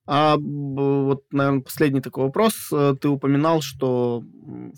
А 0.07 0.37
вот, 0.37 1.25
наверное, 1.33 1.63
последний 1.63 2.03
такой 2.03 2.25
вопрос. 2.25 2.69
Э, 2.71 2.95
ты 3.01 3.09
упоминал, 3.09 3.63
что 3.63 4.23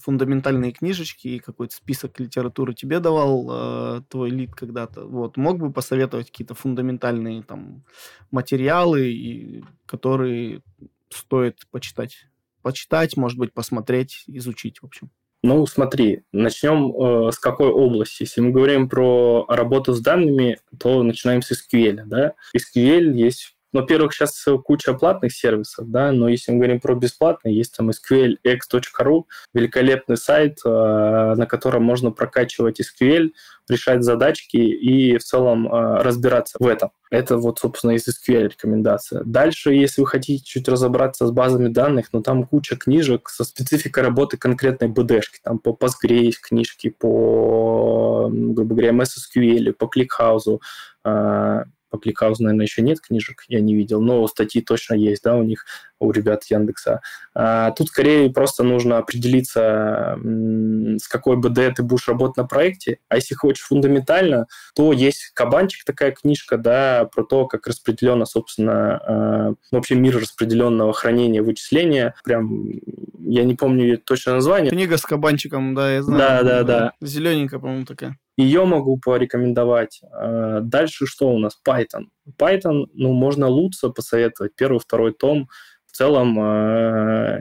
фундаментальные 0.00 0.70
книжечки 0.72 1.26
и 1.28 1.38
какой-то 1.40 1.74
список 1.74 2.20
литературы 2.20 2.74
тебе 2.74 3.00
давал 3.00 3.48
э, 3.50 4.02
твой 4.08 4.30
лид 4.30 4.54
когда-то. 4.54 5.04
Вот, 5.04 5.36
мог 5.36 5.58
бы 5.58 5.72
посоветовать 5.72 6.30
какие-то 6.30 6.54
фундаментальные 6.54 7.42
там 7.42 7.82
материалы, 8.30 9.10
и, 9.10 9.64
которые 9.86 10.62
стоит 11.10 11.66
почитать? 11.72 12.28
Почитать, 12.62 13.16
может 13.16 13.36
быть, 13.36 13.52
посмотреть, 13.52 14.22
изучить, 14.28 14.80
в 14.80 14.84
общем. 14.84 15.10
Ну, 15.44 15.66
смотри, 15.66 16.22
начнем 16.30 16.92
э, 16.94 17.32
с 17.32 17.38
какой 17.38 17.68
области. 17.68 18.22
Если 18.22 18.40
мы 18.40 18.52
говорим 18.52 18.88
про 18.88 19.44
работу 19.48 19.92
с 19.92 20.00
данными, 20.00 20.58
то 20.78 21.02
начинаем 21.02 21.42
с 21.42 21.50
SQL. 21.50 22.02
Да? 22.06 22.34
SQL 22.56 23.12
есть 23.12 23.56
во-первых, 23.72 24.12
сейчас 24.12 24.44
куча 24.64 24.94
платных 24.94 25.32
сервисов, 25.32 25.90
да, 25.90 26.12
но 26.12 26.28
если 26.28 26.52
мы 26.52 26.58
говорим 26.58 26.80
про 26.80 26.94
бесплатные, 26.94 27.56
есть 27.56 27.76
там 27.76 27.90
sqlx.ru, 27.90 29.24
великолепный 29.54 30.16
сайт, 30.16 30.58
э, 30.64 30.68
на 30.68 31.46
котором 31.46 31.82
можно 31.82 32.10
прокачивать 32.10 32.80
SQL, 32.80 33.30
решать 33.68 34.02
задачки 34.02 34.56
и 34.56 35.16
в 35.16 35.22
целом 35.22 35.66
э, 35.66 36.02
разбираться 36.02 36.56
в 36.60 36.66
этом. 36.66 36.90
Это 37.10 37.36
вот, 37.36 37.58
собственно, 37.58 37.92
из 37.92 38.08
SQL 38.08 38.44
рекомендация. 38.44 39.22
Дальше, 39.24 39.74
если 39.74 40.00
вы 40.00 40.06
хотите 40.06 40.42
чуть 40.42 40.66
разобраться 40.68 41.26
с 41.26 41.30
базами 41.30 41.68
данных, 41.68 42.06
ну, 42.12 42.22
там 42.22 42.46
куча 42.46 42.76
книжек 42.76 43.28
со 43.28 43.44
спецификой 43.44 44.02
работы 44.04 44.38
конкретной 44.38 44.88
БДшки. 44.88 45.38
Там 45.44 45.58
по 45.58 45.76
Postgre 45.78 46.32
книжки, 46.40 46.88
по, 46.88 48.30
грубо 48.32 48.74
говоря, 48.74 48.92
MSSQL, 48.92 49.72
по 49.72 49.90
ClickHouse, 49.94 50.58
э, 51.04 51.08
по 51.92 51.98
Кликхаузу, 51.98 52.42
наверное, 52.42 52.64
еще 52.64 52.80
нет 52.80 53.00
книжек, 53.00 53.44
я 53.48 53.60
не 53.60 53.76
видел, 53.76 54.00
но 54.00 54.26
статьи 54.26 54.62
точно 54.62 54.94
есть, 54.94 55.22
да, 55.22 55.36
у 55.36 55.42
них, 55.42 55.66
у 56.00 56.10
ребят 56.10 56.44
Яндекса. 56.44 57.02
А, 57.34 57.70
тут 57.72 57.88
скорее 57.88 58.30
просто 58.30 58.64
нужно 58.64 58.96
определиться, 58.96 60.18
с 60.98 61.06
какой 61.06 61.36
БД 61.36 61.76
ты 61.76 61.82
будешь 61.82 62.08
работать 62.08 62.38
на 62.38 62.44
проекте, 62.44 62.98
а 63.08 63.16
если 63.16 63.34
хочешь 63.34 63.66
фундаментально, 63.66 64.46
то 64.74 64.92
есть 64.92 65.32
Кабанчик 65.34 65.84
такая 65.84 66.12
книжка, 66.12 66.56
да, 66.56 67.08
про 67.14 67.24
то, 67.24 67.46
как 67.46 67.66
распределено, 67.66 68.24
собственно, 68.24 68.96
а, 68.96 69.54
вообще 69.70 69.94
мир 69.94 70.16
распределенного 70.16 70.94
хранения 70.94 71.42
вычисления, 71.42 72.14
прям 72.24 72.72
я 73.18 73.44
не 73.44 73.54
помню 73.54 73.98
точно 73.98 74.34
название. 74.34 74.70
Книга 74.70 74.96
с 74.96 75.02
кабанчиком, 75.02 75.74
да, 75.74 75.92
я 75.92 76.02
знаю. 76.02 76.18
Да, 76.18 76.42
да, 76.42 76.62
да. 76.62 76.92
Зелененькая, 77.02 77.60
по-моему, 77.60 77.84
такая. 77.84 78.16
Ее 78.36 78.64
могу 78.64 78.98
порекомендовать. 78.98 80.00
А, 80.12 80.60
дальше 80.60 81.06
что 81.06 81.28
у 81.28 81.38
нас? 81.38 81.58
Python. 81.66 82.06
Python, 82.38 82.86
ну, 82.94 83.12
можно 83.12 83.48
лучше 83.48 83.90
посоветовать. 83.90 84.52
Первый, 84.56 84.78
второй 84.80 85.12
том. 85.12 85.48
В 85.86 85.96
целом, 85.96 86.38
а, 86.40 87.38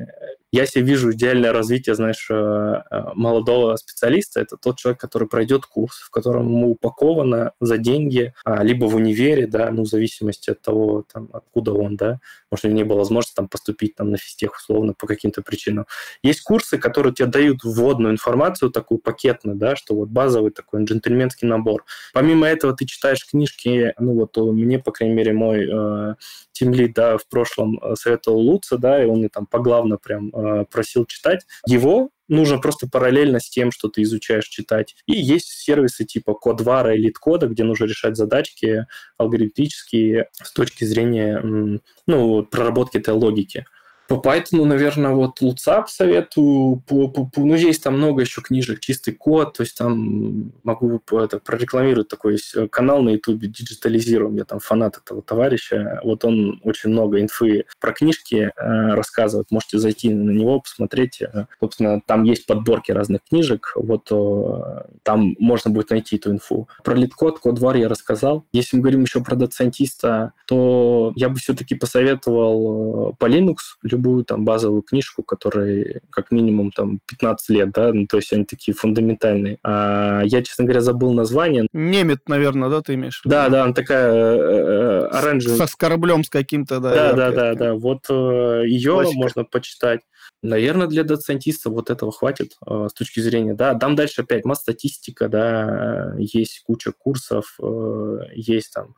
я 0.51 0.65
себе 0.65 0.83
вижу 0.83 1.13
идеальное 1.13 1.53
развитие, 1.53 1.95
знаешь, 1.95 2.27
э, 2.29 2.33
э, 2.33 3.03
молодого 3.15 3.77
специалиста. 3.77 4.41
Это 4.41 4.57
тот 4.57 4.77
человек, 4.77 4.99
который 4.99 5.27
пройдет 5.27 5.65
курс, 5.65 5.99
в 5.99 6.09
котором 6.09 6.47
ему 6.47 6.71
упаковано 6.71 7.53
за 7.61 7.77
деньги, 7.77 8.33
а, 8.43 8.61
либо 8.63 8.85
в 8.85 8.95
универе, 8.95 9.47
да, 9.47 9.71
ну, 9.71 9.83
в 9.83 9.87
зависимости 9.87 10.49
от 10.49 10.61
того, 10.61 11.05
там, 11.11 11.29
откуда 11.31 11.73
он, 11.73 11.95
да, 11.95 12.19
может, 12.51 12.65
у 12.65 12.67
него 12.67 12.77
не 12.77 12.83
было 12.83 12.97
возможности 12.97 13.35
там 13.35 13.47
поступить 13.47 13.95
там 13.95 14.11
на 14.11 14.17
физтех 14.17 14.55
условно 14.57 14.93
по 14.93 15.07
каким-то 15.07 15.41
причинам. 15.41 15.85
Есть 16.21 16.41
курсы, 16.41 16.77
которые 16.77 17.13
тебе 17.13 17.27
дают 17.27 17.63
вводную 17.63 18.13
информацию, 18.13 18.71
такую 18.71 18.99
пакетную, 18.99 19.57
да, 19.57 19.77
что 19.77 19.95
вот 19.95 20.09
базовый 20.09 20.51
такой 20.51 20.83
джентльменский 20.83 21.47
набор. 21.47 21.85
Помимо 22.13 22.45
этого 22.47 22.75
ты 22.75 22.85
читаешь 22.85 23.25
книжки, 23.25 23.93
ну, 23.99 24.13
вот 24.13 24.35
мне, 24.35 24.79
по 24.79 24.91
крайней 24.91 25.15
мере, 25.15 25.31
мой 25.31 25.65
э, 25.71 26.15
тимлид, 26.51 26.93
да, 26.93 27.17
в 27.17 27.25
прошлом 27.27 27.79
э, 27.81 27.95
советовал 27.95 28.39
Луца, 28.39 28.77
да, 28.77 29.01
и 29.01 29.07
он 29.07 29.19
мне 29.19 29.29
там 29.29 29.45
поглавно 29.45 29.97
прям 29.97 30.31
Э, 30.41 30.65
просил 30.69 31.05
читать. 31.05 31.45
Его 31.67 32.09
нужно 32.27 32.57
просто 32.57 32.87
параллельно 32.87 33.39
с 33.39 33.49
тем, 33.49 33.71
что 33.71 33.89
ты 33.89 34.01
изучаешь 34.03 34.47
читать. 34.47 34.95
И 35.05 35.13
есть 35.13 35.49
сервисы 35.49 36.05
типа 36.05 36.33
Кодвара 36.33 36.95
и 36.95 36.97
Литкода, 36.97 37.47
где 37.47 37.63
нужно 37.63 37.85
решать 37.85 38.15
задачки 38.15 38.87
алгоритмические 39.17 40.29
с 40.41 40.51
точки 40.53 40.83
зрения 40.85 41.79
ну, 42.07 42.43
проработки 42.43 42.97
этой 42.97 43.13
логики. 43.13 43.65
По 44.11 44.15
Python, 44.15 44.65
наверное, 44.65 45.11
вот 45.11 45.39
Луцап 45.39 45.89
советую. 45.89 46.83
По, 46.85 47.07
по, 47.07 47.25
по, 47.25 47.45
ну, 47.45 47.55
здесь 47.55 47.79
там 47.79 47.97
много 47.97 48.23
еще 48.23 48.41
книжек, 48.41 48.81
чистый 48.81 49.13
код, 49.13 49.53
то 49.55 49.63
есть 49.63 49.77
там 49.77 50.51
могу 50.63 50.99
это, 51.13 51.39
прорекламировать 51.39 52.09
такой 52.09 52.37
э, 52.55 52.67
канал 52.67 53.03
на 53.03 53.11
YouTube 53.11 53.43
Digitalizirum, 53.43 54.35
я 54.35 54.43
там 54.43 54.59
фанат 54.59 54.97
этого 54.97 55.21
товарища. 55.21 56.01
Вот 56.03 56.25
он 56.25 56.59
очень 56.65 56.89
много 56.89 57.21
инфы 57.21 57.63
про 57.79 57.93
книжки 57.93 58.51
э, 58.53 58.93
рассказывает. 58.93 59.49
Можете 59.49 59.77
зайти 59.77 60.09
на 60.09 60.31
него, 60.31 60.59
посмотреть. 60.59 61.21
Э, 61.21 61.45
собственно, 61.61 62.01
там 62.05 62.23
есть 62.23 62.45
подборки 62.45 62.91
разных 62.91 63.21
книжек, 63.29 63.71
вот 63.75 64.09
э, 64.11 64.89
там 65.03 65.37
можно 65.39 65.71
будет 65.71 65.89
найти 65.89 66.17
эту 66.17 66.31
инфу. 66.31 66.67
Про 66.83 66.95
LeetCode, 66.95 67.39
Codewars 67.39 67.77
я 67.77 67.87
рассказал. 67.87 68.43
Если 68.51 68.75
мы 68.75 68.81
говорим 68.81 69.03
еще 69.03 69.23
про 69.23 69.37
дата-сайентиста, 69.37 70.33
то 70.47 71.13
я 71.15 71.29
бы 71.29 71.37
все-таки 71.37 71.75
посоветовал 71.75 73.11
э, 73.11 73.13
по 73.17 73.29
Linux 73.29 73.55
любую 74.01 74.25
там 74.25 74.43
базовую 74.45 74.81
книжку, 74.81 75.23
которая 75.23 76.01
как 76.09 76.31
минимум 76.31 76.71
там 76.71 76.99
15 77.07 77.49
лет, 77.49 77.71
да, 77.71 77.93
ну, 77.93 78.07
то 78.07 78.17
есть 78.17 78.33
они 78.33 78.45
такие 78.45 78.73
фундаментальные. 78.75 79.59
А 79.63 80.21
я, 80.23 80.41
честно 80.41 80.65
говоря, 80.65 80.81
забыл 80.81 81.13
название. 81.13 81.67
Nemeth, 81.71 82.27
наверное, 82.27 82.69
да, 82.69 82.81
ты 82.81 82.95
имеешь? 82.95 83.21
Да, 83.25 83.49
да, 83.49 83.63
она 83.63 83.73
такая 83.73 84.11
э, 84.11 84.37
э, 84.37 85.05
оранжевая. 85.11 85.57
Со, 85.57 85.67
с 85.67 85.75
кораблем 85.75 86.23
с 86.23 86.29
каким-то, 86.29 86.79
да. 86.79 86.93
Да, 86.93 87.13
да, 87.13 87.31
да, 87.31 87.53
да. 87.53 87.73
Вот 87.75 88.05
э, 88.09 88.63
ее 88.65 88.93
Классика. 88.93 89.17
можно 89.17 89.43
почитать. 89.43 90.01
Наверное, 90.41 90.87
для 90.87 91.03
доцентиста 91.03 91.69
вот 91.69 91.89
этого 91.89 92.11
хватит 92.11 92.53
э, 92.65 92.87
с 92.89 92.93
точки 92.93 93.19
зрения, 93.19 93.53
да. 93.53 93.75
Там 93.75 93.95
дальше 93.95 94.21
опять 94.21 94.45
масс-статистика, 94.45 95.27
да, 95.29 96.15
есть 96.17 96.63
куча 96.65 96.91
курсов, 96.91 97.55
э, 97.61 98.17
есть 98.33 98.73
там 98.73 98.95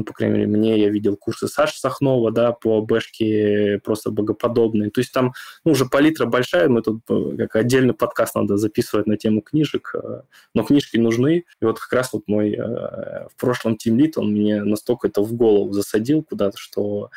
ну, 0.00 0.04
по 0.04 0.14
крайней 0.14 0.38
мере, 0.38 0.46
мне, 0.46 0.80
я 0.80 0.88
видел 0.88 1.14
курсы 1.14 1.46
Саши 1.46 1.78
Сахнова, 1.78 2.32
да, 2.32 2.52
по 2.52 2.80
бэшке 2.80 3.80
просто 3.84 4.10
богоподобные. 4.10 4.90
То 4.90 5.00
есть 5.00 5.12
там 5.12 5.34
ну, 5.64 5.72
уже 5.72 5.84
палитра 5.84 6.24
большая, 6.24 6.70
мы 6.70 6.80
тут 6.80 7.02
э, 7.10 7.36
как 7.36 7.56
отдельный 7.56 7.92
подкаст 7.92 8.34
надо 8.34 8.56
записывать 8.56 9.06
на 9.06 9.18
тему 9.18 9.42
книжек, 9.42 9.94
э, 9.94 10.22
но 10.54 10.62
книжки 10.62 10.96
нужны. 10.96 11.44
И 11.60 11.64
вот 11.64 11.78
как 11.78 11.92
раз 11.92 12.14
вот 12.14 12.22
мой 12.28 12.52
э, 12.52 12.58
в 12.58 13.36
прошлом 13.38 13.76
тимлит, 13.76 14.16
он 14.16 14.32
мне 14.32 14.62
настолько 14.64 15.08
это 15.08 15.20
в 15.20 15.34
голову 15.34 15.72
засадил 15.72 16.22
куда-то, 16.22 16.56
что 16.56 17.10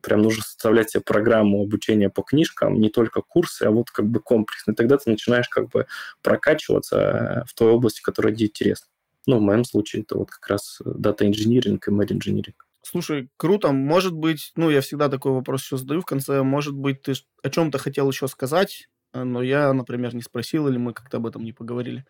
прям 0.00 0.22
нужно 0.22 0.42
составлять 0.42 0.90
себе 0.90 1.02
программу 1.02 1.62
обучения 1.62 2.08
по 2.08 2.22
книжкам, 2.22 2.80
не 2.80 2.88
только 2.88 3.20
курсы, 3.20 3.64
а 3.64 3.70
вот 3.70 3.90
как 3.90 4.06
бы 4.06 4.20
комплексно. 4.20 4.72
И 4.72 4.74
тогда 4.74 4.96
ты 4.96 5.10
начинаешь 5.10 5.50
как 5.50 5.68
бы 5.68 5.86
прокачиваться 6.22 7.44
в 7.46 7.52
той 7.52 7.72
области, 7.72 8.00
которая 8.00 8.34
тебе 8.34 8.46
интересна. 8.46 8.86
Ну, 9.26 9.38
в 9.38 9.42
моем 9.42 9.64
случае 9.64 10.02
это 10.02 10.18
вот 10.18 10.30
как 10.30 10.46
раз 10.48 10.80
дата 10.84 11.26
инжиниринг 11.26 11.86
и 11.86 11.90
мэр 11.90 12.12
инжиниринг. 12.12 12.66
Слушай, 12.82 13.28
круто. 13.36 13.70
Может 13.72 14.12
быть, 14.12 14.52
ну, 14.56 14.68
я 14.68 14.80
всегда 14.80 15.08
такой 15.08 15.32
вопрос 15.32 15.62
еще 15.62 15.76
задаю 15.76 16.00
в 16.00 16.04
конце. 16.06 16.42
Может 16.42 16.74
быть, 16.74 17.02
ты 17.02 17.14
о 17.42 17.50
чем-то 17.50 17.78
хотел 17.78 18.10
еще 18.10 18.26
сказать, 18.26 18.88
но 19.14 19.42
я, 19.42 19.72
например, 19.72 20.14
не 20.14 20.22
спросил, 20.22 20.66
или 20.68 20.78
мы 20.78 20.92
как-то 20.92 21.18
об 21.18 21.26
этом 21.26 21.44
не 21.44 21.52
поговорили. 21.52 22.04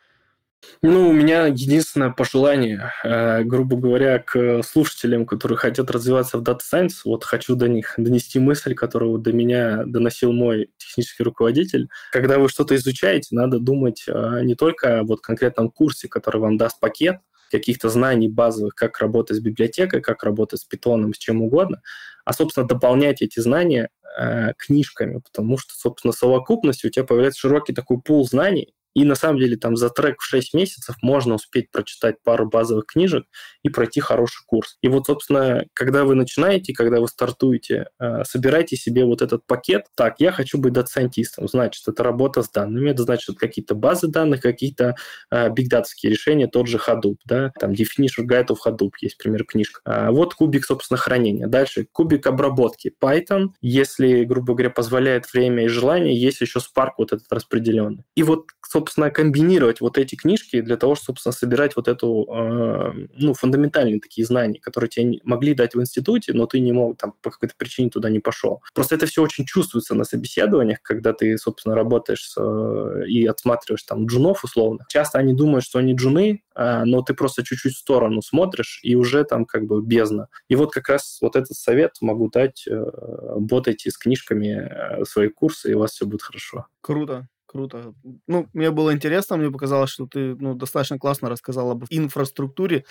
Ну, 0.80 1.08
у 1.08 1.12
меня 1.12 1.46
единственное 1.46 2.10
пожелание, 2.10 2.92
э, 3.04 3.42
грубо 3.44 3.76
говоря, 3.76 4.18
к 4.18 4.62
слушателям, 4.62 5.26
которые 5.26 5.58
хотят 5.58 5.90
развиваться 5.90 6.38
в 6.38 6.42
Data 6.42 6.60
Science, 6.60 7.02
вот 7.04 7.24
хочу 7.24 7.56
до 7.56 7.68
них 7.68 7.94
донести 7.96 8.38
мысль, 8.38 8.74
которую 8.74 9.18
до 9.18 9.32
меня 9.32 9.84
доносил 9.86 10.32
мой 10.32 10.70
технический 10.78 11.22
руководитель. 11.22 11.88
Когда 12.10 12.38
вы 12.38 12.48
что-то 12.48 12.76
изучаете, 12.76 13.34
надо 13.34 13.58
думать 13.58 14.04
э, 14.06 14.40
не 14.42 14.54
только 14.54 15.00
о 15.00 15.04
вот 15.04 15.20
конкретном 15.20 15.70
курсе, 15.70 16.08
который 16.08 16.40
вам 16.40 16.56
даст 16.56 16.80
пакет, 16.80 17.18
каких-то 17.50 17.88
знаний 17.90 18.28
базовых, 18.28 18.74
как 18.74 18.98
работать 18.98 19.36
с 19.36 19.40
библиотекой, 19.40 20.00
как 20.00 20.24
работать 20.24 20.60
с 20.60 20.64
питоном, 20.64 21.12
с 21.12 21.18
чем 21.18 21.42
угодно, 21.42 21.82
а, 22.24 22.32
собственно, 22.32 22.66
дополнять 22.66 23.20
эти 23.20 23.40
знания 23.40 23.90
э, 24.18 24.54
книжками, 24.56 25.20
потому 25.20 25.58
что, 25.58 25.74
собственно, 25.74 26.12
совокупностью 26.12 26.88
у 26.88 26.90
тебя 26.90 27.04
появляется 27.04 27.40
широкий 27.40 27.74
такой 27.74 28.00
пул 28.00 28.26
знаний, 28.26 28.74
и 28.94 29.04
на 29.04 29.14
самом 29.14 29.38
деле 29.38 29.56
там 29.56 29.76
за 29.76 29.90
трек 29.90 30.20
в 30.20 30.24
6 30.24 30.54
месяцев 30.54 30.96
можно 31.02 31.34
успеть 31.34 31.70
прочитать 31.70 32.16
пару 32.22 32.48
базовых 32.48 32.86
книжек 32.86 33.24
и 33.62 33.68
пройти 33.68 34.00
хороший 34.00 34.44
курс. 34.46 34.78
И 34.82 34.88
вот, 34.88 35.06
собственно, 35.06 35.64
когда 35.72 36.04
вы 36.04 36.14
начинаете, 36.14 36.72
когда 36.72 37.00
вы 37.00 37.08
стартуете, 37.08 37.86
э, 37.98 38.24
собирайте 38.24 38.76
себе 38.76 39.04
вот 39.04 39.22
этот 39.22 39.46
пакет. 39.46 39.86
Так, 39.94 40.16
я 40.18 40.32
хочу 40.32 40.58
быть 40.58 40.72
дата-сайентистом. 40.72 41.48
Значит, 41.48 41.86
это 41.88 42.02
работа 42.02 42.42
с 42.42 42.50
данными, 42.50 42.90
это 42.90 43.02
значит 43.02 43.36
какие-то 43.38 43.74
базы 43.74 44.08
данных, 44.08 44.40
какие-то 44.40 44.96
э, 45.30 45.50
бигдатские 45.50 46.10
решения, 46.10 46.46
тот 46.46 46.66
же 46.66 46.78
Hadoop, 46.78 47.16
да, 47.24 47.52
там 47.58 47.72
Definition 47.72 48.26
Guide 48.28 48.48
of 48.48 48.58
Hadoop 48.66 48.92
есть, 49.00 49.18
пример, 49.18 49.44
книжка. 49.44 49.80
А 49.84 50.10
вот 50.10 50.34
кубик, 50.34 50.64
собственно, 50.64 50.98
хранения. 50.98 51.46
Дальше 51.46 51.86
кубик 51.90 52.26
обработки. 52.26 52.92
Python, 53.02 53.48
если, 53.60 54.24
грубо 54.24 54.54
говоря, 54.54 54.70
позволяет 54.70 55.32
время 55.32 55.64
и 55.64 55.68
желание, 55.68 56.18
есть 56.18 56.40
еще 56.40 56.58
Spark 56.58 56.92
вот 56.98 57.12
этот 57.12 57.26
распределенный. 57.30 58.04
И 58.14 58.22
вот, 58.22 58.46
собственно, 58.66 58.81
собственно, 58.82 59.10
комбинировать 59.10 59.80
вот 59.80 59.96
эти 59.96 60.16
книжки 60.16 60.60
для 60.60 60.76
того, 60.76 60.96
чтобы, 60.96 61.18
собственно, 61.18 61.32
собирать 61.32 61.76
вот 61.76 61.86
эту, 61.86 62.26
э, 62.28 63.06
ну, 63.14 63.32
фундаментальные 63.32 64.00
такие 64.00 64.26
знания, 64.26 64.58
которые 64.60 64.90
тебе 64.90 65.20
могли 65.22 65.54
дать 65.54 65.74
в 65.74 65.80
институте, 65.80 66.32
но 66.32 66.46
ты 66.46 66.58
не 66.58 66.72
мог, 66.72 66.98
там, 66.98 67.14
по 67.22 67.30
какой-то 67.30 67.54
причине 67.56 67.90
туда 67.90 68.10
не 68.10 68.18
пошел. 68.18 68.60
Просто 68.74 68.96
это 68.96 69.06
все 69.06 69.22
очень 69.22 69.46
чувствуется 69.46 69.94
на 69.94 70.04
собеседованиях, 70.04 70.82
когда 70.82 71.12
ты, 71.12 71.38
собственно, 71.38 71.76
работаешь 71.76 72.28
с, 72.28 72.36
э, 72.40 73.06
и 73.06 73.24
отсматриваешь 73.24 73.84
там 73.84 74.06
джунов 74.06 74.42
условно. 74.42 74.84
Часто 74.88 75.18
они 75.18 75.32
думают, 75.32 75.64
что 75.64 75.78
они 75.78 75.94
джуны, 75.94 76.42
э, 76.56 76.84
но 76.84 77.02
ты 77.02 77.14
просто 77.14 77.44
чуть-чуть 77.44 77.74
в 77.74 77.78
сторону 77.78 78.20
смотришь, 78.20 78.80
и 78.82 78.96
уже 78.96 79.22
там 79.22 79.44
как 79.44 79.64
бы 79.66 79.80
бездна. 79.80 80.26
И 80.48 80.56
вот 80.56 80.72
как 80.72 80.88
раз 80.88 81.18
вот 81.22 81.36
этот 81.36 81.56
совет 81.56 81.92
могу 82.00 82.28
дать, 82.30 82.66
э, 82.66 82.72
работайте 82.72 83.90
с 83.90 83.96
книжками 83.96 84.48
э, 84.48 85.04
свои 85.04 85.28
курсы, 85.28 85.70
и 85.70 85.74
у 85.74 85.78
вас 85.78 85.92
все 85.92 86.04
будет 86.04 86.22
хорошо. 86.22 86.66
Круто. 86.80 87.28
Круто. 87.52 87.92
Ну, 88.26 88.48
мне 88.54 88.70
было 88.70 88.94
интересно, 88.94 89.36
мне 89.36 89.50
показалось, 89.50 89.90
что 89.90 90.06
ты 90.06 90.34
ну, 90.36 90.54
достаточно 90.54 90.98
классно 90.98 91.28
рассказал 91.28 91.70
об 91.70 91.84
инфраструктуре 91.90 92.86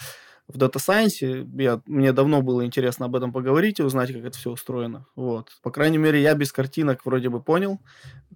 в 0.53 0.57
Data 0.57 0.75
Science. 0.75 1.47
Я, 1.61 1.81
мне 1.85 2.13
давно 2.13 2.41
было 2.41 2.65
интересно 2.65 3.05
об 3.05 3.15
этом 3.15 3.31
поговорить 3.31 3.79
и 3.79 3.83
узнать, 3.83 4.11
как 4.13 4.23
это 4.23 4.37
все 4.37 4.51
устроено. 4.51 5.05
Вот. 5.15 5.49
По 5.61 5.71
крайней 5.71 5.97
мере, 5.97 6.21
я 6.21 6.33
без 6.33 6.51
картинок 6.51 7.05
вроде 7.05 7.29
бы 7.29 7.41
понял, 7.41 7.79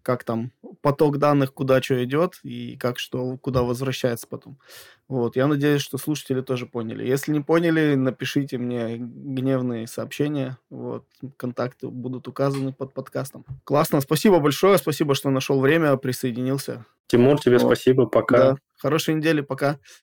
как 0.02 0.24
там 0.24 0.52
поток 0.82 1.18
данных, 1.18 1.54
куда 1.54 1.82
что 1.82 2.04
идет 2.04 2.40
и 2.44 2.78
как 2.78 3.00
что, 3.00 3.38
куда 3.38 3.64
возвращается 3.64 4.28
потом. 4.28 4.58
Вот. 5.08 5.36
Я 5.36 5.48
надеюсь, 5.48 5.82
что 5.82 5.98
слушатели 5.98 6.42
тоже 6.42 6.66
поняли. 6.66 7.08
Если 7.08 7.32
не 7.32 7.42
поняли, 7.42 7.96
напишите 7.96 8.58
мне 8.58 8.98
гневные 8.98 9.88
сообщения. 9.88 10.58
Вот. 10.70 11.06
Контакты 11.38 11.88
будут 11.88 12.28
указаны 12.28 12.74
под 12.74 12.94
подкастом. 12.94 13.46
Классно. 13.64 14.02
Спасибо 14.02 14.40
большое. 14.40 14.78
Спасибо, 14.78 15.16
что 15.16 15.30
нашел 15.30 15.60
время, 15.60 15.96
присоединился. 15.98 16.86
Тимур, 17.08 17.40
тебе 17.40 17.58
вот. 17.58 17.68
спасибо. 17.68 18.08
Пока. 18.08 18.38
Да. 18.38 18.58
Хорошей 18.78 19.14
недели. 19.14 19.42
Пока. 19.42 19.80